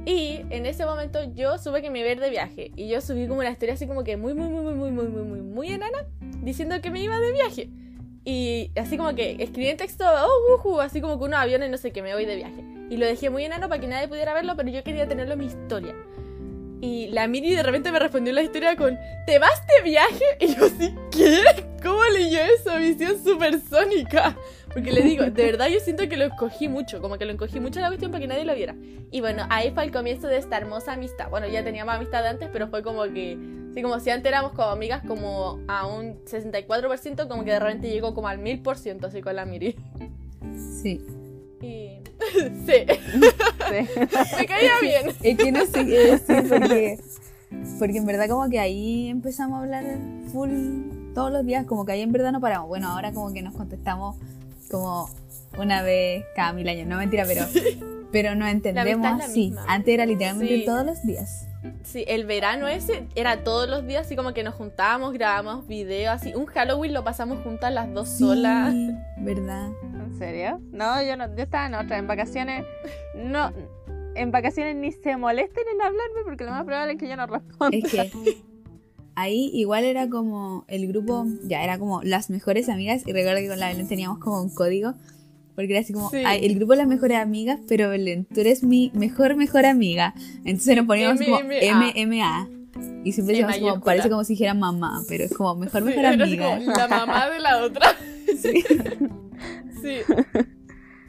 Y 0.04 0.42
en 0.50 0.66
ese 0.66 0.84
momento 0.86 1.20
yo 1.34 1.58
supe 1.58 1.82
que 1.82 1.90
me 1.90 2.00
iba 2.00 2.08
a 2.08 2.12
ir 2.12 2.20
de 2.20 2.30
viaje. 2.30 2.72
Y 2.76 2.88
yo 2.88 3.00
subí 3.00 3.26
como 3.26 3.40
una 3.40 3.50
historia 3.50 3.74
así 3.74 3.86
como 3.86 4.04
que 4.04 4.16
muy, 4.16 4.34
muy, 4.34 4.48
muy, 4.48 4.62
muy, 4.62 4.74
muy, 4.74 4.90
muy, 4.90 5.08
muy, 5.08 5.22
muy, 5.22 5.40
muy 5.42 5.68
enana. 5.68 6.06
Diciendo 6.42 6.80
que 6.80 6.90
me 6.90 7.02
iba 7.02 7.18
de 7.18 7.32
viaje. 7.32 7.70
Y 8.28 8.70
así 8.76 8.98
como 8.98 9.14
que 9.14 9.36
escribí 9.38 9.68
en 9.68 9.78
texto, 9.78 10.04
oh, 10.04 10.54
ujú, 10.56 10.82
así 10.82 11.00
como 11.00 11.18
que 11.18 11.24
unos 11.24 11.40
aviones, 11.40 11.70
no 11.70 11.78
sé 11.78 11.92
qué, 11.92 12.02
me 12.02 12.12
voy 12.12 12.26
de 12.26 12.36
viaje. 12.36 12.62
Y 12.90 12.98
lo 12.98 13.06
dejé 13.06 13.30
muy 13.30 13.46
enano 13.46 13.70
para 13.70 13.80
que 13.80 13.86
nadie 13.86 14.06
pudiera 14.06 14.34
verlo, 14.34 14.54
pero 14.54 14.68
yo 14.68 14.84
quería 14.84 15.08
tenerlo 15.08 15.32
en 15.32 15.38
mi 15.38 15.46
historia. 15.46 15.94
Y 16.82 17.06
la 17.08 17.26
Miri 17.26 17.54
de 17.54 17.62
repente 17.62 17.90
me 17.90 17.98
respondió 17.98 18.34
la 18.34 18.42
historia 18.42 18.76
con, 18.76 18.98
¿te 19.24 19.38
vas 19.38 19.62
de 19.66 19.82
viaje? 19.82 20.24
Y 20.40 20.54
yo 20.54 20.66
así, 20.66 20.94
¿qué? 21.10 21.42
¿Cómo 21.82 22.04
leyó 22.04 22.40
eso? 22.40 22.76
Visión 22.76 23.16
supersónica. 23.24 24.36
Porque 24.72 24.92
le 24.92 25.02
digo, 25.02 25.24
de 25.24 25.44
verdad 25.44 25.68
yo 25.68 25.80
siento 25.80 26.08
que 26.08 26.16
lo 26.16 26.24
escogí 26.24 26.68
mucho, 26.68 27.00
como 27.00 27.16
que 27.18 27.24
lo 27.24 27.32
encogí 27.32 27.60
mucho 27.60 27.80
la 27.80 27.88
cuestión 27.88 28.10
para 28.10 28.20
que 28.20 28.28
nadie 28.28 28.44
lo 28.44 28.54
viera. 28.54 28.74
Y 29.10 29.20
bueno, 29.20 29.44
ahí 29.50 29.70
fue 29.72 29.84
el 29.84 29.92
comienzo 29.92 30.28
de 30.28 30.36
esta 30.36 30.56
hermosa 30.58 30.92
amistad. 30.92 31.30
Bueno, 31.30 31.48
ya 31.48 31.64
teníamos 31.64 31.94
amistad 31.94 32.26
antes, 32.26 32.48
pero 32.52 32.68
fue 32.68 32.82
como 32.82 33.02
que, 33.04 33.38
sí, 33.74 33.82
como 33.82 33.98
si 34.00 34.10
antes 34.10 34.30
éramos 34.30 34.52
como 34.52 34.68
amigas 34.68 35.02
como 35.06 35.60
a 35.68 35.86
un 35.86 36.24
64%, 36.24 37.28
como 37.28 37.44
que 37.44 37.52
de 37.52 37.58
repente 37.58 37.88
llegó 37.88 38.14
como 38.14 38.28
al 38.28 38.38
1000% 38.38 39.04
así 39.04 39.22
con 39.22 39.36
la 39.36 39.44
Miri. 39.44 39.76
Sí. 40.82 41.00
Y... 41.60 41.98
sí, 42.66 42.84
me 44.38 44.46
caía 44.46 44.72
bien. 44.82 45.14
Es 45.22 45.36
que 45.36 45.52
no 45.52 45.64
sé 45.66 45.86
qué 45.86 45.98
decir 45.98 46.44
porque, 46.48 46.98
porque 47.78 47.98
en 47.98 48.06
verdad 48.06 48.28
como 48.28 48.48
que 48.50 48.58
ahí 48.58 49.08
empezamos 49.08 49.58
a 49.58 49.62
hablar 49.62 49.84
full 50.32 50.50
todos 51.14 51.32
los 51.32 51.44
días, 51.44 51.66
como 51.66 51.84
que 51.84 51.92
ahí 51.92 52.02
en 52.02 52.12
verdad 52.12 52.32
no 52.32 52.40
paramos. 52.40 52.68
Bueno, 52.68 52.88
ahora 52.88 53.12
como 53.12 53.32
que 53.32 53.42
nos 53.42 53.54
contestamos 53.54 54.16
como 54.70 55.08
una 55.58 55.82
vez 55.82 56.24
cada 56.36 56.52
mil 56.52 56.68
años, 56.68 56.86
no 56.86 56.96
mentira, 56.98 57.24
pero, 57.26 57.44
pero 58.12 58.34
nos 58.34 58.48
entendemos 58.48 59.22
así. 59.22 59.54
Antes 59.66 59.94
era 59.94 60.06
literalmente 60.06 60.58
Sí. 60.58 60.64
todos 60.64 60.84
los 60.86 61.02
días. 61.04 61.44
Sí, 61.82 62.04
el 62.06 62.24
verano 62.24 62.68
ese 62.68 63.08
era 63.16 63.42
todos 63.42 63.68
los 63.68 63.84
días 63.86 64.06
así 64.06 64.14
como 64.14 64.32
que 64.32 64.44
nos 64.44 64.54
juntábamos, 64.54 65.12
grabábamos 65.12 65.66
videos, 65.66 66.14
así. 66.14 66.32
Un 66.34 66.46
Halloween 66.46 66.94
lo 66.94 67.02
pasamos 67.02 67.42
juntas 67.42 67.72
las 67.72 67.92
dos 67.92 68.08
solas. 68.08 68.72
¿verdad? 69.18 69.70
¿En 69.82 70.16
serio? 70.18 70.60
No, 70.70 71.02
yo 71.02 71.16
no, 71.16 71.26
yo 71.34 71.42
estaba 71.42 71.66
en 71.66 71.74
otra. 71.74 71.98
En 71.98 72.06
vacaciones. 72.06 72.64
No. 73.16 73.52
En 74.14 74.30
vacaciones 74.30 74.76
ni 74.76 74.92
se 74.92 75.16
molesten 75.16 75.64
en 75.74 75.82
hablarme 75.82 76.20
porque 76.24 76.44
lo 76.44 76.50
más 76.52 76.64
probable 76.64 76.92
es 76.94 76.98
que 76.98 77.08
yo 77.08 77.16
no 77.16 77.26
responda. 77.26 77.76
Es 77.76 77.90
que 77.90 78.38
ahí 79.20 79.50
igual 79.54 79.84
era 79.84 80.08
como 80.08 80.64
el 80.68 80.86
grupo, 80.88 81.26
ya 81.44 81.62
era 81.64 81.78
como 81.78 82.02
las 82.02 82.30
mejores 82.30 82.68
amigas 82.68 83.02
y 83.06 83.12
recuerdo 83.12 83.40
que 83.40 83.48
con 83.48 83.58
la 83.60 83.68
Belén 83.68 83.88
teníamos 83.88 84.18
como 84.18 84.40
un 84.42 84.50
código. 84.54 84.94
Porque 85.54 85.72
era 85.72 85.80
así 85.80 85.92
como, 85.92 86.08
Sí. 86.10 86.18
"Ay, 86.24 86.44
el 86.46 86.54
grupo 86.54 86.72
de 86.74 86.78
las 86.78 86.86
mejores 86.86 87.18
amigas, 87.18 87.58
pero 87.66 87.90
Belén, 87.90 88.26
tú 88.32 88.40
eres 88.40 88.62
mi 88.62 88.92
mejor, 88.94 89.34
mejor 89.34 89.66
amiga. 89.66 90.14
Entonces 90.44 90.76
nos 90.76 90.86
poníamos 90.86 91.20
como 91.20 91.40
MMA. 91.40 92.48
Y 93.04 93.10
siempre 93.12 93.34
decíamos 93.34 93.58
como, 93.58 93.80
parece 93.84 94.08
como 94.08 94.22
si 94.22 94.34
dijera 94.34 94.54
mamá, 94.54 95.02
pero 95.08 95.24
es 95.24 95.34
como 95.34 95.56
mejor, 95.56 95.82
mejor 95.82 96.06
amiga. 96.06 96.58
la 96.60 96.86
mamá 96.88 97.28
de 97.28 97.40
la 97.40 97.58
otra. 97.64 97.88
Sí. 98.40 98.62
Sí. 99.82 99.96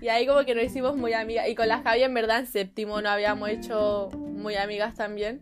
Y 0.01 0.07
ahí 0.07 0.25
como 0.25 0.45
que 0.45 0.55
nos 0.55 0.63
hicimos 0.63 0.95
muy 0.97 1.13
amigas. 1.13 1.47
Y 1.49 1.53
con 1.53 1.67
la 1.67 1.81
Javi 1.81 2.01
en 2.03 2.13
verdad 2.13 2.39
en 2.39 2.47
séptimo 2.47 3.01
no 3.01 3.09
habíamos 3.09 3.49
hecho 3.49 4.09
muy 4.15 4.55
amigas 4.55 4.95
también. 4.95 5.41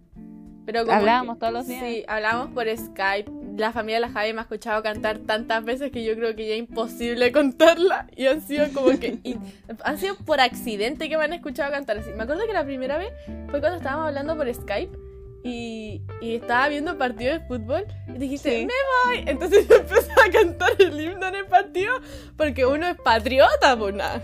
Pero 0.68 0.82
como 0.86 0.98
Hablábamos 0.98 1.36
que- 1.38 1.40
todos 1.40 1.54
los 1.54 1.68
días. 1.68 1.84
Sí, 1.84 2.04
hablábamos 2.08 2.54
por 2.54 2.68
Skype. 2.68 3.32
La 3.58 3.72
familia 3.72 3.96
de 3.96 4.02
la 4.02 4.10
Javi 4.10 4.34
me 4.34 4.40
ha 4.40 4.42
escuchado 4.44 4.84
cantar 4.84 5.18
tantas 5.20 5.64
veces 5.64 5.92
que 5.92 6.04
yo 6.04 6.14
creo 6.16 6.36
que 6.36 6.46
ya 6.48 6.54
es 6.56 6.60
imposible 6.60 7.32
contarla. 7.32 8.06
Y 8.16 8.28
han 8.28 8.42
sido 8.42 8.68
como 8.74 8.90
que... 9.00 9.18
y- 9.24 9.38
han 9.84 9.98
sido 9.98 10.16
por 10.18 10.40
accidente 10.42 11.08
que 11.10 11.18
me 11.18 11.24
han 11.24 11.34
escuchado 11.34 11.72
cantar 11.72 11.98
así. 11.98 12.12
Me 12.16 12.24
acuerdo 12.24 12.46
que 12.46 12.54
la 12.54 12.66
primera 12.66 12.98
vez 12.98 13.12
fue 13.50 13.60
cuando 13.62 13.78
estábamos 13.78 14.08
hablando 14.10 14.36
por 14.38 14.54
Skype. 14.54 14.96
Y, 15.44 16.02
y 16.20 16.36
estaba 16.36 16.68
viendo 16.68 16.98
partido 16.98 17.32
de 17.32 17.40
fútbol 17.40 17.86
y 18.14 18.18
dijiste, 18.18 18.60
Sí. 18.60 18.66
me 18.68 18.74
voy. 19.16 19.24
Entonces 19.26 19.66
yo 19.70 19.76
empecé 19.78 20.12
a 20.12 20.30
cantar 20.30 20.72
el 20.80 21.00
himno 21.00 21.26
en 21.30 21.36
el 21.36 21.46
partido 21.46 21.94
porque 22.36 22.66
uno 22.66 22.86
es 22.90 22.98
patriota, 22.98 23.78
pues 23.80 23.96
nada. 23.96 24.22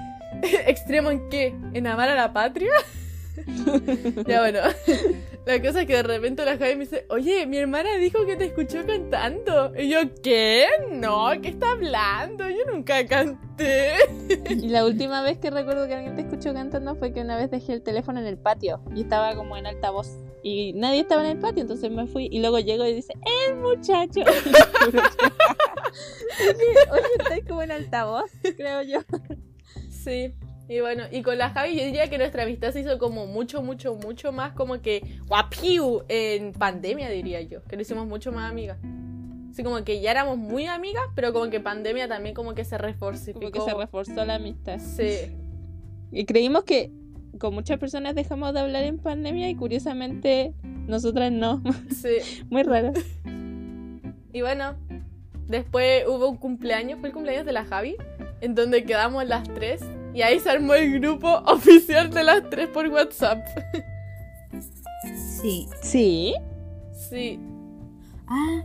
¿Extremo 0.66 1.10
en 1.10 1.28
qué? 1.28 1.54
¿En 1.74 1.86
amar 1.86 2.08
a 2.08 2.14
la 2.14 2.32
patria? 2.32 2.72
ya 4.26 4.40
bueno, 4.40 4.60
la 5.44 5.60
cosa 5.60 5.80
es 5.80 5.86
que 5.86 5.96
de 5.96 6.02
repente 6.02 6.44
la 6.44 6.56
Javi 6.56 6.76
me 6.76 6.84
dice, 6.84 7.06
oye, 7.08 7.46
mi 7.46 7.56
hermana 7.58 7.96
dijo 7.96 8.24
que 8.26 8.36
te 8.36 8.46
escuchó 8.46 8.86
cantando. 8.86 9.72
Y 9.76 9.88
yo, 9.88 10.00
¿qué? 10.22 10.66
No, 10.90 11.30
¿qué 11.42 11.48
está 11.48 11.72
hablando? 11.72 12.48
Yo 12.48 12.64
nunca 12.72 13.06
canté. 13.06 13.94
Y 14.48 14.68
la 14.68 14.84
última 14.84 15.22
vez 15.22 15.38
que 15.38 15.50
recuerdo 15.50 15.86
que 15.86 15.94
alguien 15.94 16.14
te 16.14 16.22
escuchó 16.22 16.54
cantando 16.54 16.94
fue 16.96 17.12
que 17.12 17.20
una 17.20 17.36
vez 17.36 17.50
dejé 17.50 17.72
el 17.72 17.82
teléfono 17.82 18.20
en 18.20 18.26
el 18.26 18.38
patio 18.38 18.80
y 18.94 19.02
estaba 19.02 19.34
como 19.34 19.56
en 19.56 19.66
altavoz. 19.66 20.08
Y 20.44 20.72
nadie 20.74 21.00
estaba 21.00 21.24
en 21.24 21.32
el 21.32 21.38
patio, 21.38 21.62
entonces 21.62 21.90
me 21.90 22.06
fui 22.06 22.28
y 22.30 22.40
luego 22.40 22.58
llego 22.58 22.86
y 22.86 22.94
dice, 22.94 23.14
¡el 23.48 23.56
muchacho! 23.56 24.20
Y 26.40 26.44
dije, 26.46 26.90
Oye, 26.90 27.02
estáis 27.18 27.44
como 27.46 27.62
en 27.62 27.70
altavoz, 27.70 28.30
creo 28.56 28.82
yo. 28.82 29.00
Sí. 29.90 30.34
Y 30.72 30.80
bueno, 30.80 31.02
y 31.10 31.20
con 31.20 31.36
la 31.36 31.50
Javi 31.50 31.76
yo 31.76 31.84
diría 31.84 32.08
que 32.08 32.16
nuestra 32.16 32.44
amistad 32.44 32.72
se 32.72 32.80
hizo 32.80 32.96
como 32.96 33.26
mucho, 33.26 33.60
mucho, 33.62 33.94
mucho 33.94 34.32
más 34.32 34.52
como 34.52 34.80
que 34.80 35.18
guapiu 35.26 36.02
en 36.08 36.54
pandemia, 36.54 37.10
diría 37.10 37.42
yo. 37.42 37.62
Que 37.64 37.76
lo 37.76 37.82
hicimos 37.82 38.06
mucho 38.06 38.32
más 38.32 38.50
amigas. 38.50 38.78
Así 39.50 39.62
como 39.62 39.84
que 39.84 40.00
ya 40.00 40.12
éramos 40.12 40.38
muy 40.38 40.64
amigas, 40.64 41.02
pero 41.14 41.34
como 41.34 41.50
que 41.50 41.60
pandemia 41.60 42.08
también 42.08 42.34
como 42.34 42.54
que 42.54 42.64
se 42.64 42.78
reforzó. 42.78 43.34
Como 43.34 43.50
que 43.50 43.60
se 43.60 43.74
reforzó 43.74 44.24
la 44.24 44.36
amistad. 44.36 44.78
Sí. 44.78 45.36
Y 46.10 46.24
creímos 46.24 46.64
que 46.64 46.90
con 47.38 47.52
muchas 47.52 47.78
personas 47.78 48.14
dejamos 48.14 48.54
de 48.54 48.60
hablar 48.60 48.84
en 48.84 48.96
pandemia 48.96 49.50
y 49.50 49.54
curiosamente 49.54 50.54
nosotras 50.62 51.30
no. 51.30 51.62
Sí. 51.90 52.44
Muy 52.48 52.62
raro. 52.62 52.94
Y 54.32 54.40
bueno, 54.40 54.76
después 55.48 56.04
hubo 56.08 56.30
un 56.30 56.38
cumpleaños, 56.38 56.98
fue 56.98 57.10
el 57.10 57.12
cumpleaños 57.12 57.44
de 57.44 57.52
la 57.52 57.66
Javi, 57.66 57.96
en 58.40 58.54
donde 58.54 58.84
quedamos 58.84 59.26
las 59.26 59.46
tres. 59.52 59.82
Y 60.14 60.22
ahí 60.22 60.40
se 60.40 60.50
armó 60.50 60.74
el 60.74 61.00
grupo 61.00 61.28
oficial 61.46 62.10
de 62.10 62.24
las 62.24 62.48
tres 62.50 62.68
por 62.68 62.86
WhatsApp. 62.88 63.44
Sí. 65.40 65.68
Sí. 65.82 66.34
Sí. 67.10 67.40
Ah, 68.28 68.62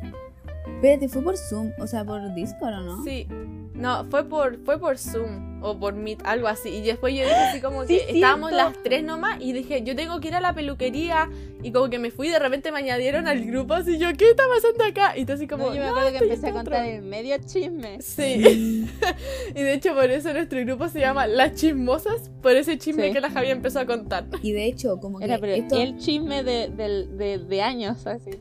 Espérate, 0.76 1.10
fue 1.10 1.22
por 1.24 1.38
Zoom, 1.38 1.72
o 1.80 1.88
sea, 1.88 2.04
por 2.06 2.34
Discord 2.36 2.74
o 2.76 2.82
no? 2.82 3.04
Sí. 3.04 3.28
No, 3.74 4.06
fue 4.06 4.24
por, 4.28 4.58
fue 4.66 4.80
por 4.80 4.98
Zoom 4.98 5.62
o 5.64 5.80
por 5.80 5.94
Meet, 5.94 6.22
algo 6.26 6.48
así. 6.48 6.70
Y 6.70 6.82
después 6.82 7.14
yo 7.14 7.22
dije 7.22 7.36
así 7.36 7.62
como 7.62 7.86
Sí, 7.86 8.00
que 8.08 8.16
estábamos 8.16 8.50
cierto. 8.50 8.70
las 8.72 8.84
tres 8.84 9.04
nomás 9.04 9.40
y 9.40 9.54
dije, 9.54 9.84
yo 9.84 9.96
tengo 9.96 10.20
que 10.20 10.30
ir 10.30 10.36
a 10.36 10.42
la 10.42 10.54
peluquería. 10.54 11.30
Y 11.64 11.72
como 11.72 11.90
que 11.90 12.00
me 12.00 12.10
fui 12.12 12.28
y 12.28 12.32
de 12.32 12.40
repente 12.40 12.72
me 12.72 12.80
añadieron 12.80 13.28
al 13.28 13.44
grupo 13.46 13.74
así 13.76 13.98
yo, 14.00 14.08
¿qué 14.18 14.30
está 14.32 14.44
pasando 14.54 14.84
acá? 14.84 15.16
Y 15.18 15.26
tú 15.26 15.34
así 15.34 15.48
como, 15.48 15.68
No, 15.68 15.74
yo 15.76 15.80
me 15.82 15.86
"No, 15.86 15.92
acuerdo 15.92 16.10
que 16.10 16.16
estoy 16.18 16.30
empecé 16.30 16.46
a 16.48 16.50
en 16.50 16.56
otro". 16.58 16.72
contar 16.74 16.86
el 16.90 17.02
medio 17.04 17.38
chisme. 17.46 18.02
Sí. 18.02 18.88
y 19.56 19.62
de 19.62 19.74
hecho 19.74 19.94
por 19.94 20.10
eso 20.10 20.34
nuestro 20.34 20.60
grupo 20.62 20.88
se 20.90 21.00
llama 21.00 21.28
Las 21.28 21.54
Chismosas, 21.56 22.32
por 22.42 22.56
ese 22.56 22.78
chisme 22.80 23.08
Sí. 23.08 23.14
que 23.14 23.22
la 23.22 23.30
Javier 23.32 23.58
empezó 23.58 23.80
a 23.80 23.86
contar. 23.86 24.26
Y 24.42 24.54
de 24.54 24.66
hecho, 24.66 25.00
como 25.00 25.20
que 25.20 25.26
Era 25.26 25.38
pero 25.40 25.54
esto... 25.54 25.76
el 25.80 25.98
chisme 25.98 26.44
de, 26.44 26.70
del- 26.70 27.16
de, 27.18 27.38
de 27.40 27.62
años, 27.62 28.06
así. 28.08 28.32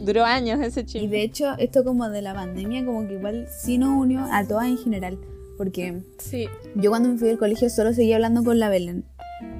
Duró 0.00 0.24
años 0.24 0.60
ese 0.60 0.84
chisme. 0.84 1.06
Y 1.06 1.08
de 1.10 1.22
hecho, 1.22 1.54
esto 1.58 1.84
como 1.84 2.08
de 2.08 2.22
la 2.22 2.34
pandemia, 2.34 2.84
como 2.84 3.06
que 3.06 3.14
igual 3.14 3.46
sí 3.50 3.78
nos 3.78 3.90
unió 3.90 4.26
a 4.30 4.44
todas 4.46 4.66
en 4.66 4.78
general. 4.78 5.18
Porque 5.58 6.02
Sí. 6.18 6.46
yo 6.74 6.90
cuando 6.90 7.10
me 7.10 7.18
fui 7.18 7.28
del 7.28 7.38
colegio 7.38 7.68
solo 7.68 7.92
seguía 7.92 8.16
hablando 8.16 8.42
con 8.42 8.58
la 8.58 8.68
Belén. 8.70 9.04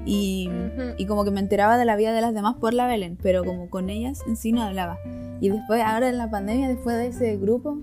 Y, 0.05 0.47
Ujú. 0.49 0.93
y 0.97 1.05
como 1.05 1.23
que 1.23 1.31
me 1.31 1.39
enteraba 1.39 1.77
de 1.77 1.85
la 1.85 1.95
vida 1.95 2.11
de 2.11 2.21
las 2.21 2.33
demás 2.33 2.55
por 2.59 2.73
la 2.73 2.87
Belén, 2.87 3.17
pero 3.21 3.43
como 3.43 3.69
con 3.69 3.89
ellas 3.89 4.21
en 4.27 4.35
sí 4.35 4.51
no 4.51 4.63
hablaba. 4.63 4.97
Y 5.41 5.49
después, 5.49 5.81
ahora 5.83 6.09
en 6.09 6.17
la 6.17 6.29
pandemia, 6.29 6.67
después 6.69 6.97
de 6.97 7.07
ese 7.07 7.37
grupo, 7.37 7.77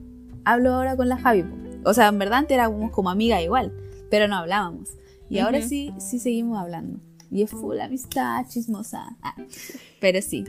hablo 0.44 0.74
ahora 0.74 0.96
con 0.96 1.08
la 1.08 1.16
Javi. 1.18 1.44
O 1.84 1.94
sea, 1.94 2.08
en 2.08 2.18
verdad 2.18 2.38
antes 2.40 2.54
éramos 2.56 2.90
como 2.90 3.10
amigas 3.10 3.40
igual, 3.42 3.72
pero 4.10 4.26
no 4.26 4.36
hablábamos. 4.36 4.90
Y 5.30 5.38
ahora 5.38 5.58
Ujú. 5.58 5.68
sí, 5.68 5.92
sí 5.98 6.18
seguimos 6.18 6.58
hablando. 6.58 6.98
Y 7.30 7.42
es 7.42 7.50
full 7.50 7.78
amistad, 7.78 8.44
chismosa. 8.48 9.16
Ah, 9.22 9.34
Pero 10.00 10.20
sí. 10.22 10.44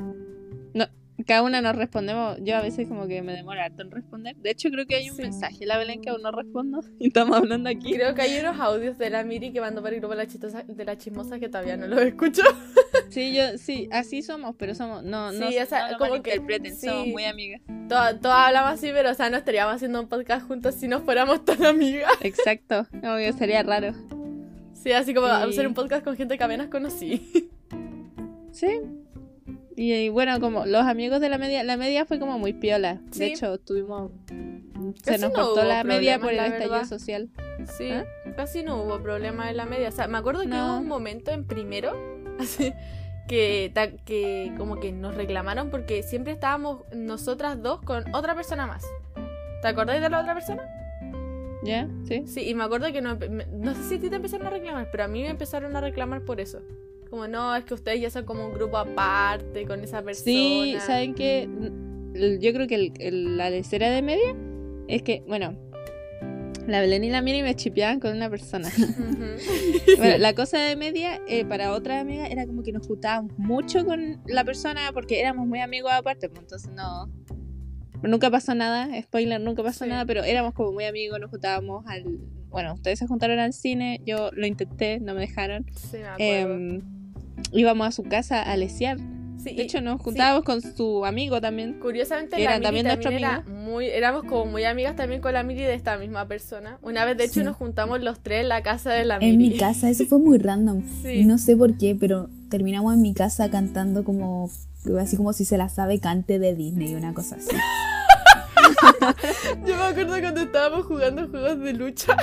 Cada 1.27 1.43
una 1.43 1.61
nos 1.61 1.75
respondemos. 1.75 2.37
Yo 2.41 2.55
a 2.57 2.61
veces 2.61 2.87
como 2.87 3.07
que 3.07 3.21
me 3.21 3.33
demoro 3.33 3.59
harto 3.61 3.81
en 3.81 3.91
responder. 3.91 4.35
De 4.37 4.51
hecho, 4.51 4.69
creo 4.69 4.85
que 4.85 4.95
hay 4.95 5.09
un 5.09 5.15
Sí. 5.17 5.21
mensaje, 5.23 5.65
la 5.65 5.77
Belén, 5.77 6.01
que 6.01 6.09
aún 6.09 6.21
no 6.21 6.31
respondo. 6.31 6.81
Y 6.99 7.07
estamos 7.07 7.37
hablando 7.37 7.69
aquí. 7.69 7.93
Creo 7.93 8.13
que 8.15 8.21
hay 8.21 8.39
unos 8.39 8.59
audios 8.59 8.97
de 8.97 9.09
la 9.09 9.23
Miri 9.23 9.51
que 9.51 9.61
mandó 9.61 9.81
para 9.81 9.95
el 9.95 10.01
grupo 10.01 10.15
de 10.15 10.23
la, 10.23 10.27
chistosa, 10.27 10.63
de 10.63 10.85
la 10.85 10.97
chismosa 10.97 11.39
que 11.39 11.49
todavía 11.49 11.77
no 11.77 11.87
los 11.87 11.99
escucho. 12.01 12.41
Sí, 13.09 13.33
yo, 13.35 13.57
sí, 13.57 13.89
así 13.91 14.21
somos, 14.21 14.55
pero 14.55 14.75
somos, 14.75 15.03
no, 15.03 15.31
no, 15.31 15.49
Sí, 15.49 15.57
o 15.57 15.65
sea, 15.65 15.91
no 15.91 15.97
como 15.97 16.21
que- 16.21 16.37
malinterpreten, 16.37 16.75
sí. 16.75 16.85
somos 16.87 17.07
muy 17.07 17.23
amigas. 17.25 17.59
Todas, 17.87 18.19
todas 18.21 18.37
hablamos 18.47 18.73
así, 18.73 18.91
pero 18.93 19.09
o 19.09 19.13
sea, 19.15 19.31
no 19.31 19.37
estaríamos 19.37 19.73
haciendo 19.73 19.99
un 19.99 20.07
podcast 20.07 20.45
juntos 20.47 20.75
si 20.75 20.87
no 20.87 20.99
fuéramos 21.01 21.43
tan 21.43 21.65
amigas. 21.65 22.11
Exacto, 22.21 22.85
que 22.91 23.33
sería 23.33 23.63
raro. 23.63 23.93
Sí, 24.73 24.91
así 24.91 25.15
como 25.15 25.25
hacer 25.25 25.65
un 25.65 25.73
podcast 25.73 26.03
con 26.03 26.15
gente 26.15 26.37
que 26.37 26.43
apenas 26.43 26.67
conocí. 26.67 27.49
Sí. 28.51 28.79
Y, 29.79 29.93
y 29.93 30.09
bueno, 30.09 30.41
como 30.41 30.65
los 30.65 30.83
amigos 30.85 31.21
de 31.21 31.29
la 31.29 31.37
media, 31.37 31.63
la 31.63 31.77
media 31.77 32.05
fue 32.05 32.19
como 32.19 32.37
muy 32.37 32.51
piola. 32.51 32.99
Sí. 33.11 33.19
De 33.19 33.25
hecho, 33.27 33.57
tuvimos. 33.59 34.11
Se 35.03 35.17
nos 35.17 35.31
no 35.31 35.33
cortó 35.33 35.63
la 35.63 35.85
media 35.85 36.19
por 36.19 36.31
el 36.33 36.39
estallido 36.39 36.71
verdad. 36.71 36.85
social. 36.85 37.29
Sí, 37.77 37.89
¿Ah? 37.91 38.03
casi 38.35 38.61
no 38.61 38.83
hubo 38.83 39.01
problema 39.01 39.49
en 39.49 39.55
la 39.55 39.65
media. 39.65 39.87
O 39.87 39.91
sea, 39.91 40.09
me 40.09 40.17
acuerdo 40.17 40.41
que 40.41 40.47
No. 40.47 40.65
hubo 40.73 40.77
un 40.79 40.87
momento 40.87 41.31
en 41.31 41.45
primero, 41.45 41.93
así, 42.39 42.73
que, 43.29 43.71
que 44.03 44.51
como 44.57 44.81
que 44.81 44.91
nos 44.91 45.15
reclamaron 45.15 45.69
porque 45.69 46.03
siempre 46.03 46.33
estábamos 46.33 46.81
nosotras 46.93 47.61
dos 47.63 47.81
con 47.81 48.03
otra 48.13 48.35
persona 48.35 48.67
más. 48.67 48.83
¿Te 49.61 49.67
acordáis 49.69 50.01
de 50.01 50.09
la 50.09 50.19
otra 50.19 50.33
persona? 50.33 50.63
¿Ya? 51.63 51.87
Sí. 52.05 52.23
Sí, 52.27 52.49
y 52.49 52.53
me 52.53 52.65
acuerdo 52.65 52.91
que 52.91 53.01
no, 53.01 53.17
no 53.51 53.75
sé 53.75 53.83
si 53.83 53.95
a 53.95 53.99
ti 54.01 54.09
te 54.09 54.17
empezaron 54.17 54.47
a 54.47 54.49
reclamar, 54.49 54.89
pero 54.91 55.05
a 55.05 55.07
mí 55.07 55.21
me 55.21 55.29
empezaron 55.29 55.73
a 55.77 55.79
reclamar 55.79 56.23
por 56.25 56.41
eso. 56.41 56.59
Como 57.09 57.27
no, 57.27 57.55
es 57.55 57.63
que 57.65 57.73
ustedes 57.73 58.01
ya 58.01 58.09
son 58.09 58.25
como 58.25 58.45
un 58.47 58.53
grupo 58.53 58.77
aparte 58.77 59.65
con 59.65 59.83
esa 59.83 60.01
persona. 60.03 60.23
Sí, 60.23 60.75
¿saben 60.85 61.15
qué? 61.15 61.47
Yo 62.39 62.53
creo 62.53 62.67
que 62.67 62.75
el- 62.75 62.93
el- 62.99 63.37
la 63.37 63.49
lecera 63.49 63.89
de 63.89 64.01
media 64.01 64.35
es 64.87 65.01
que, 65.03 65.23
bueno, 65.27 65.55
la 66.67 66.81
Belén 66.81 67.03
y 67.03 67.09
la 67.09 67.21
Miri 67.23 67.41
me 67.41 67.55
chipeaban 67.55 67.99
con 67.99 68.15
una 68.15 68.29
persona. 68.29 68.69
Bueno, 69.97 70.17
la 70.17 70.33
cosa 70.33 70.59
de 70.59 70.75
media, 70.75 71.19
eh, 71.27 71.43
para 71.45 71.73
otra 71.73 71.99
amiga, 71.99 72.27
era 72.27 72.45
como 72.45 72.63
que 72.63 72.71
nos 72.71 72.87
juntábamos 72.87 73.37
mucho 73.37 73.85
con 73.85 74.21
la 74.27 74.43
persona 74.45 74.91
porque 74.93 75.19
éramos 75.19 75.45
muy 75.47 75.59
amigos 75.59 75.91
aparte, 75.91 76.29
pues 76.29 76.41
entonces 76.43 76.71
no. 76.71 77.09
Nunca 78.03 78.29
pasó 78.31 78.55
nada, 78.55 78.89
spoiler, 79.01 79.41
nunca 79.41 79.61
pasó 79.63 79.83
Sí. 79.83 79.89
nada, 79.89 80.05
pero 80.05 80.23
éramos 80.23 80.53
como 80.53 80.71
muy 80.71 80.85
amigos, 80.85 81.19
nos 81.19 81.29
juntábamos 81.31 81.85
al. 81.87 82.03
Bueno, 82.49 82.73
ustedes 82.75 82.99
se 82.99 83.07
juntaron 83.07 83.39
al 83.39 83.51
cine, 83.51 83.99
yo 84.05 84.29
lo 84.33 84.45
intenté, 84.47 84.99
no 85.01 85.13
me 85.15 85.21
dejaron. 85.21 85.65
Sí, 85.75 85.97
me 85.97 86.05
acuerdo. 86.07 86.53
Em, 86.55 86.81
íbamos 87.51 87.87
a 87.87 87.91
su 87.91 88.03
casa 88.03 88.41
a 88.41 88.55
lesear. 88.57 88.97
Sí, 89.43 89.55
De 89.55 89.61
hecho, 89.61 89.79
nos 89.79 89.99
sí. 89.99 90.03
juntábamos 90.03 90.43
con 90.43 90.61
su 90.61 91.05
amigo 91.05 91.39
también. 91.39 91.79
Curiosamente, 91.79 92.41
Era 92.41 92.59
la 92.59 92.71
Miri 92.71 92.83
también 92.83 92.85
nuestro 92.87 93.11
era 93.11 93.41
muy, 93.47 93.85
éramos 93.85 94.25
como 94.25 94.45
muy 94.47 94.65
amigas 94.65 94.97
también 94.97 95.21
con 95.21 95.33
la 95.33 95.43
Miri 95.43 95.61
de 95.61 95.75
esta 95.75 95.97
misma 95.97 96.27
persona. 96.27 96.77
Una 96.81 97.05
vez, 97.05 97.15
de 97.17 97.23
hecho, 97.23 97.35
Sí. 97.35 97.43
nos 97.43 97.55
juntamos 97.55 98.01
los 98.01 98.19
tres 98.19 98.41
en 98.41 98.49
la 98.49 98.63
casa 98.63 98.91
de 98.91 99.05
la 99.05 99.17
Miri. 99.17 99.31
En 99.31 99.37
mi 99.37 99.55
casa, 99.57 99.89
eso 99.89 100.05
fue 100.05 100.19
muy 100.19 100.37
random. 100.39 100.83
No 101.25 101.37
sé 101.37 101.55
por 101.55 101.77
qué, 101.77 101.95
pero 101.97 102.29
terminamos 102.49 102.93
en 102.95 103.01
mi 103.01 103.13
casa 103.13 103.49
cantando 103.49 104.03
como 104.03 104.49
así 104.99 105.15
como 105.17 105.31
si 105.33 105.45
se 105.45 105.57
la 105.57 105.69
sabe 105.69 105.99
cante 105.99 106.37
de 106.39 106.55
Disney, 106.55 106.95
una 106.95 107.13
cosa 107.13 107.35
así. 107.37 107.55
Yo 109.65 109.75
me 109.75 109.83
acuerdo 109.83 110.19
cuando 110.19 110.41
estábamos 110.41 110.85
jugando 110.85 111.27
juegos 111.27 111.59
de 111.59 111.73
lucha 111.73 112.15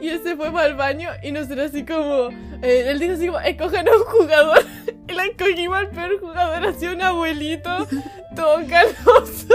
y 0.00 0.08
él 0.08 0.20
se 0.22 0.36
fue 0.36 0.52
para 0.52 0.66
el 0.66 0.74
baño 0.74 1.08
y 1.22 1.32
nosotros 1.32 1.70
así 1.70 1.84
como... 1.84 2.28
eh, 2.62 2.84
él 2.88 2.98
dijo 2.98 3.12
así 3.12 3.26
como, 3.26 3.40
escojan 3.40 3.88
a 3.88 3.96
un 3.96 4.04
jugador. 4.04 4.58
Y 5.08 5.14
la 5.14 5.24
escogimos 5.24 5.78
al 5.78 5.88
peor 5.88 6.20
jugador, 6.20 6.66
así 6.66 6.86
un 6.86 7.00
abuelito, 7.00 7.70
todo 8.36 8.58
canoso. 8.68 9.48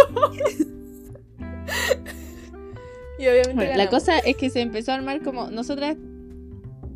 y 3.20 3.28
obviamente 3.28 3.54
Bueno, 3.54 3.78
la 3.78 3.88
cosa 3.88 4.18
es 4.18 4.36
que 4.36 4.50
se 4.50 4.62
empezó 4.62 4.94
a 4.94 4.96
armar 4.96 5.22
como. 5.22 5.52
Nosotras, 5.52 5.96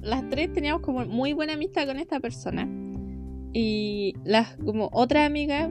las 0.01 0.27
tres 0.31 0.51
teníamos 0.53 0.81
como 0.81 1.05
muy 1.05 1.33
buena 1.33 1.53
amistad 1.53 1.85
con 1.85 1.99
esta 1.99 2.19
persona. 2.19 2.67
Y 3.53 4.15
las, 4.23 4.57
como 4.57 4.89
otra 4.91 5.25
amiga, 5.25 5.69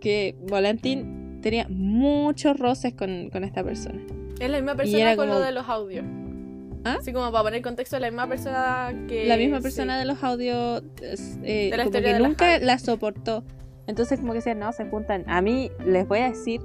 que 0.00 0.36
Volantín 0.48 1.23
tenía 1.44 1.66
muchos 1.68 2.58
roces 2.58 2.94
con, 2.94 3.28
con 3.28 3.44
esta 3.44 3.62
persona. 3.62 4.00
Es 4.40 4.50
la 4.50 4.56
misma 4.56 4.74
persona 4.74 5.14
con 5.14 5.28
como- 5.28 5.38
lo 5.38 5.44
de 5.44 5.52
los 5.52 5.68
audios. 5.68 6.04
¿Ah? 6.84 6.96
Así 7.00 7.12
como 7.12 7.30
para 7.30 7.44
poner 7.44 7.62
contexto, 7.62 7.98
la 7.98 8.10
misma 8.10 8.26
persona 8.26 8.92
que... 9.08 9.26
la 9.26 9.36
misma 9.36 9.60
persona 9.60 9.94
sí. 9.94 9.98
de 10.00 10.04
los 10.06 10.22
audios 10.22 10.82
eh, 11.42 11.70
De 11.70 11.76
la 11.76 11.84
como 11.84 11.92
que 11.92 12.00
de 12.00 12.18
nunca 12.18 12.58
la 12.58 12.78
soportó. 12.78 13.44
Entonces 13.86 14.20
como 14.20 14.32
que 14.32 14.38
decían, 14.38 14.58
no, 14.58 14.72
se 14.72 14.86
juntan. 14.86 15.24
A 15.26 15.42
mí 15.42 15.70
les 15.86 16.08
voy 16.08 16.20
a 16.20 16.30
decir, 16.30 16.60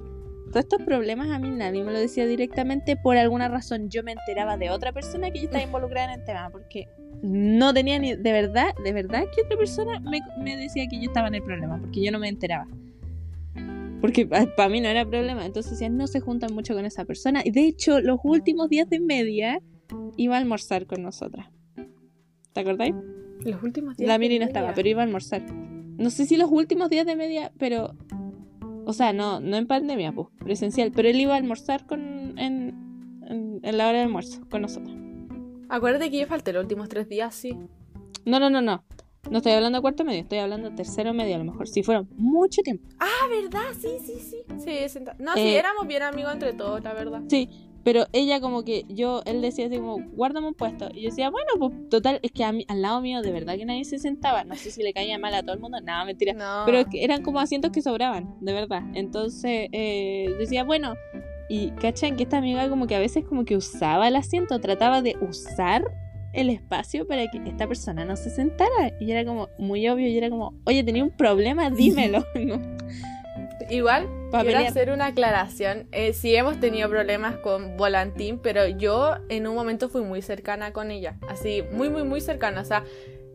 todos 0.47 0.63
estos 0.63 0.81
problemas 0.81 1.29
a 1.29 1.39
mí 1.39 1.49
nadie 1.49 1.83
me 1.83 1.91
lo 1.91 1.99
decía 1.99 2.25
directamente. 2.25 2.95
Por 2.95 3.17
alguna 3.17 3.49
razón 3.49 3.89
yo 3.89 4.01
me 4.03 4.13
enteraba 4.13 4.57
de 4.57 4.69
otra 4.69 4.93
persona 4.93 5.29
que 5.29 5.39
ya 5.39 5.45
estaba 5.45 5.63
involucrada 5.65 6.13
en 6.13 6.19
el 6.21 6.25
tema. 6.25 6.49
Porque 6.51 6.87
no 7.21 7.73
tenía 7.73 7.99
ni, 7.99 8.15
de 8.15 8.31
verdad, 8.31 8.73
de 8.83 8.93
verdad 8.93 9.23
que 9.35 9.41
otra 9.41 9.57
persona 9.57 9.99
me, 9.99 10.21
me 10.41 10.55
decía 10.55 10.85
que 10.89 10.97
yo 11.01 11.09
estaba 11.09 11.27
en 11.27 11.35
el 11.35 11.43
problema. 11.43 11.79
Porque 11.79 12.01
yo 12.01 12.11
no 12.11 12.19
me 12.19 12.29
enteraba. 12.29 12.67
Porque 14.01 14.25
para 14.25 14.69
mí 14.69 14.81
no 14.81 14.87
era 14.87 15.05
problema. 15.05 15.45
Entonces 15.45 15.73
decían, 15.73 15.97
no 15.97 16.07
se 16.07 16.19
juntan 16.19 16.53
mucho 16.53 16.73
con 16.73 16.85
esa 16.85 17.05
persona. 17.05 17.41
Y 17.43 17.51
de 17.51 17.65
hecho, 17.65 17.99
los 17.99 18.19
últimos 18.23 18.69
días 18.69 18.89
de 18.89 18.99
media 18.99 19.61
iba 20.17 20.35
a 20.35 20.39
almorzar 20.39 20.85
con 20.85 21.03
nosotras. 21.03 21.47
¿Te 22.53 22.61
acordáis? 22.61 22.95
Los 23.45 23.61
últimos 23.63 23.97
días 23.97 24.07
La 24.07 24.17
Miri 24.17 24.39
no 24.39 24.45
estaba, 24.45 24.73
pero 24.73 24.89
iba 24.89 25.01
a 25.01 25.05
almorzar. 25.05 25.43
No 25.51 26.09
sé 26.09 26.25
si 26.25 26.37
los 26.37 26.49
últimos 26.51 26.89
días 26.89 27.05
de 27.05 27.15
media, 27.15 27.51
pero. 27.57 27.95
O 28.85 28.93
sea, 28.93 29.13
no, 29.13 29.39
no 29.39 29.57
en 29.57 29.67
pandemia, 29.67 30.11
pues, 30.13 30.29
presencial. 30.39 30.91
Pero 30.95 31.09
él 31.09 31.19
iba 31.19 31.33
a 31.33 31.37
almorzar 31.37 31.85
con, 31.85 32.37
en, 32.39 33.21
en, 33.27 33.59
en 33.61 33.77
la 33.77 33.87
hora 33.87 33.99
de 33.99 34.03
almuerzo 34.05 34.47
con 34.49 34.61
nosotros. 34.61 34.95
Acuérdate 35.69 36.09
que 36.09 36.19
yo 36.19 36.25
falté 36.25 36.53
los 36.53 36.63
últimos 36.63 36.89
tres 36.89 37.07
días, 37.07 37.35
sí. 37.35 37.55
No, 38.25 38.39
no, 38.39 38.49
no, 38.49 38.61
no. 38.61 38.83
No 39.29 39.37
estoy 39.37 39.51
hablando 39.51 39.77
de 39.77 39.81
cuarto 39.81 40.03
medio, 40.03 40.21
estoy 40.21 40.39
hablando 40.39 40.69
de 40.69 40.75
tercero 40.75 41.13
medio 41.13 41.35
a 41.35 41.39
lo 41.39 41.45
mejor. 41.45 41.67
Si 41.67 41.83
fueron 41.83 42.07
mucho 42.15 42.61
tiempo. 42.61 42.87
Ah, 42.99 43.27
¿verdad? 43.29 43.73
Sí, 43.79 43.89
sí, 44.05 44.19
sí. 44.19 44.37
Sí, 44.59 44.89
senta- 44.89 45.15
No, 45.19 45.33
sí, 45.33 45.41
Eh, 45.41 45.57
éramos 45.59 45.87
bien 45.87 46.01
amigos 46.03 46.33
entre 46.33 46.53
todos, 46.53 46.83
la 46.83 46.93
verdad. 46.93 47.21
Sí, 47.27 47.49
pero 47.83 48.05
ella 48.13 48.39
como 48.41 48.63
que 48.63 48.85
yo, 48.89 49.21
él 49.25 49.41
decía 49.41 49.67
así 49.67 49.77
como, 49.77 49.99
guárdame 50.13 50.47
un 50.47 50.53
puesto. 50.53 50.89
Y 50.93 51.01
yo 51.01 51.09
decía, 51.09 51.29
bueno, 51.29 51.47
pues 51.59 51.89
total, 51.89 52.19
es 52.23 52.31
que 52.31 52.43
a 52.43 52.51
mí- 52.51 52.65
al 52.69 52.81
lado 52.81 53.01
mío 53.01 53.21
de 53.21 53.31
verdad 53.31 53.55
que 53.55 53.65
nadie 53.65 53.83
se 53.85 53.99
sentaba. 53.99 54.43
No 54.45 54.55
sé 54.55 54.71
si 54.71 54.81
le 54.83 54.93
caía 54.93 55.19
mal 55.19 55.33
a 55.33 55.43
todo 55.43 55.53
el 55.53 55.59
mundo. 55.59 55.79
Nada, 55.81 56.05
mentira. 56.05 56.33
No. 56.33 56.63
Pero 56.65 56.85
eran 56.93 57.21
como 57.21 57.39
asientos 57.39 57.71
que 57.71 57.81
sobraban, 57.81 58.35
de 58.41 58.53
verdad. 58.53 58.83
Entonces 58.95 59.67
eh, 59.73 60.33
decía, 60.39 60.63
bueno, 60.63 60.95
y 61.49 61.71
cachan 61.71 62.15
que 62.15 62.23
esta 62.23 62.37
amiga 62.37 62.69
como 62.69 62.87
que 62.87 62.95
a 62.95 62.99
veces 62.99 63.25
como 63.25 63.43
que 63.45 63.55
usaba 63.57 64.07
el 64.07 64.15
asiento, 64.15 64.59
trataba 64.59 65.01
de 65.01 65.15
usar 65.21 65.83
el 66.33 66.49
espacio 66.49 67.07
para 67.07 67.29
que 67.29 67.41
esta 67.45 67.67
persona 67.67 68.05
no 68.05 68.15
se 68.15 68.29
sentara. 68.29 68.93
Y 68.99 69.11
era 69.11 69.25
como 69.25 69.49
muy 69.57 69.87
obvio, 69.89 70.07
y 70.07 70.17
era 70.17 70.29
como, 70.29 70.53
oye, 70.65 70.83
tenía 70.83 71.03
un 71.03 71.11
problema, 71.11 71.69
dímelo. 71.71 72.25
¿no? 72.35 72.59
Igual, 73.69 74.07
Pa' 74.31 74.41
quiero 74.41 74.57
pelear. 74.57 74.71
hacer 74.71 74.91
una 74.91 75.07
aclaración. 75.07 75.87
Eh, 75.91 76.13
sí 76.13 76.35
hemos 76.35 76.59
tenido 76.59 76.89
problemas 76.89 77.37
con 77.37 77.77
Volantín, 77.77 78.39
pero 78.39 78.67
yo 78.67 79.15
en 79.29 79.47
un 79.47 79.55
momento 79.55 79.89
fui 79.89 80.01
muy 80.01 80.21
cercana 80.21 80.73
con 80.73 80.91
ella. 80.91 81.17
Así, 81.27 81.63
muy, 81.71 81.89
muy, 81.89 82.03
muy 82.03 82.21
cercana. 82.21 82.61
O 82.61 82.65
sea, 82.65 82.83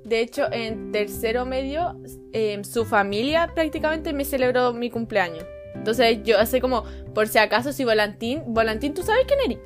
de 0.05 0.21
hecho, 0.21 0.51
en 0.53 0.93
tercero 0.93 1.47
medio, 1.47 1.97
eh, 2.33 2.61
su 2.65 2.85
familia 2.85 3.53
prácticamente 3.55 4.13
me 4.13 4.25
celebró 4.25 4.73
mi 4.73 4.91
cumpleaños. 4.91 5.45
Entonces 5.75 6.19
yo 6.25 6.39
así 6.39 6.61
como, 6.61 6.85
por 7.15 7.29
si 7.29 7.39
acaso, 7.39 7.73
si 7.73 7.85
Volantín, 7.85 8.43
Volantín, 8.47 8.95
¿tú 8.95 9.03
sabes 9.03 9.25
quién 9.27 9.41
eres? 9.45 9.59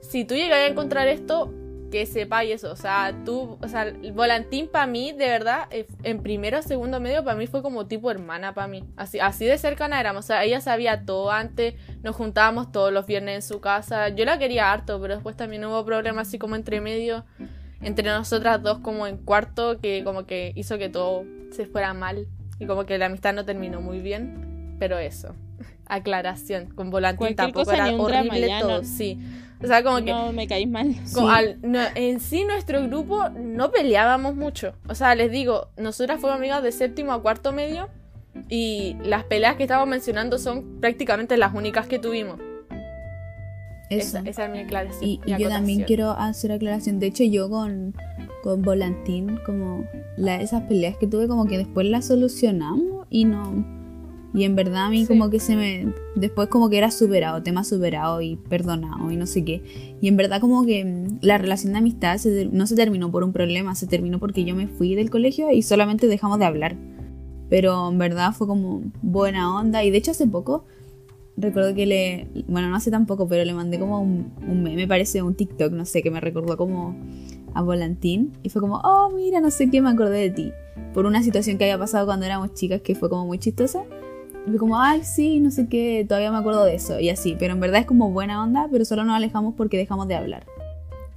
Si 0.00 0.24
tú 0.24 0.34
llegas 0.34 0.58
a 0.58 0.66
encontrar 0.66 1.08
esto, 1.08 1.52
que 1.96 2.04
sepáis 2.04 2.52
eso. 2.52 2.70
O 2.70 2.76
sea, 2.76 3.14
tú, 3.24 3.58
o 3.62 3.68
sea, 3.68 3.84
el 3.84 4.12
Volantín 4.12 4.68
para 4.68 4.86
mí, 4.86 5.12
de 5.12 5.28
verdad, 5.28 5.66
eh, 5.70 5.86
en 6.02 6.22
primero, 6.22 6.60
segundo 6.60 7.00
medio, 7.00 7.24
para 7.24 7.36
mí 7.36 7.46
fue 7.46 7.62
como 7.62 7.86
tipo 7.86 8.10
hermana 8.10 8.52
para 8.52 8.68
mí. 8.68 8.84
Así, 8.96 9.18
así 9.18 9.46
de 9.46 9.56
cercana 9.56 9.98
éramos. 9.98 10.24
O 10.24 10.26
sea, 10.26 10.44
ella 10.44 10.60
sabía 10.60 11.06
todo 11.06 11.30
antes, 11.30 11.74
nos 12.02 12.14
juntábamos 12.14 12.70
todos 12.70 12.92
los 12.92 13.06
viernes 13.06 13.36
en 13.36 13.42
su 13.42 13.60
casa. 13.62 14.10
Yo 14.10 14.26
la 14.26 14.38
quería 14.38 14.70
harto, 14.70 15.00
pero 15.00 15.14
después 15.14 15.36
también 15.36 15.64
hubo 15.64 15.82
problemas 15.86 16.28
así 16.28 16.38
como 16.38 16.54
entre 16.54 16.82
medio, 16.82 17.24
entre 17.80 18.06
nosotras 18.08 18.62
dos 18.62 18.80
como 18.80 19.06
en 19.06 19.16
cuarto, 19.16 19.80
que 19.80 20.04
como 20.04 20.26
que 20.26 20.52
hizo 20.54 20.76
que 20.76 20.90
todo 20.90 21.24
se 21.50 21.64
fuera 21.64 21.94
mal. 21.94 22.26
Y 22.58 22.66
como 22.66 22.84
que 22.84 22.98
la 22.98 23.06
amistad 23.06 23.32
no 23.32 23.46
terminó 23.46 23.80
muy 23.80 24.00
bien. 24.00 24.76
Pero 24.78 24.98
eso. 24.98 25.34
Aclaración. 25.86 26.66
Con 26.74 26.90
Volantín 26.90 27.18
Cualquier 27.18 27.36
tampoco 27.36 27.64
cosa, 27.64 27.76
era 27.76 27.86
drama, 27.86 28.04
horrible 28.04 28.48
todo. 28.60 28.78
no. 28.78 28.84
Sí. 28.84 29.18
O 29.62 29.66
sea, 29.66 29.82
como 29.82 29.96
que 30.04 30.10
No 30.12 30.32
me 30.32 30.46
caís 30.46 30.68
mal. 30.68 30.94
como 31.14 31.28
al- 31.30 31.58
no, 31.62 31.80
en 31.94 32.20
sí 32.20 32.44
nuestro 32.44 32.82
grupo 32.86 33.28
no 33.30 33.70
peleábamos 33.70 34.36
mucho. 34.36 34.74
O 34.88 34.94
sea, 34.94 35.14
les 35.14 35.30
digo, 35.30 35.68
nosotras 35.76 36.20
fuimos 36.20 36.36
amigas 36.38 36.62
de 36.62 36.72
séptimo 36.72 37.12
a 37.12 37.22
cuarto 37.22 37.52
medio 37.52 37.88
y 38.50 38.96
las 39.02 39.24
peleas 39.24 39.56
que 39.56 39.62
estamos 39.62 39.88
mencionando 39.88 40.38
son 40.38 40.78
prácticamente 40.80 41.36
las 41.38 41.54
únicas 41.54 41.86
que 41.86 41.98
tuvimos. 41.98 42.38
Eso. 43.88 44.18
Esa, 44.18 44.28
esa 44.28 44.44
es 44.46 44.50
mi 44.50 44.58
aclaración. 44.58 45.02
Y, 45.04 45.20
mi 45.24 45.32
y 45.32 45.38
yo 45.38 45.48
también 45.48 45.84
quiero 45.84 46.10
hacer 46.10 46.52
aclaración. 46.52 46.98
De 46.98 47.06
hecho, 47.06 47.22
yo 47.24 47.48
con, 47.48 47.94
con 48.42 48.62
Volantín, 48.62 49.38
como 49.46 49.84
la, 50.16 50.40
esas 50.40 50.62
peleas 50.64 50.96
que 50.96 51.06
tuve, 51.06 51.28
como 51.28 51.46
que 51.46 51.56
después 51.56 51.86
las 51.86 52.06
solucionamos 52.06 53.06
y 53.10 53.24
no. 53.26 53.64
Y 54.36 54.44
en 54.44 54.54
verdad 54.54 54.84
a 54.86 54.90
mí 54.90 55.00
Sí. 55.00 55.06
como 55.06 55.30
que 55.30 55.40
se 55.40 55.56
me... 55.56 55.92
Después 56.14 56.48
como 56.48 56.68
que 56.68 56.76
era 56.78 56.90
superado, 56.90 57.42
tema 57.42 57.64
superado 57.64 58.20
y 58.20 58.36
perdonado 58.36 59.10
y 59.10 59.16
no 59.16 59.26
sé 59.26 59.44
qué. 59.44 59.62
Y 60.00 60.08
en 60.08 60.16
verdad 60.18 60.40
como 60.42 60.64
que 60.66 60.84
mm, 60.84 61.18
la 61.22 61.38
relación 61.38 61.72
de 61.72 61.78
amistad 61.78 62.18
se 62.18 62.44
no 62.52 62.66
se 62.66 62.76
terminó 62.76 63.10
por 63.10 63.24
un 63.24 63.32
problema, 63.32 63.74
se 63.74 63.86
terminó 63.86 64.18
porque 64.20 64.44
yo 64.44 64.54
me 64.54 64.68
fui 64.68 64.94
del 64.94 65.08
colegio 65.08 65.50
y 65.50 65.62
solamente 65.62 66.06
dejamos 66.06 66.38
de 66.38 66.44
hablar. 66.44 66.76
Pero 67.48 67.88
en 67.90 67.96
verdad 67.98 68.32
fue 68.32 68.46
como 68.46 68.82
buena 69.00 69.56
onda. 69.58 69.82
Y 69.82 69.90
de 69.90 69.96
hecho 69.96 70.10
hace 70.10 70.26
poco 70.26 70.64
recuerdo 71.38 71.74
que 71.74 71.86
le, 71.86 72.28
bueno, 72.48 72.68
no 72.68 72.76
hace 72.76 72.90
tampoco, 72.90 73.26
pero 73.28 73.44
le 73.44 73.54
mandé 73.54 73.78
como 73.78 74.00
un, 74.00 74.32
un 74.46 74.62
meme, 74.62 74.86
parece 74.86 75.22
un 75.22 75.34
TikTok, 75.34 75.72
no 75.72 75.84
sé, 75.84 76.02
que 76.02 76.10
me 76.10 76.20
recordó 76.20 76.56
como 76.56 76.94
a 77.54 77.62
Volantín. 77.62 78.32
Y 78.42 78.50
fue 78.50 78.60
como, 78.60 78.80
oh, 78.84 79.10
mira, 79.14 79.40
no 79.40 79.50
sé 79.50 79.70
qué, 79.70 79.80
me 79.80 79.90
acordé 79.90 80.18
de 80.18 80.30
ti. 80.30 80.52
Por 80.92 81.06
una 81.06 81.22
situación 81.22 81.56
que 81.58 81.64
había 81.64 81.78
pasado 81.78 82.04
cuando 82.06 82.26
éramos 82.26 82.52
chicas 82.54 82.80
que 82.82 82.94
fue 82.94 83.08
como 83.08 83.26
muy 83.26 83.38
chistosa. 83.38 83.84
Y 84.46 84.50
fue 84.50 84.58
como, 84.58 84.80
ay, 84.80 85.02
sí, 85.02 85.40
no 85.40 85.50
sé 85.50 85.68
qué, 85.68 86.04
todavía 86.08 86.30
me 86.30 86.38
acuerdo 86.38 86.64
de 86.64 86.74
eso. 86.74 87.00
Y 87.00 87.10
así, 87.10 87.36
pero 87.38 87.52
en 87.54 87.60
verdad 87.60 87.80
es 87.80 87.86
como 87.86 88.10
buena 88.10 88.42
onda, 88.42 88.68
pero 88.70 88.84
solo 88.84 89.04
nos 89.04 89.16
alejamos 89.16 89.54
porque 89.56 89.76
dejamos 89.76 90.06
de 90.08 90.14
hablar. 90.14 90.46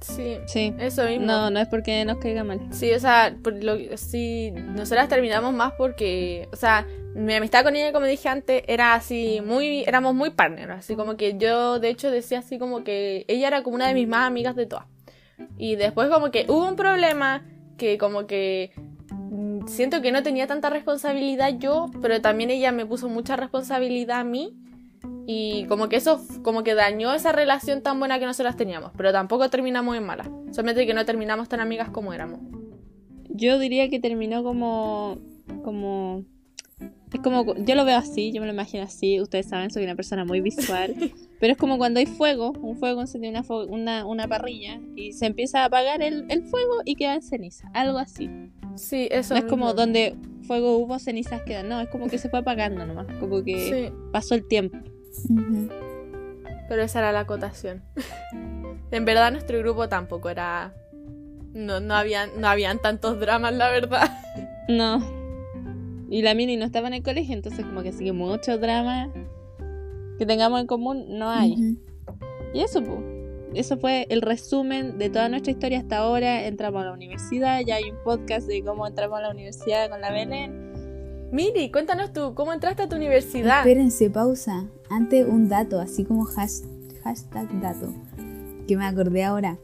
Sí, 0.00 0.38
Sí. 0.46 0.74
eso 0.78 1.04
mismo. 1.04 1.26
No, 1.26 1.50
no 1.50 1.60
es 1.60 1.68
porque 1.68 2.04
nos 2.06 2.16
caiga 2.18 2.42
mal. 2.42 2.58
Sí, 2.70 2.90
o 2.92 2.98
sea, 2.98 3.36
por 3.42 3.62
lo, 3.62 3.76
sí, 3.96 4.50
nosotras 4.50 5.08
terminamos 5.08 5.52
más 5.52 5.72
porque, 5.76 6.48
o 6.52 6.56
sea, 6.56 6.86
mi 7.14 7.34
amistad 7.34 7.64
con 7.64 7.76
ella, 7.76 7.92
como 7.92 8.06
dije 8.06 8.28
antes, 8.28 8.62
era 8.66 8.94
así, 8.94 9.42
muy, 9.44 9.82
éramos 9.82 10.14
muy 10.14 10.30
partners, 10.30 10.70
así 10.70 10.96
como 10.96 11.16
que 11.16 11.36
yo, 11.36 11.78
de 11.80 11.90
hecho, 11.90 12.10
decía 12.10 12.38
así 12.38 12.58
como 12.58 12.82
que 12.82 13.24
ella 13.28 13.48
era 13.48 13.62
como 13.62 13.76
una 13.76 13.88
de 13.88 13.94
mis 13.94 14.08
más 14.08 14.26
amigas 14.26 14.56
de 14.56 14.66
todas. 14.66 14.86
Y 15.58 15.76
después 15.76 16.08
como 16.08 16.30
que 16.30 16.46
hubo 16.48 16.66
un 16.66 16.76
problema 16.76 17.44
que 17.76 17.98
como 17.98 18.26
que 18.26 18.72
siento 19.70 20.02
que 20.02 20.12
no 20.12 20.22
tenía 20.22 20.46
tanta 20.46 20.68
responsabilidad 20.68 21.56
yo, 21.58 21.90
pero 22.02 22.20
también 22.20 22.50
ella 22.50 22.72
me 22.72 22.84
puso 22.84 23.08
mucha 23.08 23.36
responsabilidad 23.36 24.20
a 24.20 24.24
mí. 24.24 24.56
Y 25.26 25.64
como 25.66 25.88
que 25.88 25.96
eso 25.96 26.20
como 26.42 26.64
que 26.64 26.74
dañó 26.74 27.14
esa 27.14 27.32
relación 27.32 27.82
tan 27.82 27.98
buena 27.98 28.18
que 28.18 28.26
nosotras 28.26 28.56
teníamos, 28.56 28.90
pero 28.96 29.12
tampoco 29.12 29.48
terminamos 29.48 29.96
en 29.96 30.04
mala. 30.04 30.30
Solamente 30.50 30.86
que 30.86 30.94
no 30.94 31.04
terminamos 31.04 31.48
tan 31.48 31.60
amigas 31.60 31.88
como 31.88 32.12
éramos. 32.12 32.40
Yo 33.28 33.58
diría 33.58 33.88
que 33.88 34.00
terminó 34.00 34.42
como. 34.42 35.18
como. 35.62 36.24
Es 37.12 37.20
como. 37.20 37.54
Yo 37.54 37.76
lo 37.76 37.84
veo 37.84 37.96
así, 37.96 38.32
yo 38.32 38.40
me 38.40 38.46
lo 38.46 38.52
imagino 38.52 38.82
así. 38.82 39.20
Ustedes 39.20 39.48
saben, 39.48 39.70
soy 39.70 39.84
una 39.84 39.94
persona 39.94 40.24
muy 40.24 40.40
visual. 40.40 40.94
pero 41.40 41.52
es 41.52 41.58
como 41.58 41.78
cuando 41.78 42.00
hay 42.00 42.06
fuego, 42.06 42.52
un 42.60 42.76
fuego 42.76 43.00
enciende 43.00 43.30
una, 43.30 43.44
una, 43.68 44.06
una 44.06 44.28
parrilla 44.28 44.80
y 44.96 45.12
se 45.12 45.26
empieza 45.26 45.62
a 45.62 45.66
apagar 45.66 46.02
el, 46.02 46.26
el 46.28 46.42
fuego 46.42 46.82
y 46.84 46.96
queda 46.96 47.14
en 47.14 47.22
ceniza. 47.22 47.70
Algo 47.72 47.98
así. 47.98 48.28
Sí, 48.76 49.08
eso. 49.10 49.34
no 49.34 49.40
es 49.40 49.44
como 49.46 49.66
mismo. 49.66 49.80
donde 49.80 50.16
fuego 50.46 50.78
hubo, 50.78 50.98
cenizas 50.98 51.42
quedan. 51.42 51.68
No, 51.68 51.80
es 51.80 51.88
como 51.88 52.08
que 52.08 52.18
se 52.18 52.28
fue 52.28 52.40
apagando 52.40 52.84
nomás. 52.86 53.06
Como 53.18 53.42
que 53.42 53.58
Sí, 53.88 53.94
pasó 54.12 54.34
el 54.34 54.46
tiempo. 54.46 54.78
pero 56.68 56.82
esa 56.82 57.00
era 57.00 57.12
la 57.12 57.20
acotación. 57.20 57.82
en 58.90 59.04
verdad 59.04 59.32
nuestro 59.32 59.58
grupo 59.58 59.88
tampoco 59.88 60.30
era... 60.30 60.74
No, 61.52 61.80
no, 61.80 61.94
habían, 61.94 62.30
no 62.38 62.46
habían 62.46 62.78
tantos 62.80 63.18
dramas, 63.18 63.54
la 63.54 63.70
verdad. 63.70 64.10
No. 64.68 65.02
Y 66.08 66.22
la 66.22 66.34
mini 66.34 66.56
no 66.56 66.64
estaba 66.64 66.86
en 66.86 66.94
el 66.94 67.02
colegio, 67.02 67.34
entonces 67.34 67.64
como 67.64 67.82
que 67.82 67.90
sí 67.90 68.04
que 68.04 68.12
mucho 68.12 68.56
drama 68.56 69.10
que 70.16 70.26
tengamos 70.26 70.60
en 70.60 70.66
común 70.68 71.06
no 71.18 71.28
hay. 71.28 71.76
Y 72.52 72.60
eso, 72.60 72.80
pues. 72.82 72.98
Eso 73.54 73.76
fue 73.78 74.06
el 74.10 74.22
resumen 74.22 74.98
de 74.98 75.10
toda 75.10 75.28
nuestra 75.28 75.50
historia 75.52 75.78
hasta 75.80 75.98
ahora. 75.98 76.46
Entramos 76.46 76.82
a 76.82 76.86
la 76.86 76.92
universidad, 76.92 77.60
ya 77.66 77.76
hay 77.76 77.90
un 77.90 77.96
podcast 78.04 78.46
de 78.46 78.62
cómo 78.62 78.86
entramos 78.86 79.18
a 79.18 79.22
la 79.22 79.30
universidad 79.30 79.90
con 79.90 80.00
la 80.00 80.12
Belén. 80.12 80.70
Miri, 81.32 81.70
cuéntanos 81.70 82.12
tú, 82.12 82.34
¿cómo 82.34 82.52
entraste 82.52 82.82
a 82.84 82.88
tu 82.88 82.96
universidad? 82.96 83.58
Espérense, 83.58 84.10
pausa. 84.10 84.66
Antes 84.88 85.26
un 85.26 85.48
dato, 85.48 85.80
así 85.80 86.04
como 86.04 86.26
has- 86.36 86.64
hashtag 87.04 87.60
dato, 87.60 87.92
que 88.68 88.76
me 88.76 88.84
acordé 88.84 89.24
ahora, 89.24 89.58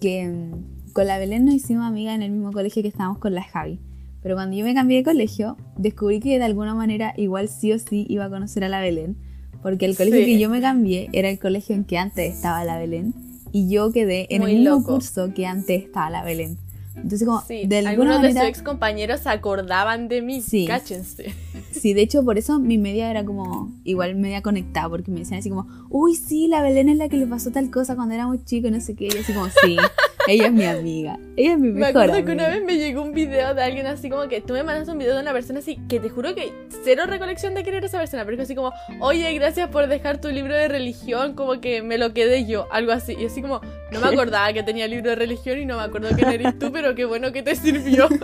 que 0.00 0.26
mm, 0.28 0.92
con 0.92 1.06
la 1.06 1.18
Belén 1.18 1.44
nos 1.46 1.54
hicimos 1.54 1.86
amigas 1.86 2.14
en 2.14 2.22
el 2.22 2.30
mismo 2.32 2.50
colegio 2.52 2.82
que 2.82 2.88
estábamos 2.88 3.18
con 3.18 3.34
la 3.34 3.42
Javi. 3.42 3.80
Pero 4.22 4.36
cuando 4.36 4.56
yo 4.56 4.64
me 4.64 4.74
cambié 4.74 4.98
de 4.98 5.04
colegio, 5.04 5.56
descubrí 5.76 6.20
que 6.20 6.38
de 6.38 6.44
alguna 6.44 6.74
manera 6.74 7.12
igual 7.16 7.48
sí 7.48 7.72
o 7.72 7.78
sí 7.78 8.06
iba 8.08 8.26
a 8.26 8.30
conocer 8.30 8.62
a 8.64 8.68
la 8.68 8.80
Belén. 8.80 9.16
Porque 9.62 9.86
el 9.86 9.96
colegio 9.96 10.18
Sí. 10.20 10.26
que 10.26 10.38
yo 10.38 10.50
me 10.50 10.60
cambié 10.60 11.08
era 11.12 11.28
el 11.30 11.38
colegio 11.38 11.74
en 11.74 11.84
que 11.84 11.98
antes 11.98 12.34
estaba 12.34 12.64
la 12.64 12.78
Belén. 12.78 13.14
Y 13.52 13.68
yo 13.70 13.92
quedé 13.92 14.26
en 14.34 14.42
Muy 14.42 14.52
el 14.52 14.58
mismo 14.60 14.76
loco. 14.76 14.94
curso 14.94 15.32
que 15.34 15.46
antes 15.46 15.84
estaba 15.84 16.10
la 16.10 16.24
Belén. 16.24 16.58
Entonces 16.94 17.26
como, 17.26 17.40
Sí, 17.42 17.64
de 17.66 17.78
algunos 17.78 18.16
de 18.20 18.28
manera... 18.28 18.40
sus 18.42 18.48
ex 18.50 18.62
compañeros 18.62 19.20
se 19.20 19.28
acordaban 19.30 20.08
de 20.08 20.20
mí. 20.22 20.40
Sí. 20.42 20.66
Cáchense. 20.66 21.32
Sí, 21.72 21.94
de 21.94 22.02
hecho, 22.02 22.22
por 22.22 22.36
eso 22.38 22.58
mi 22.60 22.76
media 22.78 23.10
era 23.10 23.24
como 23.24 23.72
igual 23.82 24.14
media 24.14 24.42
conectada, 24.42 24.88
porque 24.90 25.10
me 25.10 25.20
decían 25.20 25.40
así 25.40 25.48
como, 25.48 25.66
uy, 25.88 26.14
sí, 26.14 26.46
la 26.46 26.60
Belén 26.62 26.88
es 26.90 26.96
la 26.98 27.08
que 27.08 27.16
le 27.16 27.26
pasó 27.26 27.50
tal 27.50 27.70
cosa 27.70 27.96
cuando 27.96 28.14
era 28.14 28.26
muy 28.26 28.44
chico 28.44 28.68
y 28.68 28.70
no 28.70 28.80
sé 28.80 28.94
qué. 28.94 29.06
Y 29.06 29.18
así 29.18 29.32
como, 29.32 29.46
sí, 29.46 29.76
ella 30.28 30.46
es 30.46 30.52
mi 30.52 30.64
amiga, 30.64 31.18
ella 31.36 31.52
es 31.52 31.58
mi 31.58 31.68
Me 31.68 31.80
mejor 31.80 31.88
acuerdo 31.90 32.12
amiga. 32.14 32.26
que 32.26 32.32
una 32.32 32.48
vez 32.48 32.64
me 32.64 32.76
llegó 32.78 33.02
un 33.02 33.12
video 33.12 33.54
de 33.54 33.62
alguien 33.62 33.86
así 33.86 34.08
como 34.10 34.28
que 34.28 34.40
tú 34.40 34.52
me 34.52 34.62
mandaste 34.62 34.92
un 34.92 34.98
video 34.98 35.14
de 35.14 35.22
una 35.22 35.32
persona 35.32 35.58
así 35.60 35.78
que 35.88 36.00
te 36.00 36.08
juro 36.08 36.34
que 36.34 36.52
cero 36.84 37.02
recolección 37.06 37.54
de 37.54 37.62
quién 37.62 37.74
era 37.76 37.86
esa 37.86 37.98
persona, 37.98 38.24
pero 38.24 38.36
es 38.36 38.42
así 38.44 38.54
como, 38.54 38.72
oye, 39.00 39.32
gracias 39.34 39.68
por 39.70 39.86
dejar 39.88 40.20
tu 40.20 40.28
libro 40.28 40.54
de 40.54 40.68
religión, 40.68 41.34
como 41.34 41.60
que 41.60 41.82
me 41.82 41.98
lo 41.98 42.12
quedé 42.14 42.46
yo, 42.46 42.66
algo 42.72 42.92
así. 42.92 43.14
Y 43.18 43.26
así 43.26 43.42
como, 43.42 43.60
no 43.92 44.00
me 44.00 44.06
acordaba 44.08 44.52
que 44.52 44.62
tenía 44.62 44.86
libro 44.88 45.10
de 45.10 45.16
religión 45.16 45.58
y 45.58 45.66
no 45.66 45.76
me 45.76 45.82
acuerdo 45.82 46.08
quién 46.14 46.28
eres 46.28 46.58
tú, 46.58 46.70
pero 46.72 46.94
qué 46.94 47.04
bueno 47.04 47.32
que 47.32 47.42
te 47.42 47.54
sirvió. 47.56 48.08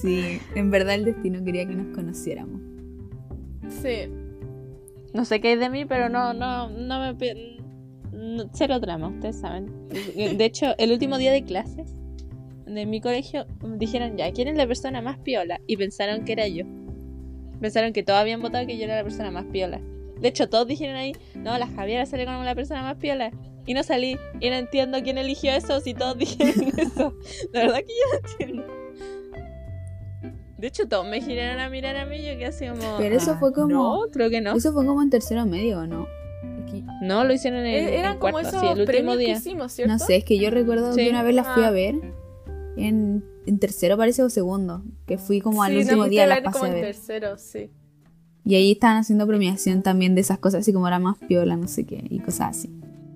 Sí, 0.00 0.40
en 0.54 0.70
verdad 0.70 0.94
el 0.94 1.04
destino 1.04 1.42
quería 1.44 1.66
que 1.66 1.74
nos 1.74 1.94
conociéramos. 1.94 2.60
sí. 3.82 4.10
No 5.12 5.24
sé 5.24 5.40
qué 5.40 5.52
es 5.52 5.60
de 5.60 5.70
mí, 5.70 5.84
pero 5.84 6.08
no, 6.08 6.32
no, 6.34 6.68
no 6.68 7.00
me... 7.00 7.56
no- 8.24 8.50
cero 8.52 8.80
drama, 8.80 9.08
ustedes 9.08 9.40
saben. 9.40 9.88
De 9.88 10.44
hecho, 10.44 10.74
el 10.78 10.92
último 10.92 11.18
día 11.18 11.32
de 11.32 11.44
clases 11.44 11.94
de 12.66 12.86
mi 12.86 13.00
colegio 13.00 13.46
dijeron 13.78 14.16
ya, 14.16 14.32
¿quién 14.32 14.48
es 14.48 14.56
la 14.56 14.66
persona 14.66 15.02
más 15.02 15.18
piola? 15.18 15.60
Y 15.66 15.76
pensaron 15.76 16.24
que 16.24 16.32
era 16.32 16.48
yo. 16.48 16.64
Pensaron 17.60 17.92
que 17.92 18.02
todos 18.02 18.18
habían 18.18 18.40
votado 18.42 18.66
que 18.66 18.76
yo 18.78 18.84
era 18.84 18.96
la 18.96 19.02
persona 19.04 19.30
más 19.30 19.44
piola. 19.46 19.80
De 20.20 20.28
hecho, 20.28 20.48
todos 20.48 20.66
dijeron 20.66 20.96
ahí, 20.96 21.12
no, 21.34 21.56
la 21.58 21.66
Javiera 21.66 22.06
sale 22.06 22.24
como 22.24 22.42
la 22.44 22.54
persona 22.54 22.82
más 22.82 22.96
piola. 22.96 23.30
Y 23.66 23.74
no 23.74 23.82
salí. 23.82 24.18
Y 24.40 24.50
no 24.50 24.56
entiendo 24.56 25.02
quién 25.02 25.18
eligió 25.18 25.52
eso 25.52 25.80
si 25.80 25.94
todos 25.94 26.16
dijeron 26.18 26.72
eso. 26.78 27.14
La 27.52 27.60
verdad 27.60 27.78
que 27.78 27.86
yo 27.88 28.12
no 28.12 28.28
entiendo. 28.28 28.74
De 30.58 30.68
hecho, 30.68 30.88
todos 30.88 31.06
me 31.06 31.20
giraron 31.20 31.60
a 31.60 31.68
mirar 31.68 31.96
a 31.96 32.06
mí 32.06 32.16
y 32.16 32.26
yo 32.26 32.38
que 32.38 32.46
así 32.46 32.66
como... 32.66 32.96
Pero 32.98 33.16
eso 33.16 33.32
ah, 33.32 33.36
fue 33.38 33.52
como- 33.52 33.68
No, 33.68 34.00
creo 34.10 34.30
que 34.30 34.40
no. 34.40 34.56
Eso 34.56 34.72
fue 34.72 34.86
como 34.86 35.02
en 35.02 35.10
tercero 35.10 35.44
medio, 35.46 35.80
¿o 35.80 35.86
no? 35.86 36.06
No, 37.02 37.24
lo 37.24 37.32
hicieron 37.32 37.60
en, 37.60 37.66
E- 37.66 37.98
Eran 37.98 38.12
en 38.14 38.18
como 38.18 38.32
cuarto, 38.32 38.48
esos 38.50 38.60
sí, 38.60 38.66
el 38.66 38.72
último 38.72 38.86
premios 38.86 39.16
que 39.16 39.24
día. 39.24 39.36
hicimos, 39.36 39.72
¿cierto? 39.72 39.92
no 39.92 39.98
sé, 39.98 40.16
es 40.16 40.24
que 40.24 40.38
yo 40.38 40.50
recuerdo 40.50 40.92
Sí. 40.94 41.04
que 41.04 41.10
una 41.10 41.22
vez 41.22 41.34
la 41.34 41.44
fui 41.44 41.62
Ah. 41.62 41.68
a 41.68 41.70
ver 41.70 41.94
en, 42.76 43.24
en 43.46 43.58
tercero 43.58 43.96
parece 43.96 44.22
o 44.22 44.30
segundo, 44.30 44.82
que 45.06 45.18
fui 45.18 45.40
como 45.40 45.62
al 45.62 45.72
Sí, 45.72 45.78
último 45.78 45.96
fuiste 46.02 46.10
día 46.10 46.26
las 46.26 46.40
pasé 46.40 46.52
como 46.58 46.64
a 46.64 46.68
en 46.68 46.74
ver. 46.74 46.84
tercero, 46.84 47.38
sí. 47.38 47.70
Y 48.44 48.56
ahí 48.56 48.72
estaban 48.72 48.98
haciendo 48.98 49.26
premiación 49.26 49.82
también 49.82 50.14
de 50.14 50.20
esas 50.20 50.38
cosas, 50.38 50.60
así 50.60 50.72
como 50.72 50.86
era 50.88 50.98
más 50.98 51.16
piola, 51.18 51.56
no 51.56 51.66
sé 51.68 51.84
qué, 51.84 52.04
y 52.10 52.18
cosas 52.20 52.56
así. 52.58 52.70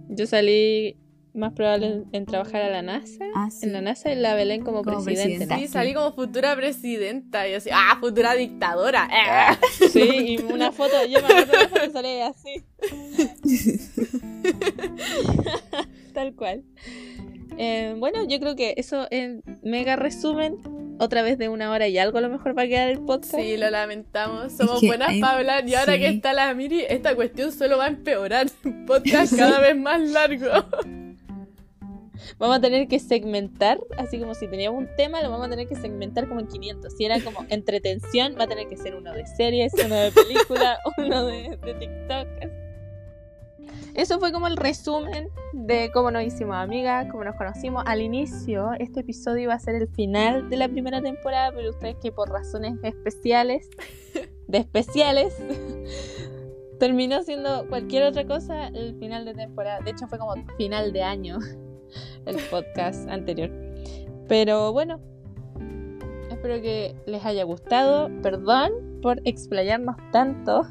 Yo 0.09 0.27
salí 0.27 0.97
más 1.35 1.53
probable 1.53 1.87
en, 1.87 2.05
en 2.13 2.25
trabajar 2.25 2.63
a 2.63 2.71
la 2.71 2.81
NASA. 2.83 3.23
Ah, 3.37 3.51
sí. 3.51 3.67
En 3.67 3.75
la 3.75 3.83
NASA 3.83 4.11
y 4.11 4.17
la 4.17 4.35
Belén 4.35 4.65
como, 4.65 4.83
Como 4.83 5.05
presidente. 5.05 5.23
presidenta. 5.47 5.55
¿no? 5.57 5.61
Sí, 5.61 5.69
salí 5.69 5.93
como 5.93 6.13
futura 6.13 6.57
presidenta. 6.57 7.47
Y 7.47 7.53
yo 7.53 7.59
así, 7.59 7.69
ah, 7.73 7.99
futura 8.01 8.35
dictadora. 8.35 9.07
Ah. 9.11 9.57
Eh. 9.83 9.89
Sí, 9.91 10.37
y 10.41 10.53
una 10.53 10.73
foto, 10.73 10.95
yo 11.09 11.21
me 11.21 11.27
acuerdo 11.27 11.53
de 11.53 11.59
una 11.59 11.69
foto 11.69 11.81
que 11.83 11.91
salía 11.91 12.27
así. 12.29 12.63
Tal 16.15 16.35
cual. 16.35 16.63
Eh, 17.57 17.95
bueno, 17.99 18.27
yo 18.29 18.39
creo 18.39 18.55
que 18.57 18.75
eso 18.77 19.07
en 19.11 19.43
mega 19.63 19.97
resumen, 19.97 20.59
otra 21.01 21.23
vez 21.23 21.39
de 21.39 21.49
una 21.49 21.71
hora 21.73 21.89
y 21.89 21.99
algo 21.99 22.19
a 22.19 22.21
lo 22.21 22.29
mejor 22.29 22.57
va 22.57 22.63
a 22.63 22.67
quedar 22.69 22.89
el 22.89 23.01
podcast. 23.01 23.35
Sí, 23.37 23.57
lo 23.57 23.71
lamentamos. 23.71 24.53
Somos 24.53 24.81
que 24.81 24.87
buenas 24.87 25.09
hay- 25.09 25.21
para 25.21 25.39
hablar. 25.39 25.69
Y 25.69 25.75
ahora 25.75 25.95
sí. 25.95 26.01
que 26.01 26.09
está 26.09 26.33
la 26.33 26.53
Miri, 26.55 26.85
esta 26.89 27.15
cuestión 27.15 27.53
solo 27.53 27.79
va 27.79 27.87
a 27.87 27.89
empeorar. 27.89 28.47
Un 28.65 28.87
podcast 28.87 29.37
cada 29.37 29.61
vez 29.61 29.77
más 29.77 30.01
largo. 30.01 30.47
Vamos 32.39 32.59
a 32.59 32.61
tener 32.61 32.87
que 32.89 32.99
segmentar, 33.01 33.79
así 33.97 34.19
como 34.19 34.35
si 34.35 34.47
teníamos 34.49 34.79
un 34.81 34.89
tema, 34.97 35.23
lo 35.23 35.31
vamos 35.31 35.47
a 35.47 35.51
tener 35.51 35.67
que 35.67 35.75
segmentar 35.77 36.29
como 36.29 36.41
en 36.41 36.47
500. 36.47 36.93
Si 36.97 37.05
era 37.05 37.21
como 37.21 37.45
entretención, 37.49 38.37
va 38.39 38.45
a 38.45 38.47
tener 38.47 38.69
que 38.69 38.77
ser 38.77 38.95
uno 38.97 39.13
de 39.13 39.27
series, 39.27 39.73
uno 39.85 39.95
de 39.97 40.13
película, 40.13 40.79
uno 40.99 41.27
de, 41.27 41.57
de 41.65 41.75
TikTok. 41.75 42.29
Eso 43.99 44.21
fue 44.21 44.31
como 44.31 44.47
el 44.47 44.57
resumen 44.57 45.29
de 45.53 45.91
cómo 45.93 46.13
nos 46.13 46.23
hicimos 46.23 46.55
amigas, 46.55 47.09
cómo 47.11 47.25
nos 47.25 47.35
conocimos. 47.35 47.83
Al 47.85 48.01
inicio, 48.01 48.71
este 48.79 49.01
episodio 49.01 49.43
iba 49.43 49.55
a 49.55 49.59
ser 49.59 49.75
el 49.75 49.89
final 49.89 50.49
de 50.49 50.57
la 50.57 50.69
primera 50.69 51.03
temporada, 51.03 51.51
pero 51.51 51.71
ustedes 51.71 51.97
que 52.01 52.13
por 52.13 52.31
razones 52.31 52.79
especiales, 52.85 53.69
de 54.47 54.59
especiales, 54.59 55.37
terminó 56.79 57.25
siendo 57.25 57.67
cualquier 57.67 58.05
otra 58.05 58.25
cosa 58.25 58.69
el 58.69 58.97
final 59.01 59.25
de 59.25 59.35
temporada. 59.35 59.81
De 59.81 59.91
hecho, 59.91 60.07
fue 60.07 60.21
como 60.21 60.37
final 60.57 60.93
de 60.93 61.03
año 61.03 61.41
el 62.25 62.37
podcast 62.53 63.09
anterior. 63.09 63.51
Pero 64.29 64.73
bueno, 64.73 65.01
espero 66.31 66.63
que 66.63 66.95
les 67.07 67.25
haya 67.25 67.43
gustado. 67.43 68.11
Perdón 68.23 69.01
por 69.03 69.21
explayarnos 69.25 69.97
tanto. 70.13 70.63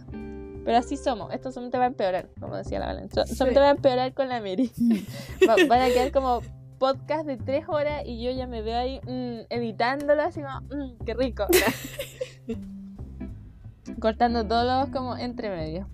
Pero 0.67 0.79
así 0.79 0.97
somos. 0.97 1.33
Esto 1.33 1.49
solamente 1.49 1.77
va 1.77 1.85
a 1.85 1.87
empeorar, 1.87 2.27
como 2.41 2.57
decía 2.57 2.79
la 2.79 2.87
Valencia. 2.87 3.25
Sí. 3.25 3.35
Solamente 3.35 3.61
va 3.61 3.67
a 3.67 3.71
empeorar 3.71 4.13
con 4.13 4.27
la 4.27 4.41
Miri. 4.41 4.69
Va- 5.47 5.55
van 5.65 5.81
a 5.81 5.87
quedar 5.87 6.11
como 6.11 6.41
podcast 6.77 7.25
de 7.25 7.37
tres 7.37 7.63
horas 7.69 8.03
y 8.05 8.21
yo 8.21 8.31
ya 8.31 8.47
me 8.47 8.61
veo 8.61 8.77
ahí 8.77 8.99
mm, 9.05 9.45
editándolo 9.49 10.21
así 10.23 10.41
como, 10.41 10.59
mm, 10.59 11.05
qué 11.05 11.13
rico. 11.13 11.45
Cortando 14.01 14.45
todos 14.45 14.65
los 14.65 14.89
como 14.93 15.15
entre 15.15 15.49
medio. 15.49 15.87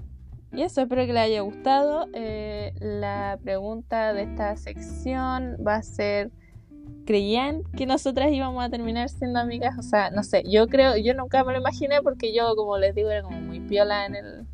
Y 0.51 0.63
eso, 0.63 0.81
espero 0.81 1.05
que 1.05 1.13
les 1.13 1.21
haya 1.21 1.41
gustado. 1.41 2.07
Eh, 2.15 2.73
la 2.79 3.37
pregunta 3.43 4.11
de 4.13 4.23
esta 4.23 4.57
sección 4.57 5.55
va 5.63 5.75
a 5.75 5.83
ser, 5.83 6.31
¿creían 7.05 7.61
que 7.77 7.85
nosotras 7.85 8.31
íbamos 8.31 8.63
a 8.63 8.69
terminar 8.71 9.07
siendo 9.09 9.39
amigas? 9.39 9.77
O 9.77 9.83
sea, 9.83 10.09
no 10.09 10.23
sé, 10.23 10.41
yo 10.49 10.67
creo, 10.67 10.97
yo 10.97 11.13
nunca 11.13 11.43
me 11.43 11.53
lo 11.53 11.59
imaginé 11.59 12.01
porque 12.01 12.33
yo, 12.33 12.55
como 12.55 12.79
les 12.79 12.95
digo, 12.95 13.11
era 13.11 13.21
como 13.21 13.39
muy 13.39 13.59
piola 13.59 14.07
en 14.07 14.15
el 14.15 14.47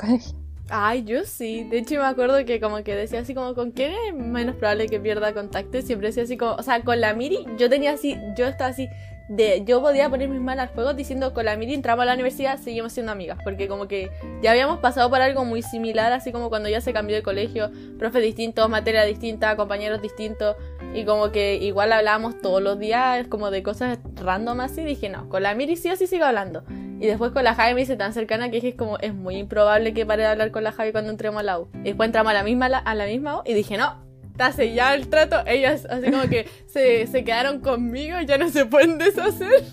colegio. 0.00 0.40
Ay, 0.72 1.02
yo 1.02 1.24
sí. 1.24 1.64
De 1.64 1.78
hecho, 1.78 1.96
me 1.96 2.06
acuerdo 2.06 2.44
que 2.44 2.60
como 2.60 2.82
que 2.84 2.94
decía 2.94 3.20
así 3.20 3.34
como, 3.34 3.54
¿con 3.54 3.72
quién 3.72 3.92
es 3.92 4.14
menos 4.14 4.54
probable 4.54 4.86
que 4.86 5.00
pierda 5.00 5.34
contacto? 5.34 5.78
Y 5.78 5.82
siempre 5.82 6.08
decía 6.08 6.22
así 6.22 6.36
como, 6.36 6.52
o 6.52 6.62
sea, 6.62 6.80
con 6.82 7.00
la 7.00 7.12
Miri, 7.12 7.44
yo 7.58 7.68
tenía 7.68 7.92
así, 7.92 8.16
yo 8.36 8.46
estaba 8.46 8.70
así, 8.70 8.88
de, 9.28 9.64
yo 9.64 9.80
podía 9.80 10.08
poner 10.08 10.28
mis 10.28 10.40
manos 10.40 10.68
al 10.68 10.68
fuego 10.68 10.94
diciendo, 10.94 11.34
con 11.34 11.44
la 11.44 11.56
Miri 11.56 11.74
entramos 11.74 12.04
a 12.04 12.06
la 12.06 12.14
universidad, 12.14 12.58
seguimos 12.58 12.92
siendo 12.92 13.10
amigas. 13.10 13.38
Porque 13.42 13.66
como 13.66 13.88
que 13.88 14.10
ya 14.42 14.52
habíamos 14.52 14.78
pasado 14.78 15.10
por 15.10 15.20
algo 15.20 15.44
muy 15.44 15.62
similar, 15.62 16.12
así 16.12 16.30
como 16.30 16.50
cuando 16.50 16.68
ya 16.68 16.80
se 16.80 16.92
cambió 16.92 17.16
de 17.16 17.22
colegio, 17.22 17.70
profes 17.98 18.22
distintos, 18.22 18.68
materia 18.70 19.04
distinta, 19.04 19.56
compañeros 19.56 20.00
distintos. 20.00 20.54
Y 20.94 21.04
como 21.04 21.30
que 21.30 21.56
igual 21.56 21.92
hablábamos 21.92 22.40
todos 22.40 22.60
los 22.62 22.78
días 22.78 23.26
como 23.28 23.50
de 23.50 23.62
cosas 23.62 23.98
random 24.16 24.60
así. 24.60 24.82
Dije, 24.82 25.08
no, 25.08 25.28
con 25.28 25.42
la 25.42 25.54
Miri 25.54 25.76
sí 25.76 25.90
o 25.90 25.96
sí 25.96 26.06
sigo 26.06 26.24
hablando. 26.24 26.64
Y 27.00 27.06
después 27.06 27.30
con 27.32 27.44
la 27.44 27.54
Javi 27.54 27.74
me 27.74 27.82
hice 27.82 27.96
tan 27.96 28.12
cercana 28.12 28.50
que 28.50 28.56
dije, 28.56 28.68
es 28.68 28.74
como, 28.74 28.98
es 28.98 29.14
muy 29.14 29.36
improbable 29.36 29.94
que 29.94 30.04
pare 30.04 30.22
de 30.22 30.28
hablar 30.28 30.50
con 30.50 30.64
la 30.64 30.72
Javi 30.72 30.92
cuando 30.92 31.10
entremos 31.10 31.40
a 31.40 31.42
la 31.44 31.58
U. 31.58 31.68
Y 31.74 31.84
después 31.84 32.08
entramos 32.08 32.30
a 32.30 32.34
la 32.34 32.42
misma, 32.42 32.66
a 32.66 32.94
la 32.94 33.06
misma 33.06 33.38
U 33.38 33.42
y 33.46 33.54
dije, 33.54 33.78
no, 33.78 34.04
está 34.32 34.52
sellado 34.52 34.94
el 34.94 35.08
trato. 35.08 35.36
Ellas 35.46 35.86
así 35.88 36.10
como 36.10 36.24
que 36.24 36.46
se, 36.66 37.06
se 37.06 37.24
quedaron 37.24 37.60
conmigo, 37.60 38.20
ya 38.20 38.36
no 38.36 38.48
se 38.50 38.66
pueden 38.66 38.98
deshacer. 38.98 39.64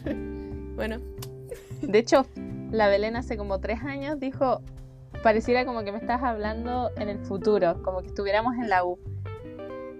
Bueno, 0.75 0.99
De 1.81 1.99
hecho, 1.99 2.25
la 2.71 2.87
Belén 2.87 3.15
hace 3.15 3.37
como 3.37 3.59
tres 3.59 3.81
años 3.81 4.19
dijo, 4.19 4.61
pareciera 5.23 5.65
como 5.65 5.83
que 5.83 5.91
me 5.91 5.97
estás 5.97 6.21
hablando 6.23 6.91
en 6.97 7.09
el 7.09 7.19
futuro, 7.19 7.81
como 7.83 8.01
que 8.01 8.07
estuviéramos 8.07 8.55
en 8.55 8.69
la 8.69 8.85
U. 8.85 8.99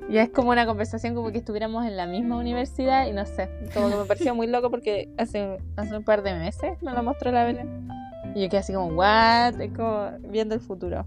Y 0.10 0.18
es 0.18 0.30
como 0.30 0.52
una 0.52 0.66
conversación 0.66 1.16
como 1.16 1.32
que 1.32 1.40
estuviéramos 1.40 1.86
en 1.86 1.98
la 1.98 2.08
misma 2.08 2.38
universidad 2.38 3.08
y 3.08 3.12
no 3.12 3.26
sé, 3.26 3.50
como 3.74 3.90
que 3.90 3.96
me 3.98 4.06
pareció 4.06 4.34
muy 4.34 4.48
loco 4.48 4.70
porque 4.72 5.10
hace, 5.18 5.58
hace 5.76 5.98
un 5.98 6.04
par 6.04 6.24
de 6.24 6.34
meses 6.34 6.82
me 6.82 6.94
lo 6.94 7.04
mostró 7.04 7.32
la 7.32 7.44
Belén. 7.44 7.88
Y 8.34 8.44
yo 8.44 8.50
quedé 8.50 8.60
así 8.60 8.74
como, 8.74 8.88
what? 8.96 9.60
Es 9.60 9.72
como 9.74 10.12
viendo 10.30 10.56
el 10.56 10.62
futuro. 10.62 11.06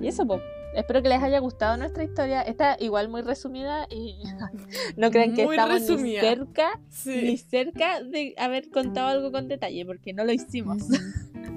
Y 0.00 0.06
eso, 0.08 0.26
pues. 0.26 0.40
Espero 0.74 1.02
que 1.02 1.10
les 1.10 1.22
haya 1.22 1.38
gustado 1.38 1.76
nuestra 1.76 2.02
historia. 2.02 2.40
Está 2.40 2.78
igual 2.80 3.10
muy 3.10 3.20
resumida 3.20 3.86
y 3.90 4.22
no 4.96 5.10
crean 5.10 5.34
que 5.34 5.44
Muy 5.44 5.56
estamos 5.56 5.80
resumida. 5.80 6.22
ni 6.22 6.28
cerca 6.28 6.80
ni 7.04 7.36
sí, 7.36 7.36
cerca 7.36 8.02
de 8.02 8.34
haber 8.38 8.70
contado 8.70 9.08
algo 9.08 9.30
con 9.30 9.48
detalle, 9.48 9.84
porque 9.84 10.14
no 10.14 10.24
lo 10.24 10.32
hicimos. 10.32 10.84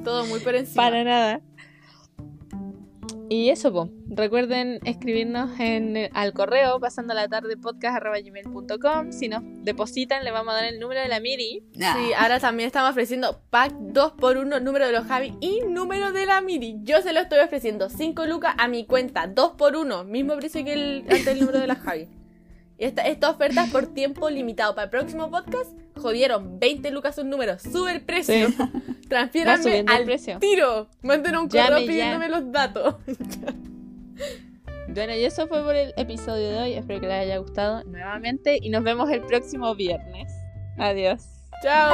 todo 0.04 0.26
muy 0.26 0.42
por 0.42 0.56
encima. 0.56 0.84
Para 0.84 1.04
nada. 1.06 1.42
Y 3.30 3.50
eso, 3.50 3.74
po. 3.74 3.90
recuerden 4.08 4.80
escribirnos 4.86 5.60
en, 5.60 5.98
eh, 5.98 6.10
al 6.14 6.34
correo 6.34 6.80
pasando 6.80 7.14
la 7.14 7.28
tarde 7.28 7.58
podcast.gmail.com. 7.58 9.12
Si 9.12 9.28
nos 9.28 9.42
depositan, 9.64 10.24
le 10.24 10.32
vamos 10.32 10.54
a 10.54 10.58
dar 10.58 10.66
el 10.66 10.80
número 10.80 11.02
de 11.02 11.08
la 11.08 11.20
Miri. 11.20 11.64
Ah, 11.82 11.96
Sí, 11.98 12.14
ahora 12.14 12.40
también 12.40 12.68
estamos 12.68 12.92
ofreciendo 12.92 13.42
pack 13.50 13.74
2x1, 13.74 14.62
número 14.62 14.86
de 14.86 14.92
los 14.92 15.08
Javi 15.08 15.34
y 15.42 15.62
número 15.68 16.12
de 16.12 16.26
la 16.26 16.42
Miri. 16.42 16.78
Yo 16.84 17.02
se 17.02 17.14
lo 17.14 17.20
estoy 17.20 17.40
ofreciendo 17.40 17.90
5 17.90 18.26
lucas 18.26 18.54
a 18.58 18.68
mi 18.68 18.86
cuenta, 18.86 19.28
2x1, 19.34 20.06
mismo 20.06 20.36
precio 20.36 20.64
que 20.64 20.74
el, 20.74 21.06
antes 21.10 21.28
el 21.28 21.40
número 21.40 21.60
de 21.60 21.68
la 21.68 21.76
Javi. 21.76 22.08
Y 22.78 22.86
esta, 22.86 23.04
esta 23.04 23.30
oferta 23.30 23.64
es 23.64 23.72
por 23.72 23.88
tiempo 23.88 24.30
limitado. 24.30 24.76
Para 24.76 24.86
el 24.86 24.90
próximo 24.92 25.32
podcast, 25.32 25.72
jodieron 25.98 26.60
20 26.60 26.92
lucas 26.92 27.18
un 27.18 27.30
número. 27.30 27.58
Sube 27.60 27.92
el 27.92 28.02
precio. 28.02 28.50
Va 28.60 28.70
Transfiéranme 29.10 29.86
al 29.88 30.04
precio. 30.06 30.40
tiro. 30.40 30.88
Manden 31.02 31.36
un 31.38 31.48
Llame 31.50 31.68
correo 31.70 31.80
ya. 31.82 31.88
pidiéndome 31.88 32.30
los 32.30 32.52
datos. 32.52 32.96
Bueno, 34.88 35.14
y 35.14 35.26
eso 35.26 35.48
fue 35.48 35.62
por 35.64 35.76
el 35.76 35.94
episodio 35.98 36.50
de 36.52 36.58
hoy. 36.60 36.74
Espero 36.74 37.02
que 37.02 37.08
les 37.08 37.16
haya 37.16 37.38
gustado 37.38 37.84
nuevamente. 37.84 38.58
Y 38.62 38.70
nos 38.70 38.84
vemos 38.84 39.10
el 39.12 39.22
próximo 39.22 39.76
viernes. 39.76 40.32
Adiós. 40.78 41.24
Chao. 41.64 41.92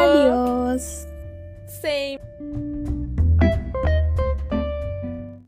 Adiós. 0.69 1.07
Same. 1.82 3.01